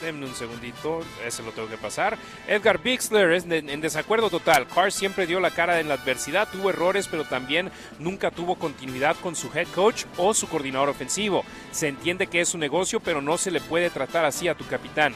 Denme 0.00 0.26
un 0.26 0.34
segundito, 0.34 1.00
ese 1.26 1.42
lo 1.42 1.50
tengo 1.50 1.68
que 1.68 1.76
pasar. 1.76 2.16
Edgar 2.46 2.80
Bixler 2.80 3.32
es 3.32 3.44
en 3.44 3.80
desacuerdo 3.80 4.30
total. 4.30 4.66
Carr 4.68 4.92
siempre 4.92 5.26
dio 5.26 5.40
la 5.40 5.50
cara 5.50 5.80
en 5.80 5.88
la 5.88 5.94
adversidad, 5.94 6.48
tuvo 6.50 6.70
errores, 6.70 7.08
pero 7.08 7.24
también 7.24 7.72
nunca 7.98 8.30
tuvo 8.30 8.54
continuidad 8.54 9.16
con 9.16 9.34
su 9.34 9.50
head 9.52 9.66
coach 9.74 10.04
o 10.16 10.34
su 10.34 10.48
coordinador 10.48 10.88
ofensivo. 10.88 11.44
Se 11.72 11.88
entiende 11.88 12.28
que 12.28 12.40
es 12.40 12.54
un 12.54 12.60
negocio, 12.60 13.00
pero 13.00 13.20
no 13.20 13.38
se 13.38 13.50
le 13.50 13.60
puede 13.60 13.90
tratar 13.90 14.24
así 14.24 14.46
a 14.46 14.54
tu 14.54 14.64
capitán. 14.66 15.14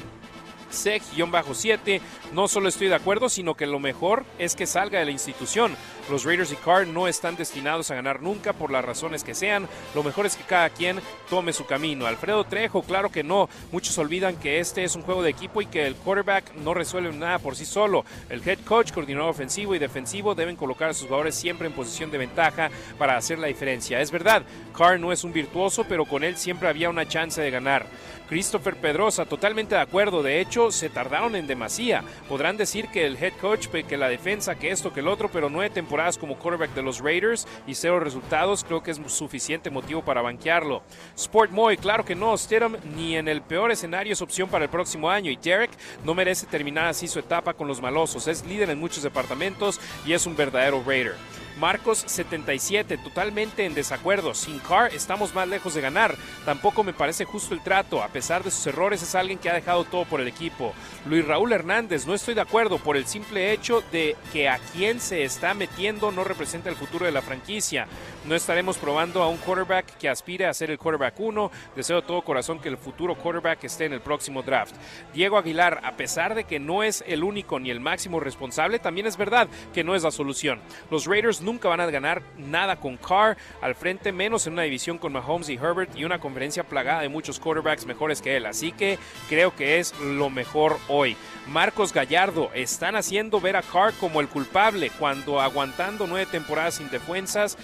Sec-7, 0.72 2.00
no 2.32 2.48
solo 2.48 2.68
estoy 2.68 2.88
de 2.88 2.94
acuerdo, 2.94 3.28
sino 3.28 3.54
que 3.54 3.66
lo 3.66 3.78
mejor 3.78 4.24
es 4.38 4.54
que 4.54 4.66
salga 4.66 4.98
de 4.98 5.04
la 5.04 5.10
institución. 5.10 5.76
Los 6.10 6.24
Raiders 6.24 6.52
y 6.52 6.56
Carr 6.56 6.86
no 6.86 7.06
están 7.06 7.36
destinados 7.36 7.90
a 7.90 7.94
ganar 7.94 8.22
nunca 8.22 8.52
por 8.52 8.70
las 8.70 8.84
razones 8.84 9.22
que 9.22 9.34
sean. 9.34 9.68
Lo 9.94 10.02
mejor 10.02 10.26
es 10.26 10.36
que 10.36 10.44
cada 10.44 10.70
quien 10.70 11.00
tome 11.30 11.52
su 11.52 11.64
camino. 11.64 12.06
Alfredo 12.06 12.44
Trejo, 12.44 12.82
claro 12.82 13.10
que 13.10 13.22
no. 13.22 13.48
Muchos 13.70 13.96
olvidan 13.98 14.36
que 14.36 14.58
este 14.58 14.84
es 14.84 14.96
un 14.96 15.02
juego 15.02 15.22
de 15.22 15.30
equipo 15.30 15.62
y 15.62 15.66
que 15.66 15.86
el 15.86 15.94
quarterback 15.94 16.54
no 16.56 16.74
resuelve 16.74 17.12
nada 17.12 17.38
por 17.38 17.54
sí 17.56 17.64
solo. 17.64 18.04
El 18.28 18.46
head 18.46 18.58
coach, 18.64 18.92
coordinador 18.92 19.30
ofensivo 19.30 19.74
y 19.74 19.78
defensivo 19.78 20.34
deben 20.34 20.56
colocar 20.56 20.90
a 20.90 20.94
sus 20.94 21.06
jugadores 21.06 21.34
siempre 21.34 21.66
en 21.68 21.72
posición 21.72 22.10
de 22.10 22.18
ventaja 22.18 22.70
para 22.98 23.16
hacer 23.16 23.38
la 23.38 23.46
diferencia. 23.46 24.00
Es 24.00 24.10
verdad, 24.10 24.42
Carr 24.76 24.98
no 24.98 25.12
es 25.12 25.24
un 25.24 25.32
virtuoso, 25.32 25.84
pero 25.88 26.04
con 26.04 26.24
él 26.24 26.36
siempre 26.36 26.68
había 26.68 26.90
una 26.90 27.06
chance 27.06 27.40
de 27.40 27.50
ganar. 27.50 27.86
Christopher 28.28 28.76
Pedrosa, 28.76 29.26
totalmente 29.26 29.74
de 29.74 29.80
acuerdo. 29.80 30.22
De 30.22 30.40
hecho, 30.40 30.70
se 30.70 30.88
tardaron 30.88 31.36
en 31.36 31.46
demasía. 31.46 32.02
Podrán 32.28 32.56
decir 32.56 32.88
que 32.88 33.06
el 33.06 33.16
head 33.16 33.34
coach, 33.40 33.68
que 33.68 33.96
la 33.96 34.08
defensa, 34.08 34.54
que 34.54 34.70
esto, 34.70 34.92
que 34.92 35.00
el 35.00 35.08
otro, 35.08 35.28
pero 35.30 35.48
nueve 35.48 35.70
temporadas 35.70 36.18
como 36.18 36.36
quarterback 36.36 36.74
de 36.74 36.82
los 36.82 37.00
Raiders 37.00 37.46
y 37.66 37.74
cero 37.74 38.00
resultados, 38.00 38.64
creo 38.64 38.82
que 38.82 38.90
es 38.90 39.00
suficiente 39.06 39.70
motivo 39.70 40.02
para 40.02 40.22
banquearlo. 40.22 40.82
Sport 41.16 41.50
Moy, 41.50 41.76
claro 41.76 42.04
que 42.04 42.14
no. 42.14 42.36
Stidham 42.36 42.76
ni 42.96 43.16
en 43.16 43.28
el 43.28 43.42
peor 43.42 43.70
escenario 43.70 44.12
es 44.12 44.22
opción 44.22 44.48
para 44.48 44.64
el 44.64 44.70
próximo 44.70 45.10
año. 45.10 45.30
Y 45.30 45.36
Derek 45.36 45.70
no 46.04 46.14
merece 46.14 46.46
terminar 46.46 46.86
así 46.86 47.08
su 47.08 47.18
etapa 47.18 47.54
con 47.54 47.68
los 47.68 47.80
malosos. 47.80 48.28
Es 48.28 48.44
líder 48.44 48.70
en 48.70 48.80
muchos 48.80 49.02
departamentos 49.02 49.80
y 50.06 50.12
es 50.12 50.26
un 50.26 50.36
verdadero 50.36 50.82
Raider. 50.86 51.14
Marcos 51.58 52.04
77, 52.06 52.98
totalmente 52.98 53.64
en 53.64 53.74
desacuerdo. 53.74 54.34
Sin 54.34 54.58
Carr 54.58 54.92
estamos 54.94 55.34
más 55.34 55.48
lejos 55.48 55.74
de 55.74 55.80
ganar. 55.80 56.16
Tampoco 56.44 56.82
me 56.82 56.92
parece 56.92 57.24
justo 57.24 57.54
el 57.54 57.62
trato. 57.62 58.02
A 58.02 58.08
pesar 58.08 58.42
de 58.42 58.50
sus 58.50 58.66
errores, 58.66 59.02
es 59.02 59.14
alguien 59.14 59.38
que 59.38 59.50
ha 59.50 59.54
dejado 59.54 59.84
todo 59.84 60.04
por 60.04 60.20
el 60.20 60.28
equipo. 60.28 60.74
Luis 61.06 61.26
Raúl 61.26 61.52
Hernández, 61.52 62.06
no 62.06 62.14
estoy 62.14 62.34
de 62.34 62.40
acuerdo 62.40 62.78
por 62.78 62.96
el 62.96 63.06
simple 63.06 63.52
hecho 63.52 63.82
de 63.92 64.16
que 64.32 64.48
a 64.48 64.58
quien 64.58 65.00
se 65.00 65.24
está 65.24 65.54
metiendo 65.54 66.10
no 66.10 66.24
representa 66.24 66.70
el 66.70 66.76
futuro 66.76 67.06
de 67.06 67.12
la 67.12 67.22
franquicia. 67.22 67.86
No 68.24 68.36
estaremos 68.36 68.78
probando 68.78 69.20
a 69.20 69.28
un 69.28 69.36
quarterback 69.36 69.96
que 69.98 70.08
aspire 70.08 70.46
a 70.46 70.54
ser 70.54 70.70
el 70.70 70.78
quarterback 70.78 71.18
1. 71.18 71.50
Deseo 71.74 72.00
de 72.00 72.06
todo 72.06 72.22
corazón 72.22 72.60
que 72.60 72.68
el 72.68 72.78
futuro 72.78 73.16
quarterback 73.16 73.64
esté 73.64 73.86
en 73.86 73.94
el 73.94 74.00
próximo 74.00 74.44
draft. 74.44 74.76
Diego 75.12 75.36
Aguilar, 75.36 75.80
a 75.82 75.96
pesar 75.96 76.36
de 76.36 76.44
que 76.44 76.60
no 76.60 76.84
es 76.84 77.02
el 77.08 77.24
único 77.24 77.58
ni 77.58 77.72
el 77.72 77.80
máximo 77.80 78.20
responsable, 78.20 78.78
también 78.78 79.08
es 79.08 79.16
verdad 79.16 79.48
que 79.74 79.82
no 79.82 79.96
es 79.96 80.04
la 80.04 80.12
solución. 80.12 80.60
Los 80.88 81.06
Raiders 81.06 81.40
nunca 81.40 81.68
van 81.68 81.80
a 81.80 81.86
ganar 81.86 82.22
nada 82.36 82.76
con 82.76 82.96
Carr 82.96 83.36
al 83.60 83.74
frente, 83.74 84.12
menos 84.12 84.46
en 84.46 84.52
una 84.52 84.62
división 84.62 84.98
con 84.98 85.12
Mahomes 85.12 85.48
y 85.48 85.54
Herbert 85.54 85.96
y 85.96 86.04
una 86.04 86.20
conferencia 86.20 86.62
plagada 86.62 87.00
de 87.00 87.08
muchos 87.08 87.40
quarterbacks 87.40 87.86
mejores 87.86 88.22
que 88.22 88.36
él. 88.36 88.46
Así 88.46 88.70
que 88.70 89.00
creo 89.28 89.56
que 89.56 89.80
es 89.80 89.98
lo 89.98 90.30
mejor 90.30 90.76
hoy. 90.86 91.16
Marcos 91.48 91.92
Gallardo 91.92 92.52
están 92.54 92.94
haciendo 92.94 93.40
ver 93.40 93.56
a 93.56 93.62
Carr 93.62 93.92
como 93.98 94.20
el 94.20 94.28
culpable 94.28 94.90
cuando 94.96 95.40
aguantando 95.40 96.06
nueve 96.06 96.30
temporadas 96.30 96.74
sin 96.74 96.88
defensas, 96.88 97.58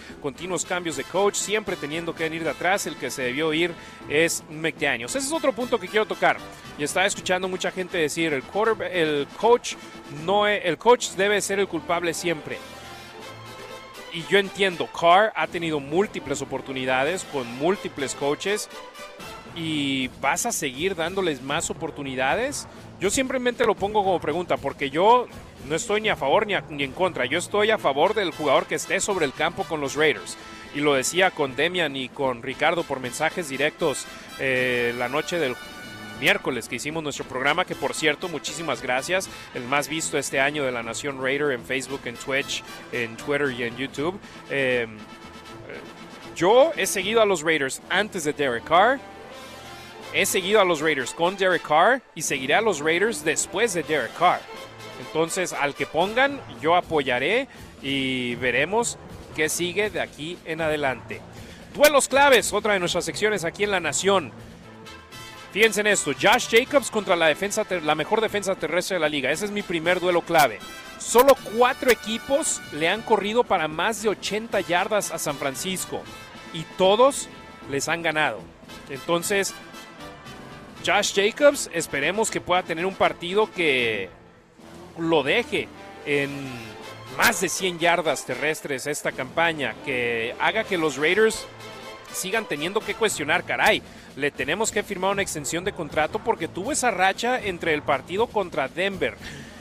continuos 0.48 0.64
cambios 0.64 0.96
de 0.96 1.04
coach, 1.04 1.34
siempre 1.34 1.76
teniendo 1.76 2.14
que 2.14 2.24
venir 2.24 2.42
de 2.42 2.48
atrás, 2.48 2.86
el 2.86 2.96
que 2.96 3.10
se 3.10 3.22
debió 3.22 3.52
ir 3.52 3.70
es 4.08 4.42
McDaniels. 4.48 5.14
Ese 5.14 5.26
es 5.26 5.32
otro 5.32 5.52
punto 5.52 5.78
que 5.78 5.88
quiero 5.88 6.06
tocar. 6.06 6.38
Y 6.78 6.84
estaba 6.84 7.04
escuchando 7.04 7.48
mucha 7.48 7.70
gente 7.70 7.98
decir 7.98 8.32
el, 8.32 8.42
el 8.90 9.26
coach 9.36 9.74
no 10.24 10.46
el 10.46 10.78
coach 10.78 11.10
debe 11.16 11.42
ser 11.42 11.58
el 11.60 11.68
culpable 11.68 12.14
siempre 12.14 12.56
y 14.10 14.24
yo 14.30 14.38
entiendo, 14.38 14.86
Carr 14.86 15.32
ha 15.36 15.46
tenido 15.48 15.80
múltiples 15.80 16.40
oportunidades 16.40 17.24
con 17.24 17.46
múltiples 17.58 18.14
coaches 18.14 18.70
y 19.54 20.08
vas 20.22 20.46
a 20.46 20.52
seguir 20.52 20.94
dándoles 20.94 21.42
más 21.42 21.68
oportunidades. 21.68 22.66
Yo 23.00 23.10
simplemente 23.10 23.66
lo 23.66 23.74
pongo 23.74 24.02
como 24.02 24.18
pregunta 24.18 24.56
porque 24.56 24.88
yo 24.88 25.26
no 25.68 25.76
estoy 25.76 26.00
ni 26.00 26.08
a 26.08 26.16
favor 26.16 26.46
ni, 26.46 26.54
ni 26.70 26.84
en 26.84 26.92
contra. 26.92 27.26
Yo 27.26 27.38
estoy 27.38 27.70
a 27.70 27.78
favor 27.78 28.14
del 28.14 28.30
jugador 28.30 28.66
que 28.66 28.74
esté 28.74 29.00
sobre 29.00 29.26
el 29.26 29.32
campo 29.32 29.64
con 29.64 29.80
los 29.80 29.94
Raiders. 29.94 30.36
Y 30.74 30.80
lo 30.80 30.94
decía 30.94 31.30
con 31.30 31.56
Demian 31.56 31.96
y 31.96 32.08
con 32.08 32.42
Ricardo 32.42 32.82
por 32.82 33.00
mensajes 33.00 33.48
directos 33.48 34.06
eh, 34.38 34.94
la 34.98 35.08
noche 35.08 35.38
del 35.38 35.56
miércoles 36.20 36.68
que 36.68 36.76
hicimos 36.76 37.02
nuestro 37.02 37.24
programa, 37.24 37.64
que 37.64 37.74
por 37.74 37.94
cierto, 37.94 38.28
muchísimas 38.28 38.82
gracias, 38.82 39.28
el 39.54 39.62
más 39.64 39.88
visto 39.88 40.18
este 40.18 40.40
año 40.40 40.64
de 40.64 40.72
la 40.72 40.82
Nación 40.82 41.22
Raider 41.22 41.52
en 41.52 41.64
Facebook, 41.64 42.00
en 42.04 42.16
Twitch, 42.16 42.62
en 42.92 43.16
Twitter 43.16 43.50
y 43.56 43.62
en 43.62 43.76
YouTube. 43.76 44.18
Em, 44.50 44.98
yo 46.34 46.72
he 46.76 46.86
seguido 46.86 47.22
a 47.22 47.26
los 47.26 47.42
Raiders 47.42 47.80
antes 47.88 48.24
de 48.24 48.32
Derek 48.32 48.64
Carr, 48.64 48.98
he 50.12 50.26
seguido 50.26 50.60
a 50.60 50.64
los 50.64 50.80
Raiders 50.80 51.12
con 51.12 51.36
Derek 51.36 51.62
Carr 51.62 52.02
y 52.14 52.22
seguiré 52.22 52.54
a 52.54 52.60
los 52.60 52.80
Raiders 52.80 53.24
después 53.24 53.74
de 53.74 53.82
Derek 53.82 54.16
Carr. 54.18 54.40
Entonces, 55.06 55.52
al 55.52 55.74
que 55.74 55.86
pongan, 55.86 56.40
yo 56.60 56.74
apoyaré 56.74 57.48
y 57.82 58.34
veremos 58.36 58.98
qué 59.36 59.48
sigue 59.48 59.90
de 59.90 60.00
aquí 60.00 60.38
en 60.44 60.60
adelante. 60.60 61.20
Duelos 61.74 62.08
claves, 62.08 62.52
otra 62.52 62.72
de 62.72 62.80
nuestras 62.80 63.04
secciones 63.04 63.44
aquí 63.44 63.64
en 63.64 63.70
La 63.70 63.80
Nación. 63.80 64.32
Fíjense 65.52 65.80
en 65.80 65.86
esto, 65.86 66.12
Josh 66.12 66.48
Jacobs 66.50 66.90
contra 66.90 67.16
la, 67.16 67.26
defensa, 67.26 67.64
la 67.82 67.94
mejor 67.94 68.20
defensa 68.20 68.54
terrestre 68.54 68.96
de 68.96 69.00
la 69.00 69.08
liga. 69.08 69.30
Ese 69.30 69.46
es 69.46 69.50
mi 69.50 69.62
primer 69.62 69.98
duelo 70.00 70.22
clave. 70.22 70.58
Solo 70.98 71.36
cuatro 71.56 71.90
equipos 71.90 72.60
le 72.72 72.88
han 72.88 73.02
corrido 73.02 73.44
para 73.44 73.68
más 73.68 74.02
de 74.02 74.10
80 74.10 74.60
yardas 74.62 75.10
a 75.10 75.18
San 75.18 75.36
Francisco 75.36 76.02
y 76.52 76.64
todos 76.76 77.28
les 77.70 77.88
han 77.88 78.02
ganado. 78.02 78.40
Entonces, 78.90 79.54
Josh 80.84 81.14
Jacobs, 81.14 81.70
esperemos 81.72 82.30
que 82.30 82.40
pueda 82.40 82.62
tener 82.62 82.84
un 82.84 82.94
partido 82.94 83.50
que 83.50 84.10
lo 84.98 85.22
deje 85.22 85.68
en 86.06 86.30
más 87.16 87.40
de 87.40 87.48
100 87.48 87.78
yardas 87.78 88.24
terrestres 88.24 88.86
esta 88.86 89.12
campaña, 89.12 89.74
que 89.84 90.34
haga 90.38 90.64
que 90.64 90.78
los 90.78 90.96
Raiders 90.96 91.46
sigan 92.12 92.46
teniendo 92.46 92.80
que 92.80 92.94
cuestionar, 92.94 93.44
caray, 93.44 93.82
le 94.16 94.30
tenemos 94.30 94.72
que 94.72 94.82
firmar 94.82 95.12
una 95.12 95.22
extensión 95.22 95.64
de 95.64 95.72
contrato 95.72 96.18
porque 96.20 96.48
tuvo 96.48 96.72
esa 96.72 96.90
racha 96.90 97.40
entre 97.40 97.74
el 97.74 97.82
partido 97.82 98.26
contra 98.26 98.68
Denver 98.68 99.16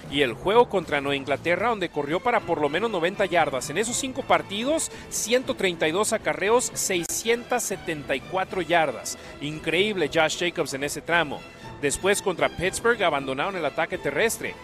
y 0.10 0.22
el 0.22 0.34
juego 0.34 0.70
contra 0.70 1.02
Nueva 1.02 1.16
Inglaterra 1.16 1.70
donde 1.70 1.90
corrió 1.90 2.20
para 2.20 2.40
por 2.40 2.62
lo 2.62 2.70
menos 2.70 2.90
90 2.90 3.26
yardas. 3.26 3.70
En 3.70 3.78
esos 3.78 3.96
cinco 3.98 4.24
partidos, 4.24 4.92
132 5.10 6.14
acarreos, 6.14 6.72
674 6.74 8.62
yardas. 8.62 9.18
Increíble 9.42 10.10
Josh 10.14 10.40
Jacobs 10.40 10.74
en 10.74 10.84
ese 10.84 11.02
tramo. 11.02 11.40
Después 11.82 12.22
contra 12.22 12.50
Pittsburgh 12.50 13.02
abandonaron 13.04 13.56
el 13.56 13.66
ataque 13.66 13.98
terrestre. 13.98 14.56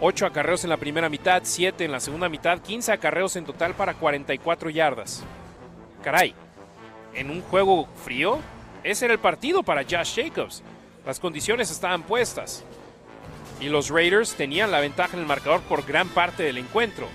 8 0.00 0.26
acarreos 0.26 0.64
en 0.64 0.70
la 0.70 0.76
primera 0.76 1.08
mitad, 1.08 1.42
7 1.44 1.84
en 1.84 1.92
la 1.92 2.00
segunda 2.00 2.28
mitad, 2.28 2.60
15 2.60 2.92
acarreos 2.92 3.36
en 3.36 3.44
total 3.44 3.74
para 3.74 3.94
44 3.94 4.70
yardas. 4.70 5.24
Caray, 6.02 6.34
en 7.14 7.30
un 7.30 7.40
juego 7.42 7.88
frío, 8.04 8.38
ese 8.84 9.06
era 9.06 9.14
el 9.14 9.20
partido 9.20 9.62
para 9.62 9.82
Josh 9.82 10.22
Jacobs. 10.22 10.62
Las 11.04 11.18
condiciones 11.18 11.70
estaban 11.70 12.02
puestas. 12.02 12.62
Y 13.60 13.68
los 13.68 13.88
Raiders 13.88 14.34
tenían 14.34 14.70
la 14.70 14.80
ventaja 14.80 15.14
en 15.14 15.20
el 15.20 15.26
marcador 15.26 15.62
por 15.62 15.86
gran 15.86 16.08
parte 16.08 16.42
del 16.42 16.58
encuentro. 16.58 17.08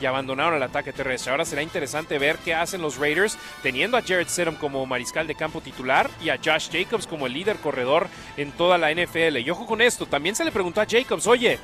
Y 0.00 0.06
abandonaron 0.06 0.56
el 0.56 0.62
ataque 0.62 0.92
terrestre. 0.92 1.30
Ahora 1.30 1.44
será 1.44 1.62
interesante 1.62 2.18
ver 2.18 2.36
qué 2.38 2.52
hacen 2.52 2.82
los 2.82 2.98
Raiders 2.98 3.38
teniendo 3.62 3.96
a 3.96 4.02
Jared 4.02 4.28
Stidham 4.28 4.56
como 4.56 4.84
mariscal 4.86 5.28
de 5.28 5.36
campo 5.36 5.60
titular 5.60 6.10
y 6.20 6.30
a 6.30 6.38
Josh 6.44 6.68
Jacobs 6.70 7.06
como 7.06 7.26
el 7.26 7.32
líder 7.32 7.58
corredor 7.58 8.08
en 8.36 8.50
toda 8.50 8.76
la 8.76 8.92
NFL. 8.92 9.38
Y 9.38 9.50
ojo 9.50 9.66
con 9.66 9.80
esto, 9.80 10.04
también 10.04 10.34
se 10.34 10.44
le 10.44 10.50
preguntó 10.50 10.80
a 10.80 10.86
Jacobs, 10.86 11.28
oye, 11.28 11.60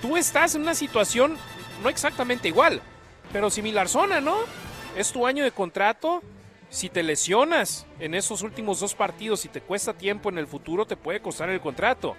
tú 0.00 0.16
estás 0.16 0.54
en 0.54 0.62
una 0.62 0.74
situación 0.74 1.36
no 1.82 1.88
exactamente 1.88 2.48
igual, 2.48 2.80
pero 3.32 3.50
similar 3.50 3.88
zona, 3.88 4.20
¿no? 4.20 4.36
Es 4.96 5.12
tu 5.12 5.26
año 5.26 5.44
de 5.44 5.50
contrato, 5.50 6.22
si 6.70 6.88
te 6.88 7.02
lesionas 7.02 7.86
en 8.00 8.14
esos 8.14 8.42
últimos 8.42 8.80
dos 8.80 8.94
partidos 8.94 9.44
y 9.44 9.48
te 9.48 9.60
cuesta 9.60 9.92
tiempo 9.94 10.28
en 10.28 10.38
el 10.38 10.46
futuro, 10.46 10.86
te 10.86 10.96
puede 10.96 11.20
costar 11.20 11.50
el 11.50 11.60
contrato. 11.60 12.16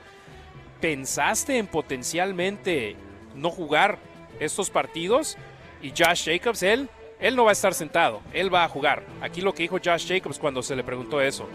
¿Pensaste 0.79 1.57
en 1.57 1.67
potencialmente 1.67 2.95
no 3.35 3.49
jugar 3.49 3.97
estos 4.39 4.69
partidos? 4.69 5.37
Y 5.81 5.89
Josh 5.89 6.25
Jacobs, 6.25 6.63
él, 6.63 6.89
él 7.19 7.35
no 7.35 7.45
va 7.45 7.51
a 7.51 7.53
estar 7.53 7.73
sentado, 7.73 8.21
él 8.33 8.53
va 8.53 8.63
a 8.63 8.69
jugar. 8.69 9.03
Aquí 9.21 9.41
lo 9.41 9.53
que 9.53 9.63
dijo 9.63 9.79
Josh 9.83 10.07
Jacobs 10.07 10.39
cuando 10.39 10.61
se 10.61 10.75
le 10.75 10.83
preguntó 10.83 11.19
eso. 11.19 11.47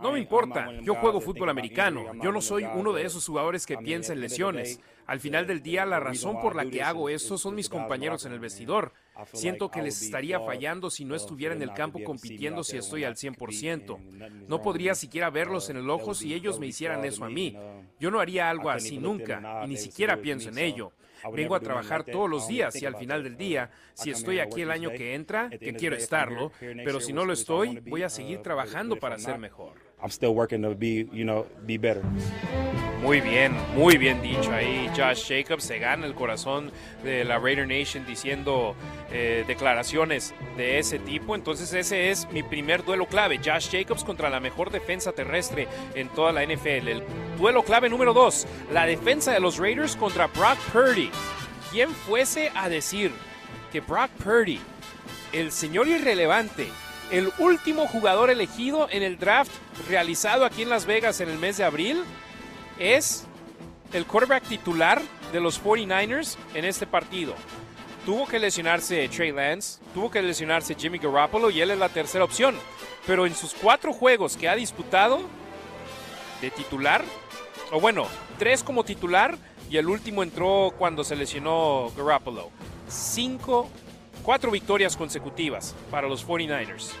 No 0.00 0.12
me 0.12 0.18
importa, 0.18 0.70
yo 0.80 0.94
juego 0.94 1.20
fútbol 1.20 1.50
americano. 1.50 2.12
Yo 2.22 2.32
no 2.32 2.40
soy 2.40 2.64
uno 2.64 2.92
de 2.92 3.04
esos 3.04 3.26
jugadores 3.26 3.66
que 3.66 3.76
piensa 3.76 4.12
en 4.12 4.20
lesiones. 4.20 4.80
Al 5.06 5.20
final 5.20 5.46
del 5.46 5.62
día, 5.62 5.84
la 5.84 6.00
razón 6.00 6.40
por 6.40 6.56
la 6.56 6.64
que 6.64 6.82
hago 6.82 7.10
esto 7.10 7.36
son 7.36 7.54
mis 7.54 7.68
compañeros 7.68 8.24
en 8.24 8.32
el 8.32 8.40
vestidor. 8.40 8.92
Siento 9.32 9.70
que 9.70 9.82
les 9.82 10.00
estaría 10.00 10.40
fallando 10.40 10.90
si 10.90 11.04
no 11.04 11.14
estuviera 11.14 11.54
en 11.54 11.62
el 11.62 11.72
campo 11.74 12.02
compitiendo 12.02 12.64
si 12.64 12.78
estoy 12.78 13.04
al 13.04 13.16
100%. 13.16 14.46
No 14.48 14.62
podría 14.62 14.94
siquiera 14.94 15.28
verlos 15.30 15.68
en 15.68 15.76
el 15.76 15.90
ojo 15.90 16.14
si 16.14 16.32
ellos 16.32 16.58
me 16.58 16.66
hicieran 16.66 17.04
eso 17.04 17.24
a 17.24 17.28
mí. 17.30 17.56
Yo 18.00 18.10
no 18.10 18.20
haría 18.20 18.48
algo 18.48 18.70
así 18.70 18.98
nunca, 18.98 19.62
y 19.64 19.68
ni 19.68 19.76
siquiera 19.76 20.16
pienso 20.16 20.48
en 20.48 20.58
ello. 20.58 20.92
Vengo 21.32 21.54
a 21.54 21.60
trabajar 21.60 22.04
todos 22.04 22.28
los 22.28 22.48
días 22.48 22.80
y 22.80 22.86
al 22.86 22.96
final 22.96 23.22
del 23.22 23.36
día, 23.36 23.70
si 23.94 24.10
estoy 24.10 24.40
aquí 24.40 24.62
el 24.62 24.70
año 24.70 24.90
que 24.90 25.14
entra, 25.14 25.50
que 25.50 25.74
quiero 25.74 25.96
estarlo, 25.96 26.52
pero 26.58 27.00
si 27.00 27.12
no 27.12 27.24
lo 27.24 27.32
estoy, 27.32 27.80
voy 27.80 28.02
a 28.02 28.08
seguir 28.08 28.40
trabajando 28.42 28.96
para 28.96 29.18
ser 29.18 29.38
mejor. 29.38 29.83
Muy 33.04 33.20
bien, 33.20 33.54
muy 33.74 33.98
bien 33.98 34.22
dicho 34.22 34.50
ahí. 34.50 34.90
Josh 34.96 35.28
Jacobs 35.28 35.64
se 35.64 35.78
gana 35.78 36.06
el 36.06 36.14
corazón 36.14 36.72
de 37.02 37.22
la 37.24 37.38
Raider 37.38 37.68
Nation 37.68 38.06
diciendo 38.06 38.74
eh, 39.12 39.44
declaraciones 39.46 40.34
de 40.56 40.78
ese 40.78 40.98
tipo. 40.98 41.34
Entonces 41.34 41.72
ese 41.74 42.10
es 42.10 42.26
mi 42.32 42.42
primer 42.42 42.82
duelo 42.82 43.06
clave. 43.06 43.40
Josh 43.44 43.70
Jacobs 43.70 44.04
contra 44.04 44.30
la 44.30 44.40
mejor 44.40 44.70
defensa 44.70 45.12
terrestre 45.12 45.68
en 45.94 46.08
toda 46.10 46.32
la 46.32 46.44
NFL. 46.44 46.88
El 46.88 47.02
duelo 47.38 47.62
clave 47.62 47.90
número 47.90 48.14
dos, 48.14 48.46
la 48.72 48.86
defensa 48.86 49.32
de 49.32 49.40
los 49.40 49.58
Raiders 49.58 49.96
contra 49.96 50.26
Brock 50.28 50.58
Purdy. 50.72 51.10
¿Quién 51.70 51.90
fuese 51.90 52.50
a 52.54 52.70
decir 52.70 53.10
que 53.70 53.80
Brock 53.80 54.10
Purdy, 54.22 54.60
el 55.32 55.52
señor 55.52 55.88
irrelevante, 55.88 56.68
el 57.14 57.32
último 57.38 57.86
jugador 57.86 58.28
elegido 58.28 58.88
en 58.90 59.04
el 59.04 59.20
draft 59.20 59.52
realizado 59.88 60.44
aquí 60.44 60.62
en 60.62 60.68
Las 60.68 60.84
Vegas 60.84 61.20
en 61.20 61.28
el 61.28 61.38
mes 61.38 61.56
de 61.56 61.62
abril 61.62 62.02
es 62.76 63.24
el 63.92 64.04
quarterback 64.04 64.42
titular 64.42 65.00
de 65.32 65.38
los 65.38 65.62
49ers 65.62 66.36
en 66.54 66.64
este 66.64 66.88
partido. 66.88 67.34
Tuvo 68.04 68.26
que 68.26 68.40
lesionarse 68.40 69.08
Trey 69.08 69.30
Lance, 69.30 69.80
tuvo 69.94 70.10
que 70.10 70.20
lesionarse 70.22 70.74
Jimmy 70.74 70.98
Garoppolo 70.98 71.50
y 71.50 71.60
él 71.60 71.70
es 71.70 71.78
la 71.78 71.88
tercera 71.88 72.24
opción. 72.24 72.56
Pero 73.06 73.26
en 73.26 73.36
sus 73.36 73.54
cuatro 73.54 73.92
juegos 73.92 74.36
que 74.36 74.48
ha 74.48 74.56
disputado 74.56 75.20
de 76.40 76.50
titular, 76.50 77.04
o 77.70 77.78
bueno, 77.78 78.08
tres 78.40 78.64
como 78.64 78.82
titular 78.82 79.38
y 79.70 79.76
el 79.76 79.88
último 79.88 80.24
entró 80.24 80.74
cuando 80.76 81.04
se 81.04 81.14
lesionó 81.14 81.92
Garoppolo. 81.96 82.50
Cinco 82.88 83.70
Cuatro 84.24 84.50
victorias 84.50 84.96
consecutivas 84.96 85.74
para 85.90 86.08
los 86.08 86.26
49ers. 86.26 86.92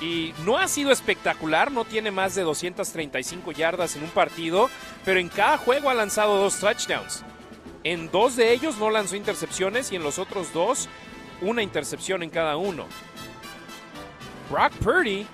Y 0.00 0.34
no 0.44 0.58
ha 0.58 0.68
sido 0.68 0.90
espectacular, 0.90 1.72
no 1.72 1.84
tiene 1.84 2.10
más 2.10 2.34
de 2.34 2.42
235 2.42 3.52
yardas 3.52 3.96
en 3.96 4.02
un 4.02 4.10
partido, 4.10 4.68
pero 5.04 5.18
en 5.18 5.28
cada 5.28 5.56
juego 5.56 5.88
ha 5.88 5.94
lanzado 5.94 6.36
dos 6.36 6.60
touchdowns. 6.60 7.24
En 7.82 8.10
dos 8.10 8.36
de 8.36 8.52
ellos 8.52 8.76
no 8.78 8.90
lanzó 8.90 9.16
intercepciones 9.16 9.92
y 9.92 9.96
en 9.96 10.02
los 10.02 10.18
otros 10.18 10.52
dos 10.52 10.88
una 11.40 11.62
intercepción 11.62 12.22
en 12.22 12.30
cada 12.30 12.56
uno. 12.56 12.86
Brock 14.50 14.72
Purdy 14.74 15.26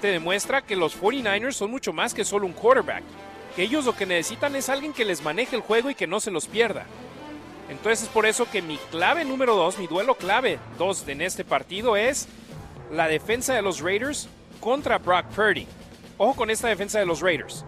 te 0.00 0.08
demuestra 0.08 0.62
que 0.62 0.76
los 0.76 1.00
49ers 1.00 1.52
son 1.52 1.70
mucho 1.70 1.92
más 1.92 2.14
que 2.14 2.24
solo 2.24 2.46
un 2.46 2.52
quarterback. 2.52 3.02
Que 3.56 3.62
ellos 3.62 3.84
lo 3.84 3.96
que 3.96 4.06
necesitan 4.06 4.54
es 4.56 4.68
alguien 4.68 4.92
que 4.92 5.04
les 5.04 5.22
maneje 5.22 5.56
el 5.56 5.62
juego 5.62 5.90
y 5.90 5.94
que 5.94 6.06
no 6.06 6.20
se 6.20 6.30
los 6.30 6.46
pierda. 6.46 6.86
Entonces 7.68 8.02
es 8.04 8.08
por 8.08 8.26
eso 8.26 8.50
que 8.50 8.62
mi 8.62 8.78
clave 8.90 9.24
número 9.24 9.54
dos, 9.54 9.78
mi 9.78 9.86
duelo 9.86 10.16
clave 10.16 10.58
dos 10.78 11.06
en 11.06 11.20
este 11.20 11.44
partido 11.44 11.96
es 11.96 12.26
la 12.90 13.06
defensa 13.06 13.54
de 13.54 13.62
los 13.62 13.80
Raiders 13.80 14.28
contra 14.60 14.98
Brock 14.98 15.26
Purdy. 15.34 15.66
Ojo 16.18 16.34
con 16.34 16.50
esta 16.50 16.68
defensa 16.68 16.98
de 16.98 17.06
los 17.06 17.20
Raiders, 17.20 17.64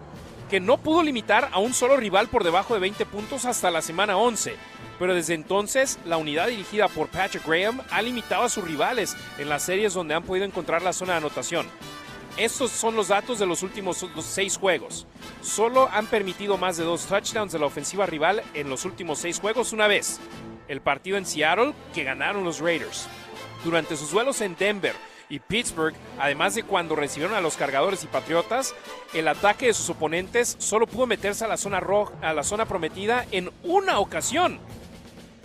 que 0.49 0.59
no 0.59 0.77
pudo 0.77 1.01
limitar 1.01 1.49
a 1.51 1.59
un 1.59 1.73
solo 1.73 1.97
rival 1.97 2.27
por 2.27 2.43
debajo 2.43 2.73
de 2.73 2.81
20 2.81 3.05
puntos 3.05 3.45
hasta 3.45 3.71
la 3.71 3.81
semana 3.81 4.17
11. 4.17 4.55
Pero 4.99 5.15
desde 5.15 5.33
entonces, 5.33 5.97
la 6.05 6.17
unidad 6.17 6.47
dirigida 6.47 6.87
por 6.87 7.07
Patrick 7.07 7.45
Graham 7.47 7.81
ha 7.89 8.01
limitado 8.01 8.43
a 8.43 8.49
sus 8.49 8.63
rivales 8.63 9.17
en 9.39 9.49
las 9.49 9.63
series 9.63 9.93
donde 9.93 10.13
han 10.13 10.23
podido 10.23 10.45
encontrar 10.45 10.81
la 10.83 10.93
zona 10.93 11.13
de 11.13 11.17
anotación. 11.17 11.65
Estos 12.37 12.71
son 12.71 12.95
los 12.95 13.07
datos 13.07 13.39
de 13.39 13.45
los 13.45 13.63
últimos 13.63 14.05
seis 14.21 14.57
juegos. 14.57 15.07
Solo 15.41 15.89
han 15.91 16.07
permitido 16.07 16.57
más 16.57 16.77
de 16.77 16.83
dos 16.83 17.05
touchdowns 17.05 17.53
de 17.53 17.59
la 17.59 17.67
ofensiva 17.67 18.05
rival 18.05 18.43
en 18.53 18.69
los 18.69 18.85
últimos 18.85 19.19
seis 19.19 19.39
juegos 19.39 19.71
una 19.71 19.87
vez. 19.87 20.19
El 20.67 20.81
partido 20.81 21.17
en 21.17 21.25
Seattle 21.25 21.73
que 21.93 22.03
ganaron 22.03 22.43
los 22.43 22.59
Raiders. 22.59 23.07
Durante 23.63 23.95
sus 23.95 24.11
duelos 24.11 24.41
en 24.41 24.55
Denver 24.55 24.95
y 25.33 25.39
Pittsburgh, 25.39 25.95
además 26.19 26.53
de 26.53 26.61
cuando 26.61 26.95
recibieron 26.95 27.35
a 27.35 27.41
los 27.41 27.57
cargadores 27.57 28.03
y 28.03 28.07
patriotas, 28.07 28.75
el 29.15 29.27
ataque 29.27 29.65
de 29.65 29.73
sus 29.73 29.89
oponentes 29.89 30.55
solo 30.59 30.85
pudo 30.85 31.07
meterse 31.07 31.43
a 31.43 31.47
la 31.47 31.57
zona 31.57 31.79
roja, 31.79 32.13
a 32.21 32.33
la 32.33 32.43
zona 32.43 32.67
prometida 32.67 33.25
en 33.31 33.49
una 33.63 33.97
ocasión. 33.97 34.59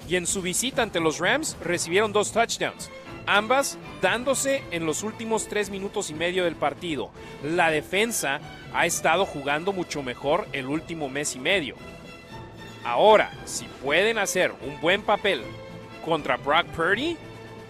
Y 0.06 0.16
en 0.16 0.26
su 0.26 0.42
visita 0.42 0.82
ante 0.82 1.00
los 1.00 1.20
Rams 1.20 1.56
recibieron 1.62 2.12
dos 2.12 2.32
touchdowns 2.32 2.90
ambas 3.24 3.78
dándose 4.02 4.62
en 4.70 4.84
los 4.84 5.02
últimos 5.02 5.48
tres 5.48 5.70
minutos 5.70 6.10
y 6.10 6.14
medio 6.14 6.44
del 6.44 6.56
partido. 6.56 7.10
La 7.42 7.70
defensa 7.70 8.40
ha 8.74 8.84
estado 8.84 9.24
jugando 9.24 9.72
mucho 9.72 10.02
mejor 10.02 10.46
el 10.52 10.66
último 10.66 11.08
mes 11.08 11.34
y 11.34 11.38
medio. 11.38 11.76
Ahora, 12.84 13.30
si 13.46 13.64
pueden 13.82 14.18
hacer 14.18 14.52
un 14.66 14.80
buen 14.82 15.00
papel 15.00 15.42
contra 16.04 16.36
Brock 16.36 16.66
Purdy, 16.68 17.16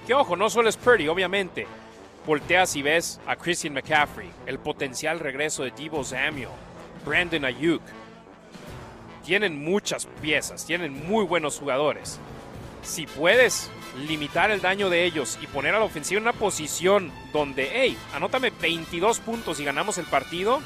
que 0.06 0.14
ojo, 0.14 0.36
no 0.36 0.50
solo 0.50 0.68
es 0.68 0.76
Purdy, 0.76 1.06
obviamente. 1.06 1.66
Volteas 2.28 2.76
y 2.76 2.82
ves 2.82 3.18
a 3.26 3.36
Christian 3.36 3.72
McCaffrey, 3.72 4.28
el 4.44 4.58
potencial 4.58 5.18
regreso 5.18 5.62
de 5.62 5.70
Divo 5.70 6.04
Samuel, 6.04 6.50
Brandon 7.06 7.46
Ayuk. 7.46 7.80
tienen 9.24 9.64
muchas 9.64 10.04
piezas, 10.20 10.66
tienen 10.66 11.08
muy 11.08 11.24
buenos 11.24 11.58
jugadores. 11.58 12.20
Si 12.82 13.06
puedes 13.06 13.70
limitar 14.06 14.50
el 14.50 14.60
daño 14.60 14.90
de 14.90 15.06
ellos 15.06 15.38
y 15.40 15.46
poner 15.46 15.74
a 15.74 15.78
la 15.78 15.86
ofensiva 15.86 16.18
en 16.18 16.24
una 16.24 16.34
posición 16.34 17.10
donde, 17.32 17.70
hey, 17.72 17.96
anótame 18.12 18.50
22 18.50 19.20
puntos 19.20 19.58
y 19.58 19.64
ganamos 19.64 19.96
el 19.96 20.04
partido, 20.04 20.60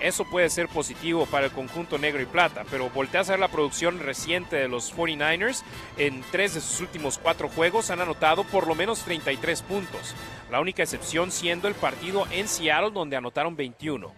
eso 0.00 0.24
puede 0.24 0.50
ser 0.50 0.68
positivo 0.68 1.26
para 1.26 1.46
el 1.46 1.52
conjunto 1.52 1.98
negro 1.98 2.22
y 2.22 2.26
plata, 2.26 2.64
pero 2.70 2.90
volteas 2.90 3.28
a 3.28 3.32
ver 3.32 3.40
la 3.40 3.48
producción 3.48 3.98
reciente 3.98 4.56
de 4.56 4.68
los 4.68 4.94
49ers. 4.94 5.62
En 5.96 6.22
tres 6.30 6.54
de 6.54 6.60
sus 6.60 6.80
últimos 6.80 7.18
cuatro 7.18 7.48
juegos 7.48 7.90
han 7.90 8.00
anotado 8.00 8.44
por 8.44 8.66
lo 8.66 8.74
menos 8.74 9.02
33 9.02 9.62
puntos. 9.62 10.14
La 10.50 10.60
única 10.60 10.82
excepción 10.82 11.30
siendo 11.30 11.68
el 11.68 11.74
partido 11.74 12.26
en 12.30 12.48
Seattle 12.48 12.90
donde 12.90 13.16
anotaron 13.16 13.56
21. 13.56 14.12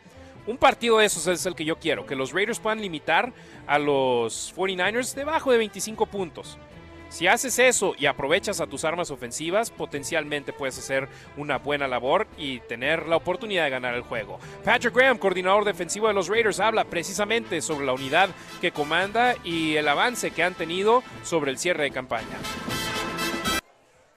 Un 0.47 0.57
partido 0.57 0.99
de 0.99 1.07
esos 1.07 1.27
es 1.29 1.47
el 1.47 1.55
que 1.55 1.65
yo 1.65 1.77
quiero, 1.79 2.05
que 2.05 2.17
los 2.17 2.33
Raiders 2.33 2.59
puedan 2.59 2.81
limitar 2.81 3.33
a 3.67 3.79
los 3.79 4.53
49ers 4.57 5.15
debajo 5.15 5.53
de 5.53 5.59
25 5.59 6.07
puntos. 6.07 6.59
Si 7.13 7.27
haces 7.27 7.59
eso 7.59 7.95
y 7.99 8.07
aprovechas 8.07 8.63
a 8.63 8.67
tus 8.67 8.87
armas 8.87 9.11
ofensivas, 9.11 9.71
potencialmente 9.71 10.55
puedes 10.55 10.79
hacer 10.79 11.11
una 11.37 11.59
buena 11.59 11.87
labor 11.87 12.27
y 12.39 12.61
tener 12.61 13.07
la 13.07 13.17
oportunidad 13.17 13.65
de 13.65 13.71
ganar 13.71 13.95
el 13.95 14.01
juego. 14.01 14.41
Patrick 14.65 14.95
Graham, 14.95 15.19
coordinador 15.19 15.67
defensivo 15.67 16.09
de 16.09 16.15
los 16.15 16.29
Raiders, 16.29 16.59
habla 16.59 16.85
precisamente 16.85 17.61
sobre 17.61 17.85
la 17.85 17.93
unidad 17.93 18.31
que 18.63 18.73
comanda 18.73 19.37
y 19.45 19.77
el 19.77 19.89
avance 19.89 20.31
que 20.31 20.43
han 20.43 20.55
tenido 20.55 21.03
sobre 21.23 21.51
el 21.51 21.59
cierre 21.59 21.85
de 21.85 21.91
campaña. 21.91 22.39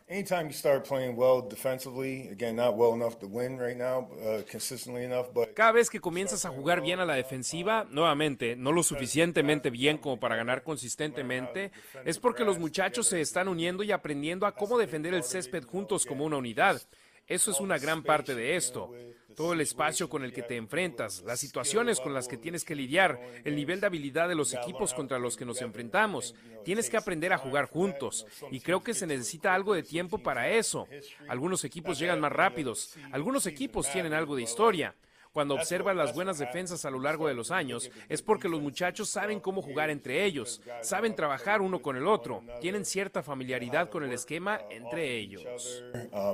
Anytime 0.07 0.47
you 0.47 0.53
start 0.53 0.87
playing 0.87 1.15
well 1.15 1.41
defensively, 1.41 2.29
again, 2.29 2.55
not 2.55 2.75
well 2.75 2.93
enough 2.93 3.17
to 3.19 3.27
win 3.27 3.57
right 3.57 3.77
now, 3.77 4.07
uh, 4.21 4.41
consistently 4.49 5.03
enough, 5.03 5.33
but 5.33 5.55
Cada 5.55 5.71
vez 5.71 5.89
que 5.89 5.99
comienzas 5.99 6.45
a 6.45 6.49
jugar 6.49 6.81
bien 6.81 6.99
a 6.99 7.05
la 7.05 7.15
defensiva, 7.15 7.85
nuevamente, 7.89 8.55
no 8.55 8.71
lo 8.71 8.83
suficientemente 8.83 9.69
bien 9.69 9.97
como 9.97 10.19
para 10.19 10.35
ganar 10.35 10.63
consistentemente, 10.63 11.71
es 12.05 12.19
porque 12.19 12.43
los 12.43 12.59
muchachos 12.59 13.07
se 13.07 13.21
están 13.21 13.47
uniendo 13.47 13.83
y 13.83 13.91
aprendiendo 13.91 14.45
a 14.45 14.53
cómo 14.53 14.77
defender 14.77 15.13
el 15.13 15.23
césped 15.23 15.63
juntos 15.63 16.05
como 16.05 16.25
una 16.25 16.37
unidad. 16.37 16.81
Eso 17.27 17.51
es 17.51 17.59
una 17.59 17.79
gran 17.79 18.03
parte 18.03 18.35
de 18.35 18.55
esto. 18.55 18.93
Todo 19.35 19.53
el 19.53 19.61
espacio 19.61 20.09
con 20.09 20.23
el 20.23 20.31
que 20.31 20.43
te 20.43 20.55
enfrentas, 20.55 21.23
las 21.25 21.39
situaciones 21.39 21.99
con 21.99 22.13
las 22.13 22.27
que 22.27 22.37
tienes 22.37 22.63
que 22.63 22.75
lidiar, 22.75 23.19
el 23.43 23.55
nivel 23.55 23.81
de 23.81 23.87
habilidad 23.87 24.29
de 24.29 24.35
los 24.35 24.53
equipos 24.53 24.93
contra 24.93 25.19
los 25.19 25.35
que 25.35 25.45
nos 25.45 25.61
enfrentamos. 25.61 26.35
Tienes 26.63 26.89
que 26.89 26.97
aprender 26.97 27.33
a 27.33 27.37
jugar 27.37 27.65
juntos 27.65 28.25
y 28.51 28.61
creo 28.61 28.81
que 28.81 28.93
se 28.93 29.07
necesita 29.07 29.53
algo 29.53 29.73
de 29.73 29.83
tiempo 29.83 30.17
para 30.17 30.49
eso. 30.49 30.87
Algunos 31.27 31.63
equipos 31.63 31.99
llegan 31.99 32.19
más 32.19 32.31
rápidos, 32.31 32.95
algunos 33.11 33.45
equipos 33.45 33.91
tienen 33.91 34.13
algo 34.13 34.35
de 34.35 34.43
historia. 34.43 34.95
Cuando 35.35 35.55
observas 35.55 35.97
las 35.97 36.15
buenas 36.15 36.37
defensas 36.37 36.85
a 36.85 36.89
lo 36.89 36.97
largo 36.97 37.27
de 37.27 37.33
los 37.33 37.51
años, 37.51 37.91
es 38.07 38.21
porque 38.21 38.47
los 38.47 38.61
muchachos 38.61 39.09
saben 39.09 39.41
cómo 39.41 39.61
jugar 39.61 39.89
entre 39.89 40.23
ellos, 40.23 40.61
saben 40.81 41.13
trabajar 41.13 41.59
uno 41.59 41.81
con 41.81 41.97
el 41.97 42.07
otro, 42.07 42.41
tienen 42.61 42.85
cierta 42.85 43.21
familiaridad 43.21 43.89
con 43.89 44.05
el 44.05 44.13
esquema 44.13 44.61
entre 44.69 45.17
ellos. 45.17 45.43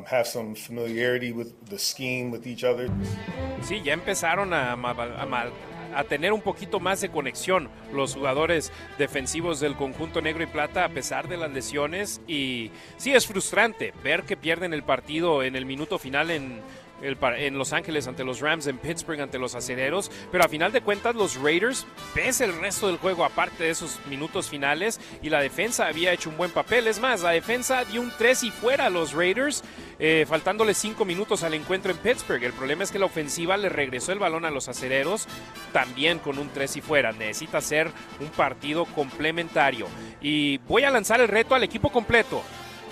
have 0.06 0.26
some 0.26 0.54
familiarity 0.54 1.32
with 1.32 1.48
the 1.68 1.80
scheme 1.80 2.30
with 2.30 2.46
each 2.46 2.64
other. 2.64 2.92
Sí, 3.64 3.82
ya 3.84 3.94
empezaron 3.94 4.54
a, 4.54 4.74
a 4.74 5.26
a 5.94 6.04
tener 6.04 6.34
un 6.34 6.42
poquito 6.42 6.80
más 6.80 7.02
de 7.02 7.10
conexión 7.10 7.70
los 7.94 8.16
jugadores 8.16 8.72
defensivos 8.98 9.60
del 9.60 9.76
conjunto 9.76 10.22
negro 10.22 10.44
y 10.44 10.48
plata 10.48 10.86
a 10.86 10.90
pesar 10.90 11.28
de 11.28 11.38
las 11.38 11.52
lesiones 11.52 12.22
y 12.28 12.72
sí 12.98 13.14
es 13.14 13.28
frustrante 13.28 13.94
ver 14.04 14.24
que 14.24 14.38
pierden 14.38 14.74
el 14.74 14.84
partido 14.84 15.44
en 15.44 15.56
el 15.56 15.66
minuto 15.66 16.00
final 16.00 16.32
en 16.32 16.62
en 17.02 17.58
Los 17.58 17.74
Ángeles 17.74 18.08
ante 18.08 18.24
los 18.24 18.40
Rams, 18.40 18.68
en 18.68 18.78
Pittsburgh 18.78 19.22
ante 19.22 19.40
los 19.40 19.56
Acereros, 19.56 20.12
pero 20.32 20.44
a 20.44 20.50
final 20.50 20.72
de 20.72 20.82
cuentas 20.82 21.16
los 21.16 21.36
Raiders, 21.36 21.86
pese 22.14 22.46
el 22.46 22.60
resto 22.60 22.88
del 22.88 22.98
juego 22.98 23.26
aparte 23.26 23.64
de 23.64 23.70
esos 23.72 24.00
minutos 24.08 24.50
finales, 24.50 25.00
y 25.22 25.30
la 25.30 25.42
defensa 25.42 25.88
había 25.88 26.14
hecho 26.14 26.30
un 26.30 26.38
buen 26.38 26.52
papel. 26.52 26.88
Es 26.88 27.00
más, 27.00 27.22
la 27.22 27.32
defensa 27.32 27.84
dio 27.86 28.02
un 28.02 28.12
3 28.18 28.44
y 28.44 28.52
fuera 28.52 28.86
a 28.86 28.90
los 28.90 29.14
Raiders, 29.14 29.64
eh, 30.00 30.26
faltándole 30.28 30.74
5 30.74 31.06
minutos 31.06 31.44
al 31.44 31.54
encuentro 31.54 31.92
en 31.92 31.98
Pittsburgh. 31.98 32.44
El 32.44 32.54
problema 32.54 32.84
es 32.84 32.92
que 32.92 33.00
la 33.00 33.06
ofensiva 33.06 33.58
le 33.58 33.70
regresó 33.70 34.12
el 34.12 34.20
balón 34.20 34.46
a 34.46 34.52
los 34.52 34.68
Acereros, 34.68 35.28
también 35.74 36.20
con 36.20 36.38
un 36.38 36.50
3 36.50 36.78
y 36.78 36.82
fuera. 36.82 37.12
Necesita 37.12 37.62
ser 37.62 37.92
un 38.20 38.30
partido 38.30 38.86
complementario. 38.86 39.88
Y 40.22 40.58
voy 40.60 40.84
a 40.84 40.92
lanzar 40.92 41.22
el 41.22 41.28
reto 41.28 41.56
al 41.56 41.64
equipo 41.64 41.92
completo 41.92 42.44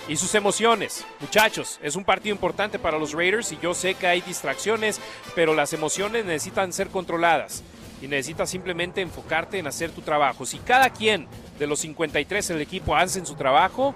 y 0.10 0.18
sus 0.18 0.34
emociones. 0.36 1.06
Muchachos, 1.22 1.80
es 1.82 1.96
un 1.96 2.04
partido 2.04 2.36
importante 2.36 2.80
para 2.80 2.98
los 2.98 3.14
Raiders 3.14 3.52
y 3.52 3.60
yo 3.62 3.74
sé 3.74 3.94
que 3.94 4.08
hay 4.08 4.22
distracciones, 4.22 5.00
pero 5.36 5.54
las 5.54 5.72
emociones 5.72 6.26
necesitan 6.26 6.74
ser 6.74 6.90
controladas 6.90 7.64
y 8.02 8.08
necesitas 8.08 8.50
simplemente 8.50 9.02
enfocarte 9.02 9.60
en 9.60 9.68
hacer 9.68 9.92
tu 9.92 10.02
trabajo. 10.02 10.46
Si 10.46 10.58
cada 10.58 10.90
quien 10.90 11.28
de 11.60 11.68
los 11.68 11.80
53 11.80 12.48
del 12.48 12.62
equipo 12.62 12.96
hacen 12.96 13.26
su 13.26 13.36
trabajo, 13.36 13.94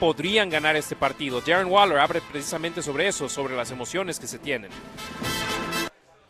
podrían 0.00 0.48
ganar 0.48 0.74
este 0.74 0.96
partido. 0.96 1.42
Darren 1.42 1.68
Waller 1.68 1.98
abre 1.98 2.22
precisamente 2.32 2.82
sobre 2.82 3.06
eso, 3.06 3.28
sobre 3.28 3.54
las 3.54 3.70
emociones 3.70 4.18
que 4.18 4.26
se 4.26 4.38
tienen. 4.38 4.70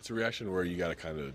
It's 0.00 0.10
a 0.10 0.14
reaction 0.14 0.52
where 0.52 0.68
you 0.68 0.76
got 0.76 0.88
to 0.88 0.96
kind 0.96 1.20
of 1.20 1.34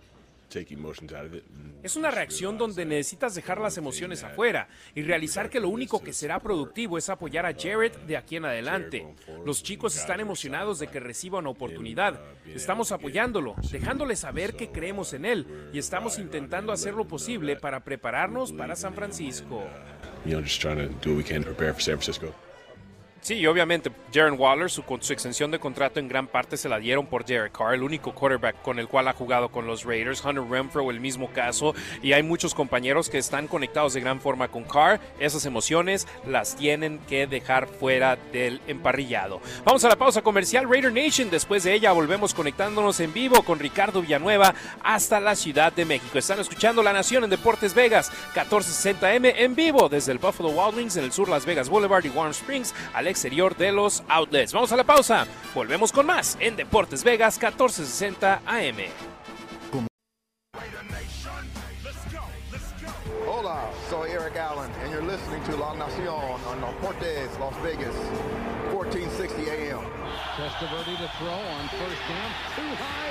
take 0.49 0.73
emotions 0.73 1.13
out 1.13 1.25
of 1.25 1.33
it. 1.33 1.43
and 1.55 1.83
Es 1.83 1.95
una 1.95 2.11
reacción 2.11 2.57
donde 2.57 2.85
necesitas 2.85 3.35
dejar 3.35 3.59
las 3.59 3.77
emociones 3.77 4.23
afuera 4.23 4.67
y 4.95 5.03
realizar 5.03 5.49
que 5.49 5.59
lo 5.59 5.69
único 5.69 6.03
que 6.03 6.13
será 6.13 6.39
productivo 6.39 6.97
es 6.97 7.09
apoyar 7.09 7.45
a 7.45 7.53
Jared 7.53 7.91
de 8.07 8.17
aquí 8.17 8.35
en 8.35 8.45
adelante. 8.45 9.07
Los 9.45 9.63
chicos 9.63 9.95
están 9.95 10.19
emocionados 10.19 10.79
de 10.79 10.87
que 10.87 10.99
reciba 10.99 11.39
una 11.39 11.49
oportunidad. 11.49 12.19
Estamos 12.45 12.91
apoyándolo, 12.91 13.55
dejándole 13.71 14.15
saber 14.15 14.55
que 14.55 14.69
creemos 14.69 15.13
en 15.13 15.25
él 15.25 15.69
y 15.73 15.79
estamos 15.79 16.19
intentando 16.19 16.71
hacer 16.71 16.93
lo 16.93 17.07
posible 17.07 17.55
para 17.55 17.83
prepararnos 17.83 18.51
para 18.51 18.75
San 18.75 18.93
Francisco. 18.93 19.63
Sí, 23.27 23.33
y 23.33 23.45
obviamente 23.45 23.91
Jaren 24.13 24.39
Waller, 24.39 24.71
su, 24.71 24.85
su 25.01 25.11
extensión 25.11 25.51
de 25.51 25.59
contrato 25.59 25.99
en 25.99 26.07
gran 26.07 26.27
parte 26.27 26.55
se 26.55 26.69
la 26.69 26.79
dieron 26.79 27.07
por 27.07 27.25
Derek 27.25 27.51
Carr, 27.51 27.73
el 27.73 27.83
único 27.83 28.15
quarterback 28.15 28.61
con 28.61 28.79
el 28.79 28.87
cual 28.87 29.09
ha 29.09 29.13
jugado 29.13 29.49
con 29.49 29.67
los 29.67 29.83
Raiders. 29.83 30.23
Hunter 30.23 30.45
Renfro, 30.49 30.89
el 30.89 31.01
mismo 31.01 31.29
caso. 31.33 31.75
Y 32.01 32.13
hay 32.13 32.23
muchos 32.23 32.55
compañeros 32.55 33.09
que 33.09 33.17
están 33.17 33.49
conectados 33.49 33.93
de 33.93 33.99
gran 33.99 34.21
forma 34.21 34.47
con 34.47 34.63
Carr. 34.63 35.01
Esas 35.19 35.45
emociones 35.45 36.07
las 36.25 36.55
tienen 36.55 36.99
que 36.99 37.27
dejar 37.27 37.67
fuera 37.67 38.15
del 38.31 38.61
emparrillado. 38.65 39.41
Vamos 39.65 39.83
a 39.83 39.89
la 39.89 39.97
pausa 39.97 40.21
comercial 40.21 40.69
Raider 40.69 40.93
Nation. 40.93 41.29
Después 41.29 41.65
de 41.65 41.73
ella 41.73 41.91
volvemos 41.91 42.33
conectándonos 42.33 42.97
en 43.01 43.11
vivo 43.11 43.43
con 43.43 43.59
Ricardo 43.59 44.01
Villanueva 44.01 44.55
hasta 44.81 45.19
la 45.19 45.35
Ciudad 45.35 45.73
de 45.73 45.83
México. 45.83 46.17
Están 46.17 46.39
escuchando 46.39 46.81
La 46.81 46.93
Nación 46.93 47.25
en 47.25 47.29
Deportes 47.29 47.73
Vegas, 47.73 48.09
1460M 48.35 49.33
en 49.35 49.53
vivo 49.53 49.89
desde 49.89 50.13
el 50.13 50.17
Buffalo 50.17 50.47
Wild 50.47 50.77
Wings 50.77 50.95
en 50.95 51.03
el 51.03 51.11
sur 51.11 51.27
Las 51.27 51.45
Vegas 51.45 51.67
Boulevard 51.67 52.05
y 52.05 52.09
Warm 52.09 52.31
Springs 52.31 52.73
al 52.93 53.16
exterior 53.17 53.57
de 53.57 53.71
los 53.71 54.03
outlets. 54.09 54.53
Vamos 54.53 54.71
a 54.71 54.75
la 54.75 54.83
pausa. 54.83 55.25
Volvemos 55.55 55.91
con 55.91 56.05
más 56.05 56.37
en 56.39 56.55
Deportes 56.55 57.03
Vegas 57.03 57.41
1460 57.41 58.41
AM. 58.45 58.77
Hola, 63.27 63.71
soy 63.89 64.11
Eric 64.11 64.37
Allen, 64.37 64.71
and 64.83 64.91
you're 64.91 65.01
listening 65.01 65.41
to 65.45 65.57
La 65.57 65.73
Nacion 65.73 66.39
on 66.45 66.61
Deportes 66.61 67.29
Las 67.39 67.55
Vegas, 67.63 67.95
1460 68.71 69.49
AM. 69.49 69.81
Testaverde 70.37 70.95
to 70.97 71.09
throw 71.17 71.33
on 71.33 71.67
first 71.69 72.03
down. 72.07 72.31
Too 72.55 72.75
high. 72.75 73.06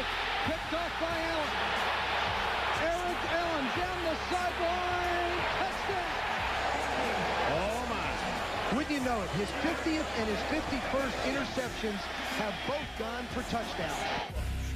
Know 9.07 9.23
it, 9.23 9.31
his 9.39 9.49
50th 9.63 10.05
and 10.19 10.29
his 10.29 10.39
51st 10.51 11.15
interceptions 11.31 12.01
have 12.43 12.53
both 12.67 12.99
gone 12.99 13.25
for 13.27 13.43
touchdowns. 13.49 13.95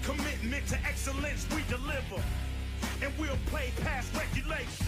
Commitment 0.05 0.65
to 0.69 0.78
excellence 0.86 1.48
we 1.52 1.62
deliver. 1.69 2.23
And 3.02 3.12
we'll 3.19 3.36
play 3.47 3.73
past 3.82 4.15
regulation. 4.15 4.86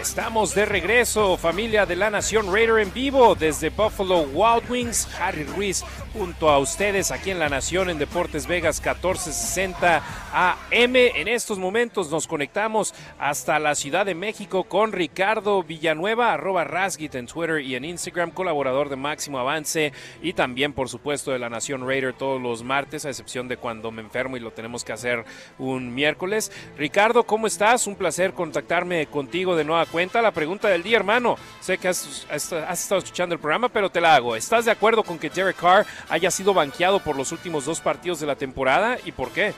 Estamos 0.00 0.54
de 0.54 0.64
regreso, 0.64 1.36
familia 1.36 1.84
de 1.84 1.94
la 1.94 2.10
Nación 2.10 2.52
Raider 2.52 2.78
en 2.78 2.92
vivo 2.92 3.34
desde 3.34 3.70
Buffalo 3.70 4.22
Wild 4.22 4.70
Wings. 4.70 5.08
Harry 5.20 5.44
Ruiz 5.44 5.84
junto 6.12 6.48
a 6.48 6.58
ustedes 6.58 7.10
aquí 7.10 7.30
en 7.30 7.38
la 7.38 7.48
Nación 7.48 7.90
en 7.90 7.98
Deportes 7.98 8.46
Vegas 8.46 8.80
1460 8.80 10.02
AM. 10.32 10.96
En 10.96 11.28
estos 11.28 11.58
momentos 11.58 12.10
nos 12.10 12.26
conectamos 12.26 12.94
hasta 13.18 13.58
la 13.58 13.74
Ciudad 13.74 14.06
de 14.06 14.14
México 14.14 14.64
con 14.64 14.92
Ricardo 14.92 15.62
Villanueva, 15.62 16.32
arroba 16.32 16.64
Rasgit 16.64 17.14
en 17.14 17.26
Twitter 17.26 17.60
y 17.60 17.74
en 17.74 17.84
Instagram, 17.84 18.30
colaborador 18.30 18.88
de 18.88 18.96
Máximo 18.96 19.38
Avance 19.38 19.92
y 20.22 20.32
también, 20.32 20.72
por 20.72 20.88
supuesto, 20.88 21.30
de 21.30 21.38
la 21.38 21.50
Nación 21.50 21.86
Raider 21.86 22.14
todos 22.14 22.40
los 22.40 22.64
martes, 22.64 23.04
a 23.04 23.10
excepción 23.10 23.48
de 23.48 23.56
cuando 23.56 23.90
me 23.90 24.02
enfermo 24.02 24.36
y 24.36 24.40
lo 24.40 24.50
tenemos 24.50 24.84
que 24.84 24.92
hacer 24.92 25.24
un 25.58 25.94
miércoles. 25.94 26.50
Ricardo, 26.76 27.24
¿cómo 27.24 27.46
estás? 27.46 27.59
Un 27.60 27.94
placer 27.94 28.32
contactarme 28.32 29.06
contigo 29.08 29.54
de 29.54 29.64
nueva 29.64 29.84
cuenta. 29.84 30.22
La 30.22 30.30
pregunta 30.30 30.68
del 30.68 30.82
día, 30.82 30.96
hermano. 30.96 31.36
Sé 31.60 31.76
que 31.76 31.88
has 31.88 32.26
estado 32.30 33.00
escuchando 33.00 33.34
el 33.34 33.38
programa, 33.38 33.68
pero 33.68 33.90
te 33.90 34.00
la 34.00 34.14
hago. 34.14 34.34
¿Estás 34.34 34.64
de 34.64 34.70
acuerdo 34.70 35.02
con 35.02 35.18
que 35.18 35.28
Derek 35.28 35.56
Carr 35.56 35.84
haya 36.08 36.30
sido 36.30 36.54
banqueado 36.54 37.00
por 37.00 37.16
los 37.16 37.32
últimos 37.32 37.66
dos 37.66 37.82
partidos 37.82 38.18
de 38.18 38.26
la 38.26 38.34
temporada 38.34 38.96
y 39.04 39.12
por 39.12 39.30
qué? 39.32 39.52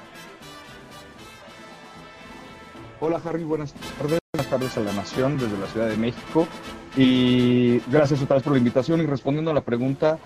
Hola 2.98 3.20
Harry, 3.24 3.44
buenas 3.44 3.72
tardes. 3.72 4.18
Buenas 4.32 4.50
tardes 4.50 4.76
a 4.76 4.80
la 4.80 4.92
Nación 4.94 5.38
desde 5.38 5.56
la 5.56 5.68
Ciudad 5.68 5.88
de 5.88 5.96
México. 5.96 6.48
Y 6.96 7.78
gracias 7.88 8.20
otra 8.20 8.34
vez 8.34 8.42
por 8.42 8.54
la 8.54 8.58
invitación. 8.58 9.00
Y 9.00 9.06
respondiendo 9.06 9.52
a 9.52 9.54
la 9.54 9.60
pregunta, 9.60 10.18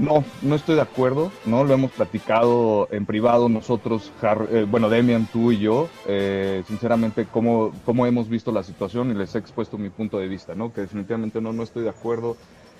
no, 0.00 0.24
no 0.42 0.54
estoy 0.54 0.76
de 0.76 0.80
acuerdo. 0.82 1.30
No 1.44 1.64
lo 1.64 1.74
hemos 1.74 1.92
platicado 1.92 2.88
en 2.90 3.06
privado 3.06 3.48
nosotros, 3.48 4.12
Har- 4.20 4.48
eh, 4.50 4.64
bueno, 4.64 4.88
Demian, 4.88 5.26
tú 5.30 5.52
y 5.52 5.58
yo. 5.58 5.88
eh, 6.06 6.62
sinceramente, 6.66 7.26
cómo, 7.28 7.72
cómo 7.84 8.06
hemos 8.06 8.28
visto 8.28 8.52
la 8.52 8.62
situación 8.62 9.10
y 9.10 9.14
les 9.14 9.34
he 9.34 9.38
expuesto 9.38 9.78
mi 9.78 9.90
punto 9.90 10.18
de 10.18 10.28
vista, 10.28 10.54
¿no? 10.54 10.72
Que 10.72 10.82
definitivamente 10.82 11.40
no, 11.40 11.52
no 11.52 11.62
estoy 11.62 11.82
de 11.84 11.90
acuerdo 11.90 12.36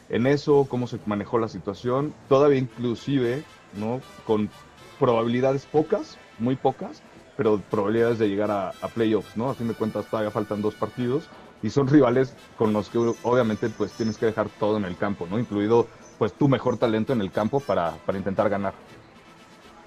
en 0.08 0.26
eso, 0.26 0.66
cómo 0.68 0.86
se 0.86 0.98
manejó 1.04 1.38
la 1.38 1.48
situación. 1.48 2.14
Todavía 2.28 2.58
inclusive, 2.58 3.44
¿no? 3.72 4.00
Con 4.24 4.50
probabilidades 4.98 5.66
pocas, 5.66 6.18
muy 6.38 6.56
pocas, 6.56 7.02
pero 7.36 7.62
probabilidades 7.70 8.18
de 8.18 8.28
llegar 8.28 8.50
a, 8.50 8.68
a 8.80 8.88
playoffs, 8.88 9.36
¿no? 9.36 9.50
A 9.50 9.54
fin 9.54 9.68
de 9.68 9.74
cuentas 9.74 10.08
todavía 10.08 10.30
faltan 10.30 10.60
dos 10.62 10.74
partidos 10.76 11.30
y 11.62 11.70
son 11.70 11.86
rivales 11.88 12.36
con 12.56 12.72
los 12.72 12.90
que 12.90 12.98
obviamente 12.98 13.70
pues 13.70 13.94
tienes 13.94 14.18
que 14.18 14.26
dejar 14.26 14.50
todo 14.50 14.76
en 14.76 14.84
el 14.84 14.96
campo, 14.96 15.26
¿no? 15.26 15.38
Incluido 15.38 15.88
pues 16.20 16.34
tu 16.34 16.50
mejor 16.50 16.76
talento 16.76 17.14
en 17.14 17.22
el 17.22 17.30
campo 17.30 17.60
para, 17.60 17.92
para 18.04 18.18
intentar 18.18 18.50
ganar. 18.50 18.74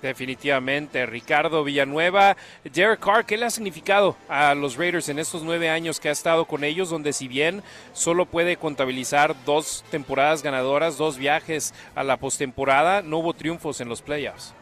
Definitivamente, 0.01 1.05
Ricardo 1.05 1.64
Villanueva. 1.64 2.35
Derek 2.64 3.01
Carr, 3.01 3.23
¿qué 3.23 3.38
le 3.38 3.45
ha 3.45 3.51
significado 3.51 4.18
a 4.27 4.55
los 4.55 4.76
Raiders 4.76 5.10
en 5.10 5.19
estos 5.19 5.43
nueve 5.43 5.69
años 5.69 5.99
que 5.99 6.10
ha 6.10 6.11
estado 6.11 6.45
con 6.45 6.64
ellos, 6.64 6.89
donde 6.89 7.14
si 7.14 7.27
bien 7.27 7.61
solo 7.93 8.26
puede 8.26 8.57
contabilizar 8.57 9.35
dos 9.45 9.85
temporadas 9.91 10.41
ganadoras, 10.41 10.97
dos 10.97 11.19
viajes 11.19 11.72
a 11.93 12.03
la 12.03 12.18
postemporada, 12.18 13.03
no 13.03 13.19
hubo 13.19 13.35
triunfos 13.35 13.80
en 13.80 13.89
los 13.89 14.01
playoffs? 14.01 14.55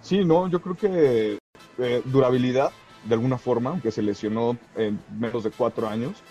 Sí, 0.00 0.24
no, 0.24 0.48
yo 0.48 0.62
creo 0.62 0.74
que 0.74 1.38
eh, 1.76 2.02
durabilidad, 2.06 2.72
de 3.04 3.14
alguna 3.14 3.36
forma, 3.36 3.68
aunque 3.68 3.90
se 3.90 4.00
lesionó 4.00 4.56
en 4.74 4.98
menos 5.18 5.44
de 5.44 5.50
cuatro 5.50 5.86
años, 5.86 6.22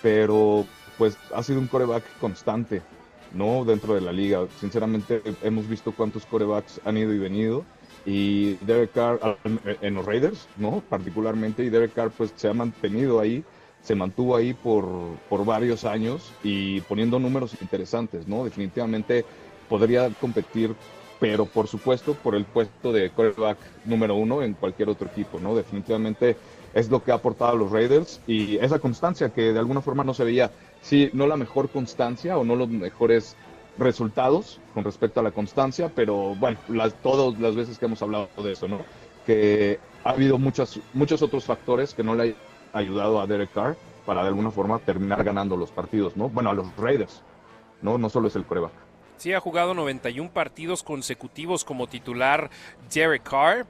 pero 0.00 0.70
pues 0.96 1.20
ha 1.32 1.42
sido 1.42 1.60
un 1.60 1.68
coreback 1.68 2.16
constante, 2.16 2.86
¿no? 3.30 3.64
Dentro 3.64 3.94
de 3.94 4.00
la 4.00 4.12
liga. 4.12 4.48
Sinceramente, 4.54 5.22
hemos 5.40 5.68
visto 5.68 5.94
cuántos 5.94 6.26
corebacks 6.26 6.80
han 6.84 6.96
ido 6.96 7.12
y 7.14 7.18
venido. 7.18 7.68
Y 8.04 8.56
Derek 8.64 8.92
Carr 8.92 9.40
en- 9.80 9.94
los 9.94 10.06
Raiders, 10.06 10.50
¿no? 10.54 10.82
Particularmente, 10.88 11.64
y 11.64 11.70
Derek 11.70 11.92
Carr 11.92 12.14
pues 12.14 12.32
se 12.36 12.48
ha 12.48 12.54
mantenido 12.54 13.20
ahí, 13.20 13.46
se 13.80 13.94
mantuvo 13.94 14.36
ahí 14.36 14.54
por, 14.54 15.20
por 15.28 15.44
varios 15.44 15.84
años 15.84 16.36
y 16.42 16.80
poniendo 16.82 17.18
números 17.18 17.56
interesantes, 17.60 18.26
¿no? 18.26 18.44
Definitivamente 18.44 19.26
podría 19.66 20.12
competir 20.14 20.76
pero 21.18 21.50
por 21.50 21.66
supuesto 21.66 22.16
por 22.20 22.36
el 22.36 22.46
puesto 22.46 22.92
de 22.92 23.12
quarterback 23.12 23.64
número 23.82 24.14
uno 24.14 24.42
en 24.42 24.54
cualquier 24.54 24.88
otro 24.88 25.08
equipo, 25.08 25.40
¿no? 25.40 25.56
Definitivamente 25.56 26.38
es 26.74 26.90
lo 26.90 27.02
que 27.02 27.12
ha 27.12 27.16
aportado 27.16 27.52
a 27.52 27.54
los 27.54 27.70
Raiders 27.70 28.20
y 28.26 28.56
esa 28.58 28.78
constancia 28.78 29.30
que 29.30 29.52
de 29.52 29.58
alguna 29.58 29.80
forma 29.80 30.04
no 30.04 30.14
se 30.14 30.24
veía, 30.24 30.50
sí, 30.80 31.10
no 31.12 31.26
la 31.26 31.36
mejor 31.36 31.68
constancia 31.68 32.38
o 32.38 32.44
no 32.44 32.56
los 32.56 32.68
mejores 32.68 33.36
resultados 33.78 34.60
con 34.74 34.84
respecto 34.84 35.20
a 35.20 35.22
la 35.22 35.30
constancia, 35.30 35.90
pero 35.94 36.34
bueno, 36.34 36.58
todas 37.02 37.38
las 37.40 37.54
veces 37.54 37.78
que 37.78 37.86
hemos 37.86 38.02
hablado 38.02 38.28
de 38.42 38.52
eso, 38.52 38.68
¿no? 38.68 38.80
Que 39.24 39.78
ha 40.04 40.10
habido 40.10 40.38
muchas, 40.38 40.80
muchos 40.94 41.22
otros 41.22 41.44
factores 41.44 41.94
que 41.94 42.02
no 42.02 42.14
le 42.14 42.22
han 42.22 42.34
ayudado 42.72 43.20
a 43.20 43.26
Derek 43.26 43.52
Carr 43.52 43.76
para 44.04 44.22
de 44.22 44.28
alguna 44.28 44.50
forma 44.50 44.78
terminar 44.78 45.22
ganando 45.22 45.56
los 45.56 45.70
partidos, 45.70 46.16
¿no? 46.16 46.28
Bueno, 46.28 46.50
a 46.50 46.54
los 46.54 46.74
Raiders, 46.76 47.22
¿no? 47.82 47.98
No 47.98 48.08
solo 48.08 48.28
es 48.28 48.36
el 48.36 48.44
coreback. 48.44 48.72
Sí, 49.18 49.32
ha 49.32 49.40
jugado 49.40 49.74
91 49.74 50.30
partidos 50.32 50.82
consecutivos 50.82 51.64
como 51.64 51.88
titular 51.88 52.50
Derek 52.92 53.24
Carr. 53.24 53.66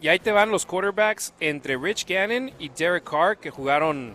Y 0.00 0.08
ahí 0.08 0.18
te 0.18 0.30
van 0.30 0.50
los 0.50 0.64
quarterbacks 0.64 1.32
entre 1.40 1.76
Rich 1.76 2.06
Gannon 2.06 2.52
y 2.58 2.68
Derek 2.68 3.04
Carr 3.04 3.36
que 3.36 3.50
jugaron 3.50 4.14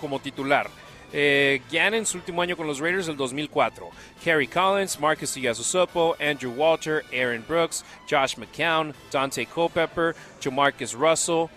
como 0.00 0.20
titular. 0.20 0.68
Eh, 1.12 1.62
Gannon, 1.72 2.06
su 2.06 2.18
último 2.18 2.42
año 2.42 2.56
con 2.56 2.66
los 2.66 2.78
Raiders, 2.80 3.08
el 3.08 3.16
2004. 3.16 3.90
Harry 4.26 4.46
Collins, 4.46 5.00
Marcus 5.00 5.36
Iasusopo, 5.36 6.14
Andrew 6.20 6.52
Walter, 6.52 7.02
Aaron 7.12 7.42
Brooks, 7.46 7.82
Josh 8.08 8.36
McCown, 8.36 8.94
Dante 9.10 9.46
Culpepper, 9.46 10.14
Jamarcus 10.40 10.94
Russell, 10.94 11.50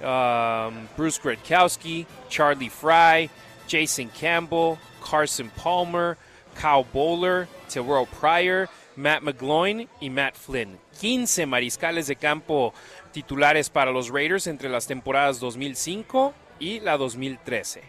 um, 0.00 0.88
Bruce 0.96 1.18
Gradkowski, 1.18 2.06
Charlie 2.28 2.70
Fry, 2.70 3.28
Jason 3.68 4.08
Campbell, 4.08 4.78
Carson 5.02 5.50
Palmer, 5.56 6.16
Kyle 6.56 6.84
Bowler, 6.84 7.46
Terrell 7.68 8.06
Pryor, 8.06 8.68
Matt 8.98 9.22
McGloin 9.22 9.88
y 10.00 10.10
Matt 10.10 10.34
Flynn. 10.34 10.76
15 11.00 11.46
mariscales 11.46 12.08
de 12.08 12.16
campo 12.16 12.74
titulares 13.12 13.70
para 13.70 13.92
los 13.92 14.10
Raiders 14.10 14.48
entre 14.48 14.68
las 14.68 14.88
temporadas 14.88 15.38
2005 15.38 16.34
y 16.58 16.80
la 16.80 16.96
2013. 16.96 17.82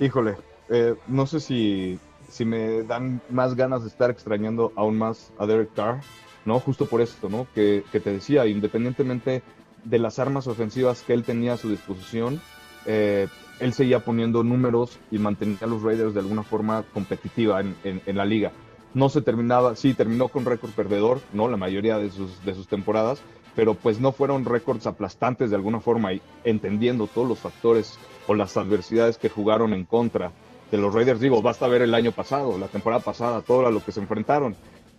Híjole, 0.00 0.36
eh, 0.68 0.94
no 1.06 1.26
sé 1.26 1.40
si, 1.40 1.98
si 2.28 2.44
me 2.44 2.82
dan 2.82 3.22
más 3.30 3.54
ganas 3.54 3.82
de 3.82 3.88
estar 3.88 4.10
extrañando 4.10 4.72
aún 4.76 4.98
más 4.98 5.32
a 5.38 5.46
Derek 5.46 5.72
Carr, 5.74 6.02
¿no? 6.44 6.60
Justo 6.60 6.86
por 6.86 7.00
esto, 7.00 7.30
¿no? 7.30 7.46
Que, 7.54 7.84
que 7.90 8.00
te 8.00 8.12
decía, 8.12 8.44
independientemente 8.44 9.42
de 9.82 9.98
las 9.98 10.18
armas 10.18 10.46
ofensivas 10.46 11.00
que 11.00 11.14
él 11.14 11.24
tenía 11.24 11.54
a 11.54 11.56
su 11.56 11.70
disposición, 11.70 12.42
eh, 12.84 13.28
él 13.60 13.72
seguía 13.72 14.00
poniendo 14.00 14.42
números 14.42 14.98
y 15.10 15.18
mantenía 15.18 15.58
a 15.62 15.66
los 15.66 15.82
Raiders 15.82 16.14
de 16.14 16.20
alguna 16.20 16.42
forma 16.42 16.84
competitiva 16.92 17.60
en, 17.60 18.02
la 18.06 18.24
liga. 18.24 18.52
No 18.94 19.08
se 19.08 19.22
terminaba, 19.22 19.76
sí, 19.76 19.94
terminó 19.94 20.28
con 20.28 20.44
récord 20.44 20.70
perdedor, 20.70 21.20
¿no? 21.32 21.48
La 21.48 21.56
mayoría 21.56 21.98
de 21.98 22.10
sus, 22.10 22.40
temporadas, 22.68 23.22
pero 23.56 23.74
pues 23.74 24.00
no 24.00 24.12
fueron 24.12 24.44
récords 24.44 24.86
aplastantes 24.86 25.50
de 25.50 25.56
alguna 25.56 25.80
forma 25.80 26.12
y 26.12 26.22
entendiendo 26.44 27.06
todos 27.06 27.28
los 27.28 27.38
factores 27.38 27.98
o 28.26 28.34
las 28.34 28.56
adversidades 28.56 29.18
que 29.18 29.28
jugaron 29.28 29.72
en 29.72 29.84
contra 29.84 30.32
de 30.70 30.78
los 30.78 30.94
Raiders. 30.94 31.20
Digo, 31.20 31.42
basta 31.42 31.66
ver 31.66 31.82
el 31.82 31.94
año 31.94 32.12
pasado, 32.12 32.56
la 32.58 32.68
temporada 32.68 33.02
pasada, 33.02 33.42
todo 33.42 33.70
lo 33.70 33.84
que 33.84 33.92
se 33.92 34.00
enfrentaron. 34.00 34.54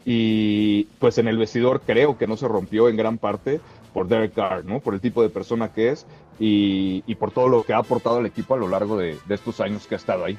Y 0.06 0.84
pues 1.00 1.18
en 1.18 1.28
el 1.28 1.38
vestidor 1.38 1.82
creo 1.82 2.18
que 2.18 2.28
no 2.28 2.38
se 2.38 2.48
rompió 2.48 2.90
en 2.90 2.96
gran 2.96 3.18
parte 3.18 3.60
por 3.96 4.10
Derek 4.10 4.34
Carr, 4.34 4.66
¿no? 4.66 4.82
Por 4.82 4.94
el 4.94 5.00
tipo 5.00 5.24
de 5.24 5.30
persona 5.30 5.72
que 5.72 5.90
es 5.90 6.06
y, 6.38 7.02
y 7.08 7.16
por 7.16 7.32
todo 7.32 7.48
lo 7.48 7.64
que 7.64 7.72
ha 7.72 7.78
aportado 7.78 8.18
al 8.18 8.26
equipo 8.26 8.54
a 8.54 8.58
lo 8.58 8.68
largo 8.68 8.98
de, 8.98 9.18
de 9.26 9.36
estos 9.36 9.62
años 9.62 9.88
que 9.88 9.96
ha 9.96 9.98
estado 9.98 10.26
ahí. 10.26 10.38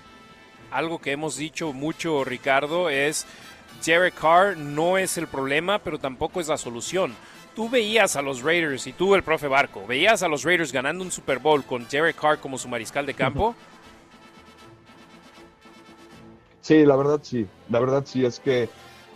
Algo 0.71 0.99
que 0.99 1.13
hemos 1.13 1.39
dicho 1.39 1.73
mucho, 1.73 2.23
Ricardo, 2.23 2.91
es 2.91 3.27
Derek 3.83 4.13
Carr 4.15 4.59
no 4.59 4.99
es 4.99 5.17
el 5.17 5.27
problema, 5.27 5.79
pero 5.79 5.99
tampoco 5.99 6.39
es 6.39 6.49
la 6.49 6.59
solución. 6.59 7.15
Tú 7.55 7.71
veías 7.71 8.15
a 8.17 8.21
los 8.21 8.43
Raiders 8.43 8.87
y 8.87 8.93
tú, 8.93 9.15
el 9.15 9.23
profe 9.23 9.49
Barco, 9.49 9.87
veías 9.87 10.23
a 10.23 10.29
los 10.29 10.45
Raiders 10.45 10.71
ganando 10.71 11.03
un 11.03 11.11
Super 11.11 11.39
Bowl 11.39 11.65
con 11.65 11.89
Derek 11.89 12.17
Carr 12.17 12.39
como 12.39 12.59
su 12.59 12.69
mariscal 12.69 13.07
de 13.07 13.15
campo. 13.15 13.55
Sí, 16.67 16.85
la 16.85 16.97
verdad 16.97 17.21
sí. 17.23 17.47
La 17.71 17.79
verdad 17.79 18.03
sí 18.05 18.25
es 18.25 18.41
que, 18.41 18.69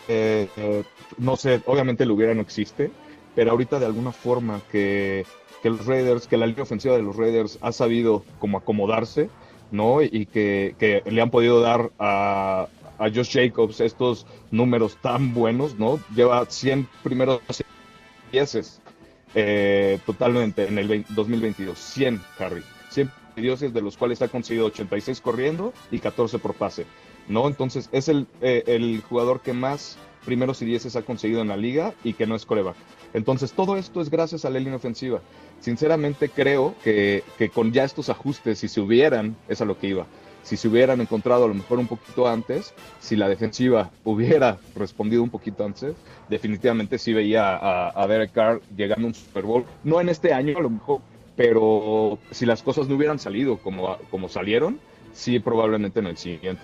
eh, 0.07 0.49
eh, 0.57 0.85
no 1.19 1.37
sé, 1.37 1.61
obviamente 1.67 2.05
el 2.05 2.12
hubiera 2.12 2.33
no 2.33 2.43
existe, 2.43 2.93
pero 3.41 3.53
ahorita 3.53 3.79
de 3.79 3.87
alguna 3.87 4.12
forma 4.12 4.61
que, 4.71 5.25
que 5.62 5.71
los 5.71 5.87
Raiders, 5.87 6.27
que 6.27 6.37
la 6.37 6.45
línea 6.45 6.62
ofensiva 6.62 6.95
de 6.95 7.03
los 7.03 7.17
Raiders 7.17 7.57
ha 7.62 7.73
sabido 7.73 8.23
como 8.39 8.59
acomodarse, 8.59 9.31
¿no? 9.71 10.03
Y 10.03 10.27
que, 10.27 10.75
que 10.79 11.03
le 11.11 11.23
han 11.23 11.31
podido 11.31 11.62
dar 11.62 11.91
a, 11.99 12.69
a 12.99 13.05
Josh 13.09 13.33
Jacobs 13.33 13.81
estos 13.81 14.27
números 14.51 14.99
tan 15.01 15.33
buenos, 15.33 15.79
¿no? 15.79 15.99
Lleva 16.15 16.45
100 16.45 16.87
primeros 17.03 17.41
dieces 18.31 18.83
eh, 19.35 19.99
totalmente 20.05 20.69
en 20.69 20.77
el 20.77 20.87
20 20.89 21.15
2022. 21.15 21.79
100, 21.79 22.21
Harry. 22.41 22.62
100 22.91 23.11
dioses 23.37 23.73
de 23.73 23.81
los 23.81 23.97
cuales 23.97 24.21
ha 24.21 24.29
conseguido 24.29 24.67
86 24.67 25.19
corriendo 25.23 25.73
y 25.91 26.01
14 26.01 26.39
por 26.41 26.53
pase. 26.53 26.85
¿no? 27.27 27.49
Entonces 27.49 27.89
es 27.93 28.09
el, 28.09 28.27
eh, 28.43 28.65
el 28.67 29.01
jugador 29.09 29.41
que 29.41 29.55
más 29.55 29.97
primeros 30.27 30.61
y 30.61 30.67
dieces 30.67 30.95
ha 30.97 31.03
conseguido 31.03 31.41
en 31.41 31.49
la 31.49 31.57
liga 31.57 31.95
y 32.05 32.12
que 32.12 32.27
no 32.27 32.35
es 32.35 32.45
coreback. 32.45 32.77
Entonces 33.12 33.53
todo 33.53 33.77
esto 33.77 34.01
es 34.01 34.11
gracias 34.11 34.45
a 34.45 34.51
la 34.51 34.59
línea 34.59 34.77
ofensiva. 34.77 35.20
Sinceramente 35.61 36.28
creo 36.28 36.74
que, 36.82 37.23
con 37.53 37.73
ya 37.73 37.85
estos 37.85 38.09
ajustes, 38.09 38.59
si 38.59 38.69
se 38.69 38.81
hubieran, 38.81 39.37
es 39.49 39.61
a 39.61 39.65
lo 39.65 39.78
que 39.78 39.89
iba, 39.89 40.07
si 40.43 40.57
se 40.57 40.69
hubieran 40.69 41.01
encontrado 41.01 41.45
a 41.45 41.49
lo 41.49 41.55
mejor 41.55 41.78
un 41.78 41.87
poquito 41.87 42.27
antes, 42.27 42.73
si 42.99 43.16
la 43.16 43.28
defensiva 43.28 43.91
hubiera 44.05 44.59
respondido 44.74 45.23
un 45.23 45.31
poquito 45.31 45.65
antes, 45.65 45.95
definitivamente 46.28 46.99
sí 46.99 47.12
veía 47.12 47.57
a, 47.57 48.03
a 48.03 48.07
Derek 48.07 48.32
Carr 48.32 48.61
llegando 48.77 49.07
a 49.07 49.09
un 49.09 49.15
Super 49.15 49.45
Bowl. 49.45 49.65
No 49.85 50.01
en 50.01 50.09
este 50.09 50.32
año 50.32 50.57
a 50.57 50.62
lo 50.62 50.70
mejor, 50.70 51.01
pero 51.37 52.19
si 52.31 52.47
las 52.47 52.62
cosas 52.62 52.89
no 52.89 52.97
hubieran 52.97 53.19
salido 53.19 53.59
como, 53.59 53.97
como 54.11 54.28
salieron, 54.28 54.78
sí 55.12 55.39
probablemente 55.41 56.01
en 56.01 56.07
el 56.07 56.16
siguiente. 56.16 56.62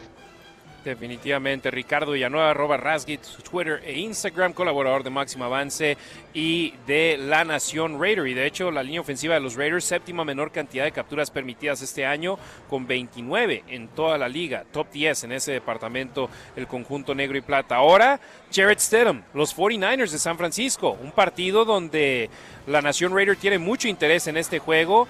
Definitivamente, 0.86 1.68
Ricardo 1.72 2.12
Villanueva, 2.12 2.50
arroba 2.50 2.76
Rasgit, 2.76 3.24
su 3.24 3.42
Twitter 3.42 3.82
e 3.84 3.98
Instagram, 3.98 4.52
colaborador 4.52 5.02
de 5.02 5.10
Máximo 5.10 5.44
Avance 5.44 5.96
y 6.32 6.74
de 6.86 7.16
La 7.18 7.44
Nación 7.44 8.00
Raider. 8.00 8.28
Y 8.28 8.34
de 8.34 8.46
hecho, 8.46 8.70
la 8.70 8.84
línea 8.84 9.00
ofensiva 9.00 9.34
de 9.34 9.40
los 9.40 9.56
Raiders, 9.56 9.84
séptima 9.84 10.24
menor 10.24 10.52
cantidad 10.52 10.84
de 10.84 10.92
capturas 10.92 11.32
permitidas 11.32 11.82
este 11.82 12.06
año, 12.06 12.38
con 12.70 12.86
29 12.86 13.64
en 13.66 13.88
toda 13.88 14.16
la 14.16 14.28
liga, 14.28 14.64
top 14.70 14.92
10 14.92 15.24
en 15.24 15.32
ese 15.32 15.50
departamento, 15.50 16.30
el 16.54 16.68
conjunto 16.68 17.16
negro 17.16 17.36
y 17.36 17.40
plata. 17.40 17.74
Ahora, 17.74 18.20
Jared 18.54 18.78
Stidham, 18.78 19.24
los 19.34 19.56
49ers 19.56 20.12
de 20.12 20.18
San 20.18 20.38
Francisco, 20.38 20.96
un 21.02 21.10
partido 21.10 21.64
donde 21.64 22.30
la 22.68 22.80
Nación 22.80 23.12
Raider 23.12 23.34
tiene 23.34 23.58
mucho 23.58 23.88
interés 23.88 24.28
en 24.28 24.36
este 24.36 24.60
juego, 24.60 25.08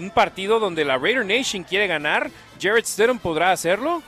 un 0.00 0.08
partido 0.08 0.58
donde 0.58 0.86
la 0.86 0.96
Raider 0.96 1.26
Nation 1.26 1.64
quiere 1.64 1.86
ganar. 1.86 2.30
Jared 2.58 2.86
Stidham 2.86 3.18
podrá 3.18 3.52
hacerlo. 3.52 4.02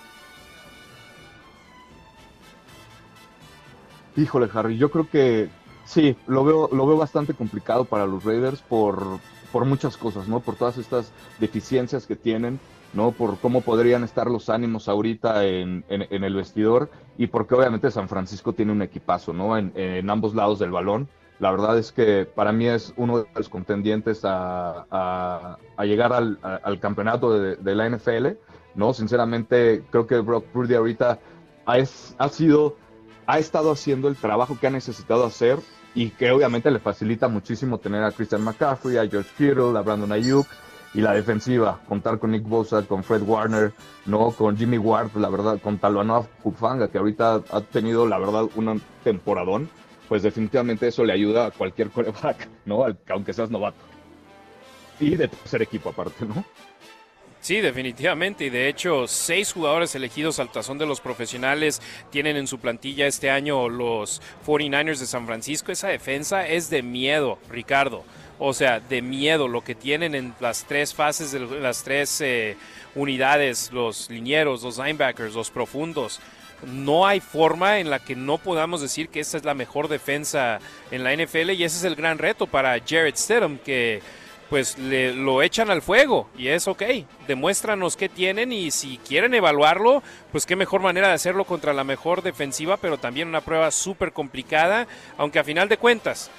Híjole, 4.21 4.51
Harry, 4.53 4.77
yo 4.77 4.91
creo 4.91 5.09
que 5.09 5.49
sí, 5.85 6.15
lo 6.27 6.45
veo, 6.45 6.69
lo 6.73 6.87
veo 6.87 6.99
bastante 6.99 7.33
complicado 7.33 7.87
para 7.87 8.07
los 8.07 8.23
Raiders 8.23 8.61
por, 8.61 9.19
por 9.51 9.65
muchas 9.65 9.97
cosas, 9.97 10.29
¿no? 10.29 10.41
Por 10.41 10.57
todas 10.57 10.77
estas 10.77 11.11
deficiencias 11.39 12.07
que 12.07 12.17
tienen, 12.17 12.61
¿no? 12.93 13.13
Por 13.13 13.39
cómo 13.39 13.63
podrían 13.63 14.05
estar 14.05 14.31
los 14.31 14.51
ánimos 14.51 14.89
ahorita 14.89 15.47
en, 15.47 15.85
en, 15.89 16.25
el 16.25 16.35
vestidor 16.35 16.91
y 17.17 17.29
porque 17.29 17.55
obviamente 17.55 17.91
San 17.91 18.09
Francisco 18.09 18.53
tiene 18.53 18.73
un 18.73 18.83
equipazo, 18.83 19.33
¿no? 19.33 19.57
En, 19.57 20.11
ambos 20.11 20.35
lados 20.35 20.59
del 20.59 20.71
balón. 20.71 21.09
La 21.39 21.51
verdad 21.51 21.79
es 21.79 21.91
que 21.91 22.27
para 22.27 22.53
mí 22.53 22.67
es 22.67 22.93
uno 22.99 23.21
de 23.21 23.27
los 23.35 23.49
contendientes 23.49 24.21
a, 24.25 25.57
a, 25.79 25.85
llegar 25.87 26.13
al, 26.13 26.81
campeonato 26.81 27.33
de, 27.33 27.75
la 27.75 27.89
NFL, 27.89 28.27
¿no? 28.75 28.93
Sinceramente, 28.93 29.83
creo 29.91 30.07
que 30.07 30.19
Brock 30.19 30.45
Purdy 30.47 30.75
ahorita 30.75 31.19
es, 31.75 32.15
ha 32.19 32.29
sido 32.29 32.77
ha 33.31 33.39
estado 33.39 33.71
haciendo 33.71 34.09
el 34.09 34.17
trabajo 34.17 34.59
que 34.59 34.67
ha 34.67 34.71
necesitado 34.71 35.25
hacer 35.25 35.59
y 35.95 36.11
que 36.11 36.33
obviamente 36.33 36.71
le 36.71 36.81
facilita 36.81 37.29
muchísimo 37.29 37.79
tener 37.79 38.03
a 38.03 38.11
Christian 38.11 38.43
McCaffrey, 38.43 38.97
a 38.97 39.09
George 39.09 39.31
Kittle, 39.39 39.79
a 39.79 39.83
Brandon 39.83 40.11
Ayuk 40.11 40.47
y 40.95 41.01
la 41.01 41.13
defensiva, 41.13 41.79
contar 41.89 42.19
con 42.19 42.33
Nick 42.33 42.43
Bosa, 42.43 42.83
con 42.83 43.05
Fred 43.05 43.23
Warner, 43.23 43.73
no 44.07 44.33
con 44.33 44.57
Jimmy 44.57 44.79
Ward, 44.79 45.15
la 45.15 45.29
verdad, 45.29 45.61
con 45.63 45.79
Talanoa 45.79 46.25
Fufanga, 46.43 46.89
que 46.89 46.99
ahorita 46.99 47.45
ha 47.53 47.61
tenido, 47.61 48.05
la 48.09 48.19
verdad, 48.19 48.47
un 48.57 48.83
temporadón, 49.05 49.69
pues 50.09 50.25
definitivamente 50.25 50.89
eso 50.89 51.05
le 51.05 51.13
ayuda 51.13 51.47
a 51.47 51.51
cualquier 51.53 51.91
coreback, 51.93 52.49
¿no? 52.65 52.85
Aunque 53.11 53.33
seas 53.33 53.51
novato. 53.51 53.79
Y 54.99 55.15
de 55.15 55.29
tercer 55.29 55.63
equipo 55.63 55.91
aparte, 55.91 56.27
¿no? 56.27 56.45
Sí, 57.41 57.61
definitivamente. 57.61 58.45
Y 58.45 58.51
de 58.51 58.69
hecho, 58.69 59.07
seis 59.07 59.53
jugadores 59.53 59.95
elegidos 59.95 60.39
al 60.39 60.53
tazón 60.53 60.77
de 60.77 60.87
los 60.87 61.01
profesionales 61.01 61.81
tienen 62.11 62.37
en 62.37 62.47
su 62.47 62.59
plantilla 62.59 63.07
este 63.07 63.31
año 63.31 63.69
los 63.69 64.21
49ers 64.47 64.99
de 64.99 65.07
San 65.07 65.27
Francisco. 65.27 65.73
Esa 65.73 65.89
defensa 65.89 66.47
es 66.47 66.69
de 66.69 66.83
miedo, 66.83 67.39
Ricardo. 67.49 68.05
O 68.39 68.53
sea, 68.53 68.81
de 68.81 69.03
miedo 69.03 69.49
lo 69.49 69.63
que 69.63 69.75
tienen 69.75 70.15
en 70.15 70.35
las 70.41 70.65
tres 70.65 70.95
fases 70.95 71.33
de 71.33 71.41
las 71.41 71.83
tres 71.83 72.21
eh, 72.21 72.57
unidades, 72.95 73.71
los 73.73 74.11
linieros, 74.11 74.63
los 74.63 74.79
linebackers, 74.79 75.35
los 75.35 75.51
profundos. 75.51 76.21
No 76.67 77.07
hay 77.07 77.21
forma 77.21 77.81
en 77.81 77.89
la 77.89 77.99
que 77.99 78.17
no 78.17 78.37
podamos 78.37 78.83
decir 78.83 79.09
que 79.09 79.21
esta 79.21 79.39
es 79.39 79.45
la 79.45 79.55
mejor 79.55 79.89
defensa 79.89 80.59
en 80.91 81.05
la 81.05 81.15
NFL 81.15 81.51
y 81.51 81.65
ese 81.65 81.79
es 81.79 81.85
el 81.85 81.97
gran 81.97 82.19
reto 82.19 82.47
para 82.47 82.79
Jared 82.81 83.17
Stidham 83.17 83.59
que 83.59 84.03
pues 84.51 84.77
le, 84.79 85.15
lo 85.15 85.43
echan 85.43 85.71
al 85.71 85.81
fuego 85.81 86.29
y 86.37 86.49
es 86.49 86.67
ok. 86.67 86.83
Demuéstranos 87.29 87.97
qué 87.97 88.09
tienen 88.09 88.53
y 88.53 88.73
si 88.73 88.99
quieren 88.99 89.33
evaluarlo, 89.33 90.03
pues 90.33 90.45
qué 90.45 90.57
mejor 90.57 90.81
manera 90.81 91.09
de 91.09 91.15
hacerlo 91.15 91.45
contra 91.45 91.73
la 91.73 91.85
mejor 91.85 92.21
defensiva, 92.21 92.77
pero 92.77 92.99
también 92.99 93.29
una 93.29 93.41
prueba 93.41 93.71
súper 93.71 94.13
complicada, 94.13 94.89
aunque 95.17 95.39
a 95.39 95.45
final 95.45 95.69
de 95.69 95.79
cuentas 95.79 96.31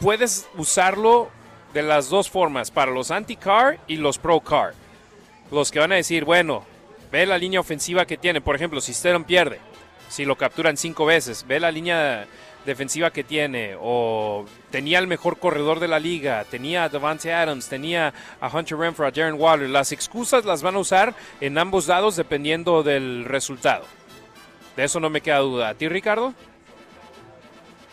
puedes 0.00 0.48
usarlo 0.56 1.28
de 1.74 1.82
las 1.82 2.08
dos 2.08 2.30
formas, 2.30 2.70
para 2.70 2.92
los 2.92 3.10
anti-car 3.10 3.78
y 3.86 3.96
los 3.96 4.18
pro-car. 4.18 4.72
Los 5.50 5.70
que 5.70 5.80
van 5.80 5.92
a 5.92 5.96
decir, 5.96 6.24
bueno, 6.24 6.64
ve 7.10 7.26
la 7.26 7.38
línea 7.38 7.60
ofensiva 7.60 8.06
que 8.06 8.16
tiene, 8.16 8.40
por 8.40 8.54
ejemplo, 8.54 8.80
si 8.80 8.94
Stedon 8.94 9.24
pierde, 9.24 9.60
si 10.08 10.24
lo 10.24 10.36
capturan 10.36 10.76
cinco 10.76 11.04
veces, 11.04 11.44
ve 11.46 11.60
la 11.60 11.70
línea 11.70 12.26
defensiva 12.66 13.10
que 13.10 13.24
tiene, 13.24 13.76
o 13.80 14.44
tenía 14.70 14.98
el 14.98 15.06
mejor 15.06 15.38
corredor 15.38 15.80
de 15.80 15.88
la 15.88 15.98
liga, 15.98 16.44
tenía 16.44 16.84
a 16.84 16.88
Devante 16.88 17.32
Adams, 17.32 17.68
tenía 17.68 18.12
a 18.40 18.48
Hunter 18.48 18.76
Renfro, 18.76 19.06
a 19.06 19.10
Darren 19.10 19.40
Waller. 19.40 19.70
Las 19.70 19.92
excusas 19.92 20.44
las 20.44 20.62
van 20.62 20.74
a 20.74 20.80
usar 20.80 21.14
en 21.40 21.56
ambos 21.56 21.88
lados 21.88 22.16
dependiendo 22.16 22.82
del 22.82 23.24
resultado. 23.24 23.84
De 24.76 24.84
eso 24.84 25.00
no 25.00 25.08
me 25.08 25.22
queda 25.22 25.38
duda. 25.38 25.70
¿A 25.70 25.74
ti, 25.74 25.88
Ricardo? 25.88 26.34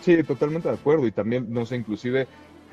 Sí, 0.02 0.22
totalmente 0.24 0.68
de 0.68 0.74
acuerdo. 0.74 1.08
Y 1.08 1.12
también, 1.12 1.46
no 1.50 1.66
sé, 1.66 1.78
inclusive 1.78 2.28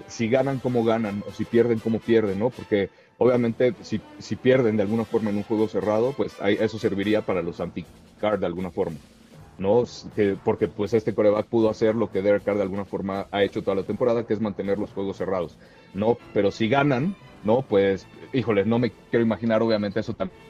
si 0.09 0.29
ganan, 0.29 0.59
cómo 0.59 0.83
ganan, 0.83 1.23
o 1.29 1.33
si 1.33 1.45
pierden, 1.45 1.79
cómo 1.79 2.01
pierden, 2.01 2.39
¿no? 2.39 2.51
Porque 2.51 2.91
obviamente 3.19 3.75
si, 3.83 4.01
si 4.19 4.35
pierden 4.35 4.77
de 4.77 4.83
alguna 4.83 5.05
forma 5.05 5.31
en 5.31 5.37
un 5.37 5.43
juego 5.45 5.69
cerrado, 5.69 6.13
pues 6.17 6.33
eso 6.43 6.79
serviría 6.79 7.21
para 7.21 7.43
los 7.43 7.61
anti-card 7.61 8.41
de 8.41 8.47
alguna 8.47 8.71
forma. 8.71 8.97
¿No? 9.61 9.85
porque 10.43 10.69
pues 10.69 10.95
este 10.95 11.15
coreback 11.15 11.47
pudo 11.47 11.69
hacer 11.69 11.95
lo 11.95 12.11
que 12.11 12.23
Derek 12.23 12.45
Carr 12.45 12.57
de 12.57 12.63
alguna 12.63 12.87
forma 12.87 13.27
ha 13.31 13.43
hecho 13.43 13.63
toda 13.63 13.77
la 13.77 13.83
temporada, 13.83 14.25
que 14.25 14.33
es 14.33 14.41
mantener 14.41 14.79
los 14.79 14.91
juegos 14.91 15.19
cerrados, 15.19 15.59
¿no? 15.93 16.17
Pero 16.33 16.51
si 16.51 16.71
ganan, 16.71 17.15
¿no? 17.45 17.61
Pues, 17.61 18.07
híjole, 18.33 18.65
no 18.65 18.79
me 18.79 18.91
quiero 19.11 19.23
imaginar 19.23 19.61
obviamente 19.63 20.01
eso 20.01 20.15
también 20.15 20.41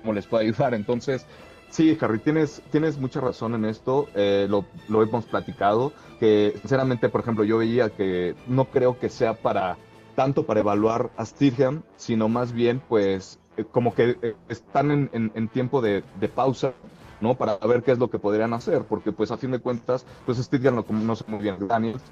cómo 0.00 0.12
les 0.12 0.26
puede 0.26 0.46
ayudar. 0.46 0.74
Entonces, 0.74 1.24
sí, 1.70 1.96
Harry, 2.00 2.18
tienes, 2.18 2.60
tienes 2.72 2.98
mucha 2.98 3.20
razón 3.20 3.54
en 3.54 3.66
esto, 3.66 4.08
eh, 4.16 4.48
lo, 4.50 4.64
lo 4.88 5.00
hemos 5.00 5.26
platicado, 5.26 5.92
que 6.18 6.54
sinceramente, 6.60 7.08
por 7.08 7.20
ejemplo, 7.20 7.44
yo 7.44 7.58
veía 7.58 7.90
que 7.90 8.34
no 8.48 8.64
creo 8.64 8.98
que 8.98 9.10
sea 9.10 9.34
para 9.34 9.76
tanto 10.16 10.44
para 10.44 10.58
evaluar 10.58 11.10
a 11.16 11.24
Stidham, 11.24 11.82
sino 11.94 12.28
más 12.28 12.52
bien, 12.52 12.82
pues, 12.88 13.38
eh, 13.56 13.64
como 13.70 13.94
que 13.94 14.16
eh, 14.22 14.34
están 14.48 14.90
en, 14.90 15.30
en, 15.32 15.48
tiempo 15.48 15.80
de, 15.80 16.02
de 16.18 16.28
pausa 16.28 16.72
¿no? 17.20 17.34
Para 17.34 17.56
ver 17.58 17.82
qué 17.82 17.92
es 17.92 17.98
lo 17.98 18.10
que 18.10 18.18
podrían 18.18 18.52
hacer, 18.52 18.84
porque 18.84 19.12
pues 19.12 19.30
a 19.30 19.36
fin 19.36 19.50
de 19.50 19.58
cuentas, 19.58 20.04
pues 20.24 20.38
Stidham 20.38 20.76
no, 20.76 20.84
no 20.88 21.16
sé 21.16 21.24
muy 21.26 21.40
bien, 21.40 21.56
Daniels, 21.66 22.02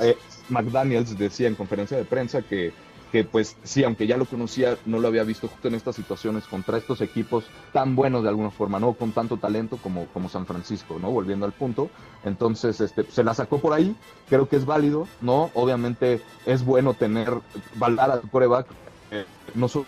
eh, 0.00 0.16
McDaniels 0.48 1.18
decía 1.18 1.48
en 1.48 1.54
conferencia 1.54 1.96
de 1.96 2.04
prensa 2.04 2.42
que, 2.42 2.72
que 3.12 3.24
pues 3.24 3.56
sí, 3.62 3.84
aunque 3.84 4.06
ya 4.06 4.16
lo 4.16 4.24
conocía, 4.24 4.76
no 4.86 4.98
lo 4.98 5.08
había 5.08 5.24
visto 5.24 5.48
justo 5.48 5.68
en 5.68 5.74
estas 5.74 5.96
situaciones 5.96 6.44
contra 6.44 6.78
estos 6.78 7.00
equipos 7.00 7.44
tan 7.72 7.96
buenos 7.96 8.22
de 8.22 8.28
alguna 8.28 8.50
forma, 8.50 8.78
¿no? 8.78 8.92
Con 8.94 9.12
tanto 9.12 9.36
talento 9.38 9.78
como, 9.78 10.06
como 10.08 10.28
San 10.28 10.46
Francisco, 10.46 10.98
¿no? 11.00 11.10
Volviendo 11.10 11.46
al 11.46 11.52
punto. 11.52 11.90
Entonces, 12.24 12.80
este, 12.80 13.04
se 13.10 13.24
la 13.24 13.34
sacó 13.34 13.58
por 13.58 13.72
ahí, 13.72 13.96
creo 14.28 14.48
que 14.48 14.56
es 14.56 14.64
válido, 14.64 15.06
¿no? 15.20 15.50
Obviamente 15.54 16.20
es 16.46 16.64
bueno 16.64 16.94
tener, 16.94 17.30
valar 17.76 18.10
a 18.10 18.20
tu 18.20 18.28
coreback, 18.28 18.66
eh, 19.10 19.24
no 19.54 19.68
solo 19.68 19.86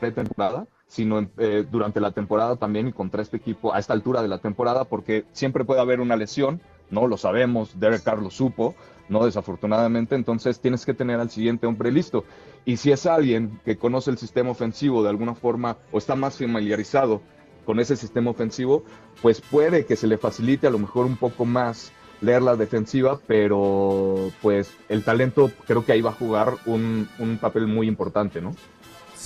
de 0.00 0.10
temporada, 0.12 0.66
sino 0.86 1.28
eh, 1.38 1.66
durante 1.70 2.00
la 2.00 2.12
temporada 2.12 2.56
también 2.56 2.88
y 2.88 2.92
contra 2.92 3.22
este 3.22 3.36
equipo 3.36 3.74
a 3.74 3.78
esta 3.78 3.92
altura 3.92 4.22
de 4.22 4.28
la 4.28 4.38
temporada, 4.38 4.84
porque 4.84 5.24
siempre 5.32 5.64
puede 5.64 5.80
haber 5.80 6.00
una 6.00 6.16
lesión, 6.16 6.60
¿no? 6.90 7.06
Lo 7.06 7.16
sabemos, 7.16 7.78
Derek 7.78 8.02
Carr 8.02 8.22
lo 8.22 8.30
supo, 8.30 8.74
¿no? 9.08 9.24
Desafortunadamente, 9.24 10.14
entonces 10.14 10.60
tienes 10.60 10.86
que 10.86 10.94
tener 10.94 11.20
al 11.20 11.30
siguiente 11.30 11.66
hombre 11.66 11.90
listo. 11.90 12.24
Y 12.64 12.76
si 12.76 12.92
es 12.92 13.06
alguien 13.06 13.60
que 13.64 13.76
conoce 13.76 14.10
el 14.10 14.18
sistema 14.18 14.50
ofensivo 14.50 15.02
de 15.02 15.10
alguna 15.10 15.34
forma 15.34 15.76
o 15.92 15.98
está 15.98 16.14
más 16.14 16.38
familiarizado 16.38 17.20
con 17.64 17.80
ese 17.80 17.96
sistema 17.96 18.30
ofensivo, 18.30 18.84
pues 19.22 19.40
puede 19.40 19.86
que 19.86 19.96
se 19.96 20.06
le 20.06 20.18
facilite 20.18 20.66
a 20.68 20.70
lo 20.70 20.78
mejor 20.78 21.06
un 21.06 21.16
poco 21.16 21.44
más 21.44 21.92
leer 22.20 22.42
la 22.42 22.56
defensiva, 22.56 23.20
pero 23.26 24.30
pues 24.40 24.72
el 24.88 25.04
talento 25.04 25.50
creo 25.66 25.84
que 25.84 25.92
ahí 25.92 26.00
va 26.00 26.10
a 26.10 26.14
jugar 26.14 26.54
un, 26.64 27.08
un 27.18 27.38
papel 27.38 27.66
muy 27.66 27.88
importante, 27.88 28.40
¿no? 28.40 28.54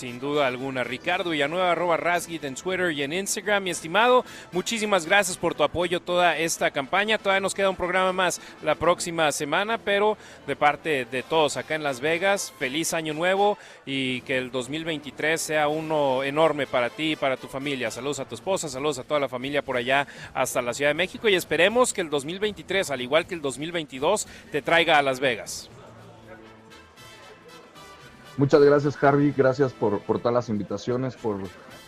Sin 0.01 0.19
duda 0.19 0.47
alguna. 0.47 0.83
Ricardo 0.83 1.29
Villanueva, 1.29 1.73
arroba 1.73 1.99
Rasgit 1.99 2.43
en 2.45 2.55
Twitter 2.55 2.91
y 2.91 3.03
en 3.03 3.13
Instagram. 3.13 3.63
Mi 3.63 3.69
estimado, 3.69 4.25
muchísimas 4.51 5.05
gracias 5.05 5.37
por 5.37 5.55
tu 5.55 5.63
apoyo 5.63 6.01
toda 6.01 6.39
esta 6.39 6.71
campaña. 6.71 7.19
Todavía 7.19 7.41
nos 7.41 7.55
queda 7.55 7.69
un 7.69 7.77
programa 7.77 8.11
más 8.15 8.41
la 8.63 8.77
próxima 8.77 9.31
semana, 9.31 9.77
pero 9.77 10.17
de 10.47 10.57
parte 10.57 11.05
de 11.05 11.23
todos 11.23 11.59
acá 11.59 11.75
en 11.75 11.83
Las 11.83 12.01
Vegas, 12.01 12.51
feliz 12.59 12.95
año 12.95 13.13
nuevo 13.13 13.59
y 13.85 14.23
que 14.23 14.39
el 14.39 14.51
2023 14.51 15.39
sea 15.39 15.69
uno 15.69 16.25
enorme 16.25 16.67
para 16.67 16.89
ti 16.89 17.13
y 17.13 17.17
para 17.17 17.37
tu 17.37 17.47
familia. 17.47 17.91
Saludos 17.91 18.21
a 18.21 18.25
tu 18.25 18.35
esposa, 18.35 18.71
saludos 18.71 19.01
a 19.01 19.05
toda 19.05 19.21
la 19.21 19.29
familia 19.29 19.61
por 19.61 19.77
allá 19.77 20.07
hasta 20.33 20.63
la 20.63 20.73
Ciudad 20.73 20.91
de 20.91 20.95
México 20.95 21.29
y 21.29 21.35
esperemos 21.35 21.93
que 21.93 22.01
el 22.01 22.09
2023, 22.09 22.91
al 22.91 23.03
igual 23.03 23.27
que 23.27 23.35
el 23.35 23.43
2022, 23.43 24.27
te 24.51 24.63
traiga 24.63 24.97
a 24.97 25.03
Las 25.03 25.21
Vegas. 25.21 25.69
Muchas 28.41 28.63
gracias, 28.63 29.05
Harvey. 29.05 29.35
Gracias 29.37 29.75
por, 29.75 30.01
por 30.01 30.19
todas 30.19 30.33
las 30.33 30.49
invitaciones, 30.49 31.15
por, 31.15 31.37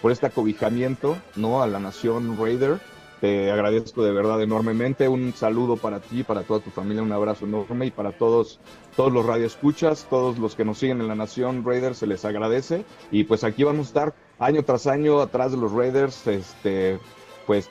por 0.03 0.13
este 0.13 0.27
acobijamiento 0.27 1.17
¿no? 1.35 1.63
a 1.63 1.67
la 1.67 1.81
nación 1.81 2.37
Raider. 2.39 2.79
Te 3.23 3.51
agradezco 3.51 4.05
de 4.05 4.13
verdad 4.13 4.43
enormemente. 4.43 5.09
Un 5.09 5.33
saludo 5.33 5.79
para 5.79 6.01
ti, 6.01 6.25
para 6.25 6.43
toda 6.43 6.61
tu 6.61 6.69
familia, 6.69 7.03
un 7.03 7.11
abrazo 7.11 7.47
enorme 7.47 7.87
y 7.87 7.91
para 7.91 8.13
todos, 8.13 8.61
todos 8.97 9.11
los 9.11 9.25
radioescuchas, 9.25 10.07
todos 10.11 10.39
los 10.39 10.55
que 10.55 10.67
nos 10.67 10.77
siguen 10.77 11.01
en 11.01 11.09
la 11.09 11.15
Nación 11.15 11.65
Raider, 11.65 11.95
se 11.95 12.07
les 12.07 12.23
agradece. 12.27 12.85
Y 13.11 13.25
pues 13.25 13.45
aquí 13.45 13.65
vamos 13.65 13.87
a 13.87 13.89
estar 13.89 14.15
año 14.39 14.63
tras 14.63 14.87
año 14.87 15.23
atrás 15.23 15.53
de 15.53 15.57
los 15.57 15.73
Raiders, 15.73 16.27
este, 16.27 16.99
pues 17.47 17.71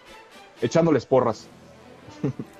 echándoles 0.59 1.05
porras. 1.05 1.47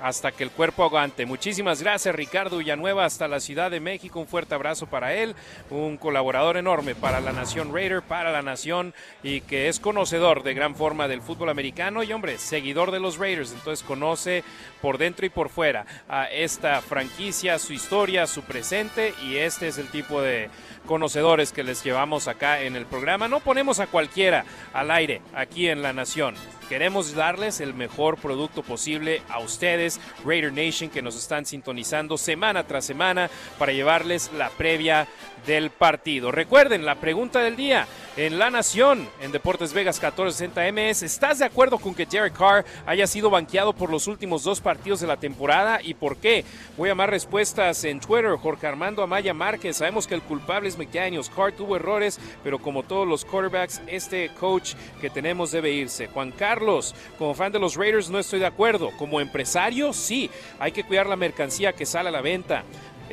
Hasta 0.01 0.31
que 0.31 0.43
el 0.43 0.51
cuerpo 0.51 0.83
aguante. 0.83 1.25
Muchísimas 1.25 1.81
gracias 1.81 2.15
Ricardo 2.15 2.57
Villanueva 2.57 3.05
hasta 3.05 3.27
la 3.27 3.39
Ciudad 3.39 3.71
de 3.71 3.79
México. 3.79 4.19
Un 4.19 4.27
fuerte 4.27 4.55
abrazo 4.55 4.87
para 4.87 5.13
él, 5.13 5.35
un 5.69 5.97
colaborador 5.97 6.57
enorme 6.57 6.95
para 6.95 7.21
la 7.21 7.31
Nación 7.31 7.73
Raider, 7.73 8.01
para 8.01 8.31
la 8.31 8.41
Nación 8.41 8.93
y 9.23 9.41
que 9.41 9.69
es 9.69 9.79
conocedor 9.79 10.43
de 10.43 10.53
gran 10.53 10.75
forma 10.75 11.07
del 11.07 11.21
fútbol 11.21 11.49
americano 11.49 12.03
y 12.03 12.13
hombre, 12.13 12.37
seguidor 12.37 12.91
de 12.91 12.99
los 12.99 13.17
Raiders. 13.17 13.51
Entonces 13.51 13.85
conoce 13.85 14.43
por 14.81 14.97
dentro 14.97 15.25
y 15.25 15.29
por 15.29 15.49
fuera 15.49 15.85
a 16.09 16.25
esta 16.25 16.81
franquicia, 16.81 17.59
su 17.59 17.73
historia, 17.73 18.27
su 18.27 18.41
presente 18.41 19.13
y 19.23 19.37
este 19.37 19.67
es 19.67 19.77
el 19.77 19.87
tipo 19.89 20.21
de 20.21 20.49
conocedores 20.85 21.51
que 21.51 21.63
les 21.63 21.83
llevamos 21.83 22.27
acá 22.27 22.61
en 22.61 22.75
el 22.75 22.85
programa. 22.85 23.27
No 23.27 23.39
ponemos 23.39 23.79
a 23.79 23.87
cualquiera 23.87 24.45
al 24.73 24.91
aire 24.91 25.21
aquí 25.33 25.67
en 25.67 25.81
la 25.81 25.93
Nación. 25.93 26.35
Queremos 26.71 27.15
darles 27.15 27.59
el 27.59 27.73
mejor 27.73 28.17
producto 28.17 28.63
posible 28.63 29.21
a 29.27 29.39
ustedes, 29.39 29.99
Raider 30.23 30.53
Nation, 30.53 30.89
que 30.89 31.01
nos 31.01 31.17
están 31.17 31.45
sintonizando 31.45 32.17
semana 32.17 32.63
tras 32.63 32.85
semana 32.85 33.29
para 33.59 33.73
llevarles 33.73 34.31
la 34.37 34.49
previa 34.51 35.05
del 35.45 35.69
partido. 35.69 36.31
Recuerden 36.31 36.85
la 36.85 36.95
pregunta 36.95 37.39
del 37.39 37.55
día 37.55 37.87
en 38.15 38.39
La 38.39 38.49
Nación, 38.49 39.07
en 39.21 39.31
Deportes 39.31 39.73
Vegas 39.73 40.01
1460 40.01 40.71
MS. 40.71 41.03
¿Estás 41.03 41.39
de 41.39 41.45
acuerdo 41.45 41.77
con 41.77 41.95
que 41.95 42.05
Derek 42.05 42.37
Carr 42.37 42.65
haya 42.85 43.07
sido 43.07 43.29
banqueado 43.29 43.73
por 43.73 43.89
los 43.89 44.07
últimos 44.07 44.43
dos 44.43 44.61
partidos 44.61 45.01
de 45.01 45.07
la 45.07 45.17
temporada 45.17 45.79
y 45.81 45.93
por 45.93 46.17
qué? 46.17 46.45
Voy 46.77 46.89
a 46.89 46.95
más 46.95 47.09
respuestas 47.09 47.83
en 47.83 47.99
Twitter. 47.99 48.31
Jorge 48.37 48.67
Armando 48.67 49.03
Amaya 49.03 49.33
Márquez. 49.33 49.77
Sabemos 49.77 50.07
que 50.07 50.15
el 50.15 50.21
culpable 50.21 50.67
McDaniels. 50.77 51.29
Carr 51.29 51.51
tuvo 51.51 51.75
errores, 51.75 52.19
pero 52.43 52.59
como 52.59 52.83
todos 52.83 53.07
los 53.07 53.25
quarterbacks, 53.25 53.81
este 53.87 54.29
coach 54.39 54.73
que 54.99 55.09
tenemos 55.09 55.51
debe 55.51 55.71
irse. 55.71 56.07
Juan 56.07 56.31
Carlos, 56.31 56.95
como 57.17 57.33
fan 57.33 57.51
de 57.51 57.59
los 57.59 57.75
Raiders, 57.75 58.09
no 58.09 58.19
estoy 58.19 58.39
de 58.39 58.45
acuerdo. 58.45 58.91
Como 58.97 59.21
empresario, 59.21 59.93
sí. 59.93 60.29
Hay 60.59 60.71
que 60.71 60.83
cuidar 60.83 61.07
la 61.07 61.15
mercancía 61.15 61.73
que 61.73 61.85
sale 61.85 62.09
a 62.09 62.11
la 62.11 62.21
venta. 62.21 62.63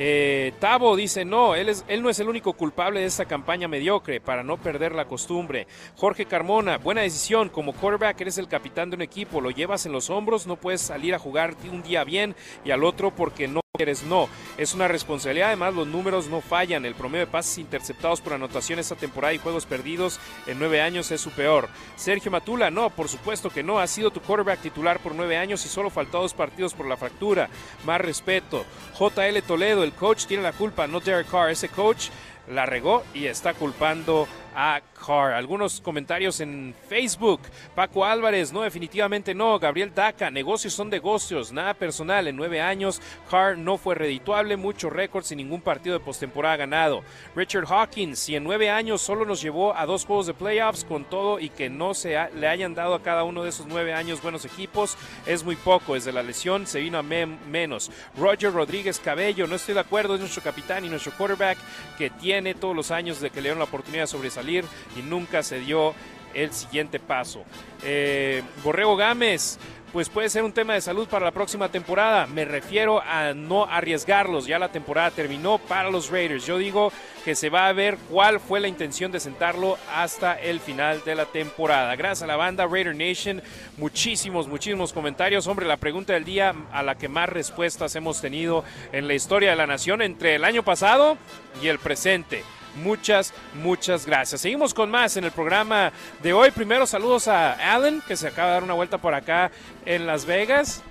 Eh, 0.00 0.52
Tavo 0.60 0.94
dice, 0.94 1.24
no, 1.24 1.56
él, 1.56 1.68
es, 1.68 1.84
él 1.88 2.02
no 2.02 2.08
es 2.08 2.20
el 2.20 2.28
único 2.28 2.52
culpable 2.52 3.00
de 3.00 3.06
esta 3.06 3.24
campaña 3.24 3.66
mediocre 3.66 4.20
para 4.20 4.44
no 4.44 4.56
perder 4.56 4.94
la 4.94 5.06
costumbre. 5.06 5.66
Jorge 5.96 6.24
Carmona, 6.24 6.78
buena 6.78 7.00
decisión, 7.00 7.48
como 7.48 7.72
quarterback 7.72 8.20
eres 8.20 8.38
el 8.38 8.46
capitán 8.46 8.90
de 8.90 8.96
un 8.96 9.02
equipo, 9.02 9.40
lo 9.40 9.50
llevas 9.50 9.86
en 9.86 9.92
los 9.92 10.08
hombros, 10.08 10.46
no 10.46 10.54
puedes 10.54 10.82
salir 10.82 11.16
a 11.16 11.18
jugar 11.18 11.56
un 11.68 11.82
día 11.82 12.04
bien 12.04 12.36
y 12.64 12.70
al 12.70 12.84
otro 12.84 13.10
porque 13.10 13.48
no 13.48 13.60
no. 14.06 14.28
Es 14.56 14.74
una 14.74 14.88
responsabilidad, 14.88 15.48
además 15.48 15.72
los 15.72 15.86
números 15.86 16.26
no 16.26 16.40
fallan, 16.40 16.84
el 16.84 16.96
promedio 16.96 17.26
de 17.26 17.30
pases 17.30 17.58
interceptados 17.58 18.20
por 18.20 18.32
anotación 18.32 18.80
esta 18.80 18.96
temporada 18.96 19.34
y 19.34 19.38
juegos 19.38 19.66
perdidos 19.66 20.18
en 20.48 20.58
nueve 20.58 20.80
años 20.80 21.12
es 21.12 21.20
su 21.20 21.30
peor. 21.30 21.68
Sergio 21.94 22.32
Matula, 22.32 22.72
no, 22.72 22.90
por 22.90 23.08
supuesto 23.08 23.50
que 23.50 23.62
no, 23.62 23.78
ha 23.78 23.86
sido 23.86 24.10
tu 24.10 24.20
quarterback 24.20 24.60
titular 24.60 24.98
por 24.98 25.14
nueve 25.14 25.36
años 25.36 25.64
y 25.64 25.68
solo 25.68 25.90
faltó 25.90 26.20
dos 26.20 26.34
partidos 26.34 26.74
por 26.74 26.86
la 26.86 26.96
fractura. 26.96 27.50
Más 27.84 28.00
respeto. 28.00 28.64
JL 28.98 29.38
Toledo, 29.46 29.84
el 29.84 29.92
coach 29.92 30.26
tiene 30.26 30.42
la 30.42 30.52
culpa, 30.52 30.88
no 30.88 30.98
Derek 30.98 31.30
Carr. 31.30 31.50
Ese 31.50 31.68
coach 31.68 32.08
la 32.48 32.66
regó 32.66 33.04
y 33.14 33.26
está 33.26 33.54
culpando 33.54 34.26
a 34.54 34.80
Carr. 35.06 35.32
Algunos 35.32 35.80
comentarios 35.80 36.40
en 36.40 36.74
Facebook. 36.88 37.40
Paco 37.74 38.04
Álvarez, 38.04 38.52
no, 38.52 38.62
definitivamente 38.62 39.34
no. 39.34 39.58
Gabriel 39.58 39.92
Daca, 39.94 40.30
negocios 40.30 40.74
son 40.74 40.90
negocios, 40.90 41.52
nada 41.52 41.74
personal. 41.74 42.26
En 42.28 42.36
nueve 42.36 42.60
años, 42.60 43.00
Carr 43.30 43.56
no 43.56 43.78
fue 43.78 43.94
redituable, 43.94 44.56
muchos 44.56 44.92
récords 44.92 45.32
y 45.32 45.36
ningún 45.36 45.60
partido 45.60 45.98
de 45.98 46.04
postemporada 46.04 46.56
ganado. 46.56 47.02
Richard 47.34 47.66
Hawkins, 47.68 48.18
si 48.18 48.36
en 48.36 48.44
nueve 48.44 48.70
años 48.70 49.00
solo 49.00 49.24
nos 49.24 49.40
llevó 49.40 49.74
a 49.74 49.86
dos 49.86 50.04
juegos 50.04 50.26
de 50.26 50.34
playoffs 50.34 50.84
con 50.84 51.04
todo 51.04 51.40
y 51.40 51.48
que 51.50 51.70
no 51.70 51.94
se 51.94 52.16
le 52.34 52.48
hayan 52.48 52.74
dado 52.74 52.94
a 52.94 53.02
cada 53.02 53.24
uno 53.24 53.42
de 53.42 53.50
esos 53.50 53.66
nueve 53.66 53.94
años 53.94 54.22
buenos 54.22 54.44
equipos, 54.44 54.96
es 55.26 55.44
muy 55.44 55.56
poco. 55.56 55.94
Desde 55.94 56.12
la 56.12 56.22
lesión 56.22 56.66
se 56.66 56.80
vino 56.80 56.98
a 56.98 57.02
menos. 57.02 57.90
Roger 58.16 58.52
Rodríguez 58.52 59.00
Cabello, 59.00 59.46
no 59.46 59.56
estoy 59.56 59.74
de 59.74 59.80
acuerdo, 59.80 60.14
es 60.14 60.20
nuestro 60.20 60.42
capitán 60.42 60.84
y 60.84 60.88
nuestro 60.88 61.12
quarterback 61.12 61.58
que 61.96 62.10
tiene 62.10 62.54
todos 62.54 62.74
los 62.74 62.90
años 62.90 63.20
de 63.20 63.30
que 63.30 63.36
le 63.36 63.48
dieron 63.48 63.58
la 63.58 63.64
oportunidad 63.64 64.02
de 64.02 64.08
sobresalir 64.38 64.64
y 64.96 65.02
nunca 65.02 65.42
se 65.42 65.60
dio 65.60 65.94
el 66.34 66.52
siguiente 66.52 66.98
paso. 66.98 67.42
Eh, 67.82 68.42
Borrego 68.62 68.96
Gámez, 68.96 69.58
pues 69.92 70.10
puede 70.10 70.28
ser 70.28 70.42
un 70.42 70.52
tema 70.52 70.74
de 70.74 70.82
salud 70.82 71.08
para 71.08 71.24
la 71.24 71.30
próxima 71.30 71.70
temporada. 71.70 72.26
Me 72.26 72.44
refiero 72.44 73.02
a 73.02 73.32
no 73.32 73.64
arriesgarlos. 73.64 74.46
Ya 74.46 74.58
la 74.58 74.70
temporada 74.70 75.10
terminó 75.10 75.58
para 75.58 75.90
los 75.90 76.10
Raiders. 76.10 76.44
Yo 76.44 76.58
digo 76.58 76.92
que 77.24 77.34
se 77.34 77.48
va 77.48 77.68
a 77.68 77.72
ver 77.72 77.96
cuál 78.10 78.38
fue 78.38 78.60
la 78.60 78.68
intención 78.68 79.10
de 79.10 79.20
sentarlo 79.20 79.78
hasta 79.94 80.34
el 80.34 80.60
final 80.60 81.02
de 81.04 81.14
la 81.14 81.24
temporada. 81.24 81.96
Gracias 81.96 82.22
a 82.22 82.26
la 82.26 82.36
banda 82.36 82.66
Raider 82.66 82.94
Nation. 82.94 83.42
Muchísimos, 83.78 84.46
muchísimos 84.46 84.92
comentarios. 84.92 85.46
Hombre, 85.46 85.66
la 85.66 85.78
pregunta 85.78 86.12
del 86.12 86.24
día 86.24 86.54
a 86.70 86.82
la 86.82 86.96
que 86.96 87.08
más 87.08 87.30
respuestas 87.30 87.96
hemos 87.96 88.20
tenido 88.20 88.64
en 88.92 89.08
la 89.08 89.14
historia 89.14 89.50
de 89.50 89.56
la 89.56 89.66
nación 89.66 90.02
entre 90.02 90.34
el 90.34 90.44
año 90.44 90.62
pasado 90.62 91.16
y 91.62 91.68
el 91.68 91.78
presente. 91.78 92.44
Muchas, 92.82 93.32
muchas 93.54 94.06
gracias. 94.06 94.40
Seguimos 94.40 94.74
con 94.74 94.90
más 94.90 95.16
en 95.16 95.24
el 95.24 95.32
programa 95.32 95.92
de 96.22 96.32
hoy. 96.32 96.50
Primero 96.50 96.86
saludos 96.86 97.28
a 97.28 97.52
Alan, 97.74 98.02
que 98.06 98.16
se 98.16 98.28
acaba 98.28 98.48
de 98.48 98.54
dar 98.54 98.62
una 98.62 98.74
vuelta 98.74 98.98
por 98.98 99.14
acá 99.14 99.50
en 99.84 100.06
Las 100.06 100.24
Vegas 100.24 100.82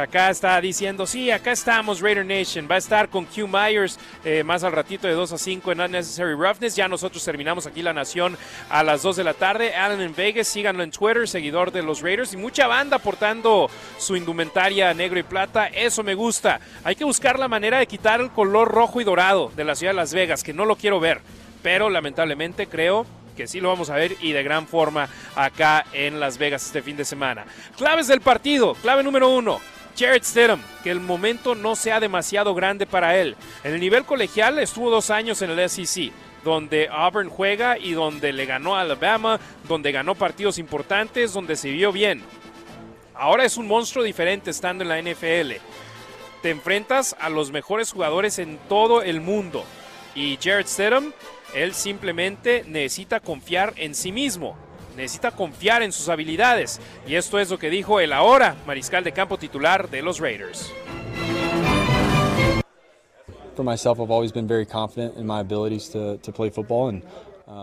acá 0.00 0.30
está 0.30 0.60
diciendo, 0.60 1.06
sí, 1.06 1.30
acá 1.30 1.52
estamos, 1.52 2.00
Raider 2.00 2.24
Nation. 2.24 2.66
Va 2.70 2.76
a 2.76 2.78
estar 2.78 3.08
con 3.08 3.26
Q 3.26 3.46
Myers 3.46 3.98
eh, 4.24 4.42
más 4.42 4.64
al 4.64 4.72
ratito 4.72 5.06
de 5.06 5.14
2 5.14 5.32
a 5.32 5.38
5 5.38 5.72
en 5.72 5.80
Unnecessary 5.80 6.34
Roughness. 6.34 6.76
Ya 6.76 6.88
nosotros 6.88 7.24
terminamos 7.24 7.66
aquí 7.66 7.82
la 7.82 7.92
nación 7.92 8.36
a 8.70 8.82
las 8.82 9.02
2 9.02 9.16
de 9.16 9.24
la 9.24 9.34
tarde. 9.34 9.74
Alan 9.74 10.00
en 10.00 10.14
Vegas, 10.14 10.48
síganlo 10.48 10.82
en 10.82 10.90
Twitter, 10.90 11.28
seguidor 11.28 11.72
de 11.72 11.82
los 11.82 12.00
Raiders. 12.00 12.32
Y 12.32 12.36
mucha 12.36 12.66
banda 12.66 12.98
portando 12.98 13.70
su 13.98 14.16
indumentaria 14.16 14.94
negro 14.94 15.18
y 15.18 15.22
plata. 15.24 15.66
Eso 15.66 16.02
me 16.02 16.14
gusta. 16.14 16.60
Hay 16.84 16.94
que 16.94 17.04
buscar 17.04 17.38
la 17.38 17.48
manera 17.48 17.78
de 17.78 17.86
quitar 17.86 18.20
el 18.20 18.30
color 18.30 18.68
rojo 18.68 19.00
y 19.00 19.04
dorado 19.04 19.52
de 19.54 19.64
la 19.64 19.74
ciudad 19.74 19.92
de 19.92 19.96
Las 19.96 20.14
Vegas, 20.14 20.42
que 20.42 20.52
no 20.52 20.64
lo 20.64 20.76
quiero 20.76 21.00
ver. 21.00 21.20
Pero 21.62 21.90
lamentablemente 21.90 22.66
creo 22.66 23.06
que 23.36 23.46
sí 23.46 23.60
lo 23.60 23.68
vamos 23.68 23.90
a 23.90 23.94
ver 23.94 24.16
y 24.20 24.32
de 24.32 24.42
gran 24.42 24.66
forma 24.66 25.08
acá 25.34 25.86
en 25.92 26.20
Las 26.20 26.38
Vegas 26.38 26.66
este 26.66 26.82
fin 26.82 26.96
de 26.96 27.04
semana. 27.04 27.44
Claves 27.76 28.08
del 28.08 28.20
partido, 28.20 28.74
clave 28.74 29.02
número 29.02 29.28
uno. 29.28 29.60
Jared 29.96 30.22
Stidham, 30.24 30.60
que 30.82 30.90
el 30.90 31.00
momento 31.00 31.54
no 31.54 31.76
sea 31.76 32.00
demasiado 32.00 32.54
grande 32.54 32.86
para 32.86 33.18
él. 33.18 33.36
En 33.64 33.74
el 33.74 33.80
nivel 33.80 34.04
colegial 34.04 34.58
estuvo 34.58 34.90
dos 34.90 35.10
años 35.10 35.42
en 35.42 35.50
el 35.50 35.68
SEC, 35.68 36.12
donde 36.44 36.88
Auburn 36.90 37.28
juega 37.28 37.78
y 37.78 37.92
donde 37.92 38.32
le 38.32 38.46
ganó 38.46 38.76
a 38.76 38.80
Alabama, 38.80 39.38
donde 39.68 39.92
ganó 39.92 40.14
partidos 40.14 40.58
importantes, 40.58 41.32
donde 41.32 41.56
se 41.56 41.70
vio 41.70 41.92
bien. 41.92 42.22
Ahora 43.14 43.44
es 43.44 43.56
un 43.56 43.68
monstruo 43.68 44.02
diferente 44.02 44.50
estando 44.50 44.82
en 44.82 44.88
la 44.88 45.00
NFL. 45.00 45.52
Te 46.42 46.50
enfrentas 46.50 47.14
a 47.20 47.28
los 47.28 47.52
mejores 47.52 47.92
jugadores 47.92 48.38
en 48.38 48.58
todo 48.68 49.02
el 49.02 49.20
mundo. 49.20 49.64
Y 50.14 50.38
Jared 50.42 50.66
Stidham, 50.66 51.12
él 51.54 51.74
simplemente 51.74 52.64
necesita 52.66 53.20
confiar 53.20 53.74
en 53.76 53.94
sí 53.94 54.10
mismo 54.10 54.56
necesita 54.96 55.30
confiar 55.30 55.82
en 55.82 55.92
sus 55.92 56.08
habilidades. 56.08 56.80
Y 57.06 57.14
esto 57.14 57.38
es 57.38 57.50
lo 57.50 57.58
que 57.58 57.70
dijo 57.70 58.00
el 58.00 58.12
ahora 58.12 58.56
mariscal 58.66 59.04
de 59.04 59.12
campo 59.12 59.38
titular 59.38 59.88
de 59.90 60.02
los 60.02 60.20
Raiders. 60.20 60.72
For 63.54 63.64
myself, 63.64 64.00
I've 64.00 64.10
always 64.10 64.32
been 64.32 64.48
very 64.48 64.64
confident 64.64 65.16
in 65.18 65.26
my 65.26 65.40
abilities 65.40 65.90
to, 65.90 66.16
to 66.18 66.32
play 66.32 66.48
football 66.48 66.88
and 66.88 67.02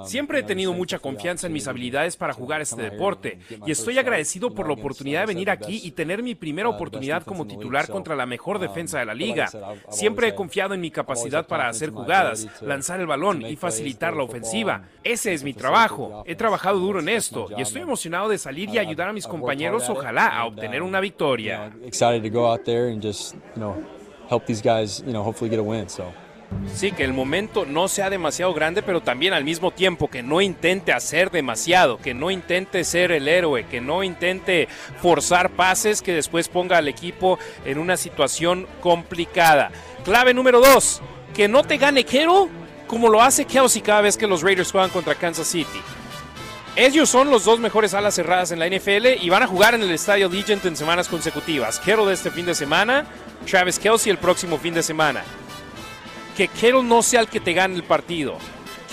Siempre 0.06 0.40
he 0.40 0.44
tenido 0.44 0.74
mucha 0.74 0.99
confianza 0.99 1.48
en 1.48 1.53
mis 1.53 1.68
habilidades 1.68 2.18
para 2.18 2.34
jugar 2.34 2.61
este 2.61 2.82
deporte 2.82 3.40
y 3.66 3.72
estoy 3.72 3.98
agradecido 3.98 4.53
por 4.53 4.68
la 4.68 4.74
oportunidad 4.74 5.22
de 5.22 5.28
venir 5.28 5.49
aquí 5.49 5.82
y 5.84 5.91
tener 5.91 6.24
mi 6.24 6.36
primera 6.36 6.70
oportunidad 6.70 7.24
como 7.24 7.45
titular 7.45 7.88
contra 7.90 8.16
la 8.16 8.26
mejor 8.26 8.60
defensa 8.60 8.99
de 8.99 9.06
la 9.06 9.14
liga. 9.14 9.49
Siempre 9.90 10.30
he 10.30 10.36
confiado 10.36 10.74
en 10.74 10.82
mi 10.82 10.91
capacidad 10.91 11.48
para 11.48 11.68
hacer 11.70 11.91
jugadas, 11.91 12.48
lanzar 12.61 12.99
el 12.99 13.07
balón 13.07 13.45
y 13.45 13.56
facilitar 13.56 14.16
la 14.16 14.24
ofensiva. 14.24 14.84
Ese 15.03 15.34
es 15.34 15.44
mi 15.44 15.53
trabajo. 15.53 16.24
He 16.26 16.36
trabajado 16.36 16.80
duro 16.80 16.99
en 16.99 17.10
esto 17.10 17.48
y 17.57 17.61
estoy 17.61 17.82
emocionado 17.82 18.30
de 18.30 18.38
salir 18.38 18.70
y 18.70 18.78
ayudar 18.78 19.10
a 19.10 19.14
mis 19.14 19.28
compañeros, 19.28 19.90
ojalá, 19.90 20.28
a 20.28 20.45
obtener 20.45 20.82
una 20.82 20.99
victoria. 20.99 21.72
help 24.30 24.45
these 24.45 24.61
guys, 24.61 25.02
you 25.06 25.11
know, 25.11 25.24
hopefully 25.24 25.49
get 25.49 25.60
a 25.60 25.64
win. 25.64 25.90
So. 25.90 26.14
Sí, 26.73 26.91
que 26.91 27.03
el 27.03 27.13
momento 27.13 27.65
no 27.65 27.88
sea 27.88 28.09
demasiado 28.09 28.53
grande, 28.53 28.81
pero 28.81 29.01
también 29.01 29.34
al 29.34 29.43
mismo 29.43 29.71
tiempo 29.71 30.09
que 30.09 30.23
no 30.23 30.41
intente 30.41 30.93
hacer 30.93 31.30
demasiado, 31.31 31.97
que 31.97 32.13
no 32.13 32.31
intente 32.31 32.84
ser 32.84 33.11
el 33.11 33.27
héroe, 33.27 33.65
que 33.65 33.81
no 33.81 34.03
intente 34.03 34.67
forzar 35.01 35.51
pases 35.51 36.01
que 36.01 36.13
después 36.13 36.47
ponga 36.47 36.77
al 36.77 36.88
equipo 36.88 37.38
en 37.65 37.77
una 37.77 37.97
situación 37.97 38.67
complicada. 38.81 39.71
Clave 40.03 40.34
número 40.34 40.59
dos, 40.59 41.01
que 41.35 41.47
no 41.47 41.63
te 41.63 41.77
gane 41.77 42.03
Kittle 42.03 42.47
como 42.88 43.09
lo 43.09 43.21
hace 43.21 43.45
Kelsey 43.45 43.81
cada 43.81 44.01
vez 44.01 44.17
que 44.17 44.26
los 44.26 44.41
Raiders 44.41 44.71
juegan 44.71 44.89
contra 44.89 45.15
Kansas 45.15 45.47
City. 45.47 45.81
Ellos 46.76 47.09
son 47.09 47.30
los 47.30 47.45
dos 47.45 47.59
mejores 47.59 47.93
alas 47.93 48.15
cerradas 48.15 48.51
en 48.51 48.59
la 48.59 48.67
NFL 48.67 49.21
y 49.21 49.30
van 49.30 49.43
a 49.43 49.47
jugar 49.47 49.76
en 49.76 49.84
el 49.84 49.91
estadio 49.91 50.30
Legend 50.30 50.65
en 50.65 50.76
semanas 50.76 51.07
consecutivas. 51.07 51.80
Kittle 51.80 52.05
de 52.05 52.13
este 52.13 52.31
fin 52.31 52.45
de 52.45 52.55
semana, 52.55 53.05
Travis 53.49 53.77
Kelsey 53.77 54.11
el 54.11 54.17
próximo 54.17 54.57
fin 54.57 54.73
de 54.73 54.81
semana 54.81 55.23
que 56.40 56.48
Kittle 56.48 56.84
no 56.84 57.03
sea 57.03 57.20
el 57.20 57.28
que 57.28 57.41
te 57.41 57.52
gane 57.52 57.76
el 57.76 57.84
partido. 57.84 58.38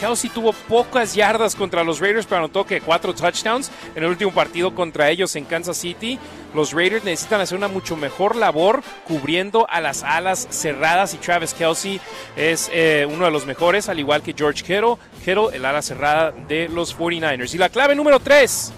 Kelsey 0.01 0.31
tuvo 0.31 0.52
pocas 0.52 1.14
yardas 1.14 1.55
contra 1.55 1.85
los 1.85 2.01
Raiders, 2.01 2.27
pero 2.27 2.39
anotó 2.39 2.66
que 2.66 2.81
cuatro 2.81 3.14
touchdowns 3.14 3.70
en 3.94 4.02
el 4.02 4.09
último 4.10 4.32
partido 4.32 4.74
contra 4.74 5.10
ellos 5.10 5.36
en 5.36 5.44
Kansas 5.44 5.77
City. 5.77 6.18
Los 6.56 6.73
Raiders 6.73 7.05
necesitan 7.05 7.40
hacer 7.40 7.56
una 7.56 7.68
mucho 7.68 7.94
mejor 7.94 8.35
labor 8.35 8.82
cubriendo 9.06 9.64
a 9.70 9.81
las 9.81 10.02
alas 10.02 10.48
cerradas 10.51 11.14
y 11.14 11.18
Travis 11.18 11.55
Kelsey 11.55 12.01
es 12.36 12.68
eh, 12.73 13.06
uno 13.09 13.27
de 13.27 13.31
los 13.31 13.47
mejores, 13.47 13.89
al 13.89 14.01
igual 14.01 14.23
que 14.23 14.35
George 14.36 14.62
Kittle, 14.62 14.97
Kittle, 15.24 15.51
el 15.56 15.64
ala 15.64 15.82
cerrada 15.82 16.32
de 16.32 16.68
los 16.68 16.98
49ers. 16.98 17.55
Y 17.55 17.59
la 17.59 17.68
clave 17.68 17.94
número 17.94 18.18
3, 18.18 18.73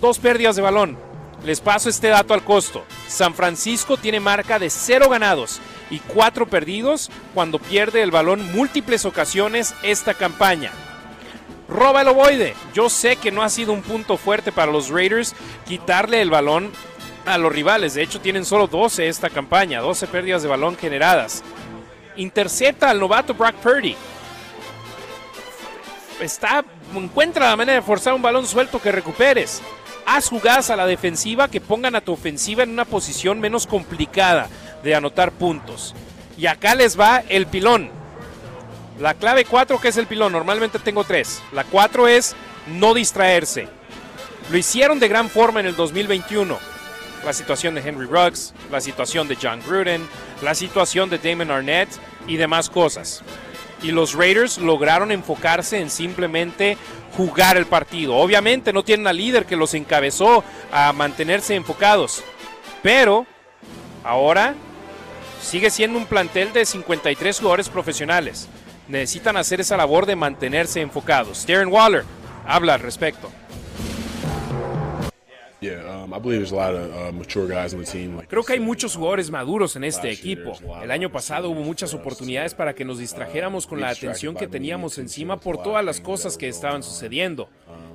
dos 0.00 0.20
pérdidas 0.20 0.54
de 0.54 0.62
balón. 0.62 1.15
Les 1.44 1.60
paso 1.60 1.88
este 1.88 2.08
dato 2.08 2.34
al 2.34 2.42
costo. 2.42 2.84
San 3.08 3.34
Francisco 3.34 3.96
tiene 3.96 4.20
marca 4.20 4.58
de 4.58 4.70
cero 4.70 5.08
ganados 5.08 5.60
y 5.90 6.00
cuatro 6.00 6.46
perdidos 6.46 7.10
cuando 7.34 7.58
pierde 7.58 8.02
el 8.02 8.10
balón 8.10 8.52
múltiples 8.52 9.04
ocasiones 9.04 9.74
esta 9.82 10.14
campaña. 10.14 10.72
Roba 11.68 12.02
el 12.02 12.08
ovoide. 12.08 12.54
Yo 12.74 12.88
sé 12.88 13.16
que 13.16 13.32
no 13.32 13.42
ha 13.42 13.48
sido 13.48 13.72
un 13.72 13.82
punto 13.82 14.16
fuerte 14.16 14.52
para 14.52 14.72
los 14.72 14.88
Raiders 14.88 15.34
quitarle 15.66 16.20
el 16.20 16.30
balón 16.30 16.70
a 17.26 17.38
los 17.38 17.52
rivales. 17.52 17.94
De 17.94 18.02
hecho, 18.02 18.20
tienen 18.20 18.44
solo 18.44 18.66
12 18.66 19.08
esta 19.08 19.30
campaña, 19.30 19.80
12 19.80 20.06
pérdidas 20.06 20.42
de 20.42 20.48
balón 20.48 20.76
generadas. 20.76 21.42
Intercepta 22.16 22.88
al 22.88 23.00
novato 23.00 23.34
Brock 23.34 23.56
Purdy. 23.56 23.96
Está, 26.20 26.64
encuentra 26.94 27.50
la 27.50 27.56
manera 27.56 27.76
de 27.80 27.86
forzar 27.86 28.14
un 28.14 28.22
balón 28.22 28.46
suelto 28.46 28.80
que 28.80 28.90
recuperes. 28.90 29.60
Haz 30.06 30.28
jugadas 30.28 30.70
a 30.70 30.76
la 30.76 30.86
defensiva 30.86 31.48
que 31.48 31.60
pongan 31.60 31.96
a 31.96 32.00
tu 32.00 32.12
ofensiva 32.12 32.62
en 32.62 32.70
una 32.70 32.84
posición 32.84 33.40
menos 33.40 33.66
complicada 33.66 34.48
de 34.84 34.94
anotar 34.94 35.32
puntos. 35.32 35.94
Y 36.38 36.46
acá 36.46 36.76
les 36.76 36.98
va 36.98 37.24
el 37.28 37.46
pilón. 37.46 37.90
La 39.00 39.14
clave 39.14 39.44
4, 39.44 39.80
que 39.80 39.88
es 39.88 39.96
el 39.96 40.06
pilón, 40.06 40.32
normalmente 40.32 40.78
tengo 40.78 41.02
3. 41.02 41.42
La 41.52 41.64
4 41.64 42.06
es 42.06 42.36
no 42.68 42.94
distraerse. 42.94 43.68
Lo 44.50 44.56
hicieron 44.56 45.00
de 45.00 45.08
gran 45.08 45.28
forma 45.28 45.58
en 45.58 45.66
el 45.66 45.74
2021. 45.74 46.56
La 47.24 47.32
situación 47.32 47.74
de 47.74 47.80
Henry 47.80 48.06
Ruggs, 48.06 48.54
la 48.70 48.80
situación 48.80 49.26
de 49.26 49.36
John 49.40 49.60
Gruden, 49.66 50.08
la 50.40 50.54
situación 50.54 51.10
de 51.10 51.18
Damon 51.18 51.50
Arnett 51.50 51.88
y 52.28 52.36
demás 52.36 52.70
cosas. 52.70 53.22
Y 53.82 53.90
los 53.90 54.14
Raiders 54.14 54.58
lograron 54.58 55.12
enfocarse 55.12 55.80
en 55.80 55.90
simplemente 55.90 56.76
jugar 57.16 57.56
el 57.56 57.66
partido. 57.66 58.16
Obviamente 58.16 58.72
no 58.72 58.82
tienen 58.82 59.06
al 59.06 59.16
líder 59.16 59.46
que 59.46 59.56
los 59.56 59.74
encabezó 59.74 60.44
a 60.72 60.92
mantenerse 60.92 61.54
enfocados. 61.54 62.24
Pero 62.82 63.26
ahora 64.04 64.54
sigue 65.42 65.70
siendo 65.70 65.98
un 65.98 66.06
plantel 66.06 66.52
de 66.52 66.64
53 66.64 67.38
jugadores 67.38 67.68
profesionales. 67.68 68.48
Necesitan 68.88 69.36
hacer 69.36 69.60
esa 69.60 69.76
labor 69.76 70.06
de 70.06 70.16
mantenerse 70.16 70.80
enfocados. 70.80 71.46
Darren 71.46 71.72
Waller 71.72 72.04
habla 72.46 72.74
al 72.74 72.80
respecto. 72.80 73.30
Creo 78.28 78.42
que 78.44 78.52
hay 78.54 78.60
muchos 78.60 78.96
jugadores 78.96 79.30
maduros 79.30 79.76
en 79.76 79.84
este 79.84 80.10
equipo. 80.10 80.52
El 80.82 80.90
año 80.90 81.10
pasado 81.10 81.50
hubo 81.50 81.60
muchas 81.62 81.94
oportunidades 81.94 82.54
para 82.54 82.74
que 82.74 82.84
nos 82.84 82.98
distrajéramos 82.98 83.66
con 83.66 83.80
la 83.80 83.88
atención 83.88 84.34
que 84.34 84.46
teníamos 84.46 84.98
encima 84.98 85.38
por 85.38 85.62
todas 85.62 85.84
las 85.84 86.00
cosas 86.00 86.36
que 86.36 86.48
estaban 86.48 86.82
sucediendo. 86.82 87.48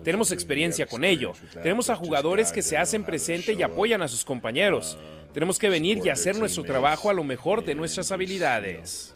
Tenemos 0.04 0.32
experiencia 0.32 0.86
con 0.86 1.04
ello. 1.04 1.34
Tenemos 1.62 1.90
a 1.90 1.96
jugadores 1.96 2.52
que 2.52 2.62
se 2.62 2.78
hacen 2.78 3.04
presente 3.04 3.54
y 3.54 3.62
apoyan 3.62 4.02
a 4.02 4.08
sus 4.08 4.26
compañeros. 4.26 4.98
Tenemos 5.34 5.58
que 5.58 5.70
venir 5.70 6.02
y 6.04 6.10
hacer 6.10 6.38
nuestro 6.38 6.64
trabajo 6.64 7.10
a 7.10 7.14
lo 7.14 7.24
mejor 7.24 7.64
de 7.64 7.74
nuestras 7.74 8.12
habilidades. 8.12 9.14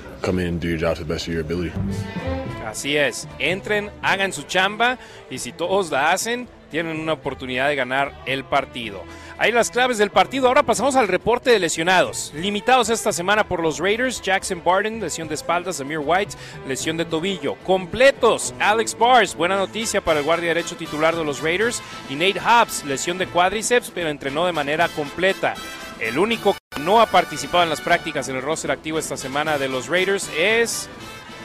Así 2.65 2.95
es, 2.95 3.27
entren, 3.37 3.89
hagan 4.01 4.31
su 4.31 4.43
chamba 4.43 4.97
y 5.29 5.39
si 5.39 5.51
todos 5.51 5.91
la 5.91 6.11
hacen, 6.11 6.47
tienen 6.69 6.99
una 6.99 7.13
oportunidad 7.13 7.67
de 7.67 7.75
ganar 7.75 8.13
el 8.25 8.43
partido. 8.43 9.03
Ahí 9.37 9.51
las 9.51 9.69
claves 9.69 9.97
del 9.97 10.11
partido. 10.11 10.47
Ahora 10.47 10.63
pasamos 10.63 10.95
al 10.95 11.09
reporte 11.09 11.49
de 11.49 11.59
lesionados. 11.59 12.31
Limitados 12.35 12.89
esta 12.89 13.11
semana 13.11 13.45
por 13.45 13.61
los 13.61 13.79
Raiders, 13.79 14.21
Jackson 14.21 14.61
Barden, 14.63 15.01
lesión 15.01 15.27
de 15.27 15.35
espaldas, 15.35 15.81
Amir 15.81 15.99
White, 15.99 16.35
lesión 16.67 16.95
de 16.95 17.03
tobillo. 17.03 17.55
Completos, 17.65 18.53
Alex 18.59 18.97
Bars, 18.97 19.35
buena 19.35 19.57
noticia 19.57 19.99
para 19.99 20.19
el 20.19 20.25
guardia 20.25 20.49
derecho 20.49 20.77
titular 20.77 21.15
de 21.15 21.25
los 21.25 21.41
Raiders. 21.41 21.81
Y 22.09 22.15
Nate 22.15 22.39
Hobbs, 22.39 22.85
lesión 22.85 23.17
de 23.17 23.27
cuádriceps, 23.27 23.91
pero 23.93 24.09
entrenó 24.09 24.45
de 24.45 24.53
manera 24.53 24.87
completa. 24.87 25.55
El 25.99 26.17
único 26.17 26.53
que 26.53 26.81
no 26.81 27.01
ha 27.01 27.05
participado 27.05 27.63
en 27.63 27.69
las 27.69 27.81
prácticas 27.81 28.29
en 28.29 28.37
el 28.37 28.41
roster 28.41 28.71
activo 28.71 28.99
esta 28.99 29.17
semana 29.17 29.57
de 29.57 29.69
los 29.69 29.87
Raiders 29.87 30.29
es 30.37 30.89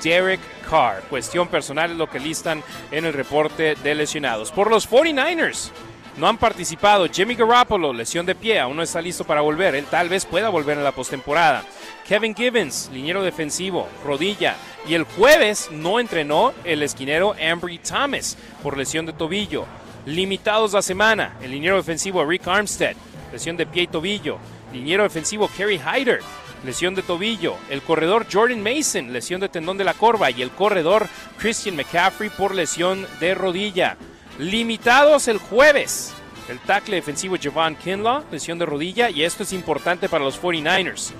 Derek 0.02 0.40
Carr. 0.68 1.02
Cuestión 1.10 1.48
personal 1.48 1.92
es 1.92 1.96
lo 1.96 2.08
que 2.08 2.20
listan 2.20 2.62
en 2.90 3.04
el 3.04 3.12
reporte 3.12 3.74
de 3.74 3.94
lesionados. 3.94 4.50
Por 4.52 4.70
los 4.70 4.88
49ers. 4.88 5.70
No 6.16 6.26
han 6.28 6.38
participado 6.38 7.08
Jimmy 7.08 7.34
Garoppolo, 7.34 7.92
lesión 7.92 8.26
de 8.26 8.34
pie, 8.34 8.58
aún 8.58 8.76
no 8.76 8.82
está 8.82 9.00
listo 9.00 9.24
para 9.24 9.40
volver. 9.40 9.74
Él 9.74 9.86
tal 9.86 10.08
vez 10.08 10.26
pueda 10.26 10.48
volver 10.48 10.76
en 10.76 10.84
la 10.84 10.92
postemporada. 10.92 11.64
Kevin 12.06 12.34
Gibbons, 12.34 12.90
liniero 12.92 13.22
defensivo, 13.22 13.88
rodilla. 14.04 14.56
Y 14.86 14.94
el 14.94 15.04
jueves 15.04 15.70
no 15.70 16.00
entrenó 16.00 16.52
el 16.64 16.82
esquinero 16.82 17.34
Ambry 17.40 17.78
Thomas 17.78 18.36
por 18.62 18.76
lesión 18.76 19.06
de 19.06 19.12
tobillo. 19.12 19.64
Limitados 20.04 20.72
la 20.72 20.82
semana, 20.82 21.36
el 21.40 21.52
liniero 21.52 21.76
defensivo 21.76 22.24
Rick 22.24 22.48
Armstead, 22.48 22.96
lesión 23.32 23.56
de 23.56 23.66
pie 23.66 23.84
y 23.84 23.86
tobillo. 23.86 24.38
Liniero 24.72 25.04
defensivo 25.04 25.48
Kerry 25.56 25.78
Hyder, 25.78 26.20
lesión 26.64 26.94
de 26.94 27.02
tobillo. 27.02 27.56
El 27.68 27.82
corredor 27.82 28.26
Jordan 28.30 28.62
Mason, 28.62 29.12
lesión 29.12 29.40
de 29.40 29.48
tendón 29.48 29.78
de 29.78 29.84
la 29.84 29.94
corva. 29.94 30.30
Y 30.30 30.42
el 30.42 30.50
corredor 30.50 31.08
Christian 31.38 31.76
McCaffrey 31.76 32.30
por 32.30 32.54
lesión 32.54 33.06
de 33.20 33.34
rodilla. 33.34 33.96
Limitados 34.38 35.28
el 35.28 35.38
jueves. 35.38 36.12
El 36.48 36.58
tackle 36.58 36.96
defensivo 36.96 37.36
Javon 37.40 37.76
Kinlaw, 37.76 38.24
lesión 38.30 38.58
de 38.58 38.66
rodilla. 38.66 39.10
Y 39.10 39.22
esto 39.22 39.42
es 39.42 39.52
importante 39.52 40.08
para 40.08 40.24
los 40.24 40.40
49ers. 40.40 41.12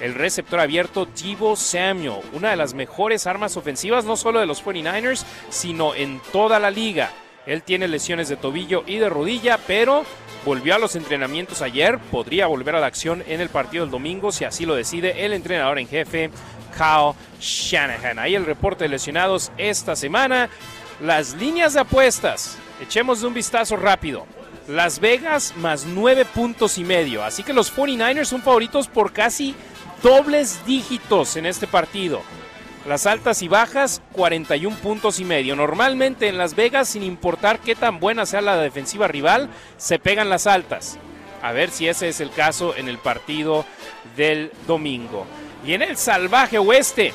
El 0.00 0.14
receptor 0.14 0.60
abierto 0.60 1.06
Divo 1.06 1.56
Samuel, 1.56 2.20
una 2.32 2.50
de 2.50 2.56
las 2.56 2.72
mejores 2.72 3.26
armas 3.26 3.56
ofensivas, 3.56 4.04
no 4.04 4.16
solo 4.16 4.38
de 4.38 4.46
los 4.46 4.64
49ers, 4.64 5.24
sino 5.50 5.92
en 5.94 6.20
toda 6.32 6.60
la 6.60 6.70
liga. 6.70 7.10
Él 7.46 7.62
tiene 7.62 7.88
lesiones 7.88 8.28
de 8.28 8.36
tobillo 8.36 8.84
y 8.86 8.98
de 8.98 9.08
rodilla, 9.08 9.58
pero 9.66 10.04
volvió 10.44 10.74
a 10.74 10.78
los 10.78 10.96
entrenamientos 10.96 11.62
ayer. 11.62 11.98
Podría 11.98 12.46
volver 12.46 12.76
a 12.76 12.80
la 12.80 12.86
acción 12.86 13.22
en 13.26 13.40
el 13.40 13.48
partido 13.48 13.84
del 13.84 13.90
domingo 13.90 14.32
si 14.32 14.44
así 14.44 14.66
lo 14.66 14.74
decide 14.74 15.24
el 15.24 15.32
entrenador 15.32 15.78
en 15.78 15.88
jefe, 15.88 16.30
Kyle 16.76 17.14
Shanahan. 17.40 18.18
Ahí 18.18 18.34
el 18.34 18.46
reporte 18.46 18.84
de 18.84 18.90
lesionados 18.90 19.52
esta 19.58 19.96
semana. 19.96 20.48
Las 21.00 21.34
líneas 21.34 21.74
de 21.74 21.80
apuestas. 21.80 22.58
Echemos 22.80 23.22
un 23.22 23.34
vistazo 23.34 23.76
rápido. 23.76 24.26
Las 24.68 25.00
Vegas 25.00 25.54
más 25.56 25.86
nueve 25.86 26.24
puntos 26.24 26.78
y 26.78 26.84
medio. 26.84 27.24
Así 27.24 27.42
que 27.42 27.52
los 27.52 27.74
49ers 27.74 28.26
son 28.26 28.42
favoritos 28.42 28.86
por 28.86 29.12
casi 29.12 29.54
dobles 30.02 30.64
dígitos 30.66 31.36
en 31.36 31.46
este 31.46 31.66
partido. 31.66 32.22
Las 32.86 33.06
altas 33.06 33.42
y 33.42 33.48
bajas, 33.48 34.00
41 34.12 34.76
puntos 34.76 35.20
y 35.20 35.24
medio. 35.24 35.56
Normalmente 35.56 36.28
en 36.28 36.38
Las 36.38 36.54
Vegas, 36.54 36.88
sin 36.88 37.02
importar 37.02 37.58
qué 37.58 37.74
tan 37.74 38.00
buena 38.00 38.24
sea 38.24 38.40
la 38.40 38.56
defensiva 38.56 39.08
rival, 39.08 39.50
se 39.76 39.98
pegan 39.98 40.30
las 40.30 40.46
altas. 40.46 40.98
A 41.42 41.52
ver 41.52 41.70
si 41.70 41.86
ese 41.86 42.08
es 42.08 42.20
el 42.20 42.30
caso 42.30 42.74
en 42.76 42.88
el 42.88 42.98
partido 42.98 43.64
del 44.16 44.50
domingo. 44.66 45.26
Y 45.66 45.74
en 45.74 45.82
el 45.82 45.96
salvaje 45.96 46.58
oeste, 46.58 47.12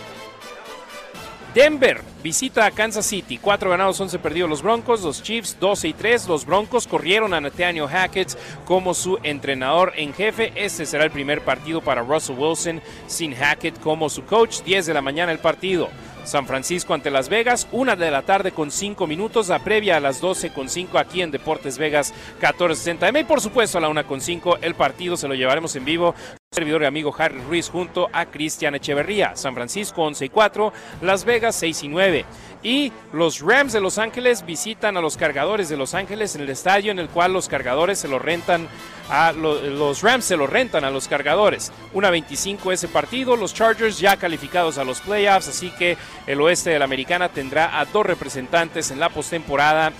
Denver 1.54 2.02
visita 2.24 2.66
a 2.66 2.72
Kansas 2.72 3.06
City. 3.06 3.38
Cuatro 3.38 3.70
ganados, 3.70 4.00
11 4.00 4.18
perdidos 4.18 4.50
los 4.50 4.64
Broncos. 4.64 5.04
Los 5.04 5.22
Chiefs 5.22 5.58
12 5.60 5.90
y 5.90 5.94
3. 5.94 6.28
Los 6.28 6.46
Broncos 6.48 6.88
corrieron 6.88 7.32
a 7.34 7.42
Nathaniel 7.42 7.88
Hackett 7.88 8.36
como 8.66 8.96
su 8.96 9.20
entrenador 9.22 9.94
en 9.96 10.16
jefe. 10.16 10.52
Este 10.56 10.88
será 10.88 11.04
el 11.04 11.12
primer 11.12 11.42
partido 11.42 11.82
para 11.82 12.02
Russell 12.02 12.40
Wilson 12.40 12.82
sin 13.06 13.36
Hackett 13.36 13.80
como 13.82 14.10
su 14.10 14.26
coach. 14.26 14.64
10 14.64 14.88
de 14.88 14.94
la 14.96 15.02
mañana 15.04 15.32
el 15.32 15.38
partido. 15.40 15.90
San 16.24 16.48
Francisco 16.48 16.94
ante 16.94 17.12
Las 17.12 17.30
Vegas, 17.30 17.68
una 17.72 17.96
de 17.96 18.10
la 18.10 18.22
tarde 18.22 18.52
con 18.52 18.72
cinco 18.72 19.08
minutos, 19.08 19.50
la 19.50 19.60
previa 19.60 19.98
a 19.98 20.00
las 20.00 20.22
12 20.22 20.54
con 20.54 20.70
cinco 20.70 20.98
aquí 20.98 21.22
en 21.22 21.32
Deportes 21.32 21.78
Vegas 21.78 22.14
1460 22.40 23.10
M 23.10 23.20
y 23.20 23.24
por 23.26 23.42
supuesto 23.42 23.78
a 23.78 23.82
la 23.82 23.90
una 23.90 24.06
con 24.06 24.22
cinco 24.22 24.58
el 24.62 24.74
partido 24.74 25.18
se 25.18 25.28
lo 25.28 25.36
llevaremos 25.36 25.76
en 25.76 25.84
vivo 25.84 26.16
servidor 26.54 26.84
y 26.84 26.86
amigo 26.86 27.14
Harry 27.18 27.40
Ruiz 27.40 27.70
junto 27.70 28.10
a 28.14 28.28
Cristian 28.28 28.76
Echeverría. 28.76 29.36
San 29.36 29.56
Francisco 29.56 30.04
11 30.04 30.26
y 30.26 30.30
4, 30.30 30.74
Las 31.02 31.26
Vegas 31.26 31.56
6 31.56 31.84
y 31.84 31.88
9. 31.88 32.26
Y 32.62 32.94
los 33.12 33.42
Rams 33.42 33.74
de 33.74 33.82
Los 33.82 33.98
Ángeles 33.98 34.46
visitan 34.46 34.96
a 34.96 35.02
los 35.02 35.18
cargadores 35.18 35.68
de 35.68 35.76
Los 35.76 35.94
Ángeles 35.96 36.36
en 36.36 36.42
el 36.42 36.50
estadio 36.50 36.92
en 36.92 37.00
el 37.00 37.10
cual 37.10 37.34
los 37.34 37.50
cargadores 37.50 38.00
se 38.00 38.08
lo 38.08 38.20
rentan 38.20 38.68
a 39.10 39.34
los 39.34 40.02
Rams 40.02 40.24
se 40.24 40.38
lo 40.38 40.48
rentan 40.48 40.86
a 40.86 40.90
los 40.90 41.10
cargadores. 41.10 41.74
Una 41.92 42.10
25 42.10 42.72
ese 42.72 42.88
partido, 42.88 43.36
los 43.36 43.54
Chargers 43.54 44.00
ya 44.00 44.16
calificados 44.16 44.78
a 44.78 44.86
los 44.86 45.02
playoffs, 45.02 45.50
así 45.50 45.72
que 45.72 45.98
el 46.26 46.40
oeste 46.40 46.70
de 46.70 46.80
la 46.80 46.86
americana 46.86 47.28
tendrá 47.28 47.80
a 47.80 47.86
dos 47.86 48.06
representantes 48.06 48.92
en 48.92 49.00
la 49.00 49.10
postemporada 49.10 49.92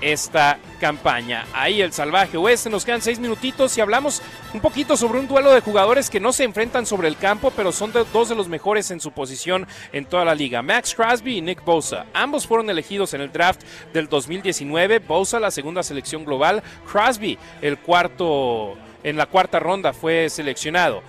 esta 0.00 0.58
campaña. 0.80 1.46
Ahí 1.52 1.82
el 1.82 1.92
salvaje 1.92 2.36
oeste, 2.36 2.70
nos 2.70 2.84
quedan 2.84 3.02
seis 3.02 3.18
minutitos 3.18 3.76
y 3.76 3.80
hablamos 3.80 4.22
un 4.54 4.60
poquito 4.60 4.96
sobre 4.96 5.18
un 5.18 5.28
duelo 5.28 5.52
de 5.52 5.60
jugadores 5.60 6.10
que 6.10 6.20
no 6.20 6.32
se 6.32 6.44
enfrentan 6.44 6.86
sobre 6.86 7.08
el 7.08 7.16
campo, 7.16 7.52
pero 7.54 7.72
son 7.72 7.92
dos 7.92 8.28
de 8.28 8.34
los 8.34 8.48
mejores 8.48 8.90
en 8.90 9.00
su 9.00 9.12
posición 9.12 9.66
en 9.92 10.06
toda 10.06 10.24
la 10.24 10.34
liga. 10.34 10.62
Max 10.62 10.94
Crosby 10.94 11.38
y 11.38 11.42
Nick 11.42 11.64
Bosa. 11.64 12.06
Ambos 12.12 12.46
fueron 12.46 12.70
elegidos 12.70 13.14
en 13.14 13.20
el 13.20 13.32
draft 13.32 13.62
del 13.92 14.08
2019. 14.08 15.00
Bosa 15.00 15.40
la 15.40 15.50
segunda 15.50 15.82
selección 15.82 16.24
global. 16.24 16.62
Crosby 16.90 17.38
el 17.62 17.78
cuarto, 17.78 18.76
en 19.02 19.16
la 19.16 19.26
cuarta 19.26 19.58
ronda 19.58 19.92
fue 19.92 20.28
seleccionado. 20.30 21.02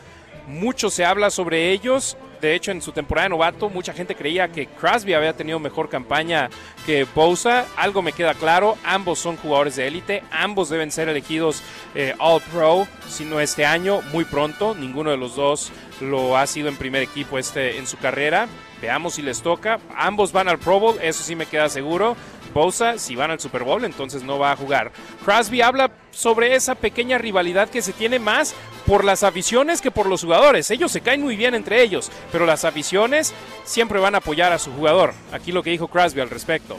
Mucho 0.47 0.89
se 0.89 1.05
habla 1.05 1.29
sobre 1.29 1.71
ellos. 1.71 2.17
De 2.41 2.55
hecho, 2.55 2.71
en 2.71 2.81
su 2.81 2.91
temporada 2.91 3.25
de 3.25 3.29
novato, 3.29 3.69
mucha 3.69 3.93
gente 3.93 4.15
creía 4.15 4.51
que 4.51 4.65
Crosby 4.65 5.13
había 5.13 5.37
tenido 5.37 5.59
mejor 5.59 5.89
campaña 5.89 6.49
que 6.87 7.05
Bosa. 7.13 7.67
Algo 7.77 8.01
me 8.01 8.13
queda 8.13 8.33
claro, 8.33 8.77
ambos 8.83 9.19
son 9.19 9.37
jugadores 9.37 9.75
de 9.75 9.87
élite, 9.87 10.23
ambos 10.31 10.69
deben 10.69 10.91
ser 10.91 11.07
elegidos 11.07 11.61
eh, 11.93 12.15
All 12.17 12.41
Pro, 12.51 12.87
si 13.07 13.25
no 13.25 13.39
este 13.39 13.63
año, 13.63 14.01
muy 14.11 14.25
pronto. 14.25 14.73
Ninguno 14.73 15.11
de 15.11 15.17
los 15.17 15.35
dos 15.35 15.71
lo 16.01 16.35
ha 16.35 16.47
sido 16.47 16.67
en 16.67 16.77
primer 16.77 17.03
equipo 17.03 17.37
este 17.37 17.77
en 17.77 17.85
su 17.85 17.97
carrera. 17.97 18.47
Veamos 18.81 19.13
si 19.13 19.21
les 19.21 19.43
toca. 19.43 19.79
Ambos 19.95 20.31
van 20.31 20.47
al 20.47 20.57
Pro 20.57 20.79
Bowl, 20.79 20.97
eso 20.99 21.21
sí 21.21 21.35
me 21.35 21.45
queda 21.45 21.69
seguro. 21.69 22.17
Bosa, 22.53 22.97
si 22.97 23.15
van 23.15 23.31
al 23.31 23.39
Super 23.39 23.63
Bowl, 23.63 23.83
entonces 23.85 24.23
no 24.23 24.39
va 24.39 24.51
a 24.51 24.55
jugar. 24.55 24.91
Crosby 25.23 25.61
habla 25.61 25.91
sobre 26.11 26.55
esa 26.55 26.75
pequeña 26.75 27.17
rivalidad 27.17 27.69
que 27.69 27.81
se 27.81 27.93
tiene 27.93 28.19
más 28.19 28.53
por 28.85 29.03
las 29.03 29.23
aficiones 29.23 29.81
que 29.81 29.91
por 29.91 30.07
los 30.07 30.23
jugadores. 30.23 30.69
Ellos 30.71 30.91
se 30.91 31.01
caen 31.01 31.21
muy 31.21 31.35
bien 31.35 31.55
entre 31.55 31.81
ellos, 31.81 32.11
pero 32.31 32.45
las 32.45 32.65
aficiones 32.65 33.33
siempre 33.63 33.99
van 33.99 34.15
a 34.15 34.19
apoyar 34.19 34.51
a 34.51 34.59
su 34.59 34.71
jugador. 34.71 35.13
Aquí 35.31 35.51
lo 35.51 35.63
que 35.63 35.69
dijo 35.71 35.87
Crosby 35.87 36.21
al 36.21 36.29
respecto. 36.29 36.77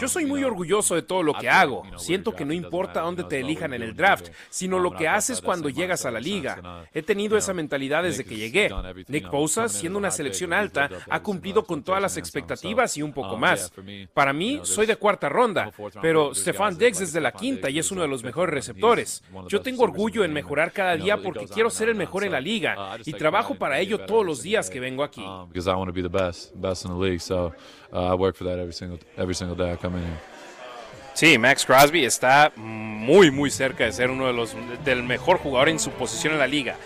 Yo 0.00 0.08
soy 0.08 0.26
muy 0.26 0.42
orgulloso 0.44 0.94
de 0.94 1.02
todo 1.02 1.22
lo 1.22 1.34
que 1.34 1.48
hago. 1.48 1.82
Siento 1.96 2.34
que 2.34 2.44
no 2.44 2.52
importa 2.52 3.00
dónde 3.02 3.24
te 3.24 3.40
elijan 3.40 3.72
en 3.74 3.82
el 3.82 3.94
draft, 3.94 4.28
sino 4.50 4.78
lo 4.78 4.92
que 4.92 5.08
haces 5.08 5.40
cuando 5.40 5.68
llegas 5.68 6.04
a 6.06 6.10
la 6.10 6.20
liga. 6.20 6.86
He 6.92 7.02
tenido 7.02 7.36
esa 7.36 7.52
mentalidad 7.54 8.02
desde 8.02 8.24
que 8.24 8.36
llegué. 8.36 8.70
Nick 9.08 9.30
Bosa, 9.30 9.68
siendo 9.68 9.98
una 9.98 10.10
selección 10.10 10.52
alta, 10.52 10.88
ha 11.08 11.22
cumplido 11.22 11.64
con 11.64 11.82
todas 11.82 12.02
las 12.02 12.16
expectativas 12.16 12.96
y 12.96 13.02
un 13.02 13.12
poco 13.12 13.36
más. 13.36 13.72
Para 14.14 14.32
mí, 14.32 14.60
soy 14.62 14.86
de 14.86 14.96
cuarta 14.96 15.28
ronda, 15.28 15.72
pero 16.02 16.34
Stefan 16.34 16.76
Diggs 16.76 17.00
es 17.00 17.12
de 17.12 17.20
la 17.20 17.32
quinta 17.32 17.70
y 17.70 17.78
es 17.78 17.90
uno 17.90 18.02
de 18.02 18.08
los 18.08 18.22
mejores 18.24 18.54
receptores. 18.54 19.22
Yo 19.48 19.60
tengo 19.60 19.84
orgullo 19.84 20.24
en 20.24 20.32
mejorar 20.32 20.72
cada 20.72 20.96
día 20.96 21.16
porque 21.16 21.46
quiero 21.46 21.70
ser 21.70 21.88
el 21.88 21.94
mejor 21.94 22.24
en 22.24 22.32
la 22.32 22.40
liga 22.40 22.96
y 23.04 23.12
trabajo 23.12 23.54
para 23.54 23.78
ello 23.80 24.00
todos 24.00 24.24
los 24.24 24.42
días 24.42 24.70
que 24.70 24.80
vengo 24.80 25.04
aquí. 25.04 25.24
Uh, 27.96 28.12
I 28.12 28.14
work 28.14 28.36
for 28.36 28.44
that 28.44 28.58
every 28.58 28.72
single 29.34 29.56
day 29.56 29.72
I 29.72 29.76
come 29.76 29.96
in 29.96 30.04
here. 30.04 30.20
Sí, 31.14 31.38
Max 31.38 31.64
Crosby 31.64 32.04
está 32.04 32.52
muy, 32.56 33.30
muy 33.30 33.50
cerca 33.50 33.84
de 33.84 33.92
ser 33.92 34.10
uno 34.10 34.26
de 34.26 34.34
los 34.34 34.54
del 34.84 35.02
mejor 35.02 35.38
jugador 35.38 35.70
en 35.70 35.78
su 35.78 35.90
posición 35.92 36.34
en 36.34 36.38
la 36.38 36.46
liga. 36.46 36.76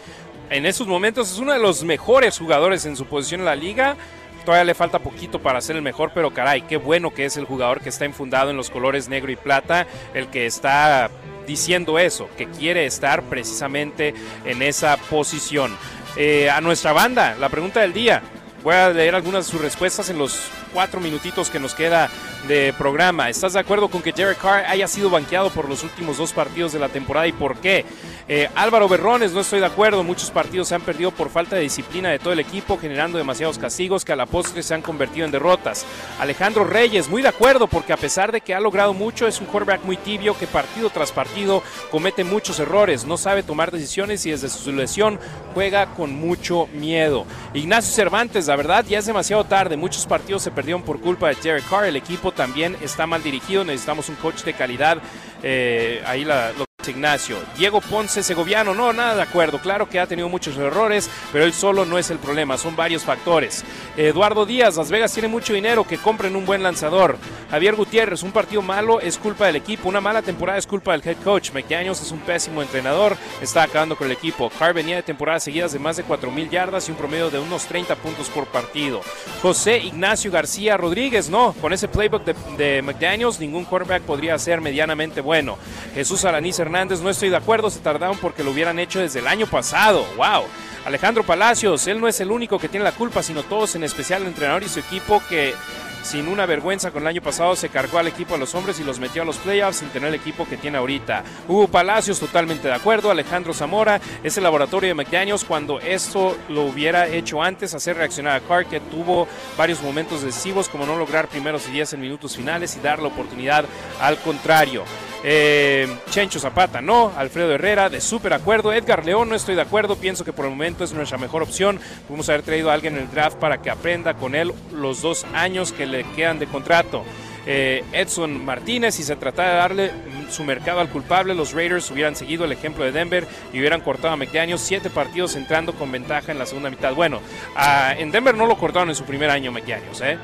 En 0.51 0.67
esos 0.67 0.87
momentos 0.87 1.33
es 1.33 1.39
uno 1.41 1.53
de 1.53 1.59
los 1.59 1.83
mejores 1.83 2.39
jugadores 2.39 2.87
en 2.87 2.97
su 2.97 3.07
posición 3.07 3.41
en 3.41 3.47
la 3.47 3.57
liga. 3.57 3.97
Todavía 4.45 4.65
le 4.65 4.75
falta 4.75 5.01
poquito 5.01 5.41
para 5.41 5.61
ser 5.61 5.75
el 5.75 5.83
mejor, 5.83 6.13
pero 6.15 6.33
caray, 6.33 6.63
qué 6.63 6.77
bueno 6.77 7.13
que 7.13 7.25
es 7.25 7.37
el 7.37 7.45
jugador 7.45 7.81
que 7.81 7.89
está 7.89 8.05
enfundado 8.05 8.51
en 8.51 8.57
los 8.57 8.71
colores 8.71 9.09
negro 9.09 9.33
y 9.33 9.37
plata, 9.37 9.89
el 10.15 10.29
que 10.29 10.47
está 10.47 11.11
diciendo 11.45 11.99
eso, 11.99 12.29
que 12.39 12.47
quiere 12.47 12.87
estar 12.87 13.25
precisamente 13.25 14.15
en 14.45 14.63
esa 14.63 14.97
posición. 14.97 15.77
Eh, 16.17 16.49
a 16.49 16.61
nuestra 16.61 16.93
banda, 16.93 17.35
la 17.35 17.49
pregunta 17.49 17.81
del 17.81 17.93
día. 17.93 18.23
Voy 18.63 18.75
a 18.75 18.91
leer 18.91 19.15
algunas 19.15 19.47
de 19.47 19.53
sus 19.53 19.61
respuestas 19.61 20.11
en 20.11 20.19
los 20.19 20.39
cuatro 20.75 21.01
minutitos 21.01 21.49
que 21.49 21.59
nos 21.59 21.75
queda 21.75 22.11
de 22.47 22.75
programa. 22.77 23.31
¿Estás 23.31 23.55
de 23.55 23.61
acuerdo 23.61 23.89
con 23.89 24.03
que 24.03 24.13
Derek 24.13 24.39
Carr 24.39 24.67
haya 24.67 24.87
sido 24.87 25.09
banqueado 25.09 25.49
por 25.49 25.67
los 25.67 25.83
últimos 25.83 26.19
dos 26.19 26.35
partidos 26.35 26.73
de 26.73 26.79
la 26.79 26.91
temporada 26.91 27.27
y 27.27 27.33
por 27.33 27.57
qué? 27.57 27.87
Eh, 28.29 28.49
Álvaro 28.55 28.87
Berrones, 28.87 29.33
no 29.33 29.41
estoy 29.41 29.61
de 29.61 29.67
acuerdo. 29.67 30.05
Muchos 30.05 30.31
partidos 30.31 30.69
se 30.69 30.75
han 30.75 30.83
perdido 30.83 31.11
por 31.11 31.31
falta 31.31 31.57
de 31.57 31.63
disciplina 31.63 32.11
de 32.11 32.19
todo 32.19 32.35
el 32.35 32.39
equipo, 32.39 32.79
generando 32.79 33.17
demasiados 33.17 33.59
castigos 33.59 34.05
que 34.05 34.13
a 34.13 34.17
la 34.17 34.27
postre 34.27 34.63
se 34.63 34.75
han 34.75 34.83
convertido 34.83 35.25
en 35.25 35.33
derrotas. 35.33 35.87
Alejandro 36.21 36.65
Reyes, 36.65 37.09
muy 37.09 37.23
de 37.23 37.29
acuerdo, 37.29 37.67
porque 37.67 37.95
a 37.95 37.97
pesar 37.97 38.31
de 38.31 38.43
que 38.43 38.55
ha 38.55 38.61
logrado 38.61 38.93
mucho, 38.93 39.27
es 39.27 39.41
un 39.41 39.47
quarterback 39.47 39.85
muy 39.85 39.97
tibio 39.97 40.37
que 40.39 40.47
partido 40.47 40.91
tras 40.91 41.13
partido 41.13 41.63
comete 41.91 42.25
muchos 42.25 42.61
errores, 42.61 43.07
no 43.07 43.17
sabe 43.17 43.43
tomar 43.43 43.71
decisiones 43.71 44.25
y 44.27 44.31
desde 44.31 44.51
su 44.51 44.71
lesión 44.71 45.19
juega 45.55 45.87
con 45.87 46.15
mucho 46.15 46.69
miedo. 46.75 47.25
Ignacio 47.55 47.93
Cervantes, 47.93 48.50
la 48.51 48.57
verdad, 48.57 48.85
ya 48.85 48.99
es 48.99 49.07
demasiado 49.07 49.45
tarde. 49.45 49.77
Muchos 49.77 50.07
partidos 50.07 50.43
se 50.43 50.51
perdieron 50.51 50.83
por 50.83 51.01
culpa 51.01 51.29
de 51.29 51.37
Derek 51.37 51.69
Carr. 51.71 51.85
El 51.85 51.95
equipo 51.95 52.33
también 52.33 52.77
está 52.83 53.07
mal 53.07 53.23
dirigido. 53.23 53.63
Necesitamos 53.63 54.09
un 54.09 54.17
coach 54.17 54.43
de 54.43 54.55
calidad. 54.55 54.99
Eh, 55.41 56.03
ahí 56.05 56.25
la, 56.25 56.51
lo 56.59 56.65
Ignacio. 56.89 57.37
Diego 57.57 57.81
Ponce 57.81 58.23
Segoviano, 58.23 58.75
no, 58.75 58.93
nada 58.93 59.17
de 59.17 59.23
acuerdo. 59.23 59.59
Claro 59.59 59.89
que 59.89 60.01
ha 60.01 60.07
tenido 60.07 60.29
muchos 60.29 60.57
errores, 60.57 61.11
pero 61.33 61.45
él 61.45 61.53
solo 61.53 61.85
no 61.85 61.99
es 61.99 62.11
el 62.11 62.19
problema. 62.19 62.57
Son 62.57 62.77
varios 62.77 63.03
factores. 63.03 63.65
Eduardo 63.97 64.47
Díaz, 64.47 64.77
Las 64.77 64.91
Vegas 64.91 65.13
tiene 65.13 65.29
mucho 65.29 65.53
dinero. 65.53 65.85
Que 65.85 65.99
compren 65.99 66.37
un 66.37 66.47
buen 66.47 66.63
lanzador. 66.63 67.19
Javier 67.51 67.75
Gutiérrez, 67.75 68.23
un 68.23 68.33
partido 68.33 68.63
malo 68.63 69.01
es 69.01 69.19
culpa 69.19 69.47
del 69.47 69.57
equipo. 69.57 69.89
Una 69.89 70.01
mala 70.01 70.23
temporada 70.23 70.59
es 70.59 70.67
culpa 70.67 70.93
del 70.93 71.07
head 71.07 71.17
coach. 71.25 71.51
McDaniels 71.53 72.01
es 72.01 72.13
un 72.13 72.21
pésimo 72.21 72.63
entrenador. 72.63 73.17
Está 73.43 73.65
acabando 73.65 73.97
con 73.97 74.07
el 74.07 74.13
equipo. 74.13 74.51
Carr 74.59 74.73
venía 74.73 74.97
de 74.97 75.03
temporadas 75.03 75.43
seguidas 75.43 75.73
de 75.73 75.79
más 75.79 75.97
de 75.97 76.05
4.000 76.05 76.49
yardas 76.49 76.89
y 76.89 76.93
un 76.93 76.97
promedio 76.97 77.31
de 77.31 77.39
unos 77.39 77.67
30 77.67 77.97
puntos 77.97 78.29
por 78.29 78.47
partido. 78.47 79.01
José 79.43 79.79
Ignacio 79.79 80.31
García 80.31 80.77
Rodríguez, 80.77 81.29
no. 81.29 81.53
Con 81.61 81.73
ese 81.73 81.89
playbook 81.89 82.25
de, 82.25 82.83
McDaniels, 82.83 83.41
ningún 83.41 83.65
quarterback 83.65 84.03
podría 84.03 84.39
ser 84.39 84.61
medianamente 84.61 85.21
bueno. 85.21 85.59
Jesús 85.95 86.25
Alanís 86.25 86.59
Hernández, 86.71 87.01
no 87.01 87.11
estoy 87.11 87.31
de 87.31 87.37
acuerdo. 87.37 87.69
Se 87.69 87.81
tardaron 87.81 88.17
porque 88.19 88.45
lo 88.45 88.53
hubieran 88.53 88.79
hecho 88.79 89.01
desde 89.01 89.19
el 89.19 89.27
año 89.27 89.47
pasado. 89.47 90.07
¡Wow! 90.17 90.45
Alejandro 90.87 91.25
Palacios, 91.25 91.87
él 91.89 92.01
no 92.01 92.07
es 92.07 92.21
el 92.21 92.31
único 92.31 92.59
que 92.59 92.69
tiene 92.69 92.85
la 92.85 92.93
culpa, 92.93 93.23
sino 93.23 93.43
todos, 93.43 93.75
en 93.75 93.83
especial 93.83 94.23
el 94.23 94.29
entrenador 94.29 94.63
y 94.63 94.69
su 94.69 94.79
equipo 94.79 95.21
que 95.29 95.55
sin 96.03 96.29
una 96.29 96.47
vergüenza 96.47 96.91
con 96.91 97.03
el 97.03 97.09
año 97.09 97.23
pasado 97.23 97.57
se 97.57 97.69
cargó 97.69 97.99
al 97.99 98.07
equipo 98.07 98.35
a 98.35 98.39
los 98.39 98.55
hombres 98.55 98.81
y 98.81 98.85
los 98.85 98.99
metió 98.99 99.23
a 99.23 99.25
los 99.25 99.39
playoffs 99.39 99.79
sin 99.79 99.89
tener 99.89 100.09
el 100.09 100.15
equipo 100.15 100.47
que 100.47 100.57
tiene 100.57 100.79
ahorita. 100.79 101.25
Hugo 101.49 101.69
Palacios 101.69 102.21
totalmente 102.21 102.69
de 102.69 102.75
acuerdo, 102.75 103.11
Alejandro 103.11 103.55
Zamora 103.55 104.01
es 104.23 104.37
el 104.37 104.45
laboratorio 104.45 104.89
de 104.89 104.95
McDaniels 104.95 105.45
cuando 105.45 105.81
esto 105.81 106.37
lo 106.49 106.63
hubiera 106.65 107.09
hecho 107.09 107.43
antes, 107.43 107.75
hacer 107.75 107.97
reaccionar 107.97 108.37
a 108.37 108.41
Carr 108.41 108.67
que 108.67 108.81
tuvo 108.81 109.27
varios 109.57 109.83
momentos 109.83 110.23
decisivos 110.23 110.69
como 110.69 110.87
no 110.87 110.97
lograr 110.97 111.29
primeros 111.29 111.69
y 111.69 111.73
diez 111.73 111.93
en 111.93 112.01
minutos 112.01 112.37
finales 112.37 112.77
y 112.77 112.81
dar 112.81 113.01
la 113.01 113.09
oportunidad 113.09 113.65
al 114.01 114.19
contrario. 114.19 114.85
Eh, 115.23 115.87
Chencho 116.09 116.39
Zapata, 116.39 116.81
no. 116.81 117.13
Alfredo 117.17 117.53
Herrera, 117.53 117.91
de 117.91 118.01
súper 118.01 118.33
acuerdo. 118.33 118.73
Edgar 118.73 119.05
León, 119.05 119.29
no 119.29 119.35
estoy 119.35 119.55
de 119.55 119.63
acuerdo. 119.63 119.97
Pienso 119.97 120.25
que 120.25 120.33
por 120.33 120.47
el 120.47 120.51
momento 120.51 120.85
es 120.85 120.93
nuestra 120.93 121.19
mejor 121.19 121.43
opción. 121.43 121.79
Podemos 122.07 122.29
haber 122.29 122.43
traído 122.43 122.71
a 122.71 122.75
alguien 122.75 122.97
en 122.97 123.03
el 123.03 123.11
draft 123.11 123.37
para 123.37 123.61
que 123.61 123.71
aprenda 123.71 124.15
con 124.15 124.35
él 124.35 124.53
los 124.73 125.03
dos 125.03 125.27
años 125.35 125.73
que 125.73 125.87
le 125.91 126.05
quedan 126.17 126.39
de 126.39 126.47
contrato. 126.47 127.05
Eh, 127.47 127.85
Edson 127.93 128.45
Martínez, 128.45 128.95
si 128.95 129.03
se 129.03 129.17
tratara 129.17 129.51
de 129.51 129.57
darle 129.57 129.91
su 130.31 130.45
mercado 130.45 130.81
al 130.81 130.89
culpable, 130.89 131.35
los 131.35 131.53
Raiders 131.53 131.91
hubieran 131.91 132.15
seguido 132.15 132.45
el 132.45 132.53
ejemplo 132.53 132.85
de 132.85 132.93
Denver 132.93 133.27
y 133.53 133.59
hubieran 133.59 133.81
cortado 133.81 134.13
a 134.13 134.17
McDaniels 134.17 134.61
siete 134.61 134.91
partidos 134.91 135.37
entrando 135.37 135.73
con 135.73 135.91
ventaja 135.91 136.33
en 136.33 136.39
la 136.39 136.47
segunda 136.47 136.71
mitad. 136.71 136.95
Bueno, 136.95 137.21
ah, 137.57 137.95
en 137.99 138.11
Denver 138.11 138.37
no 138.37 138.47
lo 138.47 138.57
cortaron 138.57 138.91
en 138.91 138.95
su 138.95 139.05
primer 139.05 139.31
año 139.31 139.53
McDaniels, 139.53 140.01
¿eh? 140.03 140.19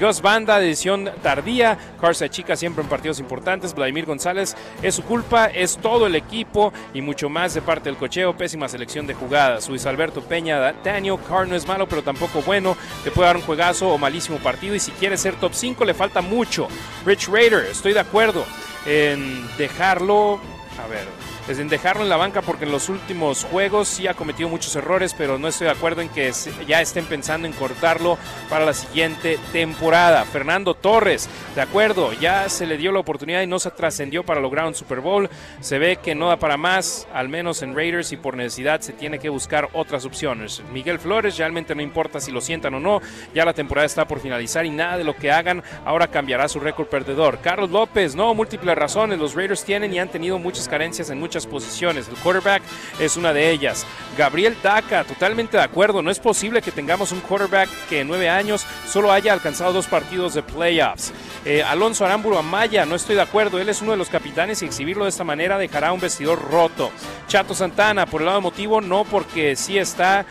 Gus 0.00 0.20
Banda, 0.20 0.58
decisión 0.58 1.10
tardía. 1.22 1.78
Carsa 2.00 2.28
Chica 2.28 2.56
siempre 2.56 2.82
en 2.82 2.90
partidos 2.90 3.20
importantes. 3.20 3.74
Vladimir 3.74 4.06
González, 4.06 4.56
es 4.82 4.94
su 4.94 5.02
culpa, 5.02 5.46
es 5.46 5.76
todo 5.76 6.06
el 6.06 6.16
equipo 6.16 6.72
y 6.92 7.00
mucho 7.00 7.28
más 7.28 7.54
de 7.54 7.62
parte 7.62 7.88
del 7.88 7.98
cocheo. 7.98 8.36
Pésima 8.36 8.68
selección 8.68 9.06
de 9.06 9.14
jugadas. 9.14 9.68
Luis 9.68 9.86
Alberto 9.86 10.20
Peña, 10.22 10.74
Daniel 10.82 11.18
Carr 11.28 11.48
no 11.48 11.56
es 11.56 11.66
malo, 11.66 11.88
pero 11.88 12.02
tampoco 12.02 12.42
bueno. 12.42 12.76
Te 13.02 13.10
puede 13.10 13.28
dar 13.28 13.36
un 13.36 13.42
juegazo 13.42 13.88
o 13.88 13.98
malísimo 13.98 14.38
partido. 14.38 14.74
Y 14.74 14.80
si 14.80 14.90
quiere 14.92 15.16
ser 15.16 15.34
top 15.36 15.52
5, 15.54 15.84
le 15.84 15.94
falta 15.94 16.20
mucho. 16.20 16.68
Rich 17.06 17.28
Raider, 17.28 17.64
estoy 17.66 17.92
de 17.92 18.00
acuerdo 18.00 18.44
en 18.86 19.46
dejarlo. 19.56 20.40
A 20.84 20.88
ver, 20.88 21.06
en 21.48 21.68
dejarlo 21.68 22.02
en 22.02 22.08
la 22.08 22.16
banca 22.16 22.40
porque 22.42 22.64
en 22.64 22.72
los 22.72 22.88
últimos 22.88 23.44
juegos 23.44 23.86
sí 23.86 24.06
ha 24.06 24.14
cometido 24.14 24.48
muchos 24.48 24.74
errores, 24.76 25.14
pero 25.16 25.38
no 25.38 25.48
estoy 25.48 25.66
de 25.66 25.72
acuerdo 25.72 26.00
en 26.00 26.08
que 26.08 26.32
ya 26.66 26.80
estén 26.80 27.04
pensando 27.04 27.46
en 27.46 27.52
cortarlo 27.52 28.18
para 28.48 28.64
la 28.64 28.72
siguiente 28.72 29.38
temporada. 29.52 30.24
Fernando 30.24 30.74
Torres, 30.74 31.28
de 31.54 31.60
acuerdo, 31.60 32.12
ya 32.14 32.48
se 32.48 32.66
le 32.66 32.78
dio 32.78 32.92
la 32.92 33.00
oportunidad 33.00 33.42
y 33.42 33.46
no 33.46 33.58
se 33.58 33.70
trascendió 33.70 34.24
para 34.24 34.40
lograr 34.40 34.66
un 34.66 34.74
Super 34.74 35.00
Bowl. 35.00 35.28
Se 35.60 35.78
ve 35.78 35.96
que 35.96 36.14
no 36.14 36.28
da 36.28 36.38
para 36.38 36.56
más, 36.56 37.06
al 37.12 37.28
menos 37.28 37.62
en 37.62 37.76
Raiders, 37.76 38.10
y 38.12 38.16
por 38.16 38.36
necesidad 38.36 38.80
se 38.80 38.94
tiene 38.94 39.18
que 39.18 39.28
buscar 39.28 39.68
otras 39.74 40.06
opciones. 40.06 40.62
Miguel 40.72 40.98
Flores, 40.98 41.36
realmente 41.36 41.74
no 41.74 41.82
importa 41.82 42.20
si 42.20 42.32
lo 42.32 42.40
sientan 42.40 42.74
o 42.74 42.80
no, 42.80 43.00
ya 43.34 43.44
la 43.44 43.52
temporada 43.52 43.86
está 43.86 44.08
por 44.08 44.20
finalizar 44.20 44.64
y 44.64 44.70
nada 44.70 44.96
de 44.96 45.04
lo 45.04 45.14
que 45.14 45.30
hagan 45.30 45.62
ahora 45.84 46.08
cambiará 46.08 46.48
su 46.48 46.58
récord 46.58 46.86
perdedor. 46.86 47.38
Carlos 47.42 47.70
López, 47.70 48.14
no, 48.14 48.34
múltiples 48.34 48.74
razones, 48.76 49.18
los 49.18 49.34
Raiders 49.34 49.62
tienen 49.62 49.92
y 49.92 49.98
han 49.98 50.08
tenido 50.08 50.38
muchas 50.38 50.68
carencias 50.68 51.10
en 51.10 51.20
muchas 51.20 51.33
posiciones. 51.46 52.08
El 52.08 52.14
quarterback 52.16 52.62
es 52.98 53.16
una 53.16 53.32
de 53.32 53.50
ellas. 53.50 53.84
Gabriel 54.16 54.56
Daca, 54.62 55.04
totalmente 55.04 55.56
de 55.56 55.62
acuerdo. 55.62 56.02
No 56.02 56.10
es 56.10 56.18
posible 56.18 56.62
que 56.62 56.70
tengamos 56.70 57.12
un 57.12 57.20
quarterback 57.20 57.68
que 57.88 58.00
en 58.00 58.08
nueve 58.08 58.28
años 58.28 58.64
solo 58.86 59.10
haya 59.10 59.32
alcanzado 59.32 59.72
dos 59.72 59.86
partidos 59.86 60.34
de 60.34 60.42
playoffs. 60.42 61.12
Eh, 61.44 61.62
Alonso 61.62 62.04
Aramburu 62.04 62.38
Amaya, 62.38 62.86
no 62.86 62.94
estoy 62.94 63.16
de 63.16 63.22
acuerdo. 63.22 63.58
Él 63.58 63.68
es 63.68 63.82
uno 63.82 63.90
de 63.90 63.98
los 63.98 64.08
capitanes 64.08 64.62
y 64.62 64.66
exhibirlo 64.66 65.04
de 65.04 65.10
esta 65.10 65.24
manera 65.24 65.58
dejará 65.58 65.92
un 65.92 66.00
vestidor 66.00 66.40
roto. 66.50 66.90
Chato 67.26 67.54
Santana, 67.54 68.06
por 68.06 68.20
el 68.20 68.26
lado 68.26 68.38
emotivo, 68.38 68.80
no 68.80 69.04
porque 69.04 69.56
sí 69.56 69.76
está 69.76 70.24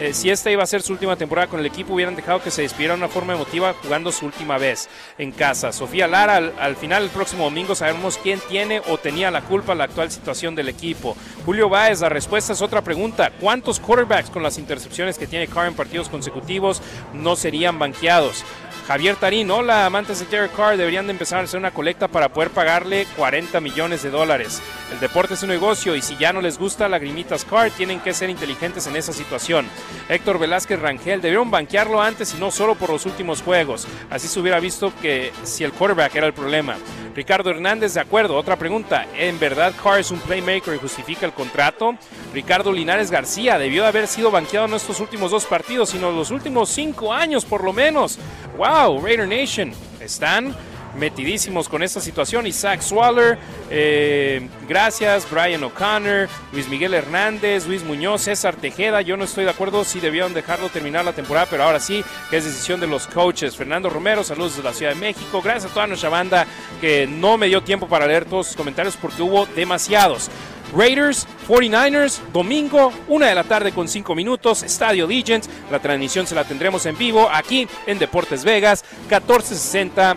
eh, 0.00 0.14
si 0.14 0.30
esta 0.30 0.50
iba 0.50 0.62
a 0.62 0.66
ser 0.66 0.82
su 0.82 0.92
última 0.92 1.16
temporada 1.16 1.48
con 1.48 1.60
el 1.60 1.66
equipo, 1.66 1.94
hubieran 1.94 2.16
dejado 2.16 2.42
que 2.42 2.50
se 2.50 2.62
despidiera 2.62 2.94
de 2.94 3.00
una 3.00 3.08
forma 3.08 3.34
emotiva 3.34 3.74
jugando 3.82 4.12
su 4.12 4.26
última 4.26 4.58
vez 4.58 4.88
en 5.18 5.32
casa. 5.32 5.72
Sofía 5.72 6.06
Lara, 6.06 6.36
al, 6.36 6.54
al 6.58 6.76
final 6.76 7.04
el 7.04 7.10
próximo 7.10 7.44
domingo 7.44 7.74
sabemos 7.74 8.18
quién 8.18 8.40
tiene 8.48 8.80
o 8.88 8.98
tenía 8.98 9.30
la 9.30 9.42
culpa 9.42 9.74
la 9.74 9.84
actual 9.84 10.10
situación 10.10 10.54
del 10.54 10.68
equipo. 10.68 11.16
Julio 11.44 11.68
Báez, 11.68 12.00
la 12.00 12.08
respuesta 12.08 12.52
es 12.52 12.62
otra 12.62 12.82
pregunta. 12.82 13.32
¿Cuántos 13.40 13.80
quarterbacks 13.80 14.30
con 14.30 14.42
las 14.42 14.58
intercepciones 14.58 15.18
que 15.18 15.26
tiene 15.26 15.48
Carr 15.48 15.68
en 15.68 15.74
partidos 15.74 16.08
consecutivos 16.08 16.80
no 17.12 17.36
serían 17.36 17.78
banqueados? 17.78 18.44
Javier 18.88 19.16
Tarín, 19.16 19.50
hola, 19.50 19.84
amantes 19.84 20.18
de 20.18 20.24
Derek 20.24 20.56
Carr, 20.56 20.78
deberían 20.78 21.06
de 21.06 21.12
empezar 21.12 21.40
a 21.40 21.42
hacer 21.42 21.60
una 21.60 21.72
colecta 21.72 22.08
para 22.08 22.30
poder 22.30 22.48
pagarle 22.48 23.06
40 23.18 23.60
millones 23.60 24.02
de 24.02 24.08
dólares. 24.08 24.62
El 24.90 24.98
deporte 24.98 25.34
es 25.34 25.42
un 25.42 25.50
negocio 25.50 25.94
y 25.94 26.00
si 26.00 26.16
ya 26.16 26.32
no 26.32 26.40
les 26.40 26.58
gusta 26.58 26.88
lagrimitas 26.88 27.44
Carr, 27.44 27.70
tienen 27.70 28.00
que 28.00 28.14
ser 28.14 28.30
inteligentes 28.30 28.86
en 28.86 28.96
esa 28.96 29.12
situación. 29.12 29.66
Héctor 30.08 30.38
Velázquez 30.38 30.80
Rangel, 30.80 31.20
debieron 31.20 31.50
banquearlo 31.50 32.00
antes 32.00 32.32
y 32.32 32.38
no 32.38 32.50
solo 32.50 32.76
por 32.76 32.88
los 32.88 33.04
últimos 33.04 33.42
juegos. 33.42 33.86
Así 34.08 34.26
se 34.26 34.40
hubiera 34.40 34.58
visto 34.58 34.90
que 35.02 35.34
si 35.42 35.64
el 35.64 35.72
quarterback 35.74 36.14
era 36.14 36.26
el 36.26 36.32
problema. 36.32 36.76
Ricardo 37.14 37.50
Hernández, 37.50 37.94
de 37.94 38.00
acuerdo. 38.00 38.36
Otra 38.36 38.56
pregunta, 38.56 39.06
¿en 39.14 39.38
verdad 39.38 39.74
Carr 39.82 39.98
es 39.98 40.10
un 40.10 40.20
playmaker 40.20 40.74
y 40.74 40.78
justifica 40.78 41.26
el 41.26 41.32
contrato? 41.32 41.96
Ricardo 42.32 42.72
Linares 42.72 43.10
García, 43.10 43.58
debió 43.58 43.82
de 43.82 43.88
haber 43.88 44.06
sido 44.06 44.30
banqueado 44.30 44.66
en 44.66 44.74
estos 44.74 45.00
últimos 45.00 45.30
dos 45.30 45.44
partidos, 45.44 45.90
sino 45.90 46.10
los 46.10 46.30
últimos 46.30 46.70
cinco 46.70 47.12
años 47.12 47.44
por 47.44 47.64
lo 47.64 47.72
menos. 47.72 48.18
¡Wow! 48.56 48.77
Raider 48.86 49.26
Nation, 49.26 49.72
están 50.00 50.54
metidísimos 50.96 51.68
con 51.68 51.82
esta 51.82 52.00
situación. 52.00 52.46
Isaac 52.46 52.80
Swaller, 52.80 53.36
eh, 53.70 54.48
gracias. 54.68 55.28
Brian 55.28 55.64
O'Connor, 55.64 56.28
Luis 56.52 56.68
Miguel 56.68 56.94
Hernández, 56.94 57.66
Luis 57.66 57.82
Muñoz, 57.82 58.22
César 58.22 58.54
Tejeda. 58.54 59.00
Yo 59.00 59.16
no 59.16 59.24
estoy 59.24 59.44
de 59.44 59.50
acuerdo 59.50 59.84
si 59.84 59.98
debieron 59.98 60.32
dejarlo 60.32 60.68
terminar 60.68 61.04
la 61.04 61.12
temporada, 61.12 61.48
pero 61.50 61.64
ahora 61.64 61.80
sí, 61.80 62.04
que 62.30 62.36
es 62.36 62.44
decisión 62.44 62.78
de 62.78 62.86
los 62.86 63.08
coaches. 63.08 63.56
Fernando 63.56 63.90
Romero, 63.90 64.22
saludos 64.22 64.52
desde 64.52 64.68
la 64.68 64.74
Ciudad 64.74 64.92
de 64.92 65.00
México. 65.00 65.42
Gracias 65.42 65.70
a 65.70 65.74
toda 65.74 65.88
nuestra 65.88 66.08
banda 66.08 66.46
que 66.80 67.08
no 67.08 67.36
me 67.36 67.48
dio 67.48 67.60
tiempo 67.62 67.88
para 67.88 68.06
leer 68.06 68.26
todos 68.26 68.46
sus 68.46 68.56
comentarios 68.56 68.96
porque 68.96 69.22
hubo 69.22 69.46
demasiados. 69.46 70.30
Raiders, 70.76 71.26
49ers, 71.48 72.20
domingo, 72.32 72.92
una 73.08 73.26
de 73.26 73.34
la 73.34 73.44
tarde 73.44 73.72
con 73.72 73.88
cinco 73.88 74.14
minutos, 74.14 74.62
Estadio 74.62 75.06
Legends. 75.06 75.48
La 75.70 75.80
transmisión 75.80 76.26
se 76.26 76.34
la 76.34 76.44
tendremos 76.44 76.84
en 76.86 76.96
vivo 76.96 77.28
aquí 77.32 77.68
en 77.86 77.98
Deportes 77.98 78.44
Vegas, 78.44 78.84
1460 79.08 80.16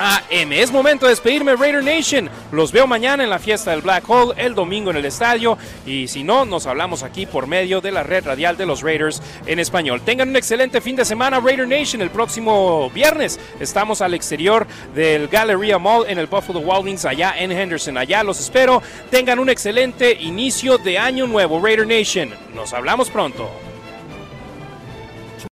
AM. 0.00 0.52
Es 0.52 0.72
momento 0.72 1.04
de 1.04 1.10
despedirme, 1.10 1.54
Raider 1.54 1.84
Nation. 1.84 2.30
Los 2.52 2.72
veo 2.72 2.86
mañana 2.86 3.22
en 3.22 3.28
la 3.28 3.38
fiesta 3.38 3.72
del 3.72 3.82
Black 3.82 4.08
Hole, 4.08 4.32
el 4.38 4.54
domingo 4.54 4.90
en 4.90 4.96
el 4.96 5.04
estadio. 5.04 5.58
Y 5.84 6.08
si 6.08 6.24
no, 6.24 6.46
nos 6.46 6.66
hablamos 6.66 7.02
aquí 7.02 7.26
por 7.26 7.46
medio 7.46 7.82
de 7.82 7.92
la 7.92 8.02
red 8.02 8.24
radial 8.24 8.56
de 8.56 8.64
los 8.64 8.80
Raiders 8.80 9.20
en 9.44 9.58
español. 9.58 10.00
Tengan 10.00 10.30
un 10.30 10.36
excelente 10.36 10.80
fin 10.80 10.96
de 10.96 11.04
semana, 11.04 11.38
Raider 11.38 11.68
Nation. 11.68 12.00
El 12.00 12.08
próximo 12.08 12.88
viernes 12.90 13.38
estamos 13.60 14.00
al 14.00 14.14
exterior 14.14 14.66
del 14.94 15.28
Galleria 15.28 15.78
Mall 15.78 16.06
en 16.08 16.18
el 16.18 16.26
Buffalo 16.26 16.60
Wild 16.60 16.86
Wings, 16.86 17.04
allá 17.04 17.34
en 17.36 17.52
Henderson. 17.52 17.98
Allá 17.98 18.24
los 18.24 18.40
espero. 18.40 18.82
Tengan 19.10 19.38
un 19.38 19.50
excelente 19.50 20.16
inicio 20.18 20.78
de 20.78 20.98
año 20.98 21.26
nuevo, 21.26 21.60
Raider 21.62 21.86
Nation. 21.86 22.30
Nos 22.54 22.72
hablamos 22.72 23.10
pronto. 23.10 23.69